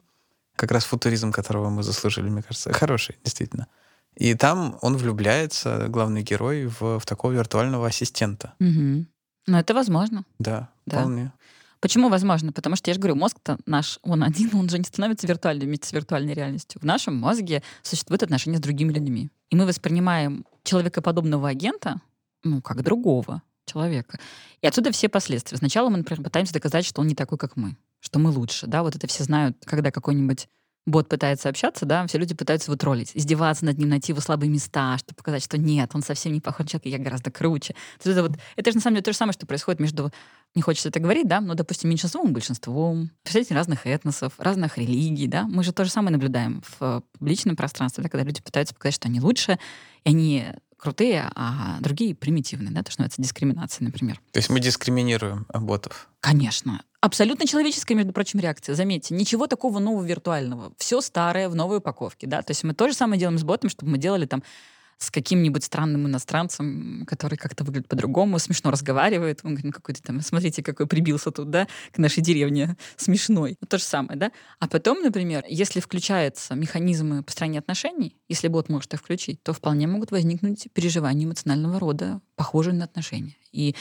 как 0.55 0.71
раз 0.71 0.85
футуризм, 0.85 1.31
которого 1.31 1.69
мы 1.69 1.81
заслужили, 1.81 2.29
мне 2.29 2.43
кажется. 2.43 2.71
Хороший, 2.71 3.17
действительно. 3.23 3.65
И 4.15 4.35
там 4.35 4.77
он 4.81 4.95
влюбляется, 4.95 5.87
главный 5.87 6.21
герой, 6.21 6.67
в, 6.67 6.99
в 6.99 7.05
такого 7.07 7.31
виртуального 7.31 7.87
ассистента. 7.87 8.53
Угу. 8.59 9.05
Ну, 9.47 9.57
это 9.57 9.73
возможно. 9.73 10.23
Да, 10.37 10.69
да. 10.85 10.99
вполне. 10.99 11.31
Почему 11.81 12.09
возможно? 12.09 12.51
Потому 12.51 12.75
что 12.75 12.89
я 12.89 12.93
же 12.93 12.99
говорю, 12.99 13.15
мозг-то 13.15 13.57
наш, 13.65 13.99
он 14.01 14.23
один, 14.23 14.53
он 14.55 14.69
же 14.69 14.77
не 14.77 14.83
становится 14.83 15.27
виртуальным 15.27 15.67
вместе 15.67 15.87
с 15.87 15.93
виртуальной 15.93 16.33
реальностью. 16.33 16.81
В 16.81 16.85
нашем 16.85 17.15
мозге 17.15 17.63
существует 17.81 18.23
отношение 18.23 18.57
с 18.57 18.61
другими 18.61 18.91
людьми. 18.91 19.29
И 19.49 19.55
мы 19.55 19.65
воспринимаем 19.65 20.45
человекоподобного 20.63 21.49
агента 21.49 22.01
ну, 22.43 22.61
как 22.61 22.83
другого 22.83 23.41
человека. 23.65 24.19
И 24.61 24.67
отсюда 24.67 24.91
все 24.91 25.09
последствия. 25.09 25.57
Сначала 25.57 25.89
мы, 25.89 25.97
например, 25.97 26.23
пытаемся 26.23 26.53
доказать, 26.53 26.85
что 26.85 27.01
он 27.01 27.07
не 27.07 27.15
такой, 27.15 27.37
как 27.37 27.55
мы, 27.55 27.77
что 27.99 28.19
мы 28.19 28.31
лучше, 28.31 28.67
да, 28.67 28.83
вот 28.83 28.95
это 28.95 29.07
все 29.07 29.23
знают, 29.23 29.57
когда 29.65 29.91
какой-нибудь 29.91 30.47
бот 30.85 31.07
пытается 31.07 31.49
общаться, 31.49 31.85
да, 31.85 32.05
все 32.07 32.17
люди 32.17 32.33
пытаются 32.33 32.71
его 32.71 32.77
троллить, 32.77 33.11
издеваться 33.13 33.65
над 33.65 33.77
ним, 33.77 33.89
найти 33.89 34.11
его 34.11 34.21
слабые 34.21 34.49
места, 34.49 34.97
чтобы 34.97 35.17
показать, 35.17 35.43
что 35.43 35.57
нет, 35.57 35.91
он 35.93 36.01
совсем 36.01 36.33
не 36.33 36.41
похож 36.41 36.65
на 36.65 36.67
человека, 36.67 36.89
я 36.89 36.97
гораздо 36.97 37.31
круче. 37.31 37.75
Это, 38.03 38.23
вот, 38.23 38.31
это 38.55 38.71
же 38.71 38.77
на 38.77 38.81
самом 38.81 38.95
деле 38.95 39.03
то 39.03 39.11
же 39.11 39.17
самое, 39.17 39.33
что 39.33 39.45
происходит 39.45 39.79
между, 39.79 40.11
не 40.55 40.61
хочется 40.61 40.89
это 40.89 40.99
говорить, 40.99 41.27
да, 41.27 41.41
но, 41.41 41.53
допустим, 41.53 41.89
меньшинством 41.89 42.29
и 42.29 42.31
большинством, 42.31 43.11
представители 43.23 43.55
разных 43.55 43.85
этносов, 43.85 44.33
разных 44.37 44.77
религий, 44.77 45.27
да, 45.27 45.45
мы 45.45 45.63
же 45.63 45.71
то 45.71 45.85
же 45.85 45.91
самое 45.91 46.11
наблюдаем 46.11 46.61
в 46.79 47.03
публичном 47.17 47.55
пространстве, 47.55 48.03
да, 48.03 48.09
когда 48.09 48.23
люди 48.23 48.41
пытаются 48.41 48.73
показать, 48.73 48.95
что 48.95 49.07
они 49.07 49.21
лучше, 49.21 49.59
и 50.03 50.09
они 50.09 50.45
крутые, 50.77 51.29
а 51.35 51.77
другие 51.81 52.15
примитивные, 52.15 52.71
да, 52.71 52.83
то, 52.83 52.91
что 52.91 53.01
называется 53.01 53.21
дискриминация, 53.21 53.85
например. 53.85 54.19
То 54.31 54.39
есть 54.39 54.49
мы 54.49 54.59
дискриминируем 54.59 55.45
ботов? 55.53 56.09
Конечно. 56.21 56.81
Абсолютно 57.01 57.45
человеческая, 57.45 57.95
между 57.95 58.11
прочим, 58.13 58.39
реакция. 58.39 58.75
Заметьте, 58.75 59.13
ничего 59.13 59.47
такого 59.47 59.79
нового 59.79 60.03
виртуального. 60.03 60.73
Все 60.77 61.01
старое 61.01 61.47
в 61.47 61.55
новой 61.55 61.77
упаковке, 61.77 62.27
да. 62.27 62.41
То 62.41 62.51
есть 62.51 62.63
мы 62.63 62.73
то 62.73 62.87
же 62.87 62.93
самое 62.93 63.19
делаем 63.19 63.37
с 63.37 63.43
ботом, 63.43 63.69
чтобы 63.69 63.91
мы 63.91 63.97
делали 63.97 64.25
там 64.25 64.43
с 64.99 65.11
каким-нибудь 65.11 65.63
странным 65.63 66.07
иностранцем, 66.07 67.05
который 67.07 67.37
как-то 67.37 67.63
выглядит 67.63 67.87
по-другому, 67.87 68.37
смешно 68.37 68.69
разговаривает. 68.69 69.39
Он 69.43 69.51
говорит, 69.51 69.65
ну 69.65 69.71
какой-то 69.71 70.03
там, 70.03 70.21
смотрите, 70.21 70.61
какой 70.61 70.87
прибился 70.87 71.31
тут, 71.31 71.49
да, 71.49 71.67
к 71.91 71.97
нашей 71.97 72.21
деревне, 72.21 72.75
смешной. 72.97 73.57
Ну, 73.61 73.67
то 73.67 73.77
же 73.77 73.83
самое, 73.83 74.19
да. 74.19 74.31
А 74.59 74.67
потом, 74.67 75.01
например, 75.01 75.43
если 75.47 75.79
включаются 75.79 76.53
механизмы 76.53 77.23
построения 77.23 77.59
отношений, 77.59 78.17
если 78.27 78.49
бот 78.49 78.67
может 78.69 78.93
их 78.93 78.99
включить, 78.99 79.41
то 79.41 79.53
вполне 79.53 79.87
могут 79.87 80.11
возникнуть 80.11 80.67
переживания 80.73 81.25
эмоционального 81.25 81.79
рода, 81.79 82.21
похожие 82.35 82.73
на 82.73 82.83
отношения. 82.83 83.35
И 83.53 83.75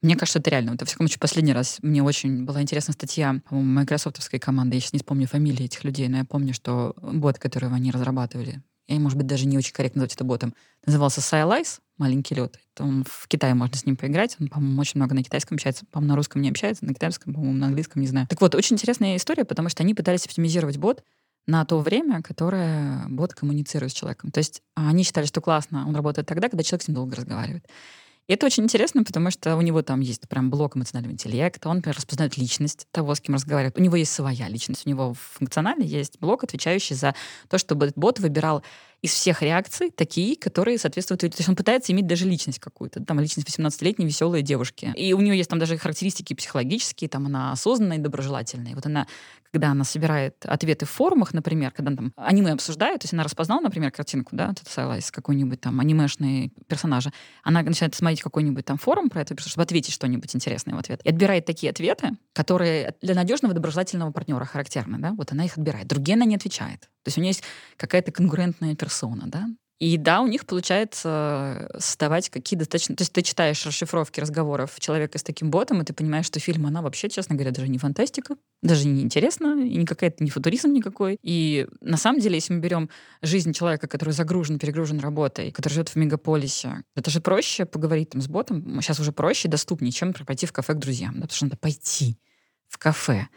мне 0.00 0.14
кажется, 0.16 0.38
это 0.38 0.50
реально. 0.50 0.72
Вот, 0.72 0.80
во 0.80 0.86
всяком 0.86 1.06
случае, 1.06 1.20
последний 1.20 1.52
раз 1.52 1.78
мне 1.82 2.02
очень 2.02 2.44
была 2.44 2.62
интересная 2.62 2.92
статья, 2.92 3.40
по-моему, 3.48 3.72
майкрософтовской 3.72 4.38
команды. 4.38 4.76
Я 4.76 4.80
сейчас 4.80 4.92
не 4.92 4.98
вспомню 5.00 5.26
фамилии 5.26 5.64
этих 5.64 5.82
людей, 5.82 6.08
но 6.08 6.18
я 6.18 6.24
помню, 6.24 6.54
что 6.54 6.94
бот, 7.00 7.38
которого 7.38 7.74
они 7.74 7.90
разрабатывали, 7.90 8.62
я, 8.94 9.00
может 9.00 9.18
быть, 9.18 9.26
даже 9.26 9.46
не 9.46 9.58
очень 9.58 9.72
корректно 9.72 10.00
назвать 10.00 10.14
это 10.14 10.24
ботом, 10.24 10.54
назывался 10.86 11.20
Scialize, 11.20 11.80
маленький 11.98 12.34
лед. 12.34 12.58
Он 12.78 13.04
в 13.04 13.28
Китае 13.28 13.54
можно 13.54 13.76
с 13.76 13.84
ним 13.84 13.96
поиграть. 13.96 14.36
Он, 14.40 14.48
по-моему, 14.48 14.80
очень 14.80 14.98
много 14.98 15.14
на 15.14 15.22
китайском 15.22 15.56
общается. 15.56 15.84
По-моему, 15.90 16.12
на 16.12 16.16
русском 16.16 16.40
не 16.40 16.48
общается, 16.48 16.84
на 16.84 16.94
китайском, 16.94 17.34
по-моему, 17.34 17.56
на 17.58 17.66
английском, 17.66 18.00
не 18.00 18.08
знаю. 18.08 18.26
Так 18.28 18.40
вот, 18.40 18.54
очень 18.54 18.74
интересная 18.74 19.16
история, 19.16 19.44
потому 19.44 19.68
что 19.68 19.82
они 19.82 19.94
пытались 19.94 20.24
оптимизировать 20.26 20.78
бот 20.78 21.02
на 21.46 21.64
то 21.64 21.80
время, 21.80 22.22
которое 22.22 23.06
бот 23.08 23.34
коммуницирует 23.34 23.92
с 23.92 23.94
человеком. 23.94 24.30
То 24.30 24.38
есть 24.38 24.62
они 24.74 25.02
считали, 25.02 25.26
что 25.26 25.40
классно, 25.40 25.88
он 25.88 25.96
работает 25.96 26.28
тогда, 26.28 26.48
когда 26.48 26.62
человек 26.62 26.84
с 26.84 26.88
ним 26.88 26.94
долго 26.94 27.16
разговаривает. 27.16 27.66
И 28.28 28.32
это 28.34 28.46
очень 28.46 28.64
интересно, 28.64 29.04
потому 29.04 29.30
что 29.30 29.56
у 29.56 29.60
него 29.62 29.82
там 29.82 30.00
есть 30.00 30.28
прям 30.28 30.50
блок 30.50 30.76
эмоционального 30.76 31.12
интеллекта, 31.12 31.68
он, 31.68 31.76
например, 31.76 31.96
распознает 31.96 32.36
личность 32.36 32.86
того, 32.90 33.14
с 33.14 33.20
кем 33.20 33.34
разговаривает. 33.34 33.78
У 33.78 33.82
него 33.82 33.96
есть 33.96 34.12
своя 34.12 34.48
личность, 34.48 34.86
у 34.86 34.90
него 34.90 35.14
функционально 35.14 35.82
есть 35.82 36.18
блок, 36.20 36.44
отвечающий 36.44 36.94
за 36.94 37.14
то, 37.48 37.56
чтобы 37.56 37.90
бот 37.96 38.20
выбирал 38.20 38.62
из 39.00 39.12
всех 39.12 39.42
реакций 39.42 39.90
такие, 39.90 40.36
которые 40.36 40.76
соответствуют... 40.76 41.20
То 41.20 41.26
есть 41.26 41.48
он 41.48 41.54
пытается 41.54 41.92
иметь 41.92 42.06
даже 42.06 42.26
личность 42.26 42.58
какую-то. 42.58 43.02
Там 43.04 43.20
личность 43.20 43.48
18-летней 43.48 44.04
веселой 44.04 44.42
девушки. 44.42 44.92
И 44.96 45.12
у 45.12 45.20
нее 45.20 45.36
есть 45.36 45.48
там 45.48 45.58
даже 45.58 45.78
характеристики 45.78 46.34
психологические, 46.34 47.08
там 47.08 47.26
она 47.26 47.52
осознанная 47.52 47.98
и 47.98 48.00
доброжелательная. 48.00 48.74
Вот 48.74 48.86
она, 48.86 49.06
когда 49.52 49.70
она 49.70 49.84
собирает 49.84 50.36
ответы 50.44 50.86
в 50.86 50.90
форумах, 50.90 51.34
например, 51.34 51.70
когда 51.70 51.94
там 51.94 52.12
аниме 52.16 52.52
обсуждают, 52.52 53.02
то 53.02 53.04
есть 53.04 53.14
она 53.14 53.24
распознала, 53.24 53.60
например, 53.60 53.90
картинку, 53.90 54.36
да, 54.36 54.48
вот 54.48 54.60
это 54.62 55.00
с 55.00 55.10
какой-нибудь 55.10 55.60
там 55.60 55.80
анимешный 55.80 56.52
персонажа, 56.66 57.12
она 57.42 57.62
начинает 57.62 57.94
смотреть 57.94 58.22
какой-нибудь 58.22 58.64
там 58.64 58.78
форум 58.78 59.10
про 59.10 59.22
это, 59.22 59.38
чтобы 59.40 59.62
ответить 59.62 59.94
что-нибудь 59.94 60.34
интересное 60.34 60.74
в 60.74 60.78
ответ. 60.78 61.00
И 61.04 61.08
отбирает 61.08 61.44
такие 61.44 61.70
ответы, 61.70 62.16
которые 62.32 62.94
для 63.02 63.14
надежного 63.14 63.54
доброжелательного 63.54 64.12
партнера 64.12 64.44
характерны, 64.44 64.98
да, 64.98 65.12
вот 65.12 65.32
она 65.32 65.44
их 65.44 65.56
отбирает. 65.56 65.86
Другие 65.86 66.16
она 66.16 66.24
не 66.24 66.36
отвечает. 66.36 66.80
То 66.80 67.08
есть 67.08 67.18
у 67.18 67.20
нее 67.20 67.30
есть 67.30 67.42
какая-то 67.76 68.12
конкурентная 68.12 68.74
персона, 68.74 69.24
да, 69.26 69.46
и 69.78 69.96
да, 69.96 70.20
у 70.20 70.26
них 70.26 70.44
получается 70.44 71.70
создавать 71.78 72.30
какие 72.30 72.58
достаточно... 72.58 72.96
То 72.96 73.02
есть 73.02 73.12
ты 73.12 73.22
читаешь 73.22 73.64
расшифровки 73.64 74.18
разговоров 74.18 74.74
человека 74.80 75.18
с 75.18 75.22
таким 75.22 75.50
ботом, 75.50 75.80
и 75.80 75.84
ты 75.84 75.92
понимаешь, 75.92 76.26
что 76.26 76.40
фильм, 76.40 76.66
она 76.66 76.82
вообще, 76.82 77.08
честно 77.08 77.36
говоря, 77.36 77.52
даже 77.52 77.68
не 77.68 77.78
фантастика, 77.78 78.36
даже 78.60 78.88
не 78.88 79.02
интересна, 79.02 79.54
и 79.62 79.76
не 79.76 79.86
какая-то 79.86 80.24
не 80.24 80.30
футуризм 80.30 80.72
никакой. 80.72 81.16
И 81.22 81.68
на 81.80 81.96
самом 81.96 82.20
деле, 82.20 82.34
если 82.34 82.54
мы 82.54 82.60
берем 82.60 82.90
жизнь 83.22 83.52
человека, 83.52 83.86
который 83.86 84.10
загружен, 84.10 84.58
перегружен 84.58 84.98
работой, 84.98 85.52
который 85.52 85.74
живет 85.74 85.90
в 85.90 85.96
мегаполисе, 85.96 86.82
это 86.96 87.10
же 87.10 87.20
проще 87.20 87.64
поговорить 87.64 88.10
там 88.10 88.20
с 88.20 88.26
ботом, 88.26 88.82
сейчас 88.82 88.98
уже 88.98 89.12
проще 89.12 89.46
доступнее, 89.46 89.92
чем 89.92 90.12
пойти 90.12 90.46
в 90.46 90.52
кафе 90.52 90.74
к 90.74 90.78
друзьям, 90.78 91.14
да, 91.14 91.22
потому 91.22 91.36
что 91.36 91.44
надо 91.44 91.56
пойти 91.56 92.18
в 92.66 92.78
кафе, 92.78 93.28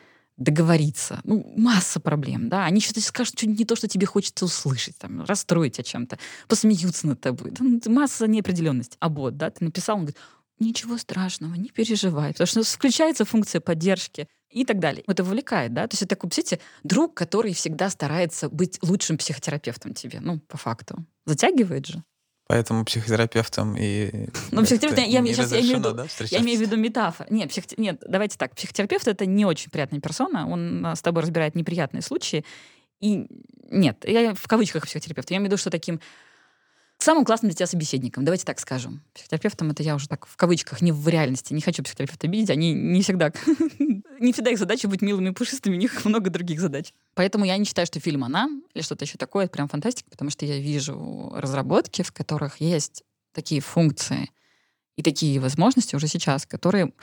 договориться. 0.43 1.22
Ну, 1.23 1.53
масса 1.55 1.99
проблем, 1.99 2.49
да. 2.49 2.65
Они 2.65 2.81
что-то 2.81 3.01
скажут, 3.01 3.38
что 3.38 3.47
не 3.47 3.65
то, 3.65 3.76
что 3.76 3.88
тебе 3.88 4.05
хочется 4.05 4.45
услышать, 4.45 4.97
там, 4.97 5.23
расстроить 5.23 5.80
о 5.80 5.84
чем-то, 5.84 6.18
посмеются 6.47 7.07
над 7.07 7.22
тобой. 7.22 7.51
Да, 7.51 7.63
ну, 7.63 7.80
масса 7.88 8.27
неопределенности. 8.27 8.97
А 8.99 9.09
бот, 9.09 9.38
да, 9.38 9.49
ты 9.49 9.63
написал, 9.63 9.97
он 9.97 10.01
говорит, 10.01 10.18
ничего 10.59 10.97
страшного, 10.97 11.55
не 11.55 11.69
переживай, 11.69 12.31
потому 12.31 12.47
что 12.47 12.63
включается 12.63 13.26
функция 13.26 13.61
поддержки 13.61 14.27
и 14.49 14.65
так 14.65 14.80
далее. 14.80 15.03
Это 15.07 15.23
вовлекает, 15.23 15.73
да? 15.73 15.88
То 15.88 15.93
есть 15.93 16.03
это 16.03 16.15
такой, 16.15 16.30
представляете, 16.30 16.63
друг, 16.84 17.13
который 17.13 17.53
всегда 17.53 17.89
старается 17.89 18.49
быть 18.49 18.80
лучшим 18.81 19.18
психотерапевтом 19.18 19.93
тебе, 19.93 20.19
ну, 20.19 20.39
по 20.39 20.57
факту. 20.57 21.05
Затягивает 21.26 21.88
же. 21.88 22.03
Поэтому 22.52 22.84
психотерапевтом 22.84 23.78
и... 23.78 24.28
Ну, 24.52 24.64
психотерапевт, 24.64 25.07
я, 25.07 25.22
я, 25.22 25.26
сейчас, 25.34 25.53
я, 25.53 25.61
имею 25.61 25.78
виду, 25.78 25.94
да, 25.94 26.06
я 26.32 26.40
имею 26.40 26.60
в 26.60 26.61
виду 26.61 26.76
метафор. 26.76 27.26
Нет, 27.30 27.49
психо... 27.49 27.68
Нет, 27.78 28.03
давайте 28.06 28.38
так. 28.38 28.53
Психотерапевт— 28.56 29.07
это 29.07 29.26
не 29.26 29.45
очень 29.45 29.72
приятная 29.72 30.02
персона. 30.02 30.49
Он 30.49 30.86
с 30.86 31.02
тобой 31.02 31.23
разбирает 31.23 31.56
неприятные 31.56 32.02
случаи. 32.02 32.44
И 32.99 33.26
нет, 33.69 34.03
я 34.03 34.34
в 34.34 34.45
кавычках 34.49 34.86
психотерапевт. 34.86 35.32
Я 35.32 35.38
имею 35.38 35.45
в 35.45 35.52
виду, 35.52 35.57
что 35.57 35.69
таким 35.69 36.02
самым 37.03 37.26
классным 37.26 37.49
для 37.49 37.56
тебя 37.56 37.68
собеседником. 37.68 38.26
Давайте 38.26 38.45
так 38.45 38.60
скажем. 38.60 39.03
Психотерапевтом 39.14 39.72
это 39.72 39.84
я 39.84 39.95
уже 39.95 40.07
так 40.07 40.26
в 40.26 40.36
кавычках, 40.36 40.82
не 40.82 40.91
в 40.91 41.07
реальности. 41.07 41.53
Не 41.53 41.61
хочу 41.61 41.84
психотерапевта 41.84 42.28
обидеть. 42.28 42.49
Они 42.49 42.73
не 42.73 43.02
всегда... 43.02 43.32
не 44.19 44.34
всегда 44.34 44.52
их 44.52 44.60
задача 44.60 44.88
быть 44.88 45.02
милыми 45.02 45.30
и 45.30 45.34
пушистыми. 45.34 45.76
У 45.76 45.80
них 45.80 46.06
много 46.06 46.30
других 46.30 46.60
задач. 46.60 46.94
Поэтому 47.14 47.45
я 47.45 47.57
не 47.57 47.65
считаю, 47.65 47.88
что 47.88 47.99
фильм 47.99 48.23
«Она» 48.23 48.49
или 48.73 48.84
что-то 48.84 49.06
еще 49.06 49.18
такое, 49.18 49.45
это 49.45 49.53
прям 49.53 49.68
фантастика, 49.68 50.10
потому 50.10 50.30
что 50.30 50.45
я 50.45 50.60
вижу 50.60 51.32
разработки, 51.36 52.02
в 52.03 52.11
которых 52.11 52.61
есть 52.61 53.03
такие 53.34 53.61
функции 53.61 54.30
и 54.95 55.03
такие 55.03 55.40
возможности 55.40 55.95
уже 55.95 56.07
сейчас, 56.07 56.45
которые 56.45 56.94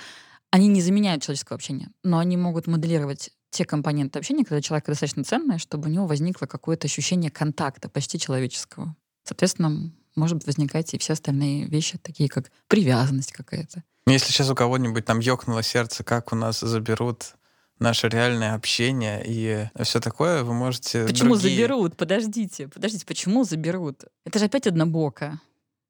они 0.51 0.69
не 0.69 0.81
заменяют 0.81 1.23
человеческое 1.23 1.55
общение, 1.55 1.91
но 2.03 2.19
они 2.19 2.37
могут 2.37 2.67
моделировать 2.67 3.31
те 3.51 3.65
компоненты 3.65 4.19
общения, 4.19 4.45
когда 4.45 4.61
человек 4.61 4.87
достаточно 4.87 5.25
ценный, 5.25 5.59
чтобы 5.59 5.89
у 5.89 5.93
него 5.93 6.07
возникло 6.07 6.47
какое-то 6.47 6.87
ощущение 6.87 7.31
контакта 7.31 7.89
почти 7.89 8.19
человеческого. 8.19 8.95
Соответственно, 9.29 9.93
может 10.17 10.47
возникать 10.47 10.95
и 10.95 10.99
все 10.99 11.13
остальные 11.13 11.67
вещи, 11.67 11.99
такие 11.99 12.29
как 12.29 12.51
привязанность 12.67 13.33
какая-то. 13.33 13.85
Ну, 14.07 14.13
если 14.13 14.33
сейчас 14.33 14.49
у 14.49 14.55
кого-нибудь 14.55 15.05
там 15.05 15.19
ёкнуло 15.19 15.63
сердце, 15.63 16.03
как 16.03 16.33
у 16.33 16.37
нас 16.37 16.61
заберут 16.61 17.35
наше 17.79 18.09
реальное 18.09 18.55
общение 18.55 19.23
и 19.25 19.69
все 19.83 20.01
такое, 20.01 20.45
вы 20.45 20.55
можете... 20.55 21.05
Почему 21.07 21.35
другие... 21.35 21.57
заберут? 21.57 21.97
Подождите, 21.97 22.69
подождите, 22.69 23.05
почему 23.05 23.45
заберут? 23.45 24.05
Это 24.25 24.39
же 24.39 24.47
опять 24.47 24.67
однобоко. 24.67 25.41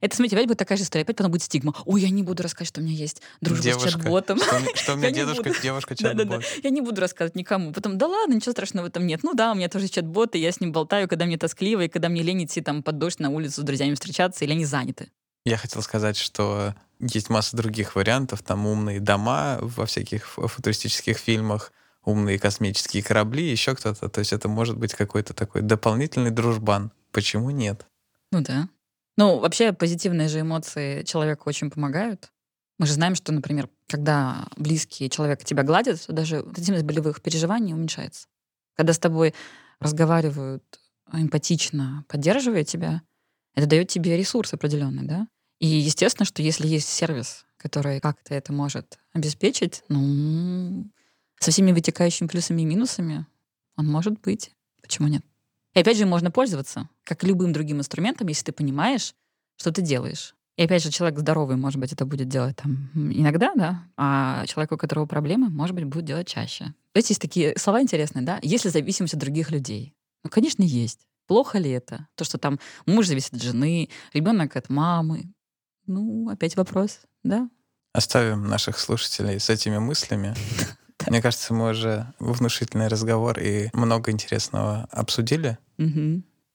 Это, 0.00 0.14
смотрите, 0.14 0.36
опять 0.36 0.46
будет 0.46 0.58
такая 0.58 0.78
же 0.78 0.84
история, 0.84 1.02
опять 1.02 1.16
потом 1.16 1.32
будет 1.32 1.42
стигма. 1.42 1.74
Ой, 1.84 2.02
я 2.02 2.10
не 2.10 2.22
буду 2.22 2.42
рассказывать, 2.42 2.68
что 2.68 2.80
у 2.80 2.84
меня 2.84 2.94
есть 2.94 3.20
дружба 3.40 3.64
девушка. 3.64 3.88
с 3.88 3.92
чат-ботом. 3.92 4.38
Что, 4.38 4.76
что 4.76 4.94
у 4.94 4.96
меня 4.98 5.10
дедушка, 5.10 5.50
девушка 5.60 5.96
чат-бот. 5.96 6.44
Я 6.62 6.70
не 6.70 6.80
буду 6.80 7.00
рассказывать 7.00 7.34
никому. 7.34 7.72
Потом, 7.72 7.98
да 7.98 8.06
ладно, 8.06 8.34
ничего 8.34 8.52
страшного 8.52 8.86
в 8.86 8.88
этом 8.88 9.06
нет. 9.06 9.20
Ну 9.24 9.34
да, 9.34 9.52
у 9.52 9.54
меня 9.56 9.68
тоже 9.68 9.88
чат-бот, 9.88 10.36
и 10.36 10.38
я 10.38 10.52
с 10.52 10.60
ним 10.60 10.70
болтаю, 10.70 11.08
когда 11.08 11.24
мне 11.24 11.36
тоскливо, 11.36 11.82
и 11.82 11.88
когда 11.88 12.08
мне 12.08 12.22
лень 12.22 12.44
идти 12.44 12.60
там 12.60 12.82
под 12.82 12.98
дождь 12.98 13.18
на 13.18 13.30
улицу 13.30 13.62
с 13.62 13.64
друзьями 13.64 13.94
встречаться, 13.94 14.44
или 14.44 14.52
они 14.52 14.64
заняты. 14.64 15.10
Я 15.44 15.56
хотел 15.56 15.82
сказать, 15.82 16.16
что 16.16 16.74
есть 17.00 17.30
масса 17.30 17.56
других 17.56 17.96
вариантов, 17.96 18.42
там 18.42 18.66
умные 18.66 19.00
дома 19.00 19.58
во 19.60 19.86
всяких 19.86 20.26
футуристических 20.26 21.16
фильмах, 21.16 21.72
умные 22.04 22.38
космические 22.38 23.02
корабли, 23.02 23.50
еще 23.50 23.74
кто-то. 23.74 24.08
То 24.08 24.20
есть 24.20 24.32
это 24.32 24.48
может 24.48 24.76
быть 24.76 24.94
какой-то 24.94 25.34
такой 25.34 25.62
дополнительный 25.62 26.30
дружбан. 26.30 26.92
Почему 27.12 27.50
нет? 27.50 27.86
Ну 28.30 28.42
да. 28.42 28.68
Ну, 29.18 29.40
вообще 29.40 29.72
позитивные 29.72 30.28
же 30.28 30.40
эмоции 30.40 31.02
человеку 31.02 31.48
очень 31.48 31.70
помогают. 31.72 32.30
Мы 32.78 32.86
же 32.86 32.92
знаем, 32.92 33.16
что, 33.16 33.32
например, 33.32 33.68
когда 33.88 34.46
близкий 34.56 35.10
человек 35.10 35.42
тебя 35.44 35.64
гладит, 35.64 36.00
то 36.06 36.12
даже 36.12 36.36
интенсивность 36.36 36.84
болевых 36.84 37.20
переживаний 37.20 37.74
уменьшается. 37.74 38.28
Когда 38.76 38.92
с 38.92 38.98
тобой 39.00 39.34
разговаривают 39.80 40.62
эмпатично, 41.12 42.04
поддерживая 42.06 42.62
тебя, 42.62 43.02
это 43.56 43.66
дает 43.66 43.88
тебе 43.88 44.16
ресурс 44.16 44.54
определенный, 44.54 45.02
да? 45.04 45.26
И 45.58 45.66
естественно, 45.66 46.24
что 46.24 46.40
если 46.40 46.68
есть 46.68 46.88
сервис, 46.88 47.44
который 47.56 47.98
как-то 47.98 48.34
это 48.36 48.52
может 48.52 49.00
обеспечить, 49.12 49.82
ну, 49.88 50.88
со 51.40 51.50
всеми 51.50 51.72
вытекающими 51.72 52.28
плюсами 52.28 52.62
и 52.62 52.66
минусами, 52.66 53.26
он 53.76 53.88
может 53.88 54.20
быть. 54.20 54.52
Почему 54.80 55.08
нет? 55.08 55.24
И 55.74 55.80
опять 55.80 55.96
же, 55.96 56.06
можно 56.06 56.30
пользоваться, 56.30 56.88
как 57.04 57.22
любым 57.24 57.52
другим 57.52 57.78
инструментом, 57.78 58.28
если 58.28 58.44
ты 58.44 58.52
понимаешь, 58.52 59.14
что 59.56 59.72
ты 59.72 59.82
делаешь. 59.82 60.34
И 60.56 60.64
опять 60.64 60.82
же, 60.82 60.90
человек 60.90 61.20
здоровый, 61.20 61.56
может 61.56 61.78
быть, 61.78 61.92
это 61.92 62.04
будет 62.04 62.28
делать 62.28 62.56
там 62.56 62.90
иногда, 62.94 63.52
да, 63.54 63.84
а 63.96 64.44
человек, 64.46 64.72
у 64.72 64.76
которого 64.76 65.06
проблемы, 65.06 65.50
может 65.50 65.74
быть, 65.76 65.84
будет 65.84 66.04
делать 66.04 66.26
чаще. 66.26 66.74
Эти 66.94 67.12
есть 67.12 67.20
такие 67.20 67.56
слова 67.56 67.80
интересные, 67.80 68.24
да? 68.24 68.40
Есть 68.42 68.64
ли 68.64 68.70
зависимость 68.70 69.14
от 69.14 69.20
других 69.20 69.52
людей? 69.52 69.94
Ну, 70.24 70.30
конечно, 70.30 70.64
есть. 70.64 71.06
Плохо 71.28 71.58
ли 71.58 71.70
это? 71.70 72.08
То, 72.16 72.24
что 72.24 72.38
там 72.38 72.58
муж 72.86 73.06
зависит 73.06 73.34
от 73.34 73.42
жены, 73.42 73.88
ребенок 74.12 74.56
от 74.56 74.68
мамы. 74.68 75.32
Ну, 75.86 76.28
опять 76.28 76.56
вопрос, 76.56 77.02
да? 77.22 77.48
Оставим 77.92 78.48
наших 78.48 78.78
слушателей 78.78 79.38
с 79.38 79.50
этими 79.50 79.78
мыслями. 79.78 80.34
Мне 81.10 81.22
кажется, 81.22 81.54
мы 81.54 81.70
уже 81.70 82.12
внушительный 82.18 82.88
разговор 82.88 83.38
и 83.38 83.70
много 83.72 84.10
интересного 84.10 84.88
обсудили. 84.90 85.58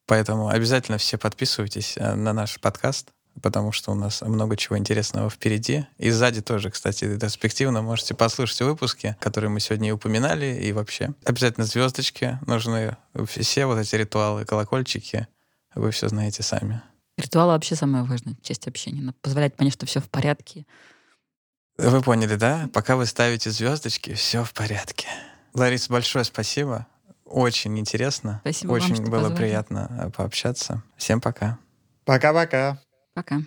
Поэтому 0.06 0.50
обязательно 0.50 0.98
все 0.98 1.18
подписывайтесь 1.18 1.96
э, 1.98 2.16
на 2.16 2.34
наш 2.34 2.60
подкаст 2.60 3.14
потому 3.42 3.72
что 3.72 3.92
у 3.92 3.96
нас 3.96 4.22
много 4.22 4.56
чего 4.56 4.78
интересного 4.78 5.30
впереди. 5.30 5.86
И 5.98 6.10
сзади 6.12 6.42
тоже, 6.42 6.70
кстати, 6.70 7.06
ретроспективно 7.06 7.82
можете 7.82 8.14
послушать 8.14 8.62
выпуски, 8.62 9.16
которые 9.20 9.50
мы 9.50 9.60
сегодня 9.60 9.90
и 9.90 9.92
упоминали, 9.92 10.60
и 10.62 10.72
вообще. 10.72 11.14
Обязательно 11.26 11.66
звездочки 11.66 12.40
нужны, 12.46 12.96
все 13.26 13.66
вот 13.66 13.80
эти 13.80 13.96
ритуалы, 13.96 14.46
колокольчики, 14.46 15.28
вы 15.76 15.92
все 15.92 16.10
знаете 16.10 16.44
сами. 16.44 16.82
Ритуалы 17.18 17.54
вообще 17.54 17.76
самая 17.76 18.04
важная 18.04 18.36
часть 18.42 18.68
общения. 18.68 19.14
Позволять 19.22 19.56
понять, 19.56 19.74
что 19.74 19.86
все 19.86 20.00
в 20.00 20.10
порядке. 20.10 20.66
Вы 21.90 22.02
поняли, 22.02 22.36
да? 22.36 22.70
Пока 22.74 22.96
вы 22.96 23.06
ставите 23.06 23.52
звездочки, 23.52 24.14
все 24.14 24.44
в 24.44 24.54
порядке. 24.54 25.08
Лариса, 25.54 25.92
большое 25.92 26.24
спасибо. 26.24 26.88
Очень 27.26 27.78
интересно. 27.78 28.40
Спасибо 28.42 28.72
Очень 28.72 28.96
вам, 28.96 29.06
было 29.06 29.20
позвали. 29.24 29.36
приятно 29.36 29.90
э, 30.06 30.10
пообщаться. 30.12 30.82
Всем 30.96 31.20
пока. 31.20 31.58
Пока-пока. 32.06 32.80
Пока. 33.14 33.42